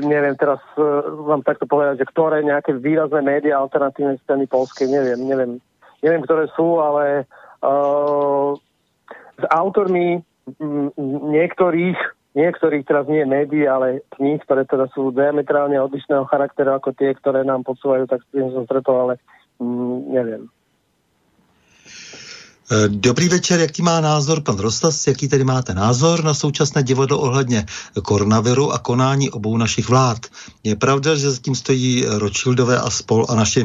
neviem 0.06 0.38
teraz 0.38 0.62
e, 0.78 0.82
vám 1.26 1.42
takto 1.42 1.66
povedať, 1.66 2.06
že 2.06 2.10
ktoré 2.14 2.46
nejaké 2.46 2.78
výrazné 2.78 3.20
médiá 3.20 3.58
alternatívnej 3.58 4.22
scény 4.22 4.46
polskej, 4.46 4.86
neviem, 4.86 5.20
neviem, 5.26 5.52
neviem, 6.06 6.22
ktoré 6.22 6.46
sú, 6.54 6.78
ale 6.78 7.26
e, 7.58 7.74
s 9.42 9.44
autormi 9.50 10.22
m, 10.62 10.94
niektorých, 11.34 11.98
niektorých 12.34 12.84
teraz 12.84 13.06
nie 13.06 13.22
médií, 13.24 13.64
ale 13.64 14.02
kníh, 14.18 14.42
ktoré 14.42 14.66
teda 14.66 14.90
sú 14.92 15.14
diametrálne 15.14 15.78
odlišného 15.78 16.26
charakteru 16.26 16.74
ako 16.74 16.90
tie, 16.98 17.14
ktoré 17.14 17.46
nám 17.46 17.62
podsúvajú, 17.62 18.10
tak 18.10 18.26
s 18.26 18.28
tým 18.34 18.50
som 18.50 18.66
stretol, 18.66 18.96
ale 19.08 19.14
mm, 19.62 19.98
neviem. 20.10 20.42
Eh, 22.64 22.88
Dobrý 22.88 23.28
večer, 23.28 23.60
jaký 23.60 23.82
má 23.82 24.00
názor 24.00 24.40
pan 24.42 24.56
Rostas, 24.56 25.06
jaký 25.06 25.28
tedy 25.28 25.44
máte 25.44 25.74
názor 25.74 26.24
na 26.24 26.34
současné 26.34 26.82
divadlo 26.82 27.18
ohledně 27.18 27.66
koronaviru 28.02 28.72
a 28.72 28.78
konání 28.78 29.30
obou 29.30 29.56
našich 29.56 29.88
vlád? 29.88 30.18
Je 30.64 30.76
pravda, 30.76 31.14
že 31.14 31.30
zatím 31.30 31.54
stojí 31.54 32.04
Rothschildové 32.08 32.78
a 32.78 32.90
spol 32.90 33.26
a 33.28 33.34
naši 33.34 33.64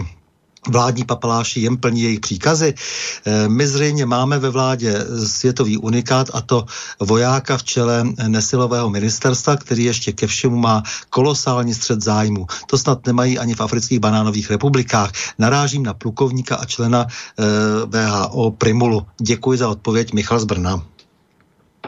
vládní 0.67 1.03
papaláši 1.03 1.59
jen 1.59 1.77
plní 1.77 2.01
jejich 2.01 2.19
příkazy. 2.19 2.73
Eh, 2.73 3.49
My 3.49 3.67
zřejmě 3.67 4.05
máme 4.05 4.39
ve 4.39 4.49
vládě 4.49 4.93
světový 5.25 5.77
unikát 5.77 6.27
a 6.33 6.41
to 6.41 6.65
vojáka 6.99 7.57
v 7.57 7.63
čele 7.63 8.03
nesilového 8.27 8.89
ministerstva, 8.89 9.55
který 9.55 9.83
ještě 9.83 10.11
ke 10.11 10.27
všemu 10.27 10.57
má 10.57 10.83
kolosální 11.09 11.73
střed 11.73 12.01
zájmu. 12.03 12.45
To 12.67 12.77
snad 12.77 13.07
nemají 13.07 13.39
ani 13.39 13.55
v 13.55 13.61
afrických 13.61 13.99
banánových 13.99 14.51
republikách. 14.51 15.11
Narážím 15.39 15.83
na 15.83 15.93
plukovníka 15.93 16.55
a 16.55 16.65
člena 16.65 17.05
eh, 17.07 17.43
VHO 17.85 18.51
Primulu. 18.51 19.05
Děkuji 19.21 19.57
za 19.57 19.69
odpověď 19.69 20.13
Michal 20.13 20.39
z 20.39 20.45
Brna. 20.45 20.81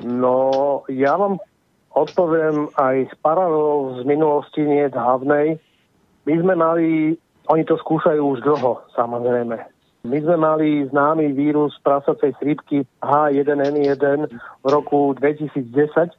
No, 0.01 0.81
ja 0.89 1.13
vám 1.19 1.37
odpoviem 1.93 2.71
aj 2.73 3.11
z 3.11 3.13
paralelov 3.21 4.01
z 4.01 4.07
minulosti, 4.07 4.61
nie 4.63 4.87
dávnej. 4.89 5.59
My 6.25 6.33
sme 6.39 6.53
mali, 6.55 6.87
oni 7.51 7.67
to 7.67 7.75
skúšajú 7.75 8.23
už 8.23 8.39
dlho, 8.47 8.79
samozrejme. 8.95 9.59
My 10.01 10.17
sme 10.23 10.37
mali 10.39 10.87
známy 10.87 11.35
vírus 11.35 11.75
prasacej 11.83 12.33
chrípky 12.41 12.87
H1N1 13.03 14.31
v 14.63 14.67
roku 14.71 15.13
2010 15.19 15.67
uh, 15.67 16.09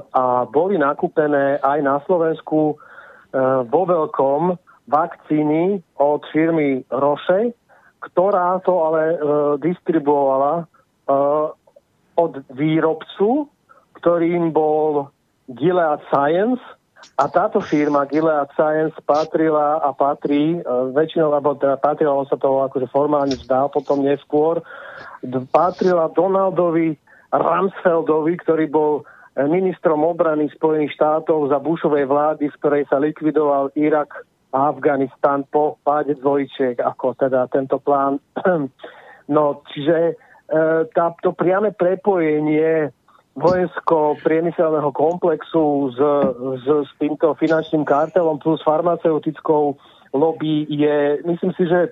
a 0.00 0.24
boli 0.48 0.80
nakúpené 0.80 1.62
aj 1.62 1.78
na 1.84 2.00
Slovensku 2.08 2.74
uh, 2.74 3.62
vo 3.68 3.82
veľkom 3.86 4.58
vakcíny 4.90 5.84
od 6.00 6.24
firmy 6.34 6.82
Roche, 6.90 7.54
ktorá 8.00 8.58
to 8.64 8.74
ale 8.80 9.02
uh, 9.14 9.18
distribuovala 9.60 10.66
od 12.16 12.32
výrobcu, 12.56 13.44
ktorým 14.00 14.56
bol 14.56 15.12
Gilead 15.52 16.00
Science 16.08 16.64
a 17.14 17.24
táto 17.30 17.62
firma 17.62 18.02
Gilead 18.10 18.50
Science 18.58 18.98
patrila 19.06 19.78
a 19.78 19.94
patrí, 19.94 20.58
uh, 20.58 20.90
väčšinou, 20.90 21.30
alebo 21.30 21.54
teda 21.54 21.78
patrila, 21.78 22.18
on 22.18 22.26
sa 22.26 22.34
toho 22.34 22.66
akože 22.66 22.90
formálne 22.90 23.38
vzdal 23.38 23.70
potom 23.70 24.02
neskôr, 24.02 24.58
patrila 25.54 26.10
Donaldovi 26.10 26.98
Rumsfeldovi, 27.34 28.34
ktorý 28.46 28.70
bol 28.70 29.02
eh, 29.02 29.46
ministrom 29.50 30.06
obrany 30.06 30.46
Spojených 30.54 30.94
štátov 30.94 31.50
za 31.50 31.58
Bushovej 31.58 32.06
vlády, 32.06 32.46
z 32.50 32.56
ktorej 32.62 32.84
sa 32.86 33.02
likvidoval 33.02 33.74
Irak 33.74 34.26
a 34.54 34.70
Afganistan 34.70 35.42
po 35.50 35.82
páde 35.82 36.14
dvojčiek, 36.14 36.78
ako 36.78 37.18
teda 37.18 37.50
tento 37.50 37.82
plán. 37.82 38.22
No, 39.24 39.64
čiže 39.72 40.12
e, 40.12 40.14
tá, 40.92 41.16
priame 41.16 41.72
prepojenie 41.72 42.92
vojensko-priemyselného 43.34 44.94
komplexu 44.94 45.90
s, 45.90 45.98
s, 46.62 46.66
s 46.86 46.90
týmto 47.02 47.34
finančným 47.34 47.82
kartelom 47.82 48.38
plus 48.38 48.62
farmaceutickou 48.62 49.74
lobby 50.14 50.70
je, 50.70 51.18
myslím 51.26 51.52
si, 51.58 51.66
že 51.66 51.80
e, 51.86 51.90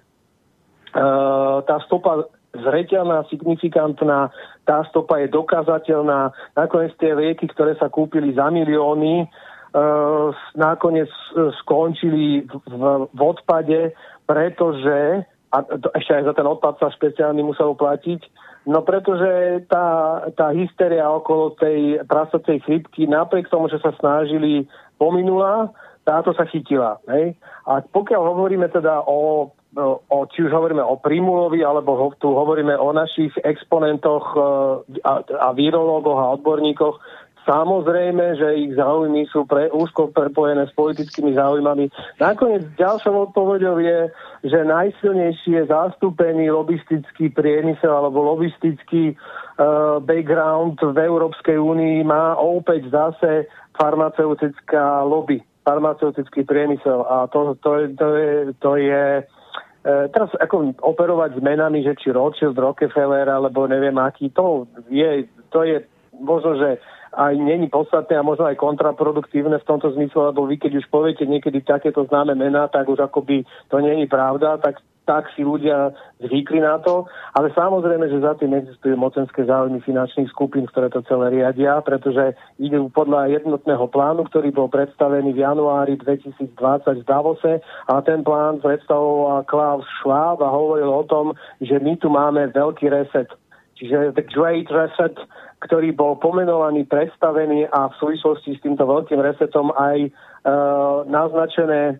tá 1.66 1.76
stopa 1.82 2.30
zreteľná, 2.54 3.26
signifikantná, 3.26 4.30
tá 4.62 4.86
stopa 4.86 5.18
je 5.18 5.34
dokázateľná. 5.34 6.30
Nakoniec 6.54 6.94
tie 7.02 7.16
lieky, 7.16 7.50
ktoré 7.50 7.74
sa 7.74 7.90
kúpili 7.90 8.30
za 8.38 8.46
milióny, 8.46 9.24
e, 9.24 9.26
nakoniec 10.54 11.10
e, 11.10 11.50
skončili 11.58 12.46
v, 12.46 12.82
v, 13.10 13.18
odpade, 13.18 13.90
pretože, 14.30 15.26
a 15.50 15.56
to, 15.66 15.90
ešte 15.98 16.22
aj 16.22 16.24
za 16.30 16.32
ten 16.38 16.46
odpad 16.46 16.78
sa 16.78 16.94
špeciálny 16.94 17.42
musel 17.42 17.74
platiť, 17.74 18.22
No 18.62 18.86
pretože 18.86 19.62
tá, 19.66 20.22
tá 20.38 20.54
hysteria 20.54 21.10
okolo 21.10 21.58
tej 21.58 21.98
prasacej 22.06 22.62
chrypky, 22.62 23.10
napriek 23.10 23.50
tomu, 23.50 23.66
že 23.66 23.82
sa 23.82 23.90
snažili 23.98 24.70
pominula, 25.02 25.74
táto 26.06 26.30
sa 26.34 26.46
chytila. 26.46 27.02
Hej? 27.10 27.34
A 27.66 27.82
pokiaľ 27.82 28.22
hovoríme 28.22 28.70
teda 28.70 29.02
o, 29.02 29.50
o, 29.74 30.18
či 30.30 30.46
už 30.46 30.54
hovoríme 30.54 30.82
o 30.82 30.94
Primulovi, 30.98 31.66
alebo 31.66 31.94
ho, 31.98 32.06
tu 32.22 32.30
hovoríme 32.30 32.78
o 32.78 32.94
našich 32.94 33.34
exponentoch 33.42 34.30
e, 34.34 34.40
a, 35.02 35.12
a 35.26 35.48
virológoch 35.54 36.18
a 36.18 36.32
odborníkoch, 36.38 36.96
Samozrejme, 37.42 38.38
že 38.38 38.48
ich 38.54 38.78
záujmy 38.78 39.26
sú 39.34 39.42
pre, 39.50 39.66
úzko 39.74 40.14
prepojené 40.14 40.70
s 40.70 40.72
politickými 40.78 41.34
záujmami. 41.34 41.90
Nakoniec 42.22 42.62
ďalšou 42.78 43.30
odpovedou 43.30 43.82
je, 43.82 44.06
že 44.46 44.62
najsilnejší 44.62 45.50
je 45.58 45.64
zastúpený 45.66 46.54
lobistický 46.54 47.34
priemysel 47.34 47.90
alebo 47.90 48.22
lobistický 48.22 49.18
uh, 49.18 49.98
background 49.98 50.78
v 50.78 50.98
Európskej 51.02 51.58
únii 51.58 52.06
má 52.06 52.38
opäť 52.38 52.86
zase 52.94 53.50
farmaceutická 53.74 55.02
lobby, 55.02 55.42
farmaceutický 55.66 56.46
priemysel. 56.46 57.02
A 57.10 57.26
to, 57.26 57.58
to, 57.58 57.90
to 57.98 58.06
je, 58.14 58.34
to 58.62 58.72
je 58.78 59.04
uh, 59.26 60.04
teraz 60.14 60.30
ako 60.38 60.78
operovať 60.78 61.38
s 61.38 61.40
menami, 61.42 61.82
že 61.82 61.98
či 61.98 62.14
Rothschild, 62.14 62.54
Rockefeller, 62.54 63.26
alebo 63.26 63.66
neviem 63.66 63.98
aký, 63.98 64.30
to 64.30 64.70
je, 64.94 65.26
to 65.50 65.66
je 65.66 65.82
možno, 66.22 66.54
že 66.54 66.78
aj 67.12 67.34
není 67.36 67.68
podstatné 67.68 68.16
a 68.16 68.26
možno 68.26 68.48
aj 68.48 68.56
kontraproduktívne 68.56 69.60
v 69.60 69.68
tomto 69.68 69.92
zmysle, 69.92 70.32
lebo 70.32 70.48
vy 70.48 70.56
keď 70.56 70.80
už 70.80 70.86
poviete 70.88 71.28
niekedy 71.28 71.60
takéto 71.60 72.08
známe 72.08 72.32
mená, 72.32 72.68
tak 72.72 72.88
už 72.88 73.04
akoby 73.04 73.44
to 73.68 73.76
není 73.78 74.08
pravda, 74.08 74.56
tak 74.58 74.80
tak 75.02 75.26
si 75.34 75.42
ľudia 75.42 75.90
zvykli 76.22 76.62
na 76.62 76.78
to, 76.78 77.10
ale 77.34 77.50
samozrejme, 77.50 78.06
že 78.06 78.22
za 78.22 78.38
tým 78.38 78.54
existujú 78.54 78.94
mocenské 78.94 79.42
záujmy 79.42 79.82
finančných 79.82 80.30
skupín, 80.30 80.70
ktoré 80.70 80.94
to 80.94 81.02
celé 81.10 81.42
riadia, 81.42 81.82
pretože 81.82 82.38
idú 82.62 82.86
podľa 82.94 83.34
jednotného 83.34 83.82
plánu, 83.90 84.30
ktorý 84.30 84.54
bol 84.54 84.70
predstavený 84.70 85.34
v 85.34 85.42
januári 85.42 85.98
2020 85.98 86.54
v 87.02 87.04
Davose. 87.06 87.58
A 87.90 87.98
ten 88.06 88.22
plán 88.22 88.62
predstavoval 88.62 89.42
Klaus 89.50 89.86
Schwab 89.98 90.38
a 90.38 90.54
hovoril 90.54 90.86
o 90.86 91.02
tom, 91.02 91.34
že 91.58 91.82
my 91.82 91.98
tu 91.98 92.06
máme 92.06 92.54
veľký 92.54 92.86
reset 92.86 93.26
Čiže 93.82 94.14
The 94.14 94.22
Great 94.30 94.70
Reset, 94.70 95.18
ktorý 95.66 95.90
bol 95.90 96.14
pomenovaný, 96.22 96.86
predstavený 96.86 97.66
a 97.66 97.90
v 97.90 97.98
súvislosti 97.98 98.54
s 98.54 98.62
týmto 98.62 98.86
veľkým 98.86 99.18
resetom 99.18 99.74
aj 99.74 100.06
e, 100.06 100.10
naznačené 101.10 101.98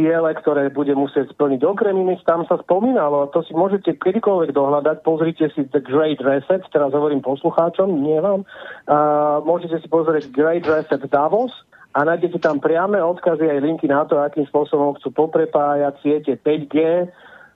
ciele, 0.00 0.32
ktoré 0.32 0.72
bude 0.72 0.96
musieť 0.96 1.36
splniť. 1.36 1.60
Okrem 1.60 1.92
iných 1.92 2.24
tam 2.24 2.48
sa 2.48 2.56
spomínalo, 2.56 3.28
to 3.36 3.44
si 3.44 3.52
môžete 3.52 4.00
kedykoľvek 4.00 4.56
dohľadať, 4.56 4.96
pozrite 5.04 5.52
si 5.52 5.68
The 5.68 5.84
Great 5.84 6.24
Reset, 6.24 6.64
teraz 6.72 6.96
hovorím 6.96 7.20
poslucháčom, 7.20 7.92
nie 8.00 8.16
vám, 8.18 8.42
uh, 8.88 9.44
môžete 9.44 9.84
si 9.84 9.88
pozrieť 9.92 10.32
Great 10.34 10.66
Reset 10.66 11.04
Davos 11.06 11.54
a 11.94 12.02
nájdete 12.02 12.42
tam 12.42 12.58
priame 12.58 12.98
odkazy 12.98 13.46
aj 13.46 13.62
linky 13.62 13.86
na 13.86 14.02
to, 14.02 14.18
akým 14.18 14.50
spôsobom 14.50 14.98
chcú 14.98 15.14
poprepájať 15.14 15.94
siete 16.02 16.32
5G, 16.42 17.06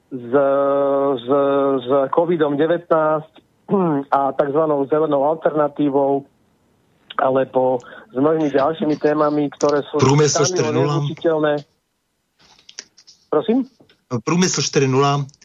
s, 0.09 0.33
s, 1.21 1.27
s 1.85 1.89
COVID-19 2.17 2.89
a 4.19 4.21
tzv. 4.33 4.63
zelenou 4.89 5.23
alternatívou 5.25 6.25
alebo 7.19 7.83
s 8.15 8.17
mnohými 8.17 8.49
ďalšími 8.55 8.95
témami, 9.03 9.51
ktoré 9.59 9.83
sú 9.91 9.99
Prúmysl 9.99 10.47
4.0. 10.47 10.71
Prosím? 13.29 13.67
Prúmysl 14.23 14.63
4.0 14.63 15.38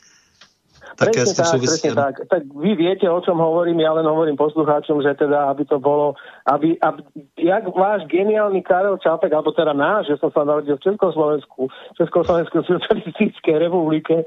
Také 0.93 1.25
presne 1.25 1.41
tak, 1.41 1.57
presne 1.57 1.91
tak. 1.97 2.15
Tak 2.29 2.43
vy 2.53 2.71
viete, 2.77 3.09
o 3.09 3.17
čom 3.25 3.41
hovorím, 3.41 3.81
ja 3.81 3.97
len 3.97 4.05
hovorím 4.05 4.37
poslucháčom, 4.37 5.01
že 5.01 5.17
teda, 5.17 5.49
aby 5.49 5.65
to 5.65 5.81
bolo, 5.81 6.13
aby, 6.45 6.77
aby 6.77 7.01
jak 7.41 7.65
váš 7.73 8.05
geniálny 8.05 8.61
Karel 8.61 9.01
Čapek, 9.01 9.33
alebo 9.33 9.49
teda 9.57 9.73
náš, 9.73 10.13
že 10.13 10.21
som 10.21 10.29
sa 10.29 10.45
narodil 10.45 10.77
v 10.77 10.85
Československu, 10.85 11.65
Československu 11.97 12.61
socialistickej 12.61 13.55
republike, 13.57 14.21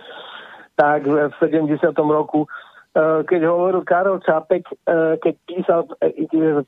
tak 0.75 1.07
v 1.07 1.33
70. 1.39 1.95
roku, 2.03 2.45
e, 2.45 2.49
keď 3.25 3.41
hovoril 3.47 3.87
Karel 3.87 4.19
Čapek, 4.27 4.67
e, 4.67 4.75
keď 5.23 5.35
písal 5.47 5.81
e, 6.03 6.67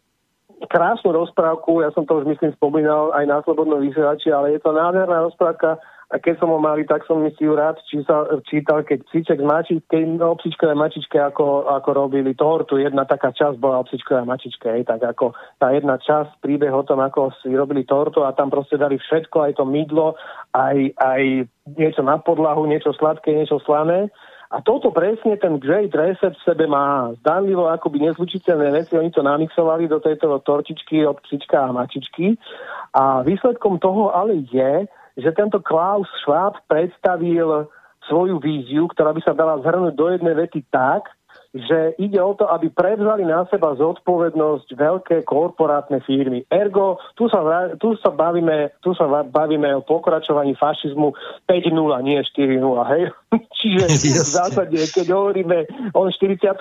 krásnu 0.67 1.15
rozprávku, 1.15 1.83
ja 1.83 1.95
som 1.95 2.03
to 2.03 2.19
už 2.19 2.25
myslím 2.35 2.51
spomínal 2.55 3.15
aj 3.15 3.25
na 3.27 3.39
Slobodnom 3.47 3.79
vysielači, 3.79 4.35
ale 4.35 4.55
je 4.55 4.61
to 4.63 4.75
nádherná 4.75 5.23
rozprávka, 5.27 5.79
a 6.09 6.17
keď 6.17 6.41
som 6.41 6.49
ho 6.49 6.57
mali, 6.57 6.89
tak 6.89 7.05
som 7.05 7.21
si 7.21 7.45
ju 7.45 7.53
rád 7.53 7.77
čítal, 7.85 8.41
čítal 8.49 8.81
keď 8.81 9.05
psíček 9.13 9.45
z 9.45 9.45
mačičke, 9.45 9.97
no, 10.17 10.41
psíčkové 10.41 10.73
mačičke, 10.73 11.21
ako, 11.21 11.69
ako 11.69 11.89
robili 11.93 12.33
tortu. 12.33 12.81
Jedna 12.81 13.05
taká 13.05 13.29
časť 13.29 13.61
bola 13.61 13.85
o 13.85 13.89
mačičke, 14.25 14.73
hej, 14.73 14.89
tak 14.89 15.05
ako 15.05 15.37
tá 15.61 15.69
jedna 15.77 16.01
časť 16.01 16.41
príbeh 16.41 16.73
o 16.73 16.81
tom, 16.81 17.05
ako 17.05 17.37
si 17.45 17.53
robili 17.53 17.85
tortu 17.85 18.25
a 18.25 18.33
tam 18.33 18.49
proste 18.49 18.81
dali 18.81 18.97
všetko, 18.97 19.53
aj 19.53 19.53
to 19.61 19.69
mydlo, 19.69 20.17
aj, 20.57 20.97
aj 20.97 21.45
niečo 21.77 22.01
na 22.01 22.17
podlahu, 22.17 22.65
niečo 22.65 22.97
sladké, 22.97 23.37
niečo 23.37 23.61
slané. 23.69 24.09
A 24.49 24.65
toto 24.65 24.89
presne 24.89 25.37
ten 25.37 25.61
Great 25.61 25.93
Reset 25.93 26.33
v 26.33 26.45
sebe 26.49 26.65
má 26.65 27.13
zdanlivo 27.21 27.69
akoby 27.69 28.01
nezlučiteľné 28.09 28.81
veci. 28.81 28.97
Oni 28.97 29.13
to 29.13 29.21
namixovali 29.21 29.85
do 29.85 30.01
tejto 30.01 30.41
tortičky 30.41 31.05
od 31.05 31.21
psička 31.21 31.69
a 31.69 31.77
mačičky. 31.77 32.33
A 32.97 33.21
výsledkom 33.21 33.77
toho 33.77 34.09
ale 34.09 34.41
je, 34.49 34.89
že 35.19 35.35
tento 35.35 35.59
Klaus 35.59 36.07
Schwab 36.23 36.63
predstavil 36.71 37.67
svoju 38.07 38.39
víziu, 38.39 38.87
ktorá 38.87 39.11
by 39.11 39.21
sa 39.27 39.35
dala 39.35 39.59
zhrnúť 39.61 39.95
do 39.99 40.07
jednej 40.15 40.35
vety 40.39 40.63
tak, 40.71 41.11
že 41.57 41.97
ide 41.97 42.21
o 42.21 42.37
to, 42.37 42.45
aby 42.45 42.69
prevzali 42.69 43.25
na 43.25 43.49
seba 43.49 43.73
zodpovednosť 43.73 44.69
veľké 44.77 45.17
korporátne 45.25 46.05
firmy. 46.05 46.45
Ergo, 46.53 47.01
tu 47.17 47.25
sa, 47.33 47.41
tu 47.81 47.97
sa, 47.97 48.13
bavíme, 48.13 48.77
tu 48.85 48.93
sa 48.93 49.09
bavíme 49.09 49.73
o 49.73 49.81
pokračovaní 49.81 50.53
fašizmu 50.61 51.17
5.0, 51.49 51.73
nie 52.05 52.21
4.0, 52.21 52.93
hej? 52.93 53.03
Čiže 53.59 53.85
v 54.29 54.33
zásade, 54.37 54.79
keď 54.93 55.07
hovoríme 55.09 55.59
o 55.97 56.13
45. 56.13 56.53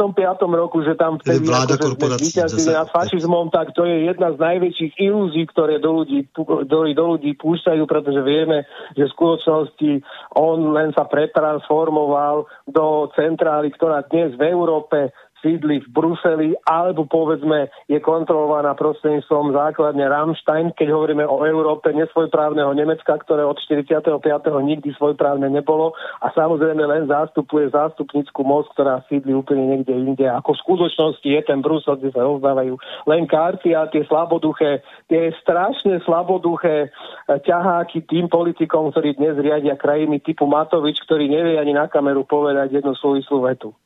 roku, 0.56 0.80
že 0.88 0.96
tam 0.96 1.20
vtedy 1.20 1.44
akože 1.44 2.00
sme 2.00 2.18
vyťazili 2.24 2.72
nad 2.72 2.88
fašizmom, 2.88 3.52
tak 3.52 3.76
to 3.76 3.84
je 3.84 4.08
jedna 4.08 4.32
z 4.32 4.38
najväčších 4.40 4.94
ilúzií, 5.04 5.44
ktoré 5.52 5.84
do 5.84 6.02
ľudí, 6.02 6.32
do, 6.32 6.88
do 6.96 7.06
ľudí 7.16 7.36
púšťajú, 7.36 7.84
pretože 7.84 8.24
vieme, 8.24 8.64
že 8.96 9.04
v 9.04 9.14
skutočnosti 9.14 9.92
on 10.40 10.72
len 10.72 10.96
sa 10.96 11.04
pretransformoval 11.04 12.48
do 12.72 13.12
centrály, 13.20 13.68
ktorá 13.76 14.08
dnes 14.08 14.32
v 14.40 14.48
Európe 14.48 14.77
Európe 14.78 15.10
sídli 15.42 15.82
v 15.82 15.90
Bruseli, 15.90 16.50
alebo 16.66 17.06
povedzme 17.06 17.70
je 17.86 18.02
kontrolovaná 18.02 18.74
prostredníctvom 18.74 19.54
základne 19.54 20.06
Rammstein, 20.10 20.74
keď 20.74 20.94
hovoríme 20.94 21.26
o 21.26 21.46
Európe 21.46 21.94
nesvojprávneho 21.94 22.74
Nemecka, 22.74 23.18
ktoré 23.22 23.46
od 23.46 23.58
45. 23.62 24.22
nikdy 24.62 24.90
svojprávne 24.98 25.50
nebolo 25.54 25.94
a 26.22 26.34
samozrejme 26.34 26.82
len 26.82 27.06
zástupuje 27.06 27.70
zástupnickú 27.70 28.42
moc, 28.42 28.66
ktorá 28.74 29.06
sídli 29.06 29.34
úplne 29.34 29.78
niekde 29.78 29.94
inde. 29.94 30.26
Ako 30.26 30.58
v 30.58 30.62
skutočnosti 30.66 31.28
je 31.28 31.42
ten 31.46 31.62
Brusel, 31.62 32.02
kde 32.02 32.14
sa 32.14 32.26
rozdávajú 32.26 32.74
len 33.06 33.30
karty 33.30 33.78
a 33.78 33.86
tie 33.90 34.06
slaboduché, 34.10 34.82
tie 35.06 35.34
strašne 35.42 36.02
slaboduché 36.06 36.90
eh, 36.90 37.38
ťaháky 37.46 38.10
tým 38.10 38.26
politikom, 38.26 38.90
ktorí 38.90 39.18
dnes 39.18 39.38
riadia 39.38 39.78
krajiny 39.78 40.18
typu 40.22 40.50
Matovič, 40.50 40.98
ktorý 41.06 41.30
nevie 41.30 41.62
ani 41.62 41.78
na 41.78 41.86
kameru 41.86 42.26
povedať 42.26 42.74
jednu 42.82 42.98
súvislú 42.98 43.46
vetu. 43.46 43.78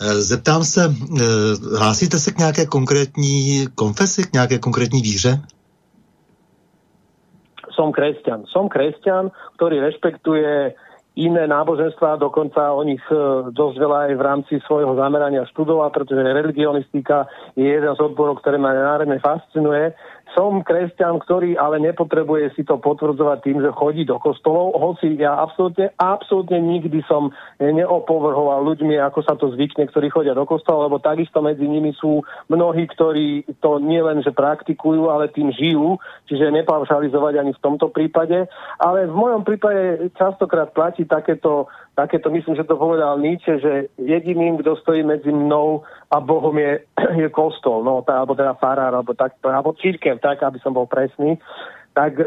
Eh, 0.00 0.14
zeptám 0.14 0.64
se, 0.64 0.82
eh, 0.84 1.24
hlásíte 1.78 2.18
se 2.18 2.30
k 2.30 2.38
nějaké 2.38 2.66
konkrétní 2.66 3.66
konfesi, 3.74 4.22
k 4.22 4.32
nějaké 4.32 4.58
konkrétní 4.58 5.02
víře? 5.02 5.40
Som 7.78 7.94
kresťan. 7.94 8.42
Som 8.50 8.66
kresťan, 8.66 9.30
ktorý 9.54 9.78
rešpektuje 9.78 10.74
iné 11.18 11.46
náboženstva, 11.46 12.18
dokonca 12.18 12.74
o 12.74 12.82
nich 12.82 13.02
eh, 13.10 13.18
dosť 13.50 13.76
veľa 13.78 13.98
aj 14.06 14.12
v 14.14 14.22
rámci 14.22 14.54
svojho 14.66 14.94
zamerania 14.94 15.46
študoval, 15.50 15.90
pretože 15.90 16.22
religionistika 16.22 17.26
je 17.58 17.66
jeden 17.66 17.90
z 17.94 18.00
odborov, 18.02 18.38
ktoré 18.42 18.58
ma 18.58 18.70
národne 18.70 19.18
fascinuje 19.18 19.94
som 20.38 20.62
kresťan, 20.62 21.18
ktorý 21.18 21.58
ale 21.58 21.82
nepotrebuje 21.82 22.54
si 22.54 22.62
to 22.62 22.78
potvrdzovať 22.78 23.38
tým, 23.42 23.58
že 23.58 23.74
chodí 23.74 24.06
do 24.06 24.22
kostolov, 24.22 24.70
hoci 24.78 25.18
ja 25.18 25.34
absolútne, 25.34 25.90
absolútne 25.98 26.62
nikdy 26.62 27.02
som 27.10 27.34
neopovrhoval 27.58 28.62
ľuďmi, 28.62 29.02
ako 29.02 29.26
sa 29.26 29.34
to 29.34 29.50
zvykne, 29.50 29.90
ktorí 29.90 30.14
chodia 30.14 30.38
do 30.38 30.46
kostolov, 30.46 30.86
lebo 30.86 31.02
takisto 31.02 31.42
medzi 31.42 31.66
nimi 31.66 31.90
sú 31.98 32.22
mnohí, 32.46 32.86
ktorí 32.86 33.50
to 33.58 33.82
nielen, 33.82 34.22
že 34.22 34.30
praktikujú, 34.30 35.10
ale 35.10 35.26
tým 35.26 35.50
žijú, 35.50 35.98
čiže 36.30 36.54
nepaušalizovať 36.54 37.34
ani 37.42 37.52
v 37.58 37.62
tomto 37.66 37.90
prípade. 37.90 38.46
Ale 38.78 39.10
v 39.10 39.14
mojom 39.18 39.42
prípade 39.42 40.14
častokrát 40.14 40.70
platí 40.70 41.02
takéto 41.02 41.66
takéto, 41.98 42.30
myslím, 42.30 42.54
že 42.54 42.62
to 42.62 42.78
povedal 42.78 43.18
Nietzsche, 43.18 43.58
že 43.58 43.90
jediným, 43.98 44.62
kto 44.62 44.78
stojí 44.78 45.02
medzi 45.02 45.34
mnou 45.34 45.82
a 46.14 46.22
Bohom 46.22 46.54
je, 46.54 46.78
je 47.26 47.28
kostol, 47.34 47.82
no, 47.82 48.06
tá, 48.06 48.22
alebo 48.22 48.38
teda 48.38 48.54
farár, 48.54 48.94
alebo, 48.94 49.18
tak, 49.18 49.34
alebo 49.42 49.74
církev, 49.74 50.22
tak, 50.22 50.46
aby 50.46 50.62
som 50.62 50.70
bol 50.70 50.86
presný. 50.86 51.34
tak 51.98 52.22
e, 52.22 52.24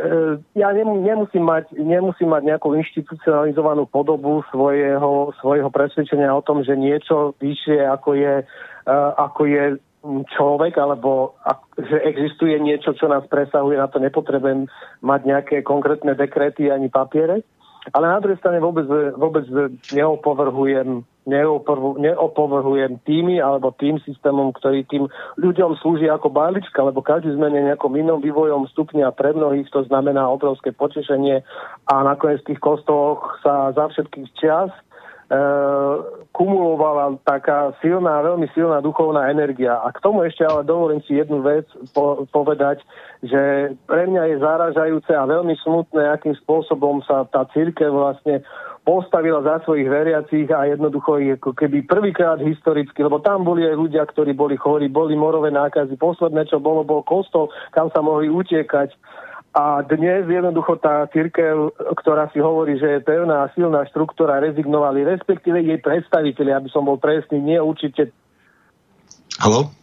ja 0.60 0.76
nemusím 0.76 1.48
mať, 1.48 1.72
nemusím 1.80 2.35
mať 2.35 2.43
nejakú 2.52 2.76
inštitucionalizovanú 2.76 3.88
podobu 3.88 4.43
svojho, 4.52 5.31
svojho 5.39 5.72
presvedčenia 5.72 6.35
o 6.35 6.43
tom, 6.43 6.68
že 6.68 6.76
niečo 6.76 7.39
vyššie 7.39 7.80
ako 7.88 8.19
je, 8.19 8.43
e, 8.43 8.95
ako 9.15 9.41
je 9.48 9.64
človek, 10.35 10.76
alebo 10.81 11.38
že 11.77 12.03
existuje 12.03 12.57
niečo, 12.60 12.98
čo 12.98 13.06
nás 13.07 13.23
presahuje, 13.30 13.77
na 13.77 13.88
to 13.88 14.02
nepotrebujem 14.02 14.68
mať 14.99 15.22
nejaké 15.23 15.56
konkrétne 15.61 16.18
dekrety 16.18 16.73
ani 16.73 16.89
papiere. 16.89 17.45
Ale 17.90 18.06
na 18.06 18.22
druhej 18.22 18.38
strane 18.38 18.62
vôbec, 18.62 18.86
vôbec 19.18 19.41
neopovrhujem, 19.90 21.02
neopovrhujem 21.98 23.02
tými 23.10 23.41
alebo 23.41 23.74
tým 23.74 23.98
systémom, 24.06 24.53
ktorý 24.53 24.86
tým 24.86 25.10
ľuďom 25.41 25.82
slúži 25.82 26.06
ako 26.06 26.30
bálička, 26.30 26.78
lebo 26.86 27.02
každý 27.02 27.34
sme 27.34 27.49
nejakom 27.49 27.98
inom 27.98 28.22
vývojom 28.22 28.70
stupňa 28.70 29.10
pre 29.18 29.34
mnohých, 29.34 29.66
to 29.74 29.82
znamená 29.90 30.30
obrovské 30.30 30.70
potešenie 30.70 31.41
a 31.90 31.94
nakoniec 32.06 32.45
v 32.45 32.53
tých 32.53 32.62
kostoloch 32.62 33.41
sa 33.41 33.74
za 33.74 33.90
všetkých 33.90 34.30
čas 34.38 34.70
kumulovala 36.32 37.16
taká 37.24 37.72
silná, 37.80 38.20
veľmi 38.20 38.52
silná 38.52 38.84
duchovná 38.84 39.32
energia. 39.32 39.80
A 39.80 39.91
k 39.95 40.03
tomu 40.03 40.28
ešte 40.28 40.44
ale 40.44 40.68
dovolím 40.68 40.99
si 41.08 41.16
jednu 41.16 41.40
vec 41.40 41.68
po- 41.95 42.28
povedať, 42.36 42.84
že 43.24 43.74
pre 43.88 44.08
mňa 44.12 44.24
je 44.28 44.44
záražajúce 44.44 45.12
a 45.16 45.30
veľmi 45.30 45.56
smutné, 45.64 46.03
akým 46.12 46.36
spôsobom 46.44 46.99
sa 47.08 47.24
tá 47.32 47.48
církev 47.56 47.91
vlastne 47.91 48.44
postavila 48.82 49.45
za 49.45 49.62
svojich 49.62 49.86
veriacich 49.86 50.49
a 50.49 50.66
jednoducho 50.66 51.22
ich 51.22 51.38
ako 51.38 51.53
keby 51.53 51.86
prvýkrát 51.86 52.41
historicky, 52.41 52.98
lebo 53.06 53.22
tam 53.22 53.45
boli 53.45 53.62
aj 53.70 53.78
ľudia, 53.78 54.03
ktorí 54.10 54.34
boli 54.34 54.58
chorí, 54.58 54.90
boli 54.90 55.14
morové 55.14 55.53
nákazy. 55.53 56.02
Posledné, 56.02 56.49
čo 56.49 56.58
bolo, 56.58 56.82
bol 56.82 57.06
kostol, 57.06 57.53
kam 57.78 57.94
sa 57.94 58.02
mohli 58.02 58.26
utiekať 58.28 58.90
a 59.52 59.84
dnes 59.84 60.32
jednoducho 60.32 60.80
tá 60.80 61.03
církev, 61.11 61.76
ktorá 61.99 62.32
si 62.32 62.40
hovorí, 62.40 62.80
že 62.80 62.88
je 62.88 62.99
pevná 63.03 63.44
a 63.44 63.52
silná 63.52 63.84
štruktúra, 63.84 64.40
rezignovali, 64.40 65.03
respektíve 65.03 65.60
jej 65.60 65.80
predstaviteľi, 65.84 66.56
aby 66.56 66.69
som 66.72 66.88
bol 66.88 66.95
presný, 66.95 67.44
nie 67.44 67.60
určite. 67.60 68.15
Halo? 69.44 69.76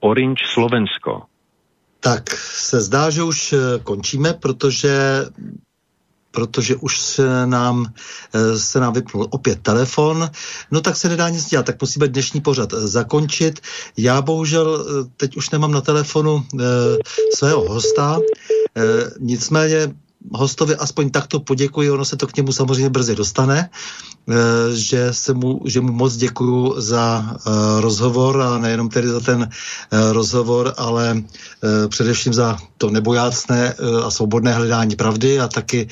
Orange 0.00 0.46
Slovensko. 0.46 1.26
Tak 2.00 2.30
se 2.36 2.80
zdá, 2.80 3.10
že 3.10 3.22
už 3.22 3.52
eh, 3.52 3.58
končíme, 3.82 4.34
protože 4.34 5.24
protože 6.30 6.76
už 6.76 7.00
se 7.00 7.46
nám, 7.46 7.86
eh, 8.34 8.58
se 8.58 8.80
nám 8.80 8.92
vypnul 8.92 9.26
opět 9.30 9.62
telefon, 9.62 10.30
no 10.70 10.80
tak 10.80 10.96
se 10.96 11.08
nedá 11.08 11.28
nic 11.28 11.46
dělat, 11.46 11.66
tak 11.66 11.80
musíme 11.80 12.08
dnešní 12.08 12.40
pořad 12.40 12.72
eh, 12.72 12.88
zakončit. 12.88 13.60
Já 13.96 14.22
bohužel 14.22 14.86
teď 15.16 15.36
už 15.36 15.50
nemám 15.50 15.72
na 15.72 15.80
telefonu 15.80 16.44
svého 17.34 17.60
hosta, 17.68 18.18
nicméně 19.20 19.94
hostovi 20.32 20.76
aspoň 20.76 21.10
takto 21.10 21.40
poděkuji, 21.40 21.90
ono 21.90 22.04
se 22.04 22.16
to 22.16 22.26
k 22.26 22.36
němu 22.36 22.52
samozřejmě 22.52 22.90
brzy 22.90 23.14
dostane, 23.14 23.70
eh, 24.28 24.34
že, 24.72 25.12
se 25.12 25.34
mu, 25.34 25.60
že 25.64 25.80
mu 25.80 25.92
moc 25.92 26.16
děkuju 26.16 26.80
za 26.80 27.24
eh, 27.36 27.50
rozhovor 27.80 28.40
a 28.40 28.58
nejenom 28.58 28.88
tedy 28.88 29.08
za 29.08 29.20
ten 29.20 29.48
rozhovor, 30.12 30.74
ale 30.76 31.22
především 31.88 32.34
za 32.34 32.56
to 32.78 32.90
nebojácné 32.90 33.74
a 34.04 34.10
svobodné 34.10 34.52
hledání 34.52 34.96
pravdy 34.96 35.40
a 35.40 35.48
taky 35.48 35.88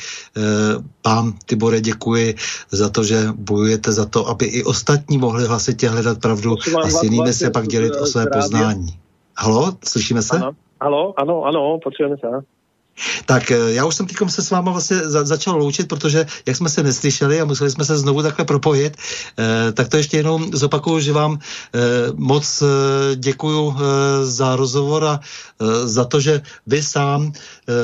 pán 1.02 1.32
Tibore 1.46 1.80
děkuji 1.80 2.34
za 2.70 2.88
to, 2.88 3.04
že 3.04 3.28
bojujete 3.36 3.92
za 3.92 4.04
to, 4.04 4.28
aby 4.28 4.44
i 4.44 4.64
ostatní 4.64 5.18
mohli 5.18 5.46
hlasitě 5.46 5.88
hledat 5.88 6.20
pravdu 6.20 6.56
a 6.82 6.90
s 6.90 7.02
jinými 7.02 7.32
se 7.32 7.50
pak 7.50 7.68
dělit 7.68 7.92
o 8.00 8.06
své 8.06 8.26
poznání. 8.26 8.86
Halo, 9.36 9.72
slyšíme 9.84 10.22
se? 10.22 10.40
Ano, 10.80 11.14
ano, 11.16 11.44
ano, 11.44 11.78
počujeme 11.82 12.16
se. 12.16 12.26
Tak 13.26 13.50
eh, 13.50 13.72
já 13.72 13.84
už 13.84 13.94
jsem 13.94 14.06
teď 14.06 14.16
se 14.28 14.42
s 14.42 14.50
váma 14.50 14.72
vlastně 14.72 14.96
za, 14.96 15.24
začal 15.24 15.58
loučit, 15.58 15.88
protože 15.88 16.26
jak 16.46 16.56
jsme 16.56 16.68
se 16.68 16.82
neslyšeli 16.82 17.40
a 17.40 17.44
museli 17.44 17.70
jsme 17.70 17.84
se 17.84 17.98
znovu 17.98 18.22
takhle 18.22 18.44
propojit, 18.44 18.96
eh, 19.38 19.72
tak 19.72 19.88
to 19.88 19.96
ještě 19.96 20.16
jenom 20.16 20.50
zopakuju, 20.52 21.00
že 21.00 21.12
vám 21.12 21.38
eh, 21.38 21.80
moc 22.14 22.62
eh, 22.62 22.66
děkuju 23.16 23.76
eh, 23.76 23.82
za 24.26 24.56
rozhovor 24.56 25.04
a 25.04 25.20
eh, 25.20 25.88
za 25.88 26.04
to, 26.04 26.20
že 26.20 26.42
vy 26.66 26.82
sám 26.82 27.32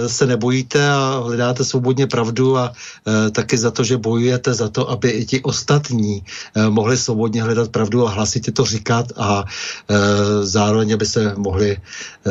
se 0.07 0.27
nebojíte 0.27 0.89
a 0.91 1.23
hledáte 1.25 1.65
svobodně 1.65 2.07
pravdu 2.07 2.57
a 2.57 2.73
eh, 2.73 3.31
taky 3.31 3.57
za 3.59 3.71
to, 3.71 3.85
že 3.85 3.97
bojujete 3.97 4.55
za 4.55 4.69
to, 4.69 4.91
aby 4.91 5.11
i 5.11 5.27
ti 5.27 5.43
ostatní 5.43 6.23
eh, 6.23 6.71
mohli 6.71 6.97
svobodně 6.97 7.43
hledat 7.43 7.71
pravdu 7.71 8.07
a 8.07 8.11
hlasitě 8.11 8.53
to 8.53 8.65
říkat 8.65 9.07
a 9.17 9.45
eh, 9.47 9.97
zároveň, 10.43 10.95
aby 10.95 11.07
se 11.07 11.35
mohli 11.37 11.77
eh, 11.77 12.31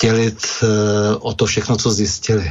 dělit 0.00 0.38
eh, 0.62 0.66
o 1.20 1.32
to 1.32 1.46
všechno, 1.46 1.76
co 1.76 1.90
zjistí 1.90 2.06
zistili. 2.16 2.50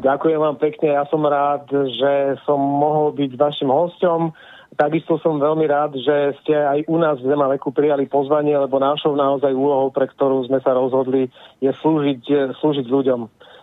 Ďakujem 0.00 0.40
vám 0.40 0.56
pekne, 0.56 0.96
ja 0.96 1.04
som 1.12 1.20
rád, 1.20 1.68
že 1.70 2.40
som 2.48 2.56
mohol 2.56 3.12
byť 3.12 3.36
vašim 3.36 3.68
hosťom. 3.68 4.32
Takisto 4.78 5.20
som 5.20 5.36
veľmi 5.36 5.68
rád, 5.68 5.92
že 5.98 6.40
ste 6.40 6.56
aj 6.56 6.88
u 6.88 6.96
nás 6.96 7.20
v 7.20 7.28
Zemaveku 7.28 7.68
prijali 7.68 8.08
pozvanie, 8.08 8.56
lebo 8.56 8.80
našou 8.80 9.12
naozaj 9.12 9.52
úlohou, 9.52 9.92
pre 9.92 10.08
ktorú 10.08 10.46
sme 10.48 10.56
sa 10.64 10.72
rozhodli, 10.72 11.28
je 11.60 11.68
slúžiť, 11.68 12.54
slúžiť 12.56 12.86
ľuďom. 12.88 13.20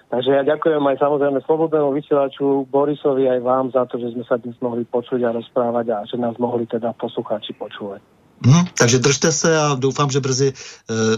Takže 0.08 0.32
ja 0.32 0.44
ďakujem 0.48 0.80
aj 0.80 0.98
samozrejme 1.04 1.44
slobodnému 1.44 1.92
vysielaču 1.92 2.64
Borisovi 2.72 3.28
aj 3.28 3.40
vám 3.44 3.66
za 3.76 3.84
to, 3.92 4.00
že 4.00 4.16
sme 4.16 4.24
sa 4.24 4.40
dnes 4.40 4.56
mohli 4.64 4.88
počuť 4.88 5.20
a 5.28 5.36
rozprávať 5.36 5.86
a 5.92 5.98
že 6.08 6.16
nás 6.16 6.40
mohli 6.40 6.64
teda 6.64 6.96
poslucháči 6.96 7.52
počúvať. 7.60 8.00
Hmm, 8.46 8.66
takže 8.78 9.00
držte 9.00 9.32
se 9.32 9.60
a 9.60 9.76
doufám, 9.76 10.10
že 10.10 10.20
brzy 10.20 10.48
e, 10.48 10.54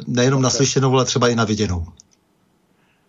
nejenom 0.07 0.41
naslyšenou, 0.41 0.94
ale 0.94 1.06
třeba 1.06 1.30
i 1.30 1.36
na 1.36 1.45
viděnou. 1.45 1.84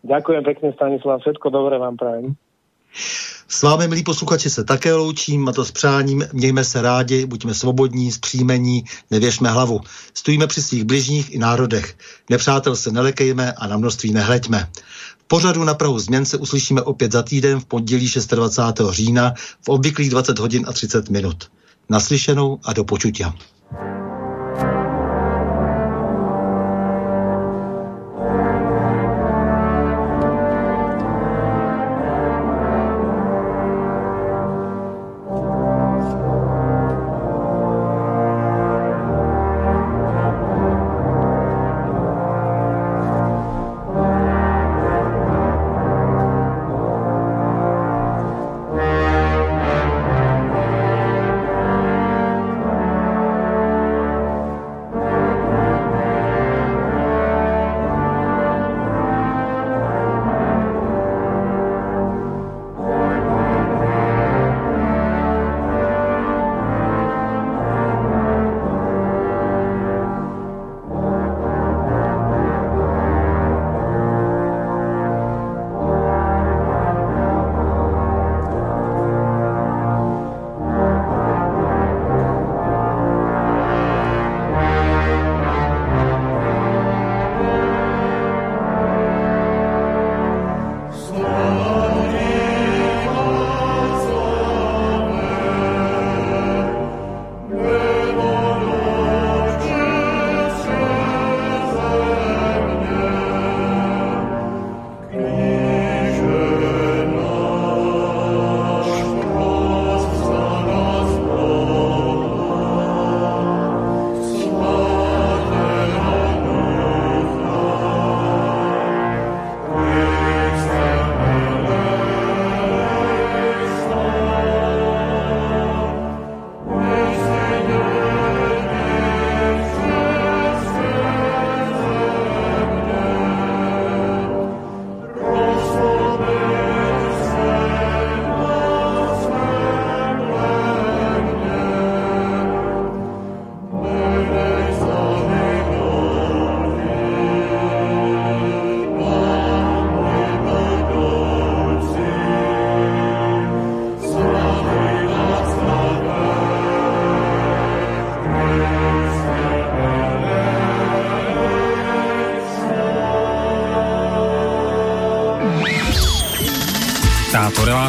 Ďakujem 0.02 0.44
pekne, 0.44 0.72
Stanislav. 0.72 1.20
Všetko 1.20 1.50
dobré 1.50 1.78
vám 1.78 1.96
prajem. 1.96 2.34
S 3.48 3.62
vámi, 3.62 3.88
milí 3.88 4.02
posluchači, 4.02 4.50
se 4.50 4.64
také 4.64 4.94
loučím 4.94 5.48
a 5.48 5.52
to 5.52 5.64
s 5.64 5.72
přáním. 5.72 6.24
Mějme 6.32 6.64
se 6.64 6.82
rádi, 6.82 7.26
buďme 7.26 7.54
svobodní, 7.54 8.12
zpříjmení, 8.12 8.84
nevěšme 9.10 9.50
hlavu. 9.50 9.80
Stojíme 10.14 10.46
při 10.46 10.62
svých 10.62 10.84
bližních 10.84 11.34
i 11.34 11.38
národech. 11.38 11.96
Nepřátel 12.30 12.76
se 12.76 12.92
nelekejme 12.92 13.52
a 13.52 13.66
na 13.66 13.76
množství 13.76 14.12
nehleďme. 14.12 14.66
Pořadu 15.30 15.64
na 15.64 15.74
Prahu 15.74 15.98
změn 15.98 16.24
se 16.24 16.36
uslyšíme 16.36 16.82
opět 16.82 17.12
za 17.12 17.22
týden 17.22 17.60
v 17.60 17.64
pondělí 17.64 18.12
26. 18.30 18.90
října 18.90 19.34
v 19.60 19.68
obvyklých 19.68 20.10
20 20.10 20.38
hodin 20.38 20.64
a 20.68 20.72
30 20.72 21.10
minut. 21.10 21.50
Naslyšenou 21.88 22.58
a 22.64 22.72
do 22.72 22.84
počutia. 22.84 23.34